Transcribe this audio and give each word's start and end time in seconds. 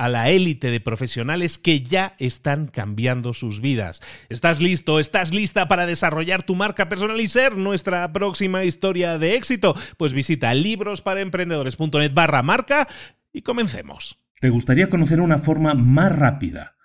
a 0.00 0.08
la 0.08 0.30
élite 0.30 0.70
de 0.70 0.80
profesionales 0.80 1.58
que 1.58 1.82
ya 1.82 2.14
están 2.18 2.68
cambiando 2.68 3.34
sus 3.34 3.60
vidas. 3.60 4.00
¿Estás 4.30 4.62
listo? 4.62 4.98
¿Estás 4.98 5.34
lista 5.34 5.68
para 5.68 5.84
desarrollar 5.84 6.42
tu 6.42 6.54
marca 6.54 6.88
personal 6.88 7.20
y 7.20 7.28
ser 7.28 7.58
nuestra 7.58 8.10
próxima 8.10 8.64
historia 8.64 9.18
de 9.18 9.34
éxito? 9.34 9.76
Pues 9.98 10.14
visita 10.14 10.54
librosparaemprendedores.net 10.54 12.14
barra 12.14 12.42
marca 12.42 12.88
y 13.30 13.42
comencemos. 13.42 14.18
¿Te 14.40 14.48
gustaría 14.48 14.88
conocer 14.88 15.20
una 15.20 15.38
forma 15.38 15.74
más 15.74 16.18
rápida, 16.18 16.76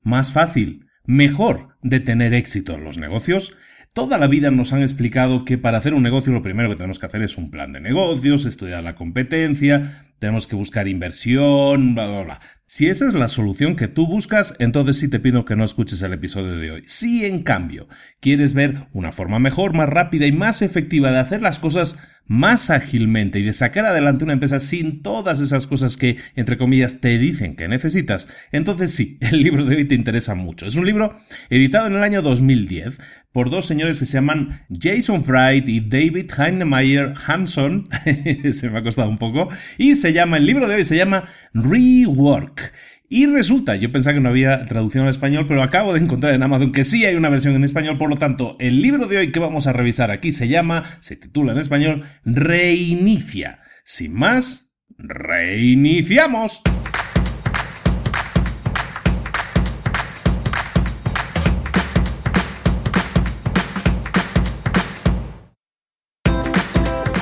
más 0.00 0.30
fácil, 0.30 0.86
mejor 1.04 1.76
de 1.82 1.98
tener 1.98 2.34
éxito 2.34 2.74
en 2.74 2.84
los 2.84 2.98
negocios? 2.98 3.56
Toda 3.92 4.16
la 4.16 4.28
vida 4.28 4.52
nos 4.52 4.72
han 4.72 4.82
explicado 4.82 5.44
que 5.44 5.58
para 5.58 5.78
hacer 5.78 5.92
un 5.92 6.04
negocio 6.04 6.32
lo 6.32 6.42
primero 6.42 6.68
que 6.68 6.76
tenemos 6.76 7.00
que 7.00 7.06
hacer 7.06 7.22
es 7.22 7.36
un 7.36 7.50
plan 7.50 7.72
de 7.72 7.80
negocios, 7.80 8.46
estudiar 8.46 8.84
la 8.84 8.92
competencia, 8.92 10.09
tenemos 10.20 10.46
que 10.46 10.54
buscar 10.54 10.86
inversión, 10.86 11.94
bla, 11.94 12.06
bla, 12.06 12.22
bla. 12.22 12.40
Si 12.66 12.86
esa 12.86 13.08
es 13.08 13.14
la 13.14 13.26
solución 13.26 13.74
que 13.74 13.88
tú 13.88 14.06
buscas, 14.06 14.54
entonces 14.60 14.98
sí 14.98 15.08
te 15.08 15.18
pido 15.18 15.44
que 15.44 15.56
no 15.56 15.64
escuches 15.64 16.02
el 16.02 16.12
episodio 16.12 16.56
de 16.56 16.70
hoy. 16.70 16.82
Si 16.86 17.24
en 17.24 17.42
cambio 17.42 17.88
quieres 18.20 18.54
ver 18.54 18.86
una 18.92 19.10
forma 19.10 19.40
mejor, 19.40 19.74
más 19.74 19.88
rápida 19.88 20.26
y 20.26 20.32
más 20.32 20.62
efectiva 20.62 21.10
de 21.10 21.18
hacer 21.18 21.42
las 21.42 21.58
cosas 21.58 21.98
más 22.30 22.70
ágilmente 22.70 23.40
y 23.40 23.42
de 23.42 23.52
sacar 23.52 23.86
adelante 23.86 24.22
una 24.22 24.34
empresa 24.34 24.60
sin 24.60 25.02
todas 25.02 25.40
esas 25.40 25.66
cosas 25.66 25.96
que, 25.96 26.16
entre 26.36 26.56
comillas, 26.56 27.00
te 27.00 27.18
dicen 27.18 27.56
que 27.56 27.66
necesitas, 27.66 28.28
entonces 28.52 28.94
sí, 28.94 29.18
el 29.20 29.42
libro 29.42 29.64
de 29.64 29.74
hoy 29.74 29.84
te 29.84 29.96
interesa 29.96 30.36
mucho. 30.36 30.64
Es 30.66 30.76
un 30.76 30.86
libro 30.86 31.16
editado 31.48 31.88
en 31.88 31.94
el 31.94 32.04
año 32.04 32.22
2010 32.22 33.00
por 33.32 33.50
dos 33.50 33.66
señores 33.66 33.98
que 33.98 34.06
se 34.06 34.14
llaman 34.14 34.62
Jason 34.70 35.24
Fried 35.24 35.66
y 35.68 35.80
David 35.80 36.30
Heinemeier 36.36 37.14
Hanson, 37.26 37.88
se 38.52 38.70
me 38.70 38.78
ha 38.78 38.82
costado 38.82 39.08
un 39.08 39.18
poco, 39.18 39.48
y 39.78 39.94
se 39.94 40.12
llama, 40.12 40.36
el 40.36 40.46
libro 40.46 40.68
de 40.68 40.76
hoy 40.76 40.84
se 40.84 40.96
llama 40.96 41.24
Rework. 41.54 42.72
Y 43.12 43.26
resulta, 43.26 43.74
yo 43.74 43.90
pensaba 43.90 44.14
que 44.14 44.20
no 44.20 44.28
había 44.28 44.64
traducción 44.66 45.02
al 45.02 45.10
español, 45.10 45.44
pero 45.48 45.64
acabo 45.64 45.92
de 45.92 45.98
encontrar 45.98 46.32
en 46.32 46.44
Amazon 46.44 46.70
que 46.70 46.84
sí 46.84 47.04
hay 47.04 47.16
una 47.16 47.28
versión 47.28 47.56
en 47.56 47.64
español, 47.64 47.98
por 47.98 48.08
lo 48.08 48.16
tanto, 48.16 48.56
el 48.60 48.80
libro 48.80 49.08
de 49.08 49.18
hoy 49.18 49.32
que 49.32 49.40
vamos 49.40 49.66
a 49.66 49.72
revisar 49.72 50.12
aquí 50.12 50.30
se 50.30 50.46
llama, 50.46 50.84
se 51.00 51.16
titula 51.16 51.52
en 51.52 51.58
español, 51.58 52.04
Reinicia. 52.24 53.60
Sin 53.84 54.14
más, 54.14 54.76
reiniciamos. 54.96 56.62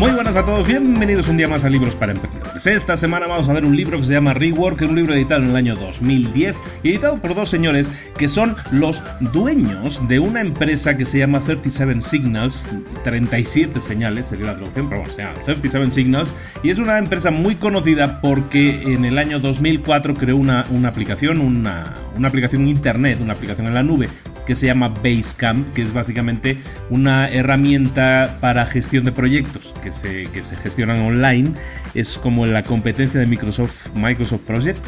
Muy 0.00 0.12
buenas 0.12 0.34
a 0.34 0.46
todos, 0.46 0.66
bienvenidos 0.66 1.28
un 1.28 1.36
día 1.36 1.46
más 1.46 1.62
a 1.62 1.68
Libros 1.68 1.94
para 1.94 2.12
Emprendedores. 2.12 2.66
Esta 2.66 2.96
semana 2.96 3.26
vamos 3.26 3.50
a 3.50 3.52
ver 3.52 3.66
un 3.66 3.76
libro 3.76 3.98
que 3.98 4.04
se 4.04 4.14
llama 4.14 4.32
Rework, 4.32 4.80
un 4.80 4.96
libro 4.96 5.12
editado 5.12 5.42
en 5.42 5.50
el 5.50 5.56
año 5.56 5.76
2010 5.76 6.56
y 6.82 6.88
editado 6.88 7.18
por 7.18 7.34
dos 7.34 7.50
señores 7.50 7.92
que 8.16 8.26
son 8.26 8.56
los 8.70 9.04
dueños 9.20 10.08
de 10.08 10.18
una 10.18 10.40
empresa 10.40 10.96
que 10.96 11.04
se 11.04 11.18
llama 11.18 11.40
37 11.40 12.00
Signals, 12.00 12.66
37 13.04 13.78
señales 13.82 14.28
sería 14.28 14.46
la 14.46 14.54
traducción, 14.54 14.88
pero 14.88 15.02
bueno, 15.02 15.14
se 15.14 15.22
llama 15.22 15.34
37 15.44 15.90
Signals 15.90 16.34
y 16.62 16.70
es 16.70 16.78
una 16.78 16.96
empresa 16.96 17.30
muy 17.30 17.56
conocida 17.56 18.22
porque 18.22 18.94
en 18.94 19.04
el 19.04 19.18
año 19.18 19.38
2004 19.38 20.14
creó 20.14 20.38
una, 20.38 20.64
una 20.70 20.88
aplicación, 20.88 21.42
una, 21.42 21.94
una 22.16 22.28
aplicación 22.28 22.66
internet, 22.66 23.18
una 23.20 23.34
aplicación 23.34 23.66
en 23.66 23.74
la 23.74 23.82
nube 23.82 24.08
que 24.50 24.56
se 24.56 24.66
llama 24.66 24.88
Basecamp, 24.88 25.72
que 25.74 25.82
es 25.82 25.92
básicamente 25.92 26.56
una 26.90 27.28
herramienta 27.28 28.36
para 28.40 28.66
gestión 28.66 29.04
de 29.04 29.12
proyectos 29.12 29.72
que 29.80 29.92
se, 29.92 30.24
que 30.32 30.42
se 30.42 30.56
gestionan 30.56 31.02
online. 31.02 31.52
Es 31.94 32.18
como 32.18 32.46
la 32.46 32.64
competencia 32.64 33.20
de 33.20 33.26
Microsoft, 33.26 33.94
Microsoft 33.94 34.40
Project, 34.40 34.84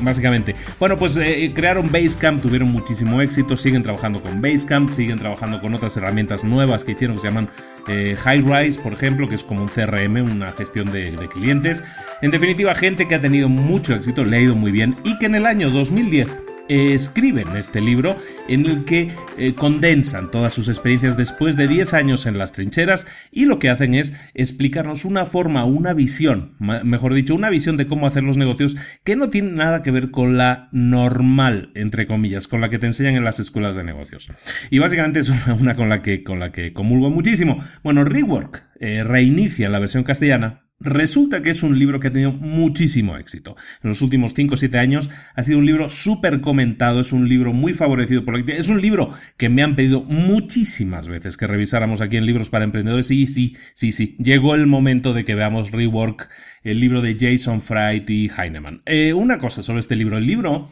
básicamente. 0.00 0.54
Bueno, 0.80 0.96
pues 0.96 1.18
eh, 1.18 1.52
crearon 1.54 1.92
Basecamp, 1.92 2.40
tuvieron 2.40 2.72
muchísimo 2.72 3.20
éxito, 3.20 3.54
siguen 3.54 3.82
trabajando 3.82 4.22
con 4.22 4.40
Basecamp, 4.40 4.88
siguen 4.88 5.18
trabajando 5.18 5.60
con 5.60 5.74
otras 5.74 5.94
herramientas 5.98 6.42
nuevas 6.42 6.82
que 6.82 6.92
hicieron 6.92 7.16
que 7.16 7.20
se 7.20 7.28
llaman 7.28 7.50
eh, 7.88 8.16
HighRise, 8.16 8.80
por 8.80 8.94
ejemplo, 8.94 9.28
que 9.28 9.34
es 9.34 9.44
como 9.44 9.60
un 9.60 9.68
CRM, 9.68 10.22
una 10.22 10.52
gestión 10.52 10.90
de 10.90 11.28
clientes. 11.34 11.84
En 12.22 12.30
definitiva, 12.30 12.74
gente 12.74 13.06
que 13.06 13.16
ha 13.16 13.20
tenido 13.20 13.50
mucho 13.50 13.94
éxito, 13.94 14.24
le 14.24 14.38
ha 14.38 14.40
ido 14.40 14.56
muy 14.56 14.72
bien 14.72 14.96
y 15.04 15.18
que 15.18 15.26
en 15.26 15.34
el 15.34 15.44
año 15.44 15.68
2010 15.68 16.51
escriben 16.68 17.56
este 17.56 17.80
libro 17.80 18.16
en 18.48 18.66
el 18.66 18.84
que 18.84 19.10
eh, 19.38 19.54
condensan 19.54 20.30
todas 20.30 20.52
sus 20.52 20.68
experiencias 20.68 21.16
después 21.16 21.56
de 21.56 21.68
10 21.68 21.94
años 21.94 22.26
en 22.26 22.38
las 22.38 22.52
trincheras 22.52 23.06
y 23.30 23.46
lo 23.46 23.58
que 23.58 23.70
hacen 23.70 23.94
es 23.94 24.14
explicarnos 24.34 25.04
una 25.04 25.24
forma, 25.24 25.64
una 25.64 25.92
visión, 25.92 26.54
mejor 26.58 27.14
dicho, 27.14 27.34
una 27.34 27.50
visión 27.50 27.76
de 27.76 27.86
cómo 27.86 28.06
hacer 28.06 28.22
los 28.22 28.36
negocios 28.36 28.76
que 29.04 29.16
no 29.16 29.30
tiene 29.30 29.52
nada 29.52 29.82
que 29.82 29.90
ver 29.90 30.10
con 30.10 30.36
la 30.36 30.68
normal, 30.72 31.70
entre 31.74 32.06
comillas, 32.06 32.48
con 32.48 32.60
la 32.60 32.70
que 32.70 32.78
te 32.78 32.86
enseñan 32.86 33.16
en 33.16 33.24
las 33.24 33.40
escuelas 33.40 33.76
de 33.76 33.84
negocios. 33.84 34.30
Y 34.70 34.78
básicamente 34.78 35.20
es 35.20 35.30
una, 35.60 35.76
con, 35.76 35.88
la 35.88 36.02
que, 36.02 36.22
con 36.22 36.38
la 36.38 36.52
que 36.52 36.72
comulgo 36.72 37.10
muchísimo. 37.10 37.62
Bueno, 37.82 38.04
Rework 38.04 38.64
eh, 38.80 39.04
reinicia 39.04 39.68
la 39.68 39.78
versión 39.78 40.04
castellana 40.04 40.61
Resulta 40.82 41.42
que 41.42 41.50
es 41.50 41.62
un 41.62 41.78
libro 41.78 42.00
que 42.00 42.08
ha 42.08 42.12
tenido 42.12 42.32
muchísimo 42.32 43.16
éxito. 43.16 43.56
En 43.82 43.90
los 43.90 44.02
últimos 44.02 44.34
5 44.34 44.54
o 44.54 44.56
7 44.56 44.78
años 44.78 45.10
ha 45.34 45.42
sido 45.42 45.58
un 45.58 45.66
libro 45.66 45.88
súper 45.88 46.40
comentado, 46.40 47.00
es 47.00 47.12
un 47.12 47.28
libro 47.28 47.52
muy 47.52 47.72
favorecido 47.72 48.24
por 48.24 48.36
la 48.36 48.54
Es 48.54 48.68
un 48.68 48.80
libro 48.80 49.08
que 49.36 49.48
me 49.48 49.62
han 49.62 49.76
pedido 49.76 50.02
muchísimas 50.02 51.08
veces 51.08 51.36
que 51.36 51.46
revisáramos 51.46 52.00
aquí 52.00 52.16
en 52.16 52.26
Libros 52.26 52.50
para 52.50 52.64
Emprendedores. 52.64 53.06
Sí, 53.06 53.26
sí, 53.26 53.56
sí, 53.74 53.92
sí. 53.92 54.16
Llegó 54.18 54.54
el 54.54 54.66
momento 54.66 55.14
de 55.14 55.24
que 55.24 55.34
veamos 55.34 55.70
Rework, 55.70 56.28
el 56.64 56.80
libro 56.80 57.00
de 57.00 57.16
Jason 57.18 57.60
Fright 57.60 58.08
y 58.10 58.30
Heinemann. 58.36 58.82
Eh, 58.86 59.12
una 59.12 59.38
cosa 59.38 59.62
sobre 59.62 59.80
este 59.80 59.96
libro. 59.96 60.18
El 60.18 60.26
libro 60.26 60.70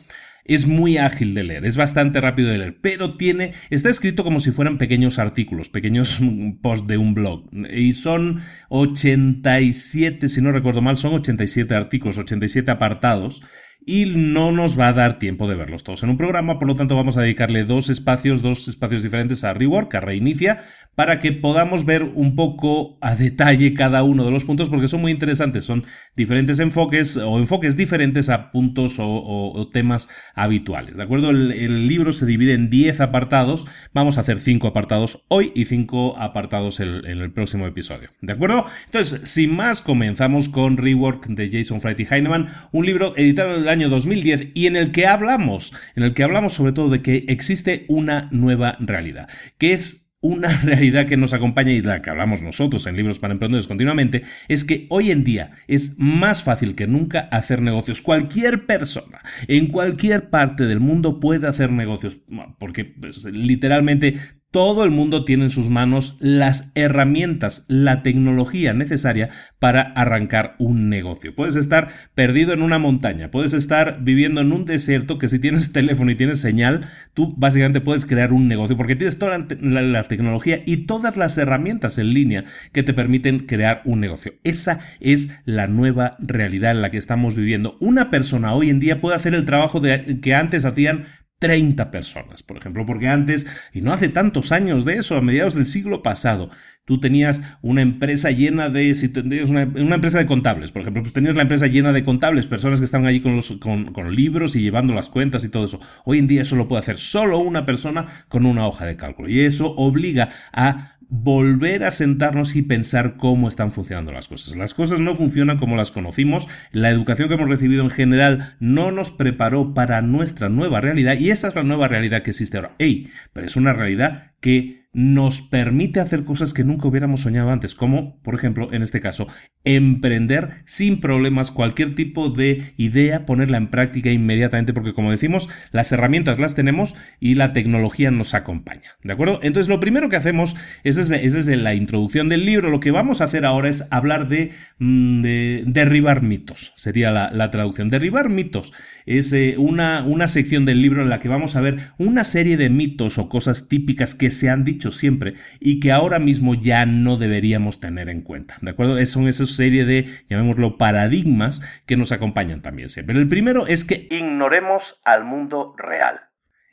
es 0.54 0.66
muy 0.66 0.98
ágil 0.98 1.34
de 1.34 1.44
leer, 1.44 1.64
es 1.64 1.76
bastante 1.76 2.20
rápido 2.20 2.48
de 2.48 2.58
leer, 2.58 2.78
pero 2.80 3.16
tiene, 3.16 3.52
está 3.70 3.88
escrito 3.88 4.24
como 4.24 4.40
si 4.40 4.50
fueran 4.50 4.78
pequeños 4.78 5.18
artículos, 5.18 5.68
pequeños 5.68 6.18
posts 6.62 6.88
de 6.88 6.98
un 6.98 7.14
blog. 7.14 7.48
Y 7.72 7.94
son 7.94 8.40
87, 8.68 10.28
si 10.28 10.40
no 10.42 10.52
recuerdo 10.52 10.82
mal, 10.82 10.96
son 10.96 11.14
87 11.14 11.74
artículos, 11.74 12.18
87 12.18 12.70
apartados 12.70 13.42
y 13.86 14.06
no 14.06 14.52
nos 14.52 14.78
va 14.78 14.88
a 14.88 14.92
dar 14.92 15.18
tiempo 15.18 15.48
de 15.48 15.56
verlos 15.56 15.84
todos 15.84 16.02
en 16.02 16.10
un 16.10 16.16
programa, 16.16 16.58
por 16.58 16.68
lo 16.68 16.76
tanto 16.76 16.96
vamos 16.96 17.16
a 17.16 17.22
dedicarle 17.22 17.64
dos 17.64 17.88
espacios, 17.88 18.42
dos 18.42 18.68
espacios 18.68 19.02
diferentes 19.02 19.42
a 19.44 19.54
Rework, 19.54 19.94
a 19.94 20.00
Reinicia, 20.00 20.58
para 20.94 21.18
que 21.18 21.32
podamos 21.32 21.86
ver 21.86 22.02
un 22.02 22.36
poco 22.36 22.98
a 23.00 23.14
detalle 23.14 23.72
cada 23.72 24.02
uno 24.02 24.24
de 24.24 24.30
los 24.30 24.44
puntos, 24.44 24.68
porque 24.68 24.88
son 24.88 25.00
muy 25.00 25.12
interesantes, 25.12 25.64
son 25.64 25.84
diferentes 26.14 26.58
enfoques 26.58 27.16
o 27.16 27.38
enfoques 27.38 27.76
diferentes 27.76 28.28
a 28.28 28.50
puntos 28.50 28.96
o, 28.98 29.68
temas 29.72 30.08
habituales, 30.34 30.96
¿de 30.96 31.02
acuerdo? 31.02 31.30
El, 31.30 31.86
libro 31.86 32.12
se 32.12 32.26
divide 32.26 32.52
en 32.52 32.68
10 32.68 33.00
apartados, 33.00 33.66
vamos 33.94 34.18
a 34.18 34.20
hacer 34.20 34.40
5 34.40 34.66
apartados 34.66 35.24
hoy 35.28 35.52
y 35.54 35.64
5 35.64 36.18
apartados 36.18 36.80
en, 36.80 37.04
el 37.06 37.32
próximo 37.32 37.66
episodio, 37.66 38.10
¿de 38.20 38.32
acuerdo? 38.32 38.66
Entonces, 38.86 39.22
sin 39.24 39.54
más, 39.56 39.80
comenzamos 39.80 40.48
con 40.48 40.76
Rework 40.76 41.26
de 41.28 41.50
Jason 41.50 41.80
Fright 41.80 42.00
y 42.00 42.06
Heinemann, 42.10 42.48
un 42.72 42.84
libro 42.84 43.14
editado 43.16 43.56
en 43.56 43.69
año 43.70 43.88
2010 43.88 44.48
y 44.54 44.66
en 44.66 44.76
el 44.76 44.92
que 44.92 45.06
hablamos, 45.06 45.72
en 45.96 46.02
el 46.02 46.14
que 46.14 46.22
hablamos 46.22 46.52
sobre 46.52 46.72
todo 46.72 46.88
de 46.90 47.02
que 47.02 47.24
existe 47.28 47.86
una 47.88 48.28
nueva 48.30 48.76
realidad, 48.80 49.28
que 49.58 49.72
es 49.72 50.10
una 50.20 50.48
realidad 50.62 51.06
que 51.06 51.16
nos 51.16 51.32
acompaña 51.32 51.72
y 51.72 51.80
de 51.80 51.88
la 51.88 52.02
que 52.02 52.10
hablamos 52.10 52.42
nosotros 52.42 52.86
en 52.86 52.96
Libros 52.96 53.18
para 53.18 53.32
Emprendedores 53.32 53.66
continuamente, 53.66 54.22
es 54.48 54.64
que 54.64 54.86
hoy 54.90 55.10
en 55.10 55.24
día 55.24 55.52
es 55.66 55.98
más 55.98 56.42
fácil 56.42 56.74
que 56.74 56.86
nunca 56.86 57.20
hacer 57.30 57.62
negocios. 57.62 58.02
Cualquier 58.02 58.66
persona 58.66 59.20
en 59.48 59.68
cualquier 59.68 60.30
parte 60.30 60.66
del 60.66 60.80
mundo 60.80 61.20
puede 61.20 61.46
hacer 61.48 61.72
negocios, 61.72 62.18
porque 62.58 62.84
pues, 62.84 63.24
literalmente 63.24 64.16
todo 64.50 64.84
el 64.84 64.90
mundo 64.90 65.24
tiene 65.24 65.44
en 65.44 65.50
sus 65.50 65.68
manos 65.68 66.16
las 66.18 66.72
herramientas, 66.74 67.66
la 67.68 68.02
tecnología 68.02 68.72
necesaria 68.72 69.28
para 69.60 69.82
arrancar 69.82 70.56
un 70.58 70.88
negocio. 70.88 71.34
Puedes 71.34 71.54
estar 71.54 71.88
perdido 72.14 72.52
en 72.52 72.62
una 72.62 72.78
montaña, 72.78 73.30
puedes 73.30 73.52
estar 73.52 73.98
viviendo 74.02 74.40
en 74.40 74.52
un 74.52 74.64
desierto 74.64 75.18
que 75.18 75.28
si 75.28 75.38
tienes 75.38 75.72
teléfono 75.80 76.10
y 76.10 76.16
tienes 76.16 76.40
señal, 76.40 76.86
tú 77.14 77.34
básicamente 77.36 77.80
puedes 77.80 78.04
crear 78.06 78.32
un 78.32 78.48
negocio 78.48 78.76
porque 78.76 78.96
tienes 78.96 79.18
toda 79.18 79.38
la, 79.38 80.02
tecnología 80.04 80.62
y 80.66 80.78
todas 80.86 81.16
las 81.16 81.38
herramientas 81.38 81.98
en 81.98 82.12
línea 82.12 82.44
que 82.72 82.82
te 82.82 82.94
permiten 82.94 83.40
crear 83.40 83.82
un 83.84 84.00
negocio. 84.00 84.34
Esa 84.42 84.80
es 84.98 85.30
la 85.44 85.68
nueva 85.68 86.16
realidad 86.18 86.72
en 86.72 86.82
la 86.82 86.90
que 86.90 86.98
estamos 86.98 87.36
viviendo. 87.36 87.76
Una 87.80 88.10
persona 88.10 88.52
hoy 88.54 88.70
en 88.70 88.80
día 88.80 89.00
puede 89.00 89.16
hacer 89.16 89.34
el 89.34 89.44
trabajo 89.44 89.80
que 89.80 90.34
antes 90.34 90.64
hacían 90.64 91.04
30 91.40 91.90
personas, 91.90 92.42
por 92.42 92.58
ejemplo, 92.58 92.84
porque 92.86 93.08
antes, 93.08 93.46
y 93.72 93.80
no 93.80 93.92
hace 93.92 94.10
tantos 94.10 94.52
años 94.52 94.84
de 94.84 94.94
eso, 94.94 95.16
a 95.16 95.22
mediados 95.22 95.54
del 95.54 95.66
siglo 95.66 96.02
pasado, 96.02 96.50
tú 96.84 97.00
tenías 97.00 97.40
una 97.62 97.80
empresa 97.80 98.30
llena 98.30 98.68
de, 98.68 98.94
si 98.94 99.08
tenías 99.08 99.48
una, 99.48 99.62
empresa 99.62 100.18
de 100.18 100.26
contables, 100.26 100.70
por 100.70 100.82
ejemplo, 100.82 101.02
pues 101.02 101.14
tenías 101.14 101.36
la 101.36 101.42
empresa 101.42 101.66
llena 101.66 101.92
de 101.92 102.04
contables, 102.04 102.46
personas 102.46 102.78
que 102.78 102.84
estaban 102.84 103.06
allí 103.06 103.20
con 103.20 103.36
los 103.36 103.52
con, 103.52 103.92
con 103.92 104.14
libros 104.14 104.54
y 104.54 104.60
llevando 104.60 104.92
las 104.92 105.08
cuentas 105.08 105.42
y 105.42 105.48
todo 105.48 105.64
eso. 105.64 105.80
Hoy 106.04 106.18
en 106.18 106.26
día 106.26 106.42
eso 106.42 106.56
lo 106.56 106.68
puede 106.68 106.80
hacer 106.80 106.98
solo 106.98 107.38
una 107.38 107.64
persona 107.64 108.04
con 108.28 108.44
una 108.44 108.66
hoja 108.66 108.84
de 108.84 108.96
cálculo 108.96 109.30
y 109.30 109.40
eso 109.40 109.74
obliga 109.76 110.28
a 110.52 110.98
volver 111.10 111.84
a 111.84 111.90
sentarnos 111.90 112.54
y 112.54 112.62
pensar 112.62 113.16
cómo 113.16 113.48
están 113.48 113.72
funcionando 113.72 114.12
las 114.12 114.28
cosas. 114.28 114.56
Las 114.56 114.74
cosas 114.74 115.00
no 115.00 115.14
funcionan 115.14 115.58
como 115.58 115.76
las 115.76 115.90
conocimos, 115.90 116.48
la 116.72 116.90
educación 116.90 117.28
que 117.28 117.34
hemos 117.34 117.48
recibido 117.48 117.82
en 117.82 117.90
general 117.90 118.54
no 118.60 118.92
nos 118.92 119.10
preparó 119.10 119.74
para 119.74 120.00
nuestra 120.02 120.48
nueva 120.48 120.80
realidad 120.80 121.18
y 121.18 121.30
esa 121.30 121.48
es 121.48 121.56
la 121.56 121.64
nueva 121.64 121.88
realidad 121.88 122.22
que 122.22 122.30
existe 122.30 122.56
ahora. 122.56 122.74
¡Ey! 122.78 123.08
Pero 123.32 123.46
es 123.46 123.56
una 123.56 123.72
realidad 123.72 124.32
que 124.40 124.79
nos 124.92 125.40
permite 125.40 126.00
hacer 126.00 126.24
cosas 126.24 126.52
que 126.52 126.64
nunca 126.64 126.88
hubiéramos 126.88 127.20
soñado 127.20 127.50
antes, 127.50 127.74
como, 127.74 128.20
por 128.22 128.34
ejemplo, 128.34 128.72
en 128.72 128.82
este 128.82 129.00
caso, 129.00 129.28
emprender 129.62 130.62
sin 130.64 131.00
problemas 131.00 131.52
cualquier 131.52 131.94
tipo 131.94 132.30
de 132.30 132.74
idea, 132.76 133.24
ponerla 133.24 133.58
en 133.58 133.68
práctica 133.68 134.10
inmediatamente, 134.10 134.72
porque 134.72 134.92
como 134.92 135.12
decimos, 135.12 135.48
las 135.70 135.92
herramientas 135.92 136.40
las 136.40 136.56
tenemos 136.56 136.96
y 137.20 137.36
la 137.36 137.52
tecnología 137.52 138.10
nos 138.10 138.34
acompaña, 138.34 138.96
¿de 139.04 139.12
acuerdo? 139.12 139.38
Entonces, 139.42 139.68
lo 139.68 139.78
primero 139.78 140.08
que 140.08 140.16
hacemos 140.16 140.56
es 140.82 140.96
desde, 140.96 141.56
la 141.56 141.74
introducción 141.74 142.28
del 142.28 142.44
libro, 142.44 142.70
lo 142.70 142.80
que 142.80 142.90
vamos 142.90 143.20
a 143.20 143.24
hacer 143.24 143.44
ahora 143.44 143.68
es 143.68 143.86
hablar 143.90 144.28
de, 144.28 144.50
mm, 144.78 145.22
derribar 145.66 146.22
mitos, 146.22 146.72
sería 146.76 147.12
la, 147.12 147.50
traducción. 147.50 147.88
Derribar 147.88 148.28
mitos 148.28 148.72
es 149.18 149.32
eh, 149.32 149.56
una, 149.58 150.04
una 150.04 150.28
sección 150.28 150.64
del 150.64 150.82
libro 150.82 151.02
en 151.02 151.08
la 151.08 151.18
que 151.18 151.28
vamos 151.28 151.56
a 151.56 151.60
ver 151.60 151.76
una 151.98 152.24
serie 152.24 152.56
de 152.56 152.70
mitos 152.70 153.18
o 153.18 153.28
cosas 153.28 153.68
típicas 153.68 154.14
que 154.14 154.30
se 154.30 154.48
han 154.48 154.64
dicho 154.64 154.92
siempre 154.92 155.34
y 155.58 155.80
que 155.80 155.90
ahora 155.90 156.18
mismo 156.18 156.54
ya 156.54 156.86
no 156.86 157.16
deberíamos 157.16 157.80
tener 157.80 158.08
en 158.08 158.22
cuenta. 158.22 158.56
¿De 158.60 158.70
acuerdo? 158.70 159.04
Son 159.06 159.26
esa 159.26 159.46
serie 159.46 159.84
de, 159.84 160.06
llamémoslo, 160.28 160.78
paradigmas 160.78 161.60
que 161.86 161.96
nos 161.96 162.12
acompañan 162.12 162.62
también 162.62 162.88
siempre. 162.88 163.16
El 163.16 163.28
primero 163.28 163.66
es 163.66 163.84
que 163.84 164.06
ignoremos 164.10 165.00
al 165.04 165.24
mundo 165.24 165.74
real. 165.76 166.29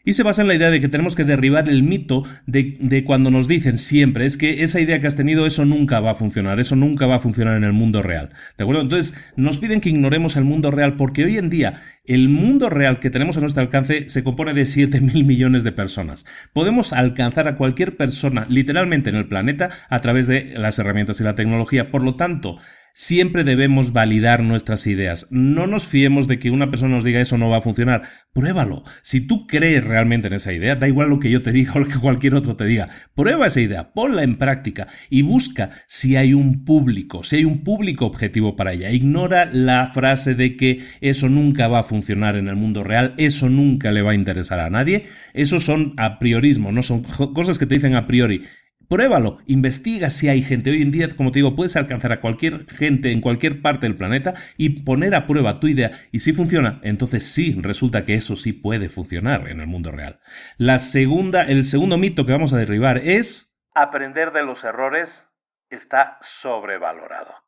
Y 0.08 0.14
se 0.14 0.24
basa 0.24 0.42
en 0.42 0.48
la 0.48 0.56
idea 0.56 0.72
de 0.72 0.80
que 0.80 0.88
tenemos 0.88 1.18
que 1.18 1.26
derribar 1.26 1.68
el 1.68 1.84
mito 1.84 2.24
de, 2.46 2.78
de, 2.80 3.04
cuando 3.04 3.30
nos 3.30 3.50
dicen 3.50 3.78
siempre, 3.78 4.26
es 4.26 4.38
que 4.38 4.64
esa 4.64 4.80
idea 4.80 5.02
que 5.02 5.08
has 5.08 5.18
tenido, 5.18 5.46
eso 5.46 5.66
nunca 5.66 6.00
va 6.00 6.12
a 6.12 6.16
funcionar, 6.16 6.62
eso 6.62 6.78
nunca 6.78 7.08
va 7.08 7.16
a 7.16 7.20
funcionar 7.20 7.58
en 7.58 7.66
el 7.66 7.74
mundo 7.74 8.02
real. 8.02 8.30
¿De 8.58 8.64
acuerdo? 8.64 8.84
Entonces, 8.84 9.22
nos 9.36 9.58
piden 9.58 9.82
que 9.82 9.90
ignoremos 9.90 10.38
el 10.38 10.46
mundo 10.46 10.72
real 10.72 10.96
porque 10.96 11.26
hoy 11.26 11.38
en 11.38 11.50
día 11.50 11.82
el 12.06 12.30
mundo 12.30 12.70
real 12.70 13.00
que 13.00 13.10
tenemos 13.10 13.36
a 13.36 13.42
nuestro 13.42 13.62
alcance 13.62 14.06
se 14.08 14.24
compone 14.24 14.54
de 14.54 14.66
7 14.66 15.02
mil 15.02 15.26
millones 15.26 15.66
de 15.66 15.74
personas. 15.74 16.26
Podemos 16.54 16.94
alcanzar 16.94 17.50
a 17.50 17.58
cualquier 17.58 17.98
persona 17.98 18.46
literalmente 18.48 19.10
en 19.10 19.18
el 19.18 19.28
planeta 19.28 19.68
a 19.90 20.00
través 20.00 20.26
de 20.28 20.54
las 20.56 20.80
herramientas 20.80 21.20
y 21.20 21.26
la 21.26 21.36
tecnología. 21.36 21.92
Por 21.92 22.04
lo 22.04 22.16
tanto, 22.16 22.60
Siempre 23.00 23.44
debemos 23.44 23.94
validar 23.94 24.42
nuestras 24.42 24.88
ideas. 24.88 25.28
No 25.30 25.68
nos 25.68 25.86
fiemos 25.86 26.28
de 26.28 26.40
que 26.40 26.50
una 26.50 26.72
persona 26.72 26.96
nos 26.96 27.04
diga 27.04 27.22
eso 27.22 27.38
no 27.38 27.48
va 27.48 27.58
a 27.58 27.62
funcionar. 27.62 28.02
Pruébalo. 28.34 28.84
Si 29.04 29.22
tú 29.22 29.46
crees 29.46 29.84
realmente 29.84 30.26
en 30.26 30.34
esa 30.34 30.52
idea, 30.52 30.76
da 30.76 30.88
igual 30.88 31.10
lo 31.10 31.20
que 31.20 31.30
yo 31.30 31.40
te 31.40 31.52
diga 31.52 31.74
o 31.76 31.80
lo 31.80 31.88
que 31.88 32.00
cualquier 32.00 32.34
otro 32.34 32.56
te 32.56 32.66
diga. 32.66 32.90
Prueba 33.14 33.46
esa 33.46 33.62
idea, 33.62 33.94
ponla 33.94 34.24
en 34.24 34.36
práctica 34.38 34.88
y 35.12 35.22
busca 35.22 35.70
si 35.86 36.16
hay 36.16 36.34
un 36.34 36.66
público, 36.66 37.22
si 37.22 37.36
hay 37.36 37.46
un 37.46 37.64
público 37.64 38.08
objetivo 38.08 38.56
para 38.56 38.74
ella. 38.74 38.90
Ignora 38.90 39.46
la 39.46 39.86
frase 39.86 40.34
de 40.34 40.58
que 40.58 40.80
eso 41.00 41.30
nunca 41.30 41.68
va 41.68 41.82
a 41.82 41.84
funcionar 41.84 42.36
en 42.36 42.48
el 42.48 42.56
mundo 42.56 42.84
real, 42.84 43.14
eso 43.18 43.48
nunca 43.48 43.92
le 43.92 44.02
va 44.02 44.14
a 44.14 44.16
interesar 44.16 44.60
a 44.60 44.72
nadie. 44.72 45.06
Eso 45.36 45.60
son 45.60 45.94
a 45.98 46.18
priorismo, 46.18 46.72
no 46.72 46.82
son 46.82 47.04
cosas 47.04 47.60
que 47.60 47.68
te 47.68 47.76
dicen 47.76 47.94
a 47.94 48.08
priori 48.08 48.42
pruébalo, 48.88 49.40
investiga 49.46 50.10
si 50.10 50.30
hay 50.30 50.42
gente. 50.42 50.72
Hoy 50.72 50.82
en 50.82 50.92
día, 50.92 51.08
como 51.16 51.32
te 51.32 51.40
digo, 51.40 51.56
puedes 51.56 51.76
alcanzar 51.76 52.12
a 52.12 52.22
cualquier 52.22 52.66
gente 52.68 53.12
en 53.12 53.22
cualquier 53.22 53.62
parte 53.62 53.86
del 53.88 53.96
planeta 53.96 54.34
y 54.58 54.82
poner 54.82 55.16
a 55.16 55.26
prueba 55.26 55.60
tu 55.60 55.68
idea. 55.68 55.92
Y 56.12 56.20
si 56.20 56.34
funciona, 56.34 56.80
entonces 56.84 57.24
sí, 57.32 57.58
resulta 57.62 58.06
que 58.06 58.16
eso 58.16 58.36
sí 58.36 58.54
puede 58.54 58.90
funcionar 58.90 59.48
en 59.48 59.60
el 59.60 59.68
mundo 59.68 59.92
real. 59.92 60.20
La 60.58 60.80
segunda, 60.80 61.44
el 61.44 61.66
segundo 61.66 61.98
mito 61.98 62.26
que 62.26 62.32
vamos 62.32 62.54
a 62.54 62.58
derribar 62.58 62.98
es 62.98 63.60
aprender 63.74 64.32
de 64.32 64.44
los 64.44 64.64
errores 64.64 65.26
está 65.70 66.18
sobrevalorado. 66.22 67.47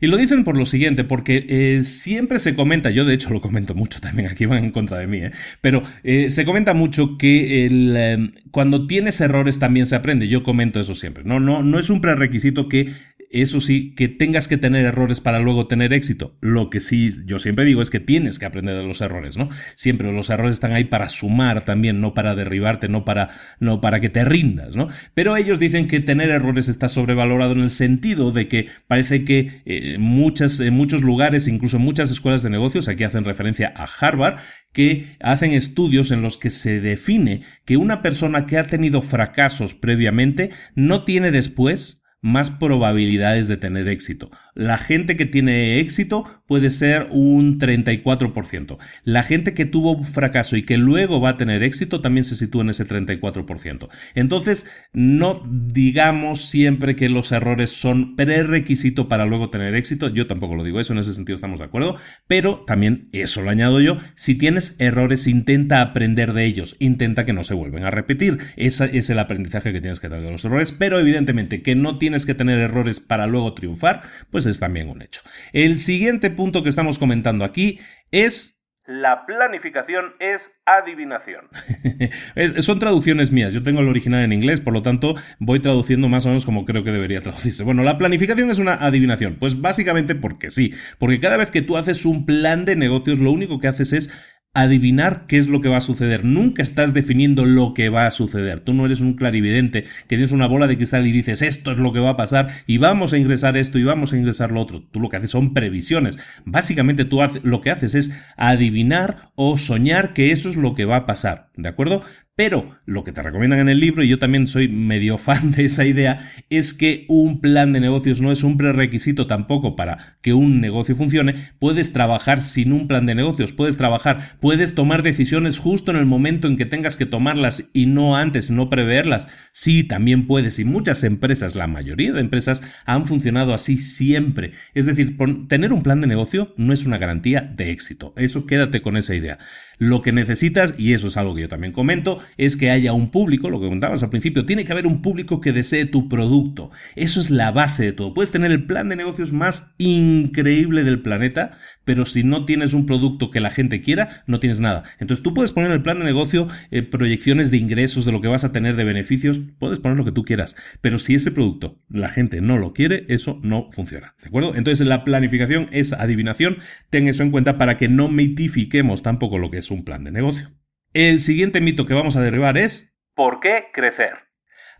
Y 0.00 0.06
lo 0.06 0.16
dicen 0.16 0.44
por 0.44 0.56
lo 0.56 0.64
siguiente, 0.64 1.04
porque 1.04 1.46
eh, 1.48 1.84
siempre 1.84 2.38
se 2.38 2.54
comenta, 2.54 2.90
yo 2.90 3.04
de 3.04 3.14
hecho 3.14 3.30
lo 3.30 3.40
comento 3.40 3.74
mucho 3.74 4.00
también, 4.00 4.28
aquí 4.28 4.46
van 4.46 4.64
en 4.64 4.70
contra 4.70 4.98
de 4.98 5.06
mí, 5.06 5.18
¿eh? 5.18 5.30
pero 5.60 5.82
eh, 6.04 6.30
se 6.30 6.44
comenta 6.44 6.74
mucho 6.74 7.18
que 7.18 7.66
el, 7.66 7.96
em, 7.96 8.32
cuando 8.50 8.86
tienes 8.86 9.20
errores 9.20 9.58
también 9.58 9.86
se 9.86 9.96
aprende, 9.96 10.28
yo 10.28 10.42
comento 10.42 10.80
eso 10.80 10.94
siempre, 10.94 11.24
no, 11.24 11.38
no, 11.40 11.62
no 11.62 11.78
es 11.78 11.90
un 11.90 12.00
prerequisito 12.00 12.68
que 12.68 12.92
eso 13.30 13.60
sí, 13.60 13.94
que 13.94 14.08
tengas 14.08 14.48
que 14.48 14.56
tener 14.56 14.84
errores 14.84 15.20
para 15.20 15.38
luego 15.38 15.68
tener 15.68 15.92
éxito. 15.92 16.36
Lo 16.40 16.68
que 16.68 16.80
sí 16.80 17.10
yo 17.26 17.38
siempre 17.38 17.64
digo 17.64 17.80
es 17.80 17.88
que 17.88 18.00
tienes 18.00 18.40
que 18.40 18.46
aprender 18.46 18.76
de 18.76 18.82
los 18.82 19.00
errores, 19.00 19.36
¿no? 19.36 19.48
Siempre 19.76 20.12
los 20.12 20.30
errores 20.30 20.54
están 20.54 20.72
ahí 20.72 20.84
para 20.84 21.08
sumar 21.08 21.64
también, 21.64 22.00
no 22.00 22.12
para 22.12 22.34
derribarte, 22.34 22.88
no 22.88 23.04
para, 23.04 23.28
no 23.60 23.80
para 23.80 24.00
que 24.00 24.08
te 24.08 24.24
rindas, 24.24 24.74
¿no? 24.74 24.88
Pero 25.14 25.36
ellos 25.36 25.60
dicen 25.60 25.86
que 25.86 26.00
tener 26.00 26.30
errores 26.30 26.66
está 26.66 26.88
sobrevalorado 26.88 27.52
en 27.52 27.60
el 27.60 27.70
sentido 27.70 28.32
de 28.32 28.48
que 28.48 28.66
parece 28.88 29.24
que 29.24 29.62
eh, 29.64 29.96
muchas, 29.98 30.58
en 30.58 30.74
muchos 30.74 31.02
lugares, 31.02 31.46
incluso 31.46 31.76
en 31.76 31.84
muchas 31.84 32.10
escuelas 32.10 32.42
de 32.42 32.50
negocios, 32.50 32.88
aquí 32.88 33.04
hacen 33.04 33.24
referencia 33.24 33.72
a 33.76 33.84
Harvard, 33.84 34.40
que 34.72 35.16
hacen 35.20 35.52
estudios 35.52 36.10
en 36.10 36.22
los 36.22 36.36
que 36.36 36.50
se 36.50 36.80
define 36.80 37.42
que 37.64 37.76
una 37.76 38.02
persona 38.02 38.46
que 38.46 38.58
ha 38.58 38.66
tenido 38.66 39.02
fracasos 39.02 39.74
previamente 39.74 40.50
no 40.74 41.04
tiene 41.04 41.30
después 41.30 41.99
más 42.22 42.50
probabilidades 42.50 43.48
de 43.48 43.56
tener 43.56 43.88
éxito. 43.88 44.30
La 44.54 44.78
gente 44.78 45.16
que 45.16 45.26
tiene 45.26 45.80
éxito 45.80 46.39
puede 46.50 46.70
ser 46.70 47.06
un 47.12 47.60
34%. 47.60 48.78
La 49.04 49.22
gente 49.22 49.54
que 49.54 49.66
tuvo 49.66 50.02
fracaso 50.02 50.56
y 50.56 50.64
que 50.64 50.78
luego 50.78 51.20
va 51.20 51.28
a 51.28 51.36
tener 51.36 51.62
éxito 51.62 52.00
también 52.00 52.24
se 52.24 52.34
sitúa 52.34 52.62
en 52.62 52.70
ese 52.70 52.84
34%. 52.84 53.88
Entonces, 54.16 54.68
no 54.92 55.48
digamos 55.48 56.46
siempre 56.46 56.96
que 56.96 57.08
los 57.08 57.30
errores 57.30 57.70
son 57.70 58.16
prerequisito 58.16 59.06
para 59.06 59.26
luego 59.26 59.50
tener 59.50 59.76
éxito. 59.76 60.08
Yo 60.08 60.26
tampoco 60.26 60.56
lo 60.56 60.64
digo 60.64 60.80
eso, 60.80 60.92
en 60.92 60.98
ese 60.98 61.14
sentido 61.14 61.36
estamos 61.36 61.60
de 61.60 61.66
acuerdo. 61.66 61.94
Pero 62.26 62.64
también, 62.66 63.08
eso 63.12 63.42
lo 63.42 63.50
añado 63.50 63.80
yo, 63.80 63.98
si 64.16 64.34
tienes 64.34 64.74
errores, 64.80 65.28
intenta 65.28 65.80
aprender 65.80 66.32
de 66.32 66.46
ellos. 66.46 66.74
Intenta 66.80 67.24
que 67.24 67.32
no 67.32 67.44
se 67.44 67.54
vuelvan 67.54 67.84
a 67.84 67.92
repetir. 67.92 68.38
Ese 68.56 68.98
es 68.98 69.08
el 69.08 69.20
aprendizaje 69.20 69.72
que 69.72 69.80
tienes 69.80 70.00
que 70.00 70.08
dar 70.08 70.20
de 70.20 70.32
los 70.32 70.44
errores. 70.44 70.72
Pero 70.72 70.98
evidentemente 70.98 71.62
que 71.62 71.76
no 71.76 71.96
tienes 71.96 72.26
que 72.26 72.34
tener 72.34 72.58
errores 72.58 72.98
para 72.98 73.28
luego 73.28 73.54
triunfar, 73.54 74.02
pues 74.30 74.46
es 74.46 74.58
también 74.58 74.88
un 74.88 75.00
hecho. 75.00 75.20
El 75.52 75.78
siguiente 75.78 76.39
punto 76.40 76.62
que 76.62 76.70
estamos 76.70 76.98
comentando 76.98 77.44
aquí 77.44 77.78
es 78.10 78.62
la 78.86 79.26
planificación 79.26 80.14
es 80.20 80.50
adivinación. 80.64 81.48
son 82.62 82.78
traducciones 82.78 83.30
mías. 83.30 83.52
Yo 83.52 83.62
tengo 83.62 83.80
el 83.80 83.88
original 83.88 84.24
en 84.24 84.32
inglés, 84.32 84.62
por 84.62 84.72
lo 84.72 84.80
tanto 84.80 85.16
voy 85.38 85.60
traduciendo 85.60 86.08
más 86.08 86.24
o 86.24 86.30
menos 86.30 86.46
como 86.46 86.64
creo 86.64 86.82
que 86.82 86.92
debería 86.92 87.20
traducirse. 87.20 87.62
Bueno, 87.62 87.82
la 87.82 87.98
planificación 87.98 88.48
es 88.48 88.58
una 88.58 88.72
adivinación. 88.72 89.36
Pues 89.38 89.60
básicamente 89.60 90.14
porque 90.14 90.48
sí. 90.48 90.72
Porque 90.98 91.20
cada 91.20 91.36
vez 91.36 91.50
que 91.50 91.60
tú 91.60 91.76
haces 91.76 92.06
un 92.06 92.24
plan 92.24 92.64
de 92.64 92.74
negocios, 92.74 93.18
lo 93.18 93.32
único 93.32 93.60
que 93.60 93.68
haces 93.68 93.92
es 93.92 94.39
adivinar 94.52 95.26
qué 95.26 95.38
es 95.38 95.46
lo 95.46 95.60
que 95.60 95.68
va 95.68 95.76
a 95.76 95.82
suceder. 95.82 96.24
Nunca 96.24 96.62
estás 96.62 96.92
definiendo 96.92 97.44
lo 97.44 97.72
que 97.72 97.88
va 97.88 98.06
a 98.06 98.10
suceder. 98.10 98.60
Tú 98.60 98.74
no 98.74 98.84
eres 98.84 99.00
un 99.00 99.14
clarividente 99.14 99.82
que 99.82 100.16
tienes 100.16 100.32
una 100.32 100.46
bola 100.46 100.66
de 100.66 100.76
cristal 100.76 101.06
y 101.06 101.12
dices 101.12 101.42
esto 101.42 101.70
es 101.70 101.78
lo 101.78 101.92
que 101.92 102.00
va 102.00 102.10
a 102.10 102.16
pasar 102.16 102.48
y 102.66 102.78
vamos 102.78 103.12
a 103.12 103.18
ingresar 103.18 103.56
esto 103.56 103.78
y 103.78 103.84
vamos 103.84 104.12
a 104.12 104.16
ingresar 104.16 104.50
lo 104.50 104.60
otro. 104.60 104.82
Tú 104.82 105.00
lo 105.00 105.08
que 105.08 105.18
haces 105.18 105.30
son 105.30 105.54
previsiones. 105.54 106.18
Básicamente 106.44 107.04
tú 107.04 107.20
lo 107.42 107.60
que 107.60 107.70
haces 107.70 107.94
es 107.94 108.12
adivinar 108.36 109.30
o 109.36 109.56
soñar 109.56 110.14
que 110.14 110.32
eso 110.32 110.48
es 110.50 110.56
lo 110.56 110.74
que 110.74 110.84
va 110.84 110.96
a 110.96 111.06
pasar. 111.06 111.50
¿De 111.56 111.68
acuerdo? 111.68 112.02
Pero 112.40 112.78
lo 112.86 113.04
que 113.04 113.12
te 113.12 113.22
recomiendan 113.22 113.60
en 113.60 113.68
el 113.68 113.80
libro, 113.80 114.02
y 114.02 114.08
yo 114.08 114.18
también 114.18 114.46
soy 114.46 114.66
medio 114.66 115.18
fan 115.18 115.50
de 115.50 115.66
esa 115.66 115.84
idea, 115.84 116.32
es 116.48 116.72
que 116.72 117.04
un 117.06 117.42
plan 117.42 117.74
de 117.74 117.80
negocios 117.80 118.22
no 118.22 118.32
es 118.32 118.44
un 118.44 118.56
prerequisito 118.56 119.26
tampoco 119.26 119.76
para 119.76 120.16
que 120.22 120.32
un 120.32 120.58
negocio 120.58 120.96
funcione. 120.96 121.34
Puedes 121.58 121.92
trabajar 121.92 122.40
sin 122.40 122.72
un 122.72 122.88
plan 122.88 123.04
de 123.04 123.14
negocios, 123.14 123.52
puedes 123.52 123.76
trabajar, 123.76 124.38
puedes 124.40 124.74
tomar 124.74 125.02
decisiones 125.02 125.58
justo 125.58 125.90
en 125.90 125.98
el 125.98 126.06
momento 126.06 126.48
en 126.48 126.56
que 126.56 126.64
tengas 126.64 126.96
que 126.96 127.04
tomarlas 127.04 127.68
y 127.74 127.84
no 127.84 128.16
antes, 128.16 128.50
no 128.50 128.70
preverlas. 128.70 129.28
Sí, 129.52 129.84
también 129.84 130.26
puedes. 130.26 130.58
Y 130.58 130.64
muchas 130.64 131.04
empresas, 131.04 131.54
la 131.56 131.66
mayoría 131.66 132.14
de 132.14 132.20
empresas, 132.20 132.62
han 132.86 133.06
funcionado 133.06 133.52
así 133.52 133.76
siempre. 133.76 134.52
Es 134.72 134.86
decir, 134.86 135.18
tener 135.46 135.74
un 135.74 135.82
plan 135.82 136.00
de 136.00 136.06
negocio 136.06 136.54
no 136.56 136.72
es 136.72 136.86
una 136.86 136.96
garantía 136.96 137.42
de 137.42 137.70
éxito. 137.70 138.14
Eso 138.16 138.46
quédate 138.46 138.80
con 138.80 138.96
esa 138.96 139.14
idea. 139.14 139.38
Lo 139.80 140.02
que 140.02 140.12
necesitas, 140.12 140.74
y 140.76 140.92
eso 140.92 141.08
es 141.08 141.16
algo 141.16 141.34
que 141.34 141.40
yo 141.40 141.48
también 141.48 141.72
comento, 141.72 142.18
es 142.36 142.56
que 142.56 142.70
haya 142.70 142.92
un 142.92 143.10
público, 143.10 143.50
lo 143.50 143.60
que 143.60 143.68
contabas 143.68 144.02
al 144.02 144.10
principio, 144.10 144.46
tiene 144.46 144.64
que 144.64 144.72
haber 144.72 144.86
un 144.86 145.02
público 145.02 145.40
que 145.40 145.52
desee 145.52 145.86
tu 145.86 146.08
producto. 146.08 146.70
Eso 146.96 147.20
es 147.20 147.30
la 147.30 147.52
base 147.52 147.84
de 147.84 147.92
todo. 147.92 148.14
Puedes 148.14 148.30
tener 148.30 148.50
el 148.50 148.66
plan 148.66 148.88
de 148.88 148.96
negocios 148.96 149.32
más 149.32 149.74
increíble 149.78 150.84
del 150.84 151.02
planeta, 151.02 151.50
pero 151.84 152.04
si 152.04 152.22
no 152.24 152.44
tienes 152.44 152.72
un 152.72 152.86
producto 152.86 153.30
que 153.30 153.40
la 153.40 153.50
gente 153.50 153.80
quiera, 153.80 154.22
no 154.26 154.40
tienes 154.40 154.60
nada. 154.60 154.84
Entonces 154.98 155.22
tú 155.22 155.34
puedes 155.34 155.52
poner 155.52 155.70
en 155.70 155.76
el 155.76 155.82
plan 155.82 155.98
de 155.98 156.04
negocio 156.04 156.46
eh, 156.70 156.82
proyecciones 156.82 157.50
de 157.50 157.56
ingresos, 157.56 158.04
de 158.04 158.12
lo 158.12 158.20
que 158.20 158.28
vas 158.28 158.44
a 158.44 158.52
tener 158.52 158.76
de 158.76 158.84
beneficios, 158.84 159.40
puedes 159.58 159.80
poner 159.80 159.98
lo 159.98 160.04
que 160.04 160.12
tú 160.12 160.24
quieras, 160.24 160.56
pero 160.80 160.98
si 160.98 161.14
ese 161.14 161.30
producto 161.30 161.80
la 161.88 162.08
gente 162.08 162.40
no 162.40 162.58
lo 162.58 162.72
quiere, 162.72 163.06
eso 163.08 163.38
no 163.42 163.68
funciona. 163.72 164.14
¿De 164.22 164.28
acuerdo? 164.28 164.54
Entonces 164.54 164.86
la 164.86 165.04
planificación 165.04 165.68
es 165.72 165.92
adivinación, 165.92 166.58
ten 166.90 167.08
eso 167.08 167.22
en 167.22 167.30
cuenta 167.30 167.58
para 167.58 167.76
que 167.76 167.88
no 167.88 168.08
mitifiquemos 168.08 169.02
tampoco 169.02 169.38
lo 169.38 169.50
que 169.50 169.58
es 169.58 169.70
un 169.70 169.84
plan 169.84 170.04
de 170.04 170.12
negocio. 170.12 170.50
El 170.92 171.20
siguiente 171.20 171.60
mito 171.60 171.86
que 171.86 171.94
vamos 171.94 172.16
a 172.16 172.20
derribar 172.20 172.58
es 172.58 172.96
¿por 173.14 173.38
qué 173.38 173.66
crecer? 173.72 174.29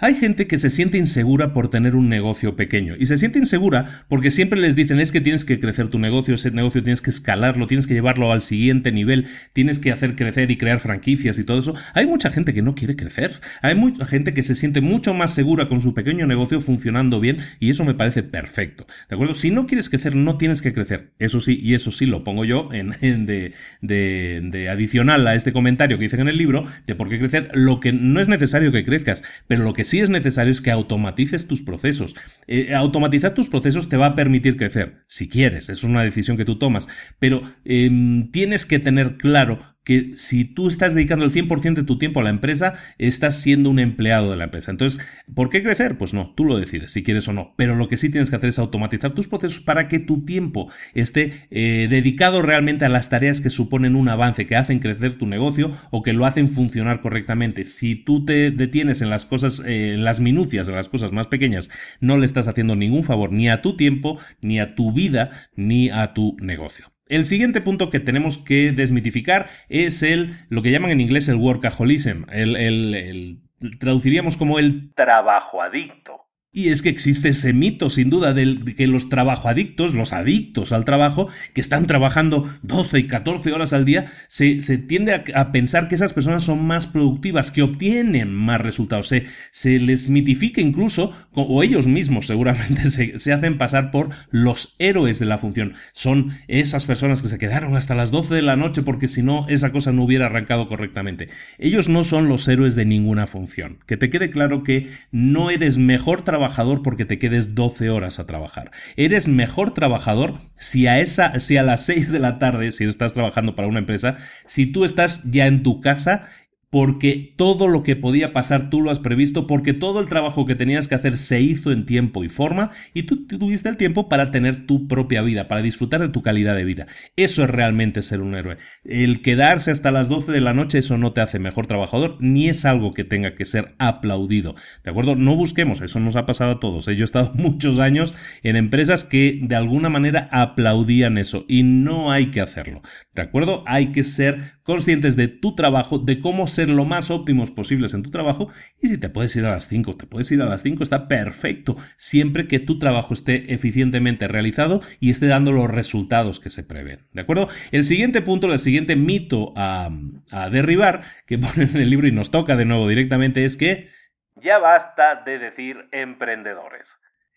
Hay 0.02 0.14
gente 0.14 0.46
que 0.46 0.58
se 0.58 0.70
siente 0.70 0.96
insegura 0.96 1.52
por 1.52 1.68
tener 1.68 1.94
un 1.94 2.08
negocio 2.08 2.56
pequeño 2.56 2.94
y 2.98 3.04
se 3.04 3.18
siente 3.18 3.38
insegura 3.38 4.04
porque 4.08 4.30
siempre 4.30 4.58
les 4.58 4.74
dicen 4.74 4.98
es 4.98 5.12
que 5.12 5.20
tienes 5.20 5.44
que 5.44 5.60
crecer 5.60 5.88
tu 5.88 5.98
negocio, 5.98 6.34
ese 6.34 6.50
negocio 6.52 6.82
tienes 6.82 7.02
que 7.02 7.10
escalarlo, 7.10 7.66
tienes 7.66 7.86
que 7.86 7.92
llevarlo 7.92 8.32
al 8.32 8.40
siguiente 8.40 8.92
nivel, 8.92 9.26
tienes 9.52 9.78
que 9.78 9.92
hacer 9.92 10.16
crecer 10.16 10.50
y 10.50 10.56
crear 10.56 10.80
franquicias 10.80 11.38
y 11.38 11.44
todo 11.44 11.60
eso. 11.60 11.74
Hay 11.92 12.06
mucha 12.06 12.30
gente 12.30 12.54
que 12.54 12.62
no 12.62 12.74
quiere 12.74 12.96
crecer, 12.96 13.40
hay 13.60 13.74
mucha 13.74 14.06
gente 14.06 14.32
que 14.32 14.42
se 14.42 14.54
siente 14.54 14.80
mucho 14.80 15.12
más 15.12 15.34
segura 15.34 15.68
con 15.68 15.82
su 15.82 15.92
pequeño 15.92 16.26
negocio 16.26 16.62
funcionando 16.62 17.20
bien 17.20 17.36
y 17.58 17.68
eso 17.68 17.84
me 17.84 17.92
parece 17.92 18.22
perfecto. 18.22 18.86
¿De 19.10 19.16
acuerdo? 19.16 19.34
Si 19.34 19.50
no 19.50 19.66
quieres 19.66 19.90
crecer, 19.90 20.16
no 20.16 20.38
tienes 20.38 20.62
que 20.62 20.72
crecer. 20.72 21.10
Eso 21.18 21.40
sí, 21.40 21.60
y 21.62 21.74
eso 21.74 21.90
sí 21.90 22.06
lo 22.06 22.24
pongo 22.24 22.46
yo 22.46 22.70
en, 22.72 22.90
de, 23.26 23.52
de, 23.82 24.40
de 24.42 24.68
adicional 24.70 25.26
a 25.26 25.34
este 25.34 25.52
comentario 25.52 25.98
que 25.98 26.04
dicen 26.04 26.20
en 26.20 26.28
el 26.28 26.38
libro 26.38 26.64
de 26.86 26.94
por 26.94 27.10
qué 27.10 27.18
crecer, 27.18 27.50
lo 27.52 27.80
que 27.80 27.92
no 27.92 28.18
es 28.18 28.28
necesario 28.28 28.72
que 28.72 28.82
crezcas, 28.82 29.22
pero 29.46 29.62
lo 29.62 29.74
que 29.74 29.84
sí 29.90 29.98
es 29.98 30.08
necesario 30.08 30.52
es 30.52 30.60
que 30.60 30.70
automatices 30.70 31.48
tus 31.48 31.62
procesos. 31.62 32.14
Eh, 32.46 32.74
automatizar 32.74 33.34
tus 33.34 33.48
procesos 33.48 33.88
te 33.88 33.96
va 33.96 34.06
a 34.06 34.14
permitir 34.14 34.56
crecer, 34.56 35.02
si 35.08 35.28
quieres, 35.28 35.68
es 35.68 35.82
una 35.82 36.02
decisión 36.02 36.36
que 36.36 36.44
tú 36.44 36.58
tomas, 36.58 36.88
pero 37.18 37.42
em, 37.64 38.30
tienes 38.30 38.66
que 38.66 38.78
tener 38.78 39.16
claro 39.16 39.58
que 39.84 40.12
si 40.14 40.44
tú 40.44 40.68
estás 40.68 40.94
dedicando 40.94 41.24
el 41.24 41.32
100% 41.32 41.74
de 41.74 41.82
tu 41.84 41.98
tiempo 41.98 42.20
a 42.20 42.22
la 42.22 42.30
empresa, 42.30 42.74
estás 42.98 43.40
siendo 43.40 43.70
un 43.70 43.78
empleado 43.78 44.30
de 44.30 44.36
la 44.36 44.44
empresa. 44.44 44.70
Entonces, 44.70 45.04
¿por 45.34 45.50
qué 45.50 45.62
crecer? 45.62 45.96
Pues 45.96 46.14
no, 46.14 46.34
tú 46.36 46.44
lo 46.44 46.58
decides 46.58 46.92
si 46.92 47.02
quieres 47.02 47.26
o 47.28 47.32
no. 47.32 47.54
Pero 47.56 47.76
lo 47.76 47.88
que 47.88 47.96
sí 47.96 48.10
tienes 48.10 48.30
que 48.30 48.36
hacer 48.36 48.50
es 48.50 48.58
automatizar 48.58 49.12
tus 49.12 49.28
procesos 49.28 49.60
para 49.60 49.88
que 49.88 49.98
tu 49.98 50.24
tiempo 50.24 50.70
esté 50.94 51.32
eh, 51.50 51.86
dedicado 51.88 52.42
realmente 52.42 52.84
a 52.84 52.88
las 52.88 53.08
tareas 53.08 53.40
que 53.40 53.50
suponen 53.50 53.96
un 53.96 54.08
avance, 54.08 54.46
que 54.46 54.56
hacen 54.56 54.80
crecer 54.80 55.16
tu 55.16 55.26
negocio 55.26 55.70
o 55.90 56.02
que 56.02 56.12
lo 56.12 56.26
hacen 56.26 56.48
funcionar 56.48 57.00
correctamente. 57.00 57.64
Si 57.64 57.94
tú 57.94 58.24
te 58.24 58.50
detienes 58.50 59.00
en 59.02 59.10
las 59.10 59.24
cosas, 59.24 59.62
eh, 59.66 59.94
en 59.94 60.04
las 60.04 60.20
minucias, 60.20 60.68
en 60.68 60.74
las 60.74 60.88
cosas 60.88 61.12
más 61.12 61.26
pequeñas, 61.28 61.70
no 62.00 62.18
le 62.18 62.26
estás 62.26 62.48
haciendo 62.48 62.76
ningún 62.76 63.04
favor 63.04 63.32
ni 63.32 63.48
a 63.48 63.62
tu 63.62 63.76
tiempo, 63.76 64.18
ni 64.40 64.60
a 64.60 64.74
tu 64.74 64.92
vida, 64.92 65.30
ni 65.56 65.90
a 65.90 66.12
tu 66.12 66.36
negocio. 66.40 66.92
El 67.10 67.24
siguiente 67.24 67.60
punto 67.60 67.90
que 67.90 67.98
tenemos 67.98 68.38
que 68.38 68.70
desmitificar 68.70 69.48
es 69.68 70.04
el, 70.04 70.36
lo 70.48 70.62
que 70.62 70.70
llaman 70.70 70.92
en 70.92 71.00
inglés 71.00 71.28
el 71.28 71.34
workaholism, 71.34 72.30
el, 72.30 72.54
el, 72.54 73.40
traduciríamos 73.80 74.36
como 74.36 74.60
el 74.60 74.94
trabajo 74.94 75.60
adicto. 75.60 76.19
Y 76.52 76.70
es 76.70 76.82
que 76.82 76.88
existe 76.88 77.28
ese 77.28 77.52
mito, 77.52 77.90
sin 77.90 78.10
duda, 78.10 78.34
de 78.34 78.74
que 78.76 78.88
los 78.88 79.08
trabajoadictos, 79.08 79.94
los 79.94 80.12
adictos 80.12 80.72
al 80.72 80.84
trabajo, 80.84 81.28
que 81.54 81.60
están 81.60 81.86
trabajando 81.86 82.52
12 82.62 82.98
y 82.98 83.06
14 83.06 83.52
horas 83.52 83.72
al 83.72 83.84
día, 83.84 84.06
se, 84.26 84.58
tiende 84.78 85.22
a, 85.32 85.52
pensar 85.52 85.86
que 85.86 85.94
esas 85.94 86.12
personas 86.12 86.42
son 86.42 86.66
más 86.66 86.88
productivas, 86.88 87.52
que 87.52 87.62
obtienen 87.62 88.34
más 88.34 88.60
resultados. 88.60 89.14
Se, 89.52 89.78
les 89.78 90.08
mitifica 90.08 90.60
incluso, 90.60 91.14
o 91.34 91.62
ellos 91.62 91.86
mismos 91.86 92.26
seguramente 92.26 92.82
se, 92.90 93.20
se, 93.20 93.32
hacen 93.32 93.56
pasar 93.56 93.92
por 93.92 94.08
los 94.32 94.74
héroes 94.80 95.20
de 95.20 95.26
la 95.26 95.38
función. 95.38 95.74
Son 95.92 96.32
esas 96.48 96.84
personas 96.84 97.22
que 97.22 97.28
se 97.28 97.38
quedaron 97.38 97.76
hasta 97.76 97.94
las 97.94 98.10
12 98.10 98.34
de 98.34 98.42
la 98.42 98.56
noche 98.56 98.82
porque 98.82 99.06
si 99.06 99.22
no, 99.22 99.46
esa 99.48 99.70
cosa 99.70 99.92
no 99.92 100.02
hubiera 100.02 100.26
arrancado 100.26 100.66
correctamente. 100.66 101.28
Ellos 101.58 101.88
no 101.88 102.02
son 102.02 102.28
los 102.28 102.48
héroes 102.48 102.74
de 102.74 102.86
ninguna 102.86 103.28
función. 103.28 103.78
Que 103.86 103.96
te 103.96 104.10
quede 104.10 104.30
claro 104.30 104.64
que 104.64 104.88
no 105.12 105.50
eres 105.50 105.78
mejor 105.78 106.22
trabajador 106.24 106.39
trabajador 106.40 106.82
porque 106.82 107.04
te 107.04 107.18
quedes 107.18 107.54
12 107.54 107.90
horas 107.90 108.18
a 108.18 108.26
trabajar. 108.26 108.70
Eres 108.96 109.28
mejor 109.28 109.74
trabajador 109.74 110.38
si 110.56 110.86
a 110.86 110.98
esa, 110.98 111.38
si 111.38 111.58
a 111.58 111.62
las 111.62 111.84
6 111.84 112.10
de 112.10 112.18
la 112.18 112.38
tarde, 112.38 112.72
si 112.72 112.84
estás 112.84 113.12
trabajando 113.12 113.54
para 113.54 113.68
una 113.68 113.80
empresa, 113.80 114.16
si 114.46 114.64
tú 114.64 114.84
estás 114.84 115.30
ya 115.30 115.46
en 115.46 115.62
tu 115.62 115.82
casa 115.82 116.28
porque 116.70 117.34
todo 117.36 117.66
lo 117.66 117.82
que 117.82 117.96
podía 117.96 118.32
pasar 118.32 118.70
tú 118.70 118.80
lo 118.80 118.90
has 118.90 119.00
previsto, 119.00 119.48
porque 119.48 119.72
todo 119.72 120.00
el 120.00 120.08
trabajo 120.08 120.46
que 120.46 120.54
tenías 120.54 120.86
que 120.86 120.94
hacer 120.94 121.16
se 121.16 121.40
hizo 121.40 121.72
en 121.72 121.84
tiempo 121.84 122.22
y 122.22 122.28
forma 122.28 122.70
y 122.94 123.02
tú 123.02 123.26
tuviste 123.26 123.68
el 123.68 123.76
tiempo 123.76 124.08
para 124.08 124.30
tener 124.30 124.66
tu 124.66 124.86
propia 124.86 125.20
vida, 125.22 125.48
para 125.48 125.62
disfrutar 125.62 126.00
de 126.00 126.08
tu 126.08 126.22
calidad 126.22 126.54
de 126.54 126.64
vida. 126.64 126.86
Eso 127.16 127.42
es 127.42 127.50
realmente 127.50 128.02
ser 128.02 128.20
un 128.20 128.36
héroe. 128.36 128.56
El 128.84 129.20
quedarse 129.20 129.72
hasta 129.72 129.90
las 129.90 130.08
12 130.08 130.30
de 130.30 130.40
la 130.40 130.54
noche, 130.54 130.78
eso 130.78 130.96
no 130.96 131.12
te 131.12 131.20
hace 131.20 131.40
mejor 131.40 131.66
trabajador, 131.66 132.16
ni 132.20 132.48
es 132.48 132.64
algo 132.64 132.94
que 132.94 133.04
tenga 133.04 133.34
que 133.34 133.44
ser 133.44 133.74
aplaudido. 133.78 134.54
¿De 134.84 134.90
acuerdo? 134.90 135.16
No 135.16 135.34
busquemos, 135.34 135.80
eso 135.80 135.98
nos 135.98 136.14
ha 136.14 136.24
pasado 136.24 136.52
a 136.52 136.60
todos. 136.60 136.86
¿eh? 136.86 136.94
Yo 136.94 137.02
he 137.02 137.04
estado 137.04 137.32
muchos 137.34 137.80
años 137.80 138.14
en 138.44 138.54
empresas 138.54 139.04
que 139.04 139.40
de 139.42 139.56
alguna 139.56 139.88
manera 139.88 140.28
aplaudían 140.30 141.18
eso 141.18 141.44
y 141.48 141.64
no 141.64 142.12
hay 142.12 142.26
que 142.26 142.40
hacerlo. 142.40 142.82
¿De 143.12 143.22
acuerdo? 143.22 143.64
Hay 143.66 143.88
que 143.90 144.04
ser 144.04 144.59
conscientes 144.70 145.16
de 145.16 145.26
tu 145.26 145.56
trabajo, 145.56 145.98
de 145.98 146.20
cómo 146.20 146.46
ser 146.46 146.68
lo 146.68 146.84
más 146.84 147.10
óptimos 147.10 147.50
posibles 147.50 147.92
en 147.92 148.04
tu 148.04 148.10
trabajo 148.12 148.46
y 148.80 148.86
si 148.86 148.98
te 148.98 149.08
puedes 149.08 149.34
ir 149.34 149.44
a 149.44 149.50
las 149.50 149.66
5, 149.66 149.96
te 149.96 150.06
puedes 150.06 150.30
ir 150.30 150.40
a 150.42 150.44
las 150.44 150.62
5, 150.62 150.84
está 150.84 151.08
perfecto, 151.08 151.74
siempre 151.96 152.46
que 152.46 152.60
tu 152.60 152.78
trabajo 152.78 153.12
esté 153.12 153.52
eficientemente 153.52 154.28
realizado 154.28 154.80
y 155.00 155.10
esté 155.10 155.26
dando 155.26 155.50
los 155.50 155.68
resultados 155.68 156.38
que 156.38 156.50
se 156.50 156.62
prevén. 156.62 157.00
¿De 157.12 157.22
acuerdo? 157.22 157.48
El 157.72 157.82
siguiente 157.82 158.22
punto, 158.22 158.46
el 158.46 158.60
siguiente 158.60 158.94
mito 158.94 159.52
a, 159.56 159.90
a 160.30 160.50
derribar 160.50 161.00
que 161.26 161.36
pone 161.40 161.64
en 161.64 161.76
el 161.76 161.90
libro 161.90 162.06
y 162.06 162.12
nos 162.12 162.30
toca 162.30 162.54
de 162.54 162.64
nuevo 162.64 162.86
directamente 162.86 163.44
es 163.44 163.56
que 163.56 163.88
ya 164.36 164.58
basta 164.58 165.16
de 165.26 165.40
decir 165.40 165.88
emprendedores. 165.90 166.88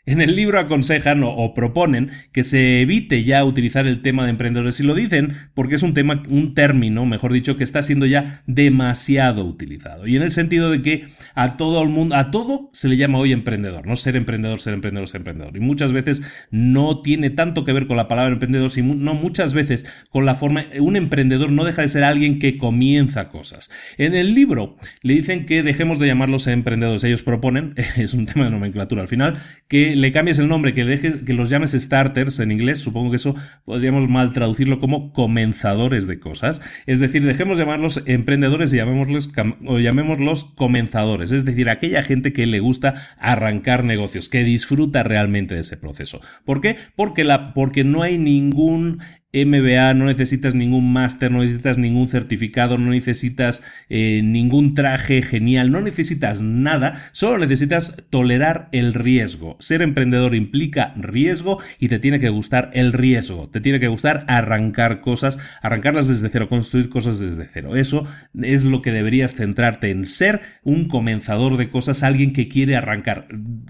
En 0.06 0.20
el 0.20 0.36
libro 0.36 0.60
aconsejan 0.60 1.24
o, 1.24 1.54
proponen 1.54 2.10
que 2.34 2.44
se 2.44 2.82
evite 2.82 3.24
ya 3.24 3.46
utilizar 3.46 3.88
el 3.88 4.02
tema 4.02 4.26
de 4.26 4.32
emprendedores 4.32 4.78
y 4.82 4.84
lo 4.84 4.96
dicen 4.96 5.34
porque 5.54 5.76
es 5.76 5.84
un 5.84 5.94
tema, 5.94 6.24
un 6.28 6.54
término, 6.54 7.06
mejor 7.06 7.32
dicho, 7.32 7.56
que 7.56 7.64
está 7.64 7.82
siendo 7.84 8.06
ya 8.06 8.44
demasiado 8.46 9.46
utilizado. 9.46 10.06
Y 10.06 10.18
en 10.18 10.24
el 10.24 10.32
sentido 10.32 10.70
de 10.70 10.82
que 10.82 11.06
a 11.36 11.56
todo 11.56 11.82
el 11.82 11.88
mundo, 11.88 12.18
a 12.18 12.32
todo 12.32 12.70
se 12.74 12.90
le 12.90 12.98
llama 12.98 13.18
hoy 13.18 13.32
emprendedor, 13.32 13.88
no 13.88 13.96
ser 13.96 14.18
emprendedor, 14.18 14.60
ser 14.60 14.74
emprendedor, 14.74 15.08
ser 15.08 15.22
emprendedor. 15.22 15.56
Y 15.56 15.62
muchas 15.62 15.94
veces 15.94 16.22
no 16.52 17.02
tiene 17.02 17.30
tanto 17.30 17.64
que 17.64 17.72
ver 17.72 17.88
con 17.88 17.96
la 17.96 18.10
palabra 18.10 18.34
emprendedor, 18.34 18.72
sino 18.72 19.14
muchas 19.14 19.54
veces 19.54 19.86
con 20.10 20.26
la 20.26 20.36
forma, 20.36 20.66
un 20.82 20.98
emprendedor 20.98 21.50
no 21.50 21.64
deja 21.64 21.82
de 21.82 21.88
ser 21.88 22.04
alguien 22.04 22.40
que 22.40 22.58
comienza 22.58 23.30
cosas. 23.30 23.72
En 23.98 24.16
el 24.16 24.36
libro 24.36 24.76
le 25.02 25.14
dicen 25.14 25.46
que 25.46 25.64
dejemos 25.64 25.98
de 25.98 26.08
llamarlos 26.08 26.48
emprendedores. 26.48 27.06
Ellos 27.06 27.22
proponen, 27.22 27.74
es 27.96 28.14
un 28.14 28.26
tema 28.26 28.44
de 28.46 28.52
nomenclatura 28.52 29.02
al 29.02 29.08
final, 29.08 29.38
que 29.70 29.93
le 29.96 30.12
cambies 30.12 30.40
el 30.40 30.48
nombre, 30.48 30.74
que, 30.74 30.86
dejes, 30.86 31.18
que 31.18 31.34
los 31.34 31.50
llames 31.50 31.72
starters 31.72 32.40
en 32.40 32.52
inglés, 32.52 32.80
supongo 32.80 33.12
que 33.12 33.18
eso 33.18 33.36
podríamos 33.66 34.08
mal 34.10 34.32
traducirlo 34.32 34.80
como 34.80 35.14
comenzadores 35.14 36.08
de 36.08 36.20
cosas. 36.20 36.62
Es 36.86 37.00
decir, 37.00 37.26
dejemos 37.26 37.58
llamarlos 37.58 38.04
emprendedores 38.06 38.74
y 38.74 38.78
llamémoslos, 38.78 39.32
o 39.66 39.80
llamémoslos 39.80 40.46
comenzadores. 40.56 41.32
Es 41.32 41.46
decir, 41.46 41.70
aquella 41.70 42.04
gente 42.04 42.34
que 42.34 42.46
le 42.46 42.60
gusta 42.60 42.94
arrancar 43.18 43.84
negocios, 43.84 44.30
que 44.30 44.44
disfruta 44.44 45.04
realmente 45.04 45.56
de 45.56 45.62
ese 45.62 45.78
proceso. 45.78 46.22
¿Por 46.46 46.62
qué? 46.62 46.78
Porque, 46.96 47.24
la, 47.24 47.54
porque 47.54 47.84
no 47.84 48.02
hay 48.02 48.18
ningún 48.18 49.00
MBA, 49.34 49.96
no 49.96 50.06
necesitas 50.06 50.54
ningún 50.54 50.94
máster, 50.94 51.32
no 51.32 51.40
necesitas 51.40 51.80
ningún 51.80 52.08
certificado, 52.08 52.78
no 52.78 52.92
necesitas 52.92 53.64
eh, 53.90 54.22
ningún 54.24 54.76
traje 54.76 55.24
genial, 55.24 55.72
no 55.72 55.82
necesitas 55.82 56.44
nada, 56.44 57.02
solo 57.14 57.40
necesitas 57.40 57.96
tolerar 58.12 58.70
el 58.72 58.94
riesgo. 58.94 59.58
Ser 59.60 59.82
emprendedor 59.82 60.36
implica 60.36 60.94
riesgo 60.96 61.60
y 61.80 61.88
te 61.88 61.98
tiene 61.98 62.20
que 62.20 62.30
gustar 62.30 62.70
el 62.74 62.94
riesgo, 62.94 63.50
te 63.50 63.60
tiene 63.60 63.80
que 63.80 63.88
gustar 63.88 64.24
arrancar 64.28 65.02
cosas, 65.02 65.40
arrancarlas 65.64 66.08
desde 66.08 66.30
cero, 66.30 66.48
construir 66.48 66.90
cosas 66.90 67.20
desde 67.20 67.50
cero. 67.52 67.76
Eso 67.76 68.06
es 68.40 68.66
lo 68.66 68.84
que 68.84 68.92
deberías 68.92 69.34
centrarte 69.34 69.90
en 69.90 70.06
ser 70.06 70.42
un 70.64 70.88
comenzador 70.88 71.58
de 71.58 71.70
cosas, 71.70 72.04
alguien 72.04 72.34
que 72.34 72.48
quiere 72.48 72.76
arrancar. 72.76 73.28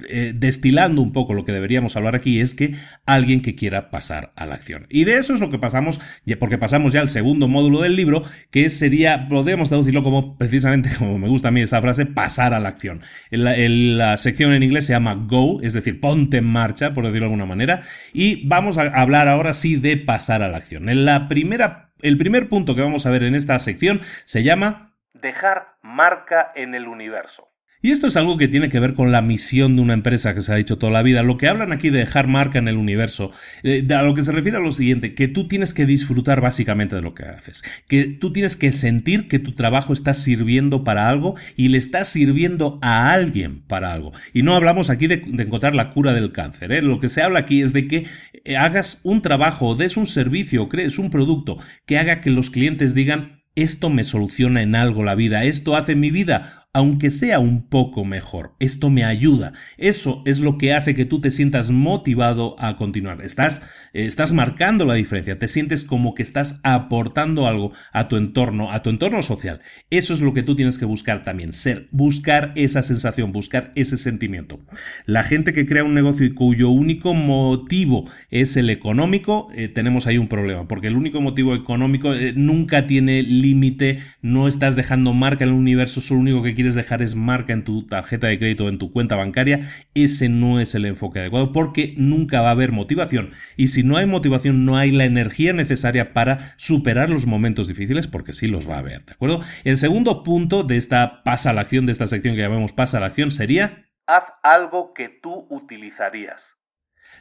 Eh, 0.10 0.34
destilando 0.36 1.02
un 1.02 1.14
poco 1.14 1.34
lo 1.34 1.46
que 1.46 1.54
deberíamos 1.54 1.96
hablar 1.96 2.16
aquí 2.16 2.42
es 2.42 2.54
que 2.54 2.76
alguien 3.06 3.42
que 3.42 3.56
quiera 3.56 3.90
pasar 3.90 4.34
a 4.36 4.46
la 4.46 4.56
acción. 4.56 4.88
Y 4.90 5.06
de 5.06 5.18
eso 5.18 5.34
es 5.34 5.40
lo 5.40 5.53
que 5.54 5.60
pasamos, 5.60 6.02
porque 6.40 6.58
pasamos 6.58 6.92
ya 6.92 7.00
al 7.00 7.08
segundo 7.08 7.48
módulo 7.48 7.80
del 7.82 7.96
libro, 7.96 8.24
que 8.52 8.70
sería, 8.70 9.30
podemos 9.30 9.70
traducirlo 9.70 10.04
como 10.04 10.38
precisamente, 10.38 10.90
como 10.98 11.18
me 11.18 11.30
gusta 11.30 11.48
a 11.48 11.52
mí 11.52 11.62
esa 11.62 11.82
frase, 11.82 12.06
pasar 12.06 12.54
a 12.54 12.60
la 12.60 12.70
acción. 12.70 13.02
En 13.32 13.98
la, 13.98 14.18
sección 14.18 14.52
en 14.54 14.64
inglés 14.64 14.86
se 14.86 14.94
llama 14.94 15.14
Go, 15.16 15.62
es 15.62 15.74
decir, 15.74 16.02
ponte 16.02 16.38
en 16.38 16.46
marcha, 16.46 16.94
por 16.94 17.06
decirlo 17.06 17.28
de 17.28 17.34
alguna 17.34 17.46
manera, 17.46 17.82
y 18.12 18.46
vamos 18.48 18.78
a 18.78 18.84
hablar 18.84 19.28
ahora 19.28 19.54
sí 19.54 19.78
de 19.78 19.96
pasar 19.98 20.44
a 20.44 20.50
la 20.50 20.58
acción. 20.58 20.90
En 20.90 21.06
la 21.06 21.28
primera, 21.28 21.92
el 22.02 22.18
primer 22.18 22.50
punto 22.50 22.76
que 22.76 22.82
vamos 22.82 23.06
a 23.06 23.12
ver 23.12 23.24
en 23.24 23.36
esta 23.36 23.58
sección 23.60 24.02
se 24.26 24.44
llama 24.44 24.94
dejar 25.14 25.76
marca 25.82 26.52
en 26.56 26.76
el 26.76 26.88
universo. 26.88 27.53
Y 27.84 27.92
esto 27.92 28.08
es 28.08 28.16
algo 28.16 28.38
que 28.38 28.48
tiene 28.48 28.70
que 28.70 28.80
ver 28.80 28.94
con 28.94 29.12
la 29.12 29.22
misión 29.22 29.76
de 29.76 29.82
una 29.82 29.94
empresa 29.94 30.34
que 30.34 30.40
se 30.40 30.54
ha 30.54 30.56
dicho 30.56 30.78
toda 30.78 30.94
la 30.94 31.04
vida. 31.04 31.22
Lo 31.22 31.36
que 31.36 31.50
hablan 31.50 31.74
aquí 31.74 31.90
de 31.90 32.00
dejar 32.00 32.30
marca 32.30 32.58
en 32.58 32.70
el 32.70 32.78
universo, 32.78 33.32
eh, 33.62 33.86
a 33.94 34.04
lo 34.04 34.14
que 34.14 34.24
se 34.24 34.32
refiere 34.32 34.56
a 34.56 34.62
lo 34.62 34.72
siguiente, 34.72 35.14
que 35.16 35.28
tú 35.28 35.50
tienes 35.50 35.74
que 35.74 35.86
disfrutar 35.86 36.40
básicamente 36.40 36.96
de 36.96 37.02
lo 37.02 37.14
que 37.14 37.26
haces, 37.26 37.62
que 37.90 38.06
tú 38.06 38.32
tienes 38.32 38.56
que 38.56 38.72
sentir 38.72 39.28
que 39.28 39.38
tu 39.38 39.52
trabajo 39.52 39.92
está 39.92 40.14
sirviendo 40.14 40.86
para 40.86 41.10
algo 41.10 41.36
y 41.58 41.68
le 41.68 41.78
está 41.78 42.06
sirviendo 42.06 42.80
a 42.82 43.12
alguien 43.12 43.64
para 43.68 43.92
algo. 43.92 44.14
Y 44.34 44.44
no 44.44 44.56
hablamos 44.56 44.90
aquí 44.90 45.08
de, 45.08 45.16
encontrar 45.16 45.76
la 45.76 45.90
cura 45.90 46.14
del 46.14 46.32
cáncer. 46.32 46.72
¿eh? 46.72 46.82
Lo 46.82 47.02
que 47.02 47.10
se 47.10 47.22
habla 47.22 47.40
aquí 47.40 47.62
es 47.62 47.74
de 47.74 47.90
que 47.90 48.06
eh, 48.46 48.56
hagas 48.56 49.02
un 49.04 49.22
trabajo, 49.22 49.76
des 49.76 49.98
un 49.98 50.08
servicio, 50.08 50.70
crees 50.70 51.00
un 51.00 51.10
producto 51.10 51.58
que 51.86 51.98
haga 51.98 52.22
que 52.22 52.30
los 52.30 52.50
clientes 52.50 52.96
digan 52.96 53.44
esto 53.56 53.92
me 53.92 54.04
soluciona 54.04 54.64
en 54.64 54.74
algo 54.74 55.04
la 55.04 55.14
vida, 55.14 55.44
esto 55.44 55.76
hace 55.76 55.96
mi 55.96 56.10
vida 56.10 56.63
aunque 56.76 57.12
sea 57.12 57.40
un 57.40 57.70
poco 57.70 58.04
mejor. 58.04 58.56
Esto 58.60 58.90
me 58.90 59.04
ayuda. 59.06 59.54
Eso 59.78 60.24
es 60.26 60.40
lo 60.40 60.58
que 60.58 60.74
hace 60.74 60.96
que 60.96 61.06
tú 61.06 61.22
te 61.22 61.30
sientas 61.30 61.70
motivado 61.70 62.56
a 62.58 62.76
continuar. 62.78 63.22
Estás, 63.22 63.62
eh, 63.94 64.06
estás 64.06 64.34
marcando 64.34 64.84
la 64.84 64.96
diferencia. 64.96 65.38
Te 65.38 65.48
sientes 65.48 65.84
como 65.84 66.16
que 66.16 66.24
estás 66.24 66.60
aportando 66.64 67.46
algo 67.46 67.74
a 67.92 68.08
tu 68.08 68.18
entorno, 68.18 68.72
a 68.72 68.82
tu 68.82 68.90
entorno 68.90 69.22
social. 69.22 69.62
Eso 69.92 70.16
es 70.16 70.22
lo 70.22 70.34
que 70.34 70.42
tú 70.42 70.56
tienes 70.56 70.80
que 70.80 70.86
buscar 70.86 71.24
también. 71.24 71.54
Ser, 71.54 71.88
buscar 71.92 72.54
esa 72.56 72.82
sensación, 72.82 73.32
buscar 73.32 73.72
ese 73.76 74.00
sentimiento. 74.00 74.60
La 75.06 75.22
gente 75.22 75.54
que 75.54 75.68
crea 75.68 75.84
un 75.84 75.94
negocio 75.94 76.26
y 76.26 76.34
cuyo 76.34 76.70
único 76.70 77.14
motivo 77.14 78.10
es 78.32 78.58
el 78.58 78.72
económico, 78.72 79.50
eh, 79.56 79.68
tenemos 79.68 80.08
ahí 80.08 80.18
un 80.18 80.28
problema. 80.28 80.68
Porque 80.68 80.88
el 80.88 80.96
único 80.96 81.22
motivo 81.22 81.54
económico 81.54 82.16
eh, 82.16 82.34
nunca 82.36 82.88
tiene 82.88 83.22
límite. 83.22 84.00
No 84.24 84.48
estás 84.48 84.76
dejando 84.76 85.14
marca 85.14 85.44
en 85.44 85.52
el 85.52 85.56
universo. 85.56 86.00
Es 86.00 86.10
lo 86.10 86.18
único 86.18 86.42
que 86.42 86.63
dejar 86.72 87.02
es 87.02 87.16
marca 87.16 87.54
en 87.54 87.64
tu 87.64 87.86
tarjeta 87.86 88.28
de 88.28 88.40
crédito 88.40 88.66
o 88.66 88.70
en 88.70 88.80
tu 88.80 88.92
cuenta 88.92 89.16
bancaria, 89.16 89.60
ese 89.94 90.30
no 90.30 90.60
es 90.60 90.76
el 90.76 90.86
enfoque 90.86 91.20
adecuado 91.20 91.52
porque 91.52 91.94
nunca 91.98 92.42
va 92.42 92.50
a 92.50 92.52
haber 92.52 92.72
motivación. 92.72 93.32
Y 93.58 93.68
si 93.68 93.84
no 93.84 93.98
hay 93.98 94.06
motivación, 94.06 94.66
no 94.66 94.78
hay 94.78 94.92
la 94.92 95.06
energía 95.06 95.54
necesaria 95.54 96.14
para 96.14 96.54
superar 96.58 97.10
los 97.10 97.28
momentos 97.28 97.68
difíciles 97.68 98.08
porque 98.08 98.34
sí 98.34 98.48
los 98.48 98.70
va 98.70 98.76
a 98.76 98.80
haber, 98.80 99.06
¿de 99.06 99.14
acuerdo? 99.14 99.42
El 99.64 99.78
segundo 99.78 100.24
punto 100.24 100.64
de 100.64 100.78
esta 100.78 101.24
pasa 101.24 101.50
a 101.50 101.54
la 101.54 101.62
acción, 101.62 101.86
de 101.86 101.92
esta 101.92 102.08
sección 102.08 102.36
que 102.36 102.42
llamamos 102.42 102.72
pasa 102.72 102.98
a 102.98 103.02
la 103.02 103.08
acción, 103.08 103.32
sería 103.32 103.86
haz 104.08 104.26
algo 104.42 104.94
que 104.94 105.10
tú 105.10 105.48
utilizarías 105.50 106.58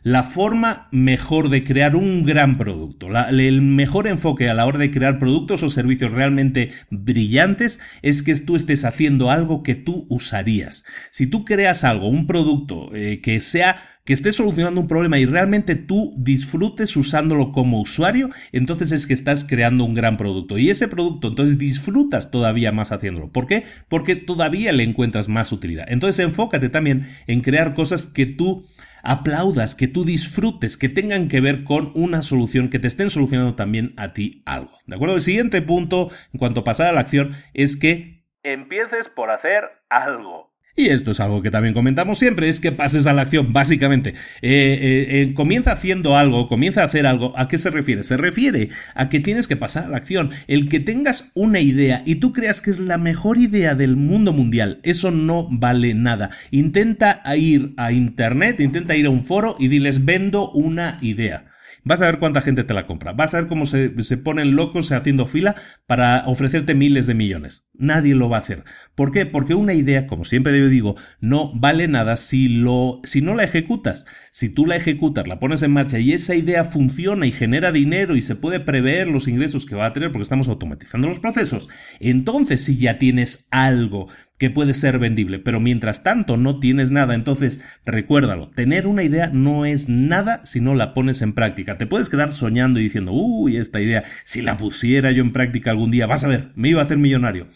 la 0.03 0.23
forma 0.25 0.89
mejor 0.91 1.49
de 1.49 1.65
crear 1.65 1.97
un 1.97 2.25
gran 2.25 2.59
producto, 2.59 3.09
el 3.31 3.63
mejor 3.63 4.07
enfoque 4.07 4.49
a 4.49 4.55
la 4.55 4.67
hora 4.67 4.79
de 4.79 4.91
crear 4.91 5.19
productos 5.19 5.63
o 5.63 5.71
servicios 5.71 6.13
realmente 6.13 6.71
brillantes 6.91 7.81
es 8.03 8.23
que 8.23 8.35
tú 8.37 8.57
estés 8.57 8.85
haciendo 8.85 9.31
algo 9.31 9.63
que 9.63 9.75
tú 9.75 10.07
usarías. 10.09 10.85
Si 11.11 11.27
tú 11.27 11.45
creas 11.45 11.85
algo, 11.85 12.09
un 12.09 12.27
producto 12.27 12.95
eh, 12.95 13.21
que 13.21 13.41
sea 13.41 13.77
que 14.05 14.13
estés 14.13 14.35
solucionando 14.37 14.81
un 14.81 14.89
problema 14.89 15.19
y 15.19 15.27
realmente 15.27 15.77
tú 15.77 16.13
disfrutes 16.17 16.97
usándolo 16.97 17.53
como 17.53 17.81
usuario, 17.81 18.31
entonces 18.51 18.91
es 18.91 19.07
que 19.07 19.15
estás 19.15 19.45
creando 19.45 19.85
un 19.85 19.95
gran 19.95 20.17
producto. 20.17 20.59
Y 20.59 20.71
ese 20.71 20.89
producto, 20.89 21.29
entonces 21.29 21.59
disfrutas 21.59 22.31
todavía 22.31 22.73
más 22.73 22.91
haciéndolo. 22.91 23.31
¿Por 23.31 23.47
qué? 23.47 23.63
Porque 23.89 24.17
todavía 24.17 24.73
le 24.73 24.83
encuentras 24.83 25.29
más 25.29 25.53
utilidad. 25.53 25.87
Entonces 25.89 26.25
enfócate 26.25 26.69
también 26.69 27.07
en 27.27 27.43
crear 27.43 27.75
cosas 27.75 28.07
que 28.07 28.27
tú 28.27 28.67
aplaudas, 29.03 29.75
que 29.75 29.88
tú 29.88 30.05
disfrutes, 30.05 30.77
que 30.77 30.88
tengan 30.88 31.29
que 31.29 31.41
ver 31.41 31.65
con 31.65 31.93
una 31.95 32.23
solución, 32.23 32.71
que 32.71 32.79
te 32.79 32.88
estén 32.88 33.11
solucionando 33.11 33.55
también 33.55 33.95
a 33.97 34.12
ti 34.12 34.43
algo. 34.47 34.79
¿De 34.87 34.97
acuerdo? 34.97 35.17
El 35.17 35.23
siguiente 35.23 35.62
punto, 35.62 36.09
en 36.33 36.38
cuanto 36.38 36.61
a 36.61 36.65
pasar 36.65 36.88
a 36.88 36.93
la 36.93 37.01
acción, 37.01 37.33
es 37.55 37.77
que 37.77 38.25
empieces 38.43 39.09
por 39.09 39.31
hacer 39.31 39.65
algo. 39.88 40.52
Y 40.75 40.87
esto 40.87 41.11
es 41.11 41.21
algo 41.21 41.43
que 41.43 41.51
también 41.51 41.75
comentamos 41.75 42.19
siempre, 42.19 42.49
es 42.49 42.59
que 42.59 42.73
pases 42.73 43.07
a 43.07 43.13
la 43.13 43.23
acción, 43.23 43.53
básicamente. 43.53 44.11
Eh, 44.41 44.79
eh, 44.81 45.07
eh, 45.11 45.35
comienza 45.35 45.73
haciendo 45.73 46.17
algo, 46.17 46.49
comienza 46.49 46.81
a 46.81 46.87
hacer 46.87 47.07
algo. 47.07 47.35
¿A 47.37 47.47
qué 47.47 47.59
se 47.59 47.71
refiere? 47.71 48.05
Se 48.05 48.17
refiere 48.17 48.71
a 48.95 49.11
que 49.11 49.21
tienes 49.21 49.49
que 49.49 49.57
pasar 49.57 49.85
a 49.85 49.89
la 49.89 49.99
acción. 49.99 50.31
El 50.47 50.71
que 50.71 50.81
tengas 50.81 51.31
una 51.35 51.61
idea 51.61 52.03
y 52.07 52.17
tú 52.17 52.33
creas 52.33 52.63
que 52.63 52.71
es 52.71 52.81
la 52.81 52.97
mejor 52.97 53.37
idea 53.37 53.75
del 53.75 53.97
mundo 53.97 54.33
mundial, 54.33 54.81
eso 54.83 55.11
no 55.11 55.47
vale 55.51 55.93
nada. 55.93 56.31
Intenta 56.51 57.23
ir 57.37 57.75
a 57.77 57.93
internet, 57.93 58.61
intenta 58.61 58.97
ir 58.97 59.05
a 59.07 59.11
un 59.11 59.25
foro 59.25 59.57
y 59.59 59.69
diles, 59.69 60.07
vendo 60.07 60.51
una 60.53 60.99
idea. 61.03 61.52
Vas 61.85 62.01
a 62.01 62.07
ver 62.07 62.18
cuánta 62.18 62.40
gente 62.40 62.64
te 62.64 62.75
la 62.75 62.87
compra. 62.87 63.12
Vas 63.12 63.35
a 63.35 63.40
ver 63.40 63.49
cómo 63.49 63.64
se, 63.64 63.92
se 64.03 64.16
ponen 64.16 64.55
locos 64.55 64.92
haciendo 64.92 65.27
fila 65.27 65.57
para 65.87 66.25
ofrecerte 66.27 66.75
miles 66.75 67.07
de 67.07 67.14
millones. 67.14 67.68
Nadie 67.75 68.14
lo 68.14 68.29
va 68.29 68.37
a 68.37 68.40
hacer. 68.40 68.64
¿Por 68.95 69.11
qué? 69.11 69.27
Porque 69.27 69.55
una 69.55 69.75
idea, 69.75 70.07
como 70.07 70.25
siempre 70.25 70.59
yo 70.59 70.68
digo, 70.68 70.97
no 71.21 71.53
vale 71.59 71.88
nada 71.88 72.16
si, 72.16 72.49
lo, 72.49 73.01
si 73.05 73.21
no 73.21 73.35
la 73.35 73.45
ejecutas. 73.45 74.07
Si 74.31 74.49
tú 74.49 74.66
la 74.66 74.77
ejecutas, 74.77 75.27
la 75.27 75.40
pones 75.40 75.62
en 75.62 75.73
marcha 75.73 75.99
y 75.99 76.12
esa 76.12 76.37
idea 76.37 76.64
funciona 76.64 77.27
y 77.27 77.33
genera 77.33 77.73
dinero 77.73 78.16
y 78.16 78.23
se 78.23 78.37
puede 78.37 78.61
prever 78.61 79.09
los 79.09 79.27
ingresos 79.27 79.66
que 79.66 79.75
va 79.75 79.87
a 79.87 79.92
tener 79.92 80.12
porque 80.12 80.23
estamos 80.23 80.49
automatizando 80.49 81.09
los 81.09 81.18
procesos, 81.18 81.68
entonces 82.01 82.64
si 82.64 82.77
ya 82.77 82.99
tienes 82.99 83.49
algo 83.51 84.09
que 84.38 84.51
puede 84.51 84.75
ser 84.75 84.99
vendible, 84.99 85.38
pero 85.38 85.61
mientras 85.61 86.03
tanto 86.03 86.37
no 86.37 86.59
tienes 86.59 86.90
nada, 86.90 87.14
entonces 87.14 87.64
recuérdalo, 87.87 88.51
tener 88.51 88.87
una 88.87 89.05
idea 89.05 89.31
no 89.33 89.64
es 89.64 89.88
nada 89.88 90.45
si 90.45 90.61
no 90.61 90.75
la 90.75 90.95
pones 90.95 91.23
en 91.23 91.33
práctica. 91.33 91.79
Te 91.79 91.87
puedes 91.87 92.11
quedar 92.11 92.33
soñando 92.33 92.81
y 92.81 92.85
diciendo, 92.85 93.12
uy, 93.12 93.57
esta 93.57 93.81
idea, 93.81 94.03
si 94.25 94.42
la 94.42 94.57
pusiera 94.57 95.12
yo 95.12 95.23
en 95.23 95.33
práctica 95.33 95.71
algún 95.71 95.90
día, 95.90 96.07
vas 96.07 96.25
a 96.25 96.29
ver, 96.29 96.51
me 96.57 96.71
iba 96.71 96.81
a 96.81 96.85
hacer 96.85 96.99
millonario. 96.99 97.47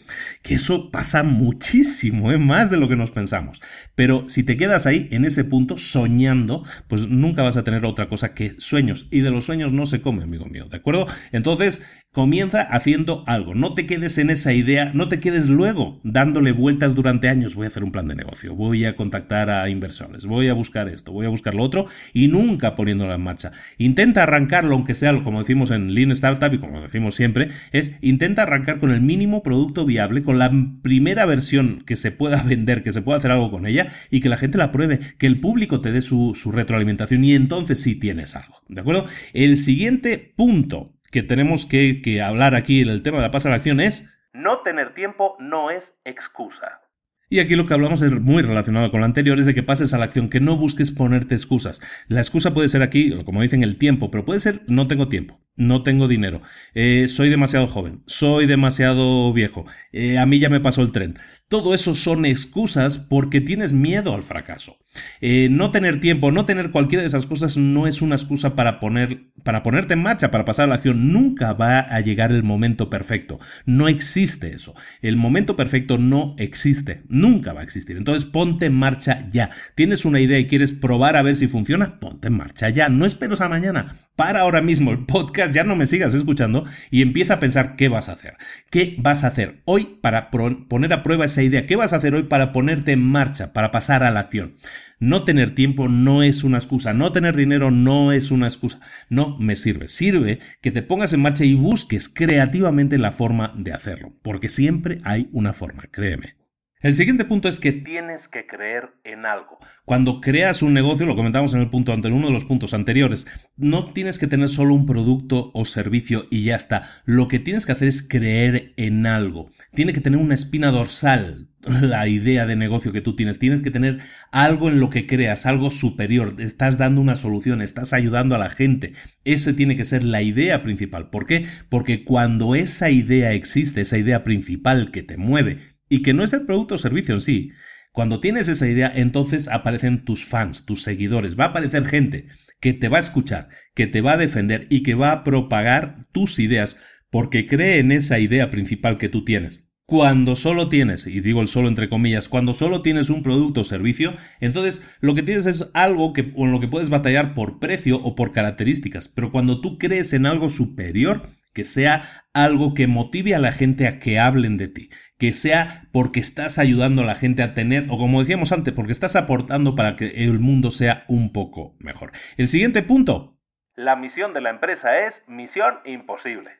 Que 0.41 0.55
eso 0.55 0.89
pasa 0.89 1.23
muchísimo, 1.23 2.31
¿eh? 2.31 2.37
más 2.37 2.69
de 2.69 2.77
lo 2.77 2.87
que 2.87 2.95
nos 2.95 3.11
pensamos. 3.11 3.61
Pero 3.95 4.25
si 4.29 4.43
te 4.43 4.55
quedas 4.55 4.87
ahí, 4.87 5.09
en 5.11 5.25
ese 5.25 5.43
punto, 5.43 5.75
soñando, 5.77 6.63
pues 6.87 7.07
nunca 7.09 7.43
vas 7.43 7.57
a 7.57 7.63
tener 7.63 7.85
otra 7.85 8.07
cosa 8.07 8.33
que 8.33 8.55
sueños. 8.59 9.07
Y 9.11 9.21
de 9.21 9.31
los 9.31 9.45
sueños 9.45 9.73
no 9.73 9.85
se 9.85 10.01
come, 10.01 10.23
amigo 10.23 10.45
mío, 10.45 10.67
¿de 10.69 10.77
acuerdo? 10.77 11.05
Entonces, 11.31 11.83
comienza 12.17 12.63
haciendo 12.63 13.23
algo. 13.27 13.53
No 13.53 13.75
te 13.75 13.85
quedes 13.85 14.17
en 14.17 14.31
esa 14.31 14.51
idea, 14.51 14.89
no 14.95 15.07
te 15.07 15.19
quedes 15.19 15.49
luego 15.49 16.01
dándole 16.03 16.51
vueltas 16.51 16.95
durante 16.95 17.29
años, 17.29 17.53
voy 17.53 17.65
a 17.65 17.67
hacer 17.67 17.83
un 17.83 17.91
plan 17.91 18.07
de 18.07 18.15
negocio, 18.15 18.55
voy 18.55 18.85
a 18.85 18.95
contactar 18.95 19.51
a 19.51 19.69
inversores, 19.69 20.25
voy 20.25 20.47
a 20.47 20.55
buscar 20.55 20.87
esto, 20.87 21.11
voy 21.11 21.27
a 21.27 21.29
buscar 21.29 21.53
lo 21.53 21.61
otro 21.61 21.85
y 22.13 22.27
nunca 22.27 22.73
poniéndolo 22.73 23.13
en 23.13 23.21
marcha. 23.21 23.51
Intenta 23.77 24.23
arrancarlo, 24.23 24.73
aunque 24.73 24.95
sea, 24.95 25.15
como 25.23 25.41
decimos 25.41 25.69
en 25.69 25.93
Lean 25.93 26.09
Startup 26.09 26.51
y 26.51 26.57
como 26.57 26.81
decimos 26.81 27.13
siempre, 27.13 27.49
es 27.71 27.93
intenta 28.01 28.41
arrancar 28.41 28.79
con 28.79 28.89
el 28.89 29.01
mínimo 29.01 29.43
producto 29.43 29.85
viable, 29.85 30.23
con 30.23 30.39
la 30.39 30.51
primera 30.81 31.27
versión 31.27 31.83
que 31.85 31.97
se 31.97 32.09
pueda 32.09 32.41
vender, 32.47 32.81
que 32.81 32.93
se 32.93 33.03
pueda 33.03 33.19
hacer 33.19 33.31
algo 33.31 33.51
con 33.51 33.67
ella 33.67 33.89
y 34.09 34.21
que 34.21 34.29
la 34.29 34.37
gente 34.37 34.57
la 34.57 34.71
pruebe, 34.71 34.99
que 35.19 35.27
el 35.27 35.39
público 35.39 35.81
te 35.81 35.91
dé 35.91 36.01
su, 36.01 36.33
su 36.33 36.51
retroalimentación 36.51 37.23
y 37.23 37.35
entonces 37.35 37.79
sí 37.79 37.93
tienes 37.93 38.35
algo. 38.35 38.63
¿De 38.69 38.81
acuerdo? 38.81 39.05
El 39.33 39.57
siguiente 39.57 40.33
punto 40.35 40.96
que 41.17 41.23
tenemos 41.23 41.65
que, 41.65 42.03
que 42.03 42.21
hablar 42.21 42.53
aquí 42.53 42.81
en 42.81 42.89
el 42.89 43.01
tema 43.01 43.17
de 43.17 43.23
la 43.23 43.31
pasa 43.31 43.49
a 43.49 43.51
la 43.51 43.55
acción 43.55 43.79
es 43.79 44.13
no 44.33 44.59
tener 44.59 44.93
tiempo 44.93 45.35
no 45.39 45.71
es 45.71 45.95
excusa. 46.05 46.81
Y 47.27 47.39
aquí 47.39 47.55
lo 47.55 47.65
que 47.65 47.73
hablamos 47.73 48.03
es 48.03 48.11
muy 48.21 48.43
relacionado 48.43 48.91
con 48.91 48.99
lo 48.99 49.05
anterior, 49.07 49.39
es 49.39 49.47
de 49.47 49.55
que 49.55 49.63
pases 49.63 49.95
a 49.95 49.97
la 49.97 50.05
acción, 50.05 50.29
que 50.29 50.39
no 50.39 50.57
busques 50.57 50.91
ponerte 50.91 51.33
excusas. 51.33 51.81
La 52.07 52.21
excusa 52.21 52.53
puede 52.53 52.69
ser 52.69 52.83
aquí, 52.83 53.11
como 53.25 53.41
dicen, 53.41 53.63
el 53.63 53.77
tiempo, 53.77 54.11
pero 54.11 54.25
puede 54.25 54.39
ser 54.39 54.61
no 54.67 54.87
tengo 54.87 55.09
tiempo 55.09 55.41
no 55.57 55.81
tengo 55.83 56.07
dinero, 56.07 56.41
eh, 56.75 57.07
soy 57.07 57.29
demasiado 57.29 57.67
joven, 57.67 58.03
soy 58.05 58.45
demasiado 58.45 59.33
viejo, 59.33 59.65
eh, 59.91 60.19
a 60.19 60.25
mí 60.25 60.39
ya 60.39 60.49
me 60.49 60.59
pasó 60.59 60.83
el 60.83 60.91
tren. 60.91 61.17
Todo 61.49 61.73
eso 61.73 61.95
son 61.95 62.25
excusas 62.25 62.97
porque 62.97 63.39
tienes 63.39 63.71
miedo 63.71 64.13
al 64.13 64.23
fracaso. 64.23 64.77
Eh, 65.21 65.47
no 65.49 65.71
tener 65.71 65.99
tiempo, 65.99 66.31
no 66.31 66.45
tener 66.45 66.71
cualquiera 66.71 67.01
de 67.01 67.07
esas 67.07 67.25
cosas 67.25 67.57
no 67.57 67.87
es 67.87 68.01
una 68.01 68.15
excusa 68.15 68.55
para, 68.55 68.79
poner, 68.79 69.31
para 69.43 69.63
ponerte 69.63 69.93
en 69.93 70.01
marcha, 70.01 70.31
para 70.31 70.45
pasar 70.45 70.65
a 70.65 70.67
la 70.67 70.75
acción. 70.75 71.11
Nunca 71.11 71.53
va 71.53 71.79
a 71.79 71.99
llegar 72.01 72.31
el 72.31 72.43
momento 72.43 72.89
perfecto. 72.89 73.39
No 73.65 73.87
existe 73.87 74.53
eso. 74.53 74.75
El 75.01 75.17
momento 75.17 75.55
perfecto 75.55 75.97
no 75.97 76.35
existe. 76.37 77.03
Nunca 77.07 77.53
va 77.53 77.61
a 77.61 77.63
existir. 77.63 77.97
Entonces 77.97 78.25
ponte 78.25 78.65
en 78.65 78.73
marcha 78.73 79.27
ya. 79.31 79.49
Tienes 79.75 80.05
una 80.05 80.19
idea 80.19 80.39
y 80.39 80.47
quieres 80.47 80.71
probar 80.71 81.15
a 81.15 81.21
ver 81.21 81.35
si 81.35 81.47
funciona, 81.47 81.99
ponte 81.99 82.27
en 82.27 82.37
marcha 82.37 82.69
ya. 82.69 82.89
No 82.89 83.05
esperes 83.05 83.41
a 83.41 83.49
mañana. 83.49 83.95
Para 84.15 84.41
ahora 84.41 84.61
mismo 84.61 84.91
el 84.91 85.05
podcast 85.05 85.53
ya 85.53 85.63
no 85.63 85.75
me 85.75 85.87
sigas 85.87 86.13
escuchando 86.13 86.63
y 86.89 87.01
empieza 87.01 87.35
a 87.35 87.39
pensar 87.39 87.75
qué 87.75 87.87
vas 87.87 88.09
a 88.09 88.13
hacer. 88.13 88.35
¿Qué 88.69 88.95
vas 88.99 89.23
a 89.23 89.27
hacer 89.27 89.61
hoy 89.65 89.99
para 90.01 90.31
poner 90.31 90.93
a 90.93 91.03
prueba 91.03 91.27
esa 91.37 91.43
idea? 91.43 91.65
¿Qué 91.67 91.75
vas 91.75 91.93
a 91.93 91.97
hacer 91.97 92.15
hoy 92.15 92.23
para 92.23 92.51
ponerte 92.51 92.91
en 92.93 93.03
marcha, 93.03 93.53
para 93.53 93.69
pasar 93.69 94.03
a 94.03 94.09
la 94.09 94.21
acción? 94.21 94.55
No 94.99 95.23
tener 95.23 95.51
tiempo 95.51 95.87
no 95.87 96.23
es 96.23 96.43
una 96.43 96.57
excusa, 96.57 96.93
no 96.93 97.11
tener 97.11 97.35
dinero 97.35 97.69
no 97.69 98.11
es 98.11 98.31
una 98.31 98.47
excusa, 98.47 98.79
no 99.09 99.37
me 99.37 99.55
sirve. 99.55 99.87
Sirve 99.87 100.39
que 100.61 100.71
te 100.71 100.81
pongas 100.81 101.13
en 101.13 101.21
marcha 101.21 101.45
y 101.45 101.53
busques 101.53 102.09
creativamente 102.09 102.97
la 102.97 103.11
forma 103.11 103.53
de 103.55 103.71
hacerlo, 103.71 104.15
porque 104.23 104.49
siempre 104.49 104.97
hay 105.03 105.29
una 105.31 105.53
forma, 105.53 105.83
créeme. 105.91 106.37
El 106.79 106.93
siguiente 106.93 107.25
punto 107.25 107.49
es 107.49 107.59
que 107.59 107.71
tienes 107.71 108.27
que 108.27 108.45
creer 108.45 108.91
en 109.03 109.25
algo. 109.25 109.57
Cuando 109.83 110.21
creas 110.21 110.61
un 110.61 110.75
negocio, 110.75 111.07
lo 111.07 111.15
comentamos 111.15 111.55
en 111.55 111.61
el 111.61 111.71
punto 111.71 111.91
anterior, 111.91 112.19
uno 112.19 112.27
de 112.27 112.33
los 112.33 112.45
puntos 112.45 112.75
anteriores, 112.75 113.25
no 113.55 113.93
tienes 113.93 114.19
que 114.19 114.27
tener 114.27 114.47
solo 114.47 114.75
un 114.75 114.85
producto 114.85 115.49
o 115.55 115.65
servicio 115.65 116.27
y 116.29 116.43
ya 116.43 116.55
está. 116.55 116.83
Lo 117.03 117.27
que 117.27 117.39
tienes 117.39 117.65
que 117.65 117.71
hacer 117.71 117.87
es 117.87 118.07
creer 118.07 118.73
en 118.77 119.07
algo. 119.07 119.49
Tiene 119.73 119.91
que 119.91 120.01
tener 120.01 120.19
una 120.19 120.35
espina 120.35 120.69
dorsal 120.69 121.49
la 121.81 122.07
idea 122.07 122.45
de 122.45 122.55
negocio 122.55 122.93
que 122.93 123.01
tú 123.01 123.15
tienes. 123.15 123.39
Tienes 123.39 123.63
que 123.63 123.71
tener 123.71 123.97
algo 124.31 124.69
en 124.69 124.79
lo 124.79 124.91
que 124.91 125.07
creas, 125.07 125.47
algo 125.47 125.71
superior. 125.71 126.35
Estás 126.37 126.77
dando 126.77 127.01
una 127.01 127.15
solución, 127.15 127.63
estás 127.63 127.91
ayudando 127.91 128.35
a 128.35 128.39
la 128.39 128.51
gente. 128.51 128.93
Ese 129.23 129.55
tiene 129.55 129.75
que 129.75 129.85
ser 129.85 130.03
la 130.03 130.21
idea 130.21 130.61
principal. 130.61 131.09
¿Por 131.09 131.25
qué? 131.25 131.47
Porque 131.69 132.03
cuando 132.03 132.53
esa 132.53 132.91
idea 132.91 133.33
existe, 133.33 133.81
esa 133.81 133.97
idea 133.97 134.23
principal 134.23 134.91
que 134.91 135.01
te 135.01 135.17
mueve, 135.17 135.76
y 135.89 136.01
que 136.01 136.13
no 136.13 136.23
es 136.23 136.33
el 136.33 136.45
producto 136.45 136.75
o 136.75 136.77
servicio 136.77 137.15
en 137.15 137.21
sí. 137.21 137.51
Cuando 137.91 138.19
tienes 138.19 138.47
esa 138.47 138.67
idea, 138.67 138.91
entonces 138.93 139.47
aparecen 139.47 140.05
tus 140.05 140.25
fans, 140.25 140.65
tus 140.65 140.83
seguidores, 140.83 141.39
va 141.39 141.45
a 141.45 141.47
aparecer 141.47 141.85
gente 141.85 142.27
que 142.59 142.73
te 142.73 142.89
va 142.89 142.97
a 142.97 143.01
escuchar, 143.01 143.49
que 143.73 143.87
te 143.87 144.01
va 144.01 144.13
a 144.13 144.17
defender 144.17 144.67
y 144.69 144.83
que 144.83 144.95
va 144.95 145.11
a 145.11 145.23
propagar 145.23 146.07
tus 146.11 146.39
ideas 146.39 146.77
porque 147.09 147.47
cree 147.47 147.79
en 147.79 147.91
esa 147.91 148.19
idea 148.19 148.49
principal 148.49 148.97
que 148.97 149.09
tú 149.09 149.23
tienes. 149.25 149.67
Cuando 149.85 150.35
solo 150.35 150.67
tienes, 150.67 151.07
y 151.07 151.21
digo 151.21 151.41
el 151.41 151.47
solo 151.47 151.69
entre 151.69 151.87
comillas, 151.87 152.27
cuando 152.27 152.53
solo 152.53 152.81
tienes 152.81 153.09
un 153.09 153.23
producto 153.23 153.61
o 153.61 153.63
servicio, 153.63 154.15
entonces 154.41 154.81
lo 154.99 155.15
que 155.15 155.23
tienes 155.23 155.45
es 155.45 155.69
algo 155.73 156.11
que, 156.11 156.33
con 156.33 156.51
lo 156.51 156.59
que 156.59 156.67
puedes 156.67 156.89
batallar 156.89 157.33
por 157.33 157.59
precio 157.59 157.95
o 158.03 158.13
por 158.13 158.33
características. 158.33 159.07
Pero 159.07 159.31
cuando 159.31 159.61
tú 159.61 159.77
crees 159.77 160.11
en 160.11 160.25
algo 160.25 160.49
superior, 160.49 161.29
que 161.57 161.63
sea 161.63 162.03
algo 162.33 162.75
que 162.75 162.85
motive 162.85 163.33
a 163.33 163.39
la 163.39 163.51
gente 163.51 163.87
a 163.87 163.97
que 163.97 164.19
hablen 164.19 164.57
de 164.57 164.67
ti, 164.67 164.91
que 165.17 165.33
sea 165.33 165.87
porque 165.91 166.19
estás 166.19 166.59
ayudando 166.59 167.01
a 167.01 167.05
la 167.05 167.15
gente 167.15 167.41
a 167.41 167.55
tener, 167.55 167.87
o 167.89 167.97
como 167.97 168.19
decíamos 168.19 168.51
antes, 168.51 168.75
porque 168.75 168.91
estás 168.91 169.15
aportando 169.15 169.73
para 169.73 169.95
que 169.95 170.05
el 170.23 170.37
mundo 170.37 170.69
sea 170.69 171.03
un 171.07 171.33
poco 171.33 171.75
mejor. 171.79 172.11
El 172.37 172.47
siguiente 172.47 172.83
punto. 172.83 173.39
La 173.73 173.95
misión 173.95 174.35
de 174.35 174.41
la 174.41 174.51
empresa 174.51 174.99
es 175.07 175.23
misión 175.27 175.79
imposible. 175.83 176.51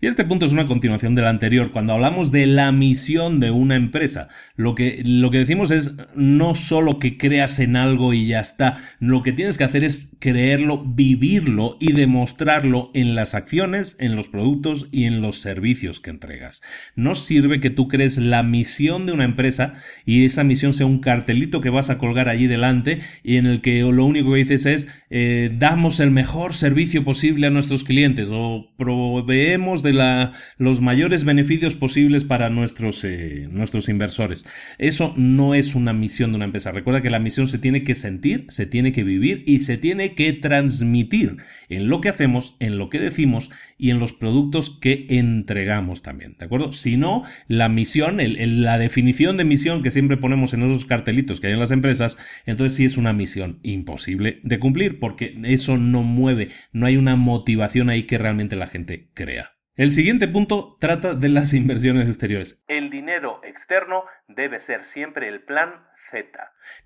Y 0.00 0.06
este 0.06 0.24
punto 0.24 0.46
es 0.46 0.52
una 0.52 0.66
continuación 0.66 1.14
del 1.14 1.26
anterior. 1.26 1.70
Cuando 1.70 1.92
hablamos 1.92 2.32
de 2.32 2.46
la 2.46 2.72
misión 2.72 3.38
de 3.38 3.50
una 3.50 3.76
empresa, 3.76 4.28
lo 4.56 4.74
que, 4.74 5.02
lo 5.04 5.30
que 5.30 5.38
decimos 5.38 5.70
es 5.70 5.92
no 6.16 6.54
solo 6.54 6.98
que 6.98 7.16
creas 7.16 7.58
en 7.60 7.76
algo 7.76 8.12
y 8.12 8.26
ya 8.26 8.40
está. 8.40 8.76
Lo 8.98 9.22
que 9.22 9.32
tienes 9.32 9.58
que 9.58 9.64
hacer 9.64 9.84
es 9.84 10.10
creerlo, 10.18 10.84
vivirlo 10.84 11.76
y 11.80 11.92
demostrarlo 11.92 12.90
en 12.94 13.14
las 13.14 13.34
acciones, 13.34 13.96
en 14.00 14.16
los 14.16 14.28
productos 14.28 14.88
y 14.90 15.04
en 15.04 15.22
los 15.22 15.40
servicios 15.40 16.00
que 16.00 16.10
entregas. 16.10 16.62
No 16.96 17.14
sirve 17.14 17.60
que 17.60 17.70
tú 17.70 17.88
crees 17.88 18.18
la 18.18 18.42
misión 18.42 19.06
de 19.06 19.12
una 19.12 19.24
empresa 19.24 19.74
y 20.04 20.24
esa 20.24 20.44
misión 20.44 20.72
sea 20.72 20.86
un 20.86 21.00
cartelito 21.00 21.60
que 21.60 21.70
vas 21.70 21.90
a 21.90 21.98
colgar 21.98 22.28
allí 22.28 22.46
delante 22.46 23.00
y 23.22 23.36
en 23.36 23.46
el 23.46 23.60
que 23.60 23.80
lo 23.80 24.04
único 24.04 24.32
que 24.32 24.38
dices 24.38 24.66
es 24.66 24.88
eh, 25.10 25.50
damos 25.58 26.00
el 26.00 26.10
mejor 26.10 26.54
servicio 26.54 27.04
posible 27.04 27.46
a 27.46 27.50
nuestros 27.50 27.84
clientes 27.84 28.30
o 28.32 28.72
proveemos 28.76 29.71
de 29.80 30.30
los 30.58 30.80
mayores 30.82 31.24
beneficios 31.24 31.74
posibles 31.74 32.24
para 32.24 32.50
nuestros, 32.50 33.02
eh, 33.04 33.48
nuestros 33.50 33.88
inversores. 33.88 34.44
Eso 34.76 35.14
no 35.16 35.54
es 35.54 35.74
una 35.74 35.94
misión 35.94 36.32
de 36.32 36.36
una 36.36 36.44
empresa. 36.44 36.72
Recuerda 36.72 37.00
que 37.00 37.08
la 37.08 37.18
misión 37.18 37.48
se 37.48 37.58
tiene 37.58 37.84
que 37.84 37.94
sentir, 37.94 38.44
se 38.48 38.66
tiene 38.66 38.92
que 38.92 39.04
vivir 39.04 39.44
y 39.46 39.60
se 39.60 39.78
tiene 39.78 40.14
que 40.14 40.34
transmitir 40.34 41.36
en 41.70 41.88
lo 41.88 42.00
que 42.00 42.10
hacemos, 42.10 42.56
en 42.60 42.76
lo 42.76 42.90
que 42.90 42.98
decimos 42.98 43.50
y 43.78 43.90
en 43.90 43.98
los 43.98 44.12
productos 44.12 44.78
que 44.78 45.06
entregamos 45.08 46.02
también. 46.02 46.36
¿De 46.38 46.44
acuerdo? 46.44 46.72
Si 46.72 46.96
no, 46.96 47.22
la 47.48 47.68
misión, 47.68 48.18
la 48.18 48.78
definición 48.78 49.36
de 49.36 49.44
misión 49.44 49.82
que 49.82 49.90
siempre 49.90 50.16
ponemos 50.16 50.52
en 50.52 50.62
esos 50.62 50.84
cartelitos 50.84 51.40
que 51.40 51.46
hay 51.46 51.52
en 51.54 51.60
las 51.60 51.70
empresas, 51.70 52.18
entonces 52.46 52.76
sí 52.76 52.84
es 52.84 52.96
una 52.96 53.12
misión 53.12 53.58
imposible 53.62 54.40
de 54.42 54.58
cumplir 54.58 54.98
porque 54.98 55.38
eso 55.44 55.78
no 55.78 56.02
mueve, 56.02 56.48
no 56.72 56.86
hay 56.86 56.96
una 56.96 57.16
motivación 57.16 57.90
ahí 57.90 58.04
que 58.04 58.18
realmente 58.18 58.56
la 58.56 58.66
gente 58.66 59.08
crea. 59.14 59.52
El 59.74 59.90
siguiente 59.90 60.28
punto 60.28 60.76
trata 60.78 61.14
de 61.14 61.30
las 61.30 61.54
inversiones 61.54 62.06
exteriores. 62.06 62.62
El 62.68 62.90
dinero 62.90 63.40
externo 63.42 64.04
debe 64.28 64.60
ser 64.60 64.84
siempre 64.84 65.28
el 65.28 65.44
plan 65.44 65.86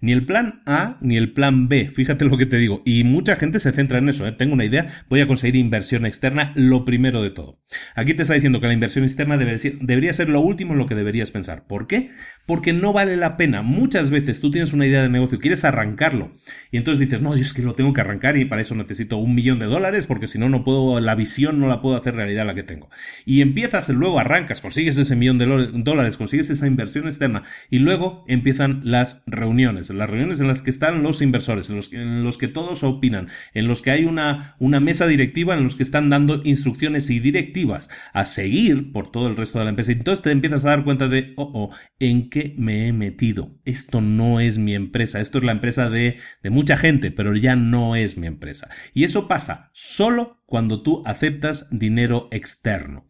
Ni 0.00 0.12
el 0.12 0.24
plan 0.24 0.62
A 0.66 0.98
ni 1.00 1.16
el 1.16 1.32
plan 1.32 1.68
B, 1.68 1.90
fíjate 1.90 2.24
lo 2.24 2.36
que 2.36 2.46
te 2.46 2.56
digo. 2.56 2.82
Y 2.84 3.04
mucha 3.04 3.36
gente 3.36 3.60
se 3.60 3.72
centra 3.72 3.98
en 3.98 4.08
eso. 4.08 4.26
¿eh? 4.26 4.32
Tengo 4.32 4.54
una 4.54 4.64
idea, 4.64 4.86
voy 5.08 5.20
a 5.20 5.26
conseguir 5.26 5.56
inversión 5.56 6.06
externa, 6.06 6.52
lo 6.54 6.84
primero 6.84 7.22
de 7.22 7.30
todo. 7.30 7.60
Aquí 7.94 8.14
te 8.14 8.22
está 8.22 8.34
diciendo 8.34 8.60
que 8.60 8.66
la 8.66 8.72
inversión 8.72 9.04
externa 9.04 9.36
debería 9.36 9.58
ser, 9.58 9.78
debería 9.78 10.12
ser 10.12 10.28
lo 10.28 10.40
último 10.40 10.72
en 10.72 10.78
lo 10.78 10.86
que 10.86 10.94
deberías 10.94 11.30
pensar. 11.30 11.66
¿Por 11.66 11.86
qué? 11.86 12.10
Porque 12.46 12.72
no 12.72 12.92
vale 12.92 13.16
la 13.16 13.36
pena. 13.36 13.62
Muchas 13.62 14.10
veces 14.10 14.40
tú 14.40 14.50
tienes 14.50 14.72
una 14.72 14.86
idea 14.86 15.02
de 15.02 15.08
negocio, 15.08 15.38
quieres 15.38 15.64
arrancarlo. 15.64 16.32
Y 16.70 16.76
entonces 16.76 17.00
dices, 17.00 17.22
no, 17.22 17.34
yo 17.34 17.42
es 17.42 17.54
que 17.54 17.62
lo 17.62 17.74
tengo 17.74 17.92
que 17.92 18.00
arrancar 18.00 18.36
y 18.36 18.44
para 18.44 18.62
eso 18.62 18.74
necesito 18.74 19.16
un 19.16 19.34
millón 19.34 19.58
de 19.58 19.66
dólares 19.66 20.06
porque 20.06 20.26
si 20.26 20.38
no, 20.38 20.48
no 20.48 20.64
puedo, 20.64 21.00
la 21.00 21.14
visión 21.14 21.60
no 21.60 21.68
la 21.68 21.80
puedo 21.80 21.96
hacer 21.96 22.14
realidad 22.14 22.46
la 22.46 22.54
que 22.54 22.62
tengo. 22.62 22.88
Y 23.24 23.40
empiezas, 23.40 23.88
luego 23.88 24.20
arrancas, 24.20 24.60
consigues 24.60 24.96
ese 24.96 25.16
millón 25.16 25.38
de 25.38 25.46
dólares, 25.46 26.16
consigues 26.16 26.50
esa 26.50 26.66
inversión 26.66 27.06
externa 27.06 27.42
y 27.70 27.78
luego 27.78 28.24
empiezan 28.28 28.80
las 28.84 29.15
reuniones, 29.26 29.90
las 29.90 30.08
reuniones 30.08 30.40
en 30.40 30.48
las 30.48 30.62
que 30.62 30.70
están 30.70 31.02
los 31.02 31.22
inversores, 31.22 31.70
en 31.70 32.24
los, 32.24 32.38
que 32.38 32.48
todos 32.48 32.82
opinan, 32.84 33.28
en 33.54 33.68
los 33.68 33.82
que 33.82 33.90
hay 33.90 34.04
una, 34.04 34.56
una 34.58 34.80
mesa 34.80 35.06
directiva, 35.06 35.54
en 35.54 35.62
los 35.62 35.76
que 35.76 35.82
están 35.82 36.10
dando 36.10 36.40
instrucciones 36.44 37.10
y 37.10 37.20
directivas 37.20 37.88
a 38.12 38.24
seguir 38.24 38.92
por 38.92 39.10
todo 39.10 39.28
el 39.28 39.36
resto 39.36 39.58
de 39.58 39.64
la 39.64 39.70
empresa. 39.70 39.92
Entonces 39.92 40.22
te 40.22 40.30
empiezas 40.30 40.64
a 40.64 40.70
dar 40.70 40.84
cuenta 40.84 41.08
de, 41.08 41.34
oh, 41.36 41.50
oh, 41.54 41.76
¿en 41.98 42.28
qué 42.30 42.54
me 42.58 42.88
he 42.88 42.92
metido? 42.92 43.56
Esto 43.64 44.00
no 44.00 44.40
es 44.40 44.58
mi 44.58 44.74
empresa, 44.74 45.20
esto 45.20 45.38
es 45.38 45.44
la 45.44 45.52
empresa 45.52 45.90
de, 45.90 46.18
de 46.42 46.50
mucha 46.50 46.76
gente, 46.76 47.10
pero 47.10 47.34
ya 47.36 47.56
no 47.56 47.96
es 47.96 48.16
mi 48.16 48.26
empresa. 48.26 48.68
Y 48.94 49.04
eso 49.04 49.28
pasa 49.28 49.70
solo 49.72 50.42
cuando 50.46 50.82
tú 50.82 51.02
aceptas 51.06 51.68
dinero 51.70 52.28
externo. 52.30 53.06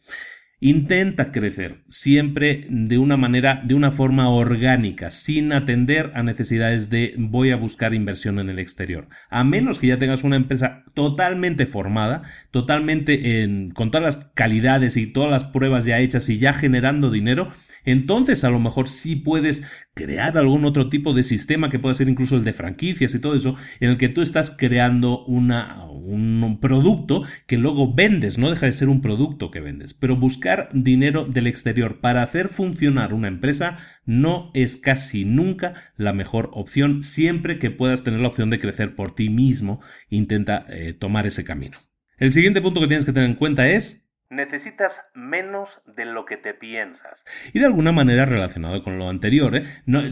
Intenta 0.59 1.33
crecer 1.33 1.85
siempre 1.90 2.66
de 2.71 2.97
una 2.97 3.19
manera, 3.19 3.62
de 3.62 3.75
una 3.75 3.92
forma 3.92 4.31
orgánica, 4.31 5.11
sin 5.11 5.53
atender 5.53 6.12
a 6.14 6.23
necesidades 6.23 6.88
de 6.88 7.14
voy 7.19 7.51
a 7.51 7.57
buscar 7.57 7.92
inversión 7.92 8.38
en 8.38 8.49
el 8.49 8.59
exterior. 8.59 9.07
A 9.29 9.45
menos 9.45 9.79
que 9.79 9.88
ya 9.88 9.99
tengas 9.99 10.25
una 10.25 10.37
empresa 10.37 10.85
totalmente 10.95 11.66
formada, 11.66 12.23
totalmente 12.51 13.42
en, 13.42 13.71
con 13.71 13.90
todas 13.90 14.16
las 14.16 14.27
calidades 14.33 14.97
y 14.97 15.07
todas 15.07 15.31
las 15.31 15.45
pruebas 15.45 15.85
ya 15.85 15.99
hechas 15.99 16.27
y 16.31 16.38
ya 16.38 16.55
generando 16.55 17.11
dinero, 17.11 17.49
entonces 17.85 18.42
a 18.42 18.51
lo 18.51 18.59
mejor 18.59 18.88
sí 18.88 19.16
puedes 19.16 19.64
crear 19.95 20.37
algún 20.38 20.64
otro 20.64 20.88
tipo 20.88 21.12
de 21.12 21.23
sistema 21.23 21.71
que 21.71 21.79
pueda 21.79 21.95
ser 21.95 22.09
incluso 22.09 22.37
el 22.37 22.45
de 22.45 22.53
franquicias 22.53 23.14
y 23.14 23.21
todo 23.21 23.37
eso, 23.37 23.57
en 23.81 23.90
el 23.90 23.97
que 23.99 24.09
tú 24.09 24.23
estás 24.23 24.51
creando 24.51 25.25
una, 25.27 25.85
un 26.07 26.59
producto 26.61 27.23
que 27.47 27.59
luego 27.59 27.92
vendes, 27.92 28.38
no 28.38 28.51
deja 28.51 28.66
de 28.66 28.73
ser 28.73 28.88
un 28.88 29.01
producto 29.01 29.51
que 29.51 29.61
vendes, 29.61 29.95
pero 29.95 30.16
buscar 30.16 30.69
dinero 30.73 31.25
del 31.25 31.47
exterior 31.47 32.01
para 32.01 32.23
hacer 32.23 32.49
funcionar 32.49 33.12
una 33.12 33.29
empresa 33.29 33.79
no 34.05 34.51
es 34.55 34.77
casi 34.77 35.25
nunca 35.25 35.75
la 35.97 36.12
mejor 36.12 36.51
opción, 36.53 37.03
siempre 37.03 37.59
que 37.59 37.71
puedas 37.71 38.05
tener 38.05 38.21
la 38.21 38.29
opción 38.29 38.51
de 38.51 38.59
crecer 38.59 38.95
por 38.95 39.14
ti 39.14 39.31
mismo, 39.31 39.81
intenta 40.09 40.64
eh, 40.69 40.92
tomar 40.92 41.27
ese 41.27 41.45
camino. 41.45 41.79
El 42.19 42.33
siguiente 42.33 42.62
punto 42.62 42.81
que 42.81 42.87
tienes 42.87 43.05
que 43.05 43.12
tener 43.12 43.29
en 43.29 43.37
cuenta 43.37 43.69
es 43.69 44.06
Necesitas 44.29 45.01
menos 45.15 45.71
de 45.97 46.05
lo 46.05 46.25
que 46.25 46.37
te 46.37 46.53
piensas. 46.53 47.23
Y 47.53 47.61
de 47.61 47.67
alguna 47.67 47.93
manera 47.93 48.25
relacionado 48.25 48.83
con 48.83 48.99
lo 48.99 49.09
anterior, 49.09 49.55
¿eh? 49.55 49.62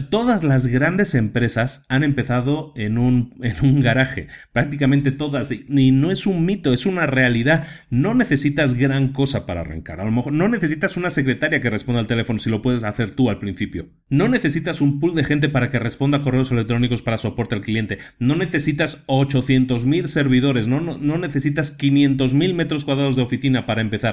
todas 0.09 0.45
las 0.45 0.67
grandes 0.67 1.15
empresas 1.15 1.85
han 1.89 2.03
empezado 2.03 2.71
en 2.77 2.97
un, 2.97 3.37
en 3.41 3.55
un 3.61 3.81
garaje, 3.81 4.27
prácticamente 4.53 5.11
todas, 5.11 5.51
y 5.51 5.91
no 5.91 6.11
es 6.11 6.25
un 6.27 6.45
mito, 6.45 6.71
es 6.71 6.85
una 6.85 7.07
realidad. 7.07 7.67
No 7.89 8.13
necesitas 8.13 8.75
gran 8.75 9.11
cosa 9.11 9.45
para 9.45 9.61
arrancar. 9.61 9.99
A 9.99 10.05
lo 10.05 10.11
mejor 10.11 10.31
no 10.31 10.47
necesitas 10.47 10.95
una 10.95 11.09
secretaria 11.09 11.59
que 11.59 11.69
responda 11.69 11.99
al 11.99 12.07
teléfono 12.07 12.39
si 12.39 12.49
lo 12.49 12.61
puedes 12.61 12.85
hacer 12.85 13.11
tú 13.11 13.29
al 13.29 13.39
principio. 13.39 13.89
No 14.07 14.29
necesitas 14.29 14.79
un 14.79 15.01
pool 15.01 15.15
de 15.15 15.25
gente 15.25 15.49
para 15.49 15.69
que 15.69 15.79
responda 15.79 16.19
a 16.19 16.21
correos 16.21 16.53
electrónicos 16.53 17.01
para 17.01 17.17
soporte 17.17 17.55
al 17.55 17.61
cliente. 17.61 17.97
No 18.19 18.37
necesitas 18.37 19.05
800.000 19.07 20.05
servidores, 20.05 20.67
no, 20.67 20.79
no, 20.79 20.97
no 20.97 21.17
necesitas 21.17 21.77
500.000 21.77 22.53
metros 22.53 22.85
cuadrados 22.85 23.17
de 23.17 23.21
oficina 23.21 23.65
para 23.65 23.81
empezar 23.81 24.04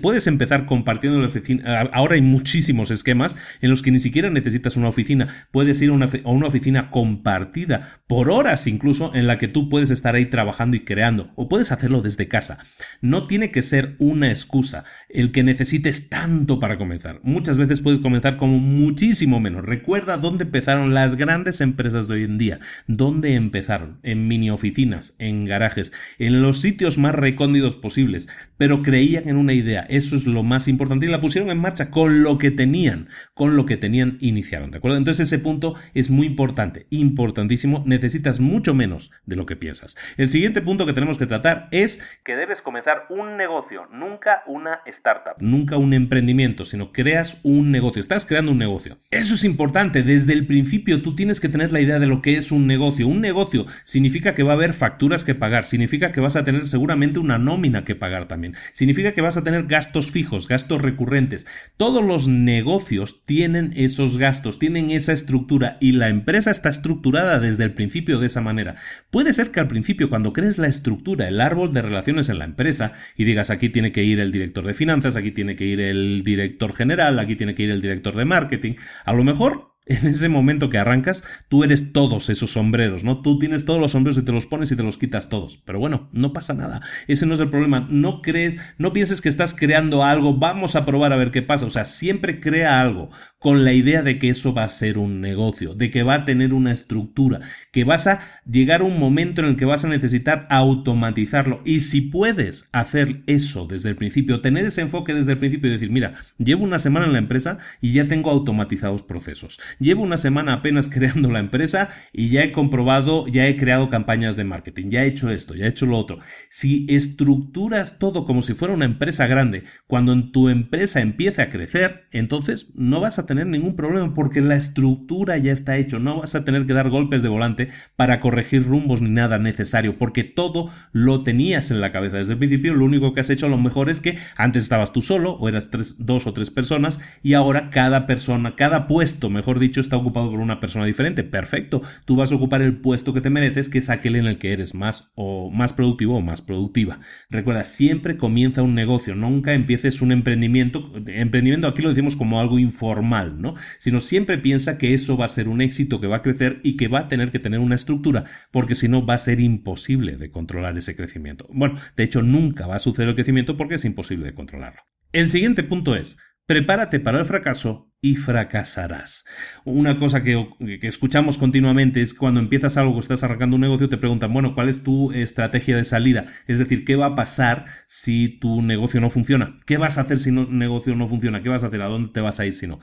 puedes 0.00 0.26
empezar 0.26 0.66
compartiendo 0.66 1.20
la 1.20 1.26
oficina. 1.26 1.80
Ahora 1.92 2.14
hay 2.14 2.22
muchísimos 2.22 2.90
esquemas 2.90 3.36
en 3.60 3.70
los 3.70 3.82
que 3.82 3.90
ni 3.90 3.98
siquiera 3.98 4.30
necesitas 4.30 4.76
una 4.76 4.88
oficina. 4.88 5.26
Puedes 5.50 5.82
ir 5.82 5.90
a 5.90 5.92
una, 5.92 6.06
a 6.06 6.30
una 6.30 6.46
oficina 6.46 6.90
compartida 6.90 8.00
por 8.06 8.30
horas 8.30 8.66
incluso 8.66 9.12
en 9.14 9.26
la 9.26 9.38
que 9.38 9.48
tú 9.48 9.68
puedes 9.68 9.90
estar 9.90 10.14
ahí 10.14 10.26
trabajando 10.26 10.76
y 10.76 10.84
creando. 10.84 11.30
O 11.34 11.48
puedes 11.48 11.72
hacerlo 11.72 12.02
desde 12.02 12.28
casa. 12.28 12.58
No 13.00 13.26
tiene 13.26 13.50
que 13.50 13.62
ser 13.62 13.96
una 13.98 14.28
excusa 14.28 14.84
el 15.08 15.32
que 15.32 15.42
necesites 15.42 16.08
tanto 16.08 16.60
para 16.60 16.78
comenzar. 16.78 17.20
Muchas 17.22 17.56
veces 17.58 17.80
puedes 17.80 18.00
comenzar 18.00 18.36
con 18.36 18.50
muchísimo 18.50 19.40
menos. 19.40 19.64
Recuerda 19.64 20.16
dónde 20.16 20.44
empezaron 20.44 20.94
las 20.94 21.16
grandes 21.16 21.60
empresas 21.60 22.06
de 22.06 22.14
hoy 22.14 22.24
en 22.24 22.38
día. 22.38 22.60
¿Dónde 22.86 23.34
empezaron? 23.34 23.98
En 24.02 24.28
mini 24.28 24.50
oficinas, 24.50 25.16
en 25.18 25.44
garajes, 25.44 25.92
en 26.18 26.42
los 26.42 26.60
sitios 26.60 26.98
más 26.98 27.14
recóndidos 27.14 27.76
posibles. 27.76 28.28
Pero 28.56 28.82
en 29.26 29.36
una 29.36 29.52
idea, 29.52 29.86
eso 29.88 30.16
es 30.16 30.26
lo 30.26 30.42
más 30.42 30.68
importante, 30.68 31.06
y 31.06 31.08
la 31.08 31.20
pusieron 31.20 31.50
en 31.50 31.58
marcha 31.58 31.90
con 31.90 32.22
lo 32.22 32.38
que 32.38 32.50
tenían, 32.50 33.08
con 33.34 33.56
lo 33.56 33.66
que 33.66 33.76
tenían 33.76 34.18
iniciaron, 34.20 34.70
¿de 34.70 34.78
acuerdo? 34.78 34.98
Entonces 34.98 35.28
ese 35.28 35.38
punto 35.38 35.74
es 35.94 36.10
muy 36.10 36.26
importante, 36.26 36.86
importantísimo, 36.90 37.82
necesitas 37.86 38.40
mucho 38.40 38.74
menos 38.74 39.10
de 39.26 39.36
lo 39.36 39.46
que 39.46 39.56
piensas. 39.56 39.96
El 40.16 40.28
siguiente 40.28 40.62
punto 40.62 40.86
que 40.86 40.92
tenemos 40.92 41.18
que 41.18 41.26
tratar 41.26 41.68
es 41.70 42.00
que 42.24 42.34
debes 42.34 42.62
comenzar 42.62 43.06
un 43.10 43.36
negocio, 43.36 43.86
nunca 43.92 44.42
una 44.46 44.80
startup. 44.86 45.34
Nunca 45.40 45.76
un 45.76 45.92
emprendimiento, 45.92 46.64
sino 46.64 46.92
creas 46.92 47.38
un 47.42 47.70
negocio, 47.70 48.00
estás 48.00 48.24
creando 48.24 48.52
un 48.52 48.58
negocio. 48.58 48.98
Eso 49.10 49.34
es 49.34 49.44
importante, 49.44 50.02
desde 50.02 50.32
el 50.32 50.46
principio 50.46 51.02
tú 51.02 51.14
tienes 51.14 51.40
que 51.40 51.48
tener 51.48 51.72
la 51.72 51.80
idea 51.80 51.98
de 51.98 52.06
lo 52.06 52.22
que 52.22 52.36
es 52.36 52.52
un 52.52 52.66
negocio. 52.66 53.06
Un 53.06 53.20
negocio 53.20 53.66
significa 53.84 54.34
que 54.34 54.42
va 54.42 54.52
a 54.52 54.54
haber 54.54 54.74
facturas 54.74 55.24
que 55.24 55.34
pagar, 55.34 55.64
significa 55.64 56.12
que 56.12 56.20
vas 56.20 56.36
a 56.36 56.44
tener 56.44 56.66
seguramente 56.66 57.18
una 57.18 57.38
nómina 57.38 57.84
que 57.84 57.94
pagar 57.94 58.26
también, 58.28 58.54
significa 58.72 59.11
que 59.12 59.20
vas 59.20 59.36
a 59.36 59.44
tener 59.44 59.66
gastos 59.66 60.10
fijos, 60.10 60.48
gastos 60.48 60.80
recurrentes. 60.82 61.46
Todos 61.76 62.04
los 62.04 62.28
negocios 62.28 63.24
tienen 63.24 63.72
esos 63.76 64.18
gastos, 64.18 64.58
tienen 64.58 64.90
esa 64.90 65.12
estructura 65.12 65.78
y 65.80 65.92
la 65.92 66.08
empresa 66.08 66.50
está 66.50 66.68
estructurada 66.68 67.38
desde 67.40 67.64
el 67.64 67.74
principio 67.74 68.18
de 68.18 68.26
esa 68.26 68.40
manera. 68.40 68.76
Puede 69.10 69.32
ser 69.32 69.50
que 69.50 69.60
al 69.60 69.68
principio 69.68 70.08
cuando 70.08 70.32
crees 70.32 70.58
la 70.58 70.66
estructura, 70.66 71.28
el 71.28 71.40
árbol 71.40 71.72
de 71.72 71.82
relaciones 71.82 72.28
en 72.28 72.38
la 72.38 72.44
empresa 72.44 72.92
y 73.16 73.24
digas 73.24 73.50
aquí 73.50 73.68
tiene 73.68 73.92
que 73.92 74.04
ir 74.04 74.20
el 74.20 74.32
director 74.32 74.64
de 74.64 74.74
finanzas, 74.74 75.16
aquí 75.16 75.30
tiene 75.30 75.56
que 75.56 75.64
ir 75.64 75.80
el 75.80 76.22
director 76.24 76.74
general, 76.74 77.18
aquí 77.18 77.36
tiene 77.36 77.54
que 77.54 77.64
ir 77.64 77.70
el 77.70 77.80
director 77.82 78.16
de 78.16 78.24
marketing, 78.24 78.74
a 79.04 79.12
lo 79.12 79.24
mejor 79.24 79.71
en 79.86 80.06
ese 80.06 80.28
momento 80.28 80.68
que 80.68 80.78
arrancas, 80.78 81.24
tú 81.48 81.64
eres 81.64 81.92
todos 81.92 82.30
esos 82.30 82.52
sombreros, 82.52 83.02
¿no? 83.02 83.20
Tú 83.20 83.38
tienes 83.38 83.64
todos 83.64 83.80
los 83.80 83.92
sombreros 83.92 84.18
y 84.18 84.24
te 84.24 84.30
los 84.30 84.46
pones 84.46 84.70
y 84.70 84.76
te 84.76 84.82
los 84.82 84.96
quitas 84.96 85.28
todos. 85.28 85.56
Pero 85.64 85.80
bueno, 85.80 86.08
no 86.12 86.32
pasa 86.32 86.54
nada. 86.54 86.80
Ese 87.08 87.26
no 87.26 87.34
es 87.34 87.40
el 87.40 87.50
problema. 87.50 87.88
No 87.90 88.22
crees, 88.22 88.58
no 88.78 88.92
pienses 88.92 89.20
que 89.20 89.28
estás 89.28 89.54
creando 89.54 90.04
algo, 90.04 90.34
vamos 90.34 90.76
a 90.76 90.86
probar 90.86 91.12
a 91.12 91.16
ver 91.16 91.32
qué 91.32 91.42
pasa. 91.42 91.66
O 91.66 91.70
sea, 91.70 91.84
siempre 91.84 92.38
crea 92.38 92.80
algo 92.80 93.10
con 93.38 93.64
la 93.64 93.72
idea 93.72 94.02
de 94.02 94.20
que 94.20 94.28
eso 94.28 94.54
va 94.54 94.64
a 94.64 94.68
ser 94.68 94.98
un 94.98 95.20
negocio, 95.20 95.74
de 95.74 95.90
que 95.90 96.04
va 96.04 96.14
a 96.14 96.24
tener 96.24 96.54
una 96.54 96.70
estructura, 96.70 97.40
que 97.72 97.82
vas 97.82 98.06
a 98.06 98.20
llegar 98.48 98.82
a 98.82 98.84
un 98.84 99.00
momento 99.00 99.40
en 99.40 99.48
el 99.48 99.56
que 99.56 99.64
vas 99.64 99.84
a 99.84 99.88
necesitar 99.88 100.46
automatizarlo. 100.48 101.60
Y 101.64 101.80
si 101.80 102.02
puedes 102.02 102.68
hacer 102.72 103.24
eso 103.26 103.66
desde 103.66 103.88
el 103.88 103.96
principio, 103.96 104.40
tener 104.40 104.64
ese 104.64 104.82
enfoque 104.82 105.12
desde 105.12 105.32
el 105.32 105.38
principio 105.38 105.68
y 105.68 105.72
decir, 105.72 105.90
mira, 105.90 106.14
llevo 106.38 106.62
una 106.62 106.78
semana 106.78 107.06
en 107.06 107.12
la 107.12 107.18
empresa 107.18 107.58
y 107.80 107.92
ya 107.92 108.06
tengo 108.06 108.30
automatizados 108.30 109.02
procesos 109.02 109.58
Llevo 109.78 110.02
una 110.02 110.16
semana 110.16 110.54
apenas 110.54 110.88
creando 110.92 111.30
la 111.30 111.38
empresa 111.38 111.88
y 112.12 112.28
ya 112.28 112.42
he 112.44 112.52
comprobado, 112.52 113.26
ya 113.26 113.46
he 113.46 113.56
creado 113.56 113.88
campañas 113.88 114.36
de 114.36 114.44
marketing, 114.44 114.88
ya 114.88 115.04
he 115.04 115.08
hecho 115.08 115.30
esto, 115.30 115.54
ya 115.54 115.66
he 115.66 115.68
hecho 115.68 115.86
lo 115.86 115.98
otro. 115.98 116.18
Si 116.50 116.86
estructuras 116.88 117.98
todo 117.98 118.24
como 118.24 118.42
si 118.42 118.54
fuera 118.54 118.74
una 118.74 118.84
empresa 118.84 119.26
grande, 119.26 119.64
cuando 119.86 120.30
tu 120.30 120.48
empresa 120.48 121.00
empiece 121.00 121.42
a 121.42 121.48
crecer, 121.48 122.08
entonces 122.10 122.72
no 122.74 123.00
vas 123.00 123.18
a 123.18 123.26
tener 123.26 123.46
ningún 123.46 123.76
problema 123.76 124.14
porque 124.14 124.40
la 124.40 124.56
estructura 124.56 125.36
ya 125.38 125.52
está 125.52 125.76
hecho, 125.76 125.98
no 125.98 126.20
vas 126.20 126.34
a 126.34 126.44
tener 126.44 126.66
que 126.66 126.72
dar 126.72 126.90
golpes 126.90 127.22
de 127.22 127.28
volante 127.28 127.68
para 127.96 128.20
corregir 128.20 128.64
rumbos 128.64 129.00
ni 129.00 129.10
nada 129.10 129.38
necesario, 129.38 129.98
porque 129.98 130.24
todo 130.24 130.70
lo 130.92 131.22
tenías 131.22 131.70
en 131.70 131.80
la 131.80 131.92
cabeza 131.92 132.18
desde 132.18 132.34
el 132.34 132.38
principio, 132.38 132.74
lo 132.74 132.84
único 132.84 133.14
que 133.14 133.20
has 133.20 133.30
hecho 133.30 133.46
a 133.46 133.50
lo 133.50 133.58
mejor 133.58 133.90
es 133.90 134.00
que 134.00 134.18
antes 134.36 134.62
estabas 134.64 134.92
tú 134.92 135.02
solo 135.02 135.32
o 135.32 135.48
eras 135.48 135.70
dos 135.98 136.26
o 136.26 136.32
tres 136.32 136.50
personas 136.50 137.00
y 137.22 137.34
ahora 137.34 137.70
cada 137.70 138.06
persona, 138.06 138.56
cada 138.56 138.86
puesto, 138.86 139.30
mejor 139.30 139.58
dicho, 139.62 139.80
está 139.80 139.96
ocupado 139.96 140.30
por 140.30 140.40
una 140.40 140.60
persona 140.60 140.84
diferente. 140.84 141.24
Perfecto, 141.24 141.80
tú 142.04 142.16
vas 142.16 142.32
a 142.32 142.34
ocupar 142.36 142.62
el 142.62 142.76
puesto 142.76 143.14
que 143.14 143.20
te 143.20 143.30
mereces, 143.30 143.68
que 143.68 143.78
es 143.78 143.88
aquel 143.88 144.16
en 144.16 144.26
el 144.26 144.36
que 144.36 144.52
eres 144.52 144.74
más 144.74 145.12
o 145.14 145.50
más 145.50 145.72
productivo 145.72 146.16
o 146.16 146.20
más 146.20 146.42
productiva. 146.42 147.00
Recuerda, 147.30 147.64
siempre 147.64 148.16
comienza 148.16 148.62
un 148.62 148.74
negocio, 148.74 149.14
nunca 149.14 149.54
empieces 149.54 150.02
un 150.02 150.12
emprendimiento. 150.12 150.92
Emprendimiento 151.06 151.68
aquí 151.68 151.82
lo 151.82 151.88
decimos 151.88 152.16
como 152.16 152.40
algo 152.40 152.58
informal, 152.58 153.40
¿no? 153.40 153.54
Sino 153.78 154.00
siempre 154.00 154.38
piensa 154.38 154.78
que 154.78 154.94
eso 154.94 155.16
va 155.16 155.24
a 155.24 155.28
ser 155.28 155.48
un 155.48 155.60
éxito, 155.60 156.00
que 156.00 156.06
va 156.06 156.16
a 156.16 156.22
crecer 156.22 156.60
y 156.62 156.76
que 156.76 156.88
va 156.88 157.00
a 157.00 157.08
tener 157.08 157.30
que 157.30 157.38
tener 157.38 157.60
una 157.60 157.74
estructura, 157.74 158.24
porque 158.50 158.74
si 158.74 158.88
no 158.88 159.06
va 159.06 159.14
a 159.14 159.18
ser 159.18 159.40
imposible 159.40 160.16
de 160.16 160.30
controlar 160.30 160.76
ese 160.76 160.96
crecimiento. 160.96 161.48
Bueno, 161.52 161.76
de 161.96 162.04
hecho 162.04 162.22
nunca 162.22 162.66
va 162.66 162.76
a 162.76 162.80
suceder 162.80 163.08
el 163.08 163.14
crecimiento 163.14 163.56
porque 163.56 163.76
es 163.76 163.84
imposible 163.84 164.26
de 164.26 164.34
controlarlo. 164.34 164.82
El 165.12 165.28
siguiente 165.28 165.62
punto 165.62 165.94
es, 165.94 166.16
prepárate 166.46 167.00
para 167.00 167.20
el 167.20 167.26
fracaso 167.26 167.92
y 168.00 168.16
fracasarás. 168.16 169.24
Una 169.64 169.98
cosa 169.98 170.24
que, 170.24 170.48
escuchamos 170.82 171.38
continuamente 171.38 172.00
es 172.00 172.14
cuando 172.14 172.40
empiezas 172.40 172.76
algo, 172.76 172.98
estás 172.98 173.22
arrancando 173.22 173.54
un 173.54 173.62
negocio, 173.62 173.88
te 173.88 173.96
preguntan, 173.96 174.32
bueno, 174.32 174.54
¿cuál 174.54 174.68
es 174.68 174.82
tu 174.82 175.12
estrategia 175.12 175.76
de 175.76 175.84
salida? 175.84 176.24
Es 176.48 176.58
decir, 176.58 176.84
¿qué 176.84 176.96
va 176.96 177.06
a 177.06 177.14
pasar 177.14 177.66
si 177.86 178.40
tu 178.40 178.60
negocio 178.60 179.00
no 179.00 179.08
funciona? 179.08 179.56
¿Qué 179.66 179.76
vas 179.76 179.98
a 179.98 180.02
hacer 180.02 180.18
si 180.18 180.30
un 180.30 180.58
negocio 180.58 180.96
no 180.96 181.06
funciona? 181.06 181.42
¿Qué 181.42 181.48
vas 181.48 181.62
a 181.62 181.68
hacer? 181.68 181.80
¿A 181.80 181.86
dónde 181.86 182.12
te 182.12 182.20
vas 182.20 182.40
a 182.40 182.46
ir 182.46 182.54
si 182.54 182.66
no? 182.66 182.80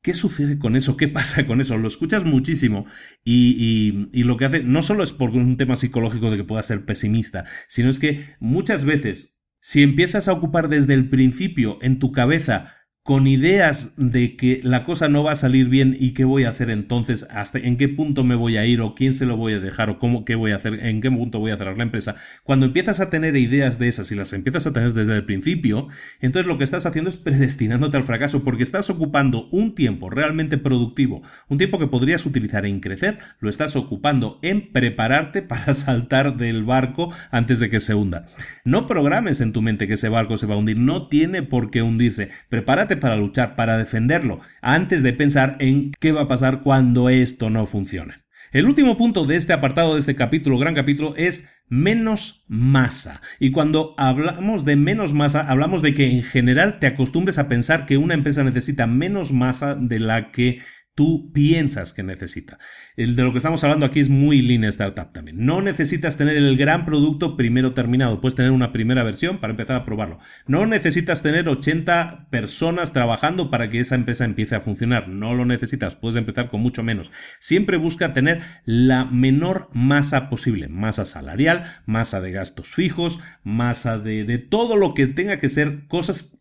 ¿Qué 0.00 0.14
sucede 0.14 0.58
con 0.58 0.76
eso? 0.76 0.96
¿Qué 0.96 1.08
pasa 1.08 1.46
con 1.46 1.60
eso? 1.60 1.76
Lo 1.76 1.88
escuchas 1.88 2.24
muchísimo 2.24 2.86
y, 3.22 4.08
y, 4.12 4.22
lo 4.24 4.36
que 4.36 4.46
hace 4.46 4.62
no 4.62 4.82
solo 4.82 5.02
es 5.02 5.12
por 5.12 5.30
un 5.30 5.56
tema 5.56 5.76
psicológico 5.76 6.30
de 6.30 6.38
que 6.38 6.44
pueda 6.44 6.62
ser 6.62 6.84
pesimista, 6.84 7.44
sino 7.68 7.90
es 7.90 7.98
que 7.98 8.24
muchas 8.38 8.84
veces 8.84 9.40
si 9.60 9.82
empiezas 9.82 10.28
a 10.28 10.32
ocupar 10.32 10.68
desde 10.68 10.92
el 10.92 11.08
principio 11.08 11.78
en 11.80 11.98
tu 11.98 12.12
cabeza 12.12 12.83
con 13.04 13.26
ideas 13.26 13.92
de 13.98 14.34
que 14.34 14.60
la 14.62 14.82
cosa 14.82 15.10
no 15.10 15.22
va 15.22 15.32
a 15.32 15.36
salir 15.36 15.68
bien 15.68 15.94
y 16.00 16.12
qué 16.12 16.24
voy 16.24 16.44
a 16.44 16.48
hacer 16.48 16.70
entonces, 16.70 17.26
hasta 17.28 17.58
en 17.58 17.76
qué 17.76 17.86
punto 17.86 18.24
me 18.24 18.34
voy 18.34 18.56
a 18.56 18.64
ir 18.64 18.80
o 18.80 18.94
quién 18.94 19.12
se 19.12 19.26
lo 19.26 19.36
voy 19.36 19.52
a 19.52 19.60
dejar 19.60 19.90
o 19.90 19.98
cómo 19.98 20.24
qué 20.24 20.36
voy 20.36 20.52
a 20.52 20.56
hacer, 20.56 20.86
en 20.86 21.02
qué 21.02 21.10
punto 21.10 21.38
voy 21.38 21.50
a 21.50 21.58
cerrar 21.58 21.76
la 21.76 21.82
empresa. 21.82 22.16
Cuando 22.44 22.64
empiezas 22.64 23.00
a 23.00 23.10
tener 23.10 23.36
ideas 23.36 23.78
de 23.78 23.88
esas 23.88 24.10
y 24.10 24.14
las 24.14 24.32
empiezas 24.32 24.66
a 24.66 24.72
tener 24.72 24.94
desde 24.94 25.14
el 25.16 25.26
principio, 25.26 25.88
entonces 26.22 26.48
lo 26.48 26.56
que 26.56 26.64
estás 26.64 26.86
haciendo 26.86 27.10
es 27.10 27.18
predestinándote 27.18 27.98
al 27.98 28.04
fracaso 28.04 28.42
porque 28.42 28.62
estás 28.62 28.88
ocupando 28.88 29.50
un 29.50 29.74
tiempo 29.74 30.08
realmente 30.08 30.56
productivo, 30.56 31.20
un 31.50 31.58
tiempo 31.58 31.78
que 31.78 31.88
podrías 31.88 32.24
utilizar 32.24 32.64
en 32.64 32.80
crecer, 32.80 33.18
lo 33.38 33.50
estás 33.50 33.76
ocupando 33.76 34.38
en 34.40 34.72
prepararte 34.72 35.42
para 35.42 35.74
saltar 35.74 36.38
del 36.38 36.64
barco 36.64 37.12
antes 37.30 37.58
de 37.58 37.68
que 37.68 37.80
se 37.80 37.92
hunda. 37.92 38.24
No 38.64 38.86
programes 38.86 39.42
en 39.42 39.52
tu 39.52 39.60
mente 39.60 39.86
que 39.86 39.94
ese 39.94 40.08
barco 40.08 40.38
se 40.38 40.46
va 40.46 40.54
a 40.54 40.56
hundir, 40.56 40.78
no 40.78 41.08
tiene 41.08 41.42
por 41.42 41.70
qué 41.70 41.82
hundirse. 41.82 42.30
Prepárate 42.48 42.93
para 42.96 43.16
luchar, 43.16 43.56
para 43.56 43.76
defenderlo, 43.76 44.40
antes 44.62 45.02
de 45.02 45.12
pensar 45.12 45.56
en 45.60 45.92
qué 46.00 46.12
va 46.12 46.22
a 46.22 46.28
pasar 46.28 46.60
cuando 46.60 47.08
esto 47.08 47.50
no 47.50 47.66
funcione. 47.66 48.24
El 48.52 48.66
último 48.66 48.96
punto 48.96 49.26
de 49.26 49.34
este 49.34 49.52
apartado, 49.52 49.94
de 49.94 50.00
este 50.00 50.14
capítulo, 50.14 50.58
gran 50.58 50.74
capítulo, 50.74 51.14
es 51.16 51.50
menos 51.68 52.44
masa. 52.46 53.20
Y 53.40 53.50
cuando 53.50 53.94
hablamos 53.98 54.64
de 54.64 54.76
menos 54.76 55.12
masa, 55.12 55.40
hablamos 55.40 55.82
de 55.82 55.92
que 55.92 56.08
en 56.08 56.22
general 56.22 56.78
te 56.78 56.86
acostumbres 56.86 57.38
a 57.38 57.48
pensar 57.48 57.84
que 57.84 57.96
una 57.96 58.14
empresa 58.14 58.44
necesita 58.44 58.86
menos 58.86 59.32
masa 59.32 59.74
de 59.74 59.98
la 59.98 60.30
que 60.30 60.60
tú 60.94 61.32
piensas 61.32 61.92
que 61.92 62.02
necesita. 62.02 62.58
El 62.96 63.16
de 63.16 63.24
lo 63.24 63.32
que 63.32 63.38
estamos 63.38 63.62
hablando 63.64 63.86
aquí 63.86 63.98
es 63.98 64.08
muy 64.08 64.42
lean 64.42 64.64
startup 64.64 65.12
también. 65.12 65.44
No 65.44 65.60
necesitas 65.60 66.16
tener 66.16 66.36
el 66.36 66.56
gran 66.56 66.84
producto 66.84 67.36
primero 67.36 67.74
terminado. 67.74 68.20
Puedes 68.20 68.36
tener 68.36 68.52
una 68.52 68.72
primera 68.72 69.02
versión 69.02 69.38
para 69.38 69.50
empezar 69.50 69.76
a 69.76 69.84
probarlo. 69.84 70.18
No 70.46 70.66
necesitas 70.66 71.22
tener 71.22 71.48
80 71.48 72.28
personas 72.30 72.92
trabajando 72.92 73.50
para 73.50 73.68
que 73.68 73.80
esa 73.80 73.96
empresa 73.96 74.24
empiece 74.24 74.54
a 74.54 74.60
funcionar. 74.60 75.08
No 75.08 75.34
lo 75.34 75.44
necesitas. 75.44 75.96
Puedes 75.96 76.16
empezar 76.16 76.48
con 76.48 76.60
mucho 76.60 76.84
menos. 76.84 77.10
Siempre 77.40 77.76
busca 77.76 78.12
tener 78.12 78.40
la 78.64 79.04
menor 79.04 79.70
masa 79.72 80.30
posible. 80.30 80.68
Masa 80.68 81.06
salarial, 81.06 81.64
masa 81.86 82.20
de 82.20 82.30
gastos 82.30 82.72
fijos, 82.72 83.18
masa 83.42 83.98
de, 83.98 84.38
todo 84.38 84.76
lo 84.76 84.94
que 84.94 85.08
tenga 85.08 85.38
que 85.38 85.48
ser 85.48 85.88
cosas. 85.88 86.38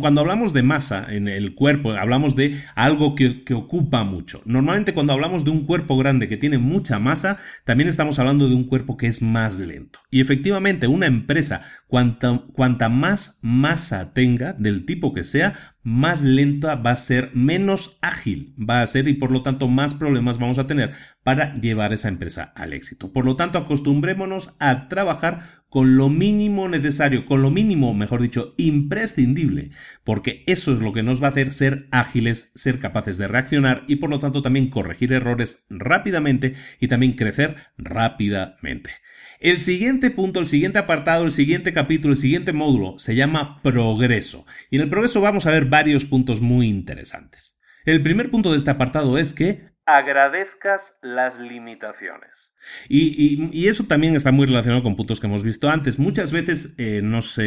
Cuando 0.00 0.20
hablamos 0.20 0.52
de 0.52 0.62
masa 0.64 1.06
en 1.08 1.28
el 1.28 1.54
cuerpo, 1.54 1.92
hablamos 1.92 2.34
de 2.34 2.60
algo 2.74 3.14
que, 3.14 3.44
que 3.44 3.54
ocupa 3.54 3.83
mucho. 4.04 4.42
Normalmente 4.44 4.94
cuando 4.94 5.12
hablamos 5.12 5.44
de 5.44 5.50
un 5.50 5.64
cuerpo 5.64 5.96
grande 5.96 6.28
que 6.28 6.36
tiene 6.36 6.58
mucha 6.58 6.98
masa, 6.98 7.38
también 7.64 7.88
estamos 7.88 8.18
hablando 8.18 8.48
de 8.48 8.54
un 8.54 8.64
cuerpo 8.64 8.96
que 8.96 9.06
es 9.06 9.22
más 9.22 9.58
lento. 9.58 10.00
Y 10.10 10.20
efectivamente, 10.20 10.86
una 10.86 11.06
empresa, 11.06 11.60
cuanta, 11.86 12.42
cuanta 12.52 12.88
más 12.88 13.38
masa 13.42 14.12
tenga, 14.12 14.54
del 14.54 14.86
tipo 14.86 15.12
que 15.12 15.22
sea, 15.24 15.73
más 15.84 16.24
lenta 16.24 16.74
va 16.74 16.92
a 16.92 16.96
ser, 16.96 17.30
menos 17.34 17.98
ágil 18.00 18.54
va 18.58 18.80
a 18.80 18.86
ser 18.86 19.06
y 19.06 19.14
por 19.14 19.30
lo 19.30 19.42
tanto 19.42 19.68
más 19.68 19.94
problemas 19.94 20.38
vamos 20.38 20.58
a 20.58 20.66
tener 20.66 20.92
para 21.22 21.54
llevar 21.54 21.92
esa 21.92 22.08
empresa 22.08 22.52
al 22.56 22.72
éxito. 22.72 23.12
Por 23.12 23.26
lo 23.26 23.36
tanto, 23.36 23.58
acostumbrémonos 23.58 24.56
a 24.58 24.88
trabajar 24.88 25.40
con 25.68 25.96
lo 25.96 26.08
mínimo 26.08 26.68
necesario, 26.68 27.26
con 27.26 27.42
lo 27.42 27.50
mínimo, 27.50 27.92
mejor 27.94 28.22
dicho, 28.22 28.54
imprescindible, 28.56 29.72
porque 30.04 30.42
eso 30.46 30.72
es 30.72 30.80
lo 30.80 30.92
que 30.92 31.02
nos 31.02 31.22
va 31.22 31.28
a 31.28 31.30
hacer 31.30 31.52
ser 31.52 31.88
ágiles, 31.90 32.50
ser 32.54 32.78
capaces 32.78 33.18
de 33.18 33.28
reaccionar 33.28 33.84
y 33.86 33.96
por 33.96 34.08
lo 34.08 34.18
tanto 34.18 34.40
también 34.40 34.70
corregir 34.70 35.12
errores 35.12 35.66
rápidamente 35.68 36.54
y 36.80 36.88
también 36.88 37.12
crecer 37.12 37.56
rápidamente. 37.76 38.90
El 39.44 39.60
siguiente 39.60 40.10
punto, 40.10 40.40
el 40.40 40.46
siguiente 40.46 40.78
apartado, 40.78 41.26
el 41.26 41.30
siguiente 41.30 41.74
capítulo, 41.74 42.12
el 42.12 42.16
siguiente 42.16 42.54
módulo 42.54 42.98
se 42.98 43.14
llama 43.14 43.60
progreso. 43.62 44.46
Y 44.70 44.76
en 44.76 44.82
el 44.84 44.88
progreso 44.88 45.20
vamos 45.20 45.44
a 45.44 45.50
ver 45.50 45.66
varios 45.66 46.06
puntos 46.06 46.40
muy 46.40 46.66
interesantes. 46.66 47.60
El 47.84 48.02
primer 48.02 48.30
punto 48.30 48.52
de 48.52 48.56
este 48.56 48.70
apartado 48.70 49.18
es 49.18 49.34
que 49.34 49.64
agradezcas 49.84 50.94
las 51.02 51.38
limitaciones. 51.38 52.43
Y, 52.88 53.66
eso 53.66 53.84
también 53.84 54.14
está 54.14 54.30
muy 54.30 54.46
relacionado 54.46 54.82
con 54.82 54.94
puntos 54.94 55.20
que 55.20 55.26
hemos 55.26 55.42
visto 55.42 55.70
antes. 55.70 55.98
Muchas 55.98 56.32
veces 56.32 56.74
eh, 56.78 57.00
nos, 57.02 57.40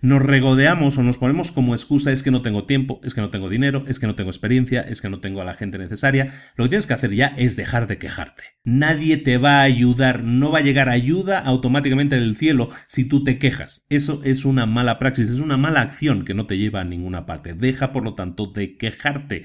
nos 0.00 0.22
regodeamos 0.22 0.98
o 0.98 1.02
nos 1.02 1.18
ponemos 1.18 1.52
como 1.52 1.74
excusa 1.74 2.10
es 2.10 2.22
que 2.22 2.30
no 2.30 2.42
tengo 2.42 2.64
tiempo, 2.64 3.00
es 3.04 3.14
que 3.14 3.20
no 3.20 3.30
tengo 3.30 3.48
dinero, 3.48 3.84
es 3.86 3.98
que 3.98 4.06
no 4.06 4.14
tengo 4.14 4.30
experiencia, 4.30 4.80
es 4.80 5.00
que 5.00 5.08
no 5.08 5.20
tengo 5.20 5.40
a 5.40 5.44
la 5.44 5.54
gente 5.54 5.78
necesaria. 5.78 6.32
Lo 6.56 6.64
que 6.64 6.70
tienes 6.70 6.86
que 6.86 6.94
hacer 6.94 7.12
ya 7.12 7.28
es 7.28 7.56
dejar 7.56 7.86
de 7.86 7.98
quejarte. 7.98 8.42
Nadie 8.64 9.16
te 9.16 9.38
va 9.38 9.60
a 9.60 9.62
ayudar, 9.62 10.24
no 10.24 10.50
va 10.50 10.58
a 10.58 10.62
llegar 10.62 10.88
ayuda 10.88 11.38
automáticamente 11.38 12.18
del 12.18 12.36
cielo 12.36 12.70
si 12.86 13.04
tú 13.04 13.24
te 13.24 13.38
quejas. 13.38 13.86
Eso 13.88 14.20
es 14.24 14.44
una 14.44 14.66
mala 14.66 14.98
praxis, 14.98 15.30
es 15.30 15.38
una 15.38 15.56
mala 15.56 15.80
acción 15.80 16.24
que 16.24 16.34
no 16.34 16.46
te 16.46 16.58
lleva 16.58 16.80
a 16.80 16.84
ninguna 16.84 17.26
parte. 17.26 17.54
Deja, 17.54 17.92
por 17.92 18.04
lo 18.04 18.14
tanto, 18.14 18.46
de 18.46 18.76
quejarte. 18.76 19.44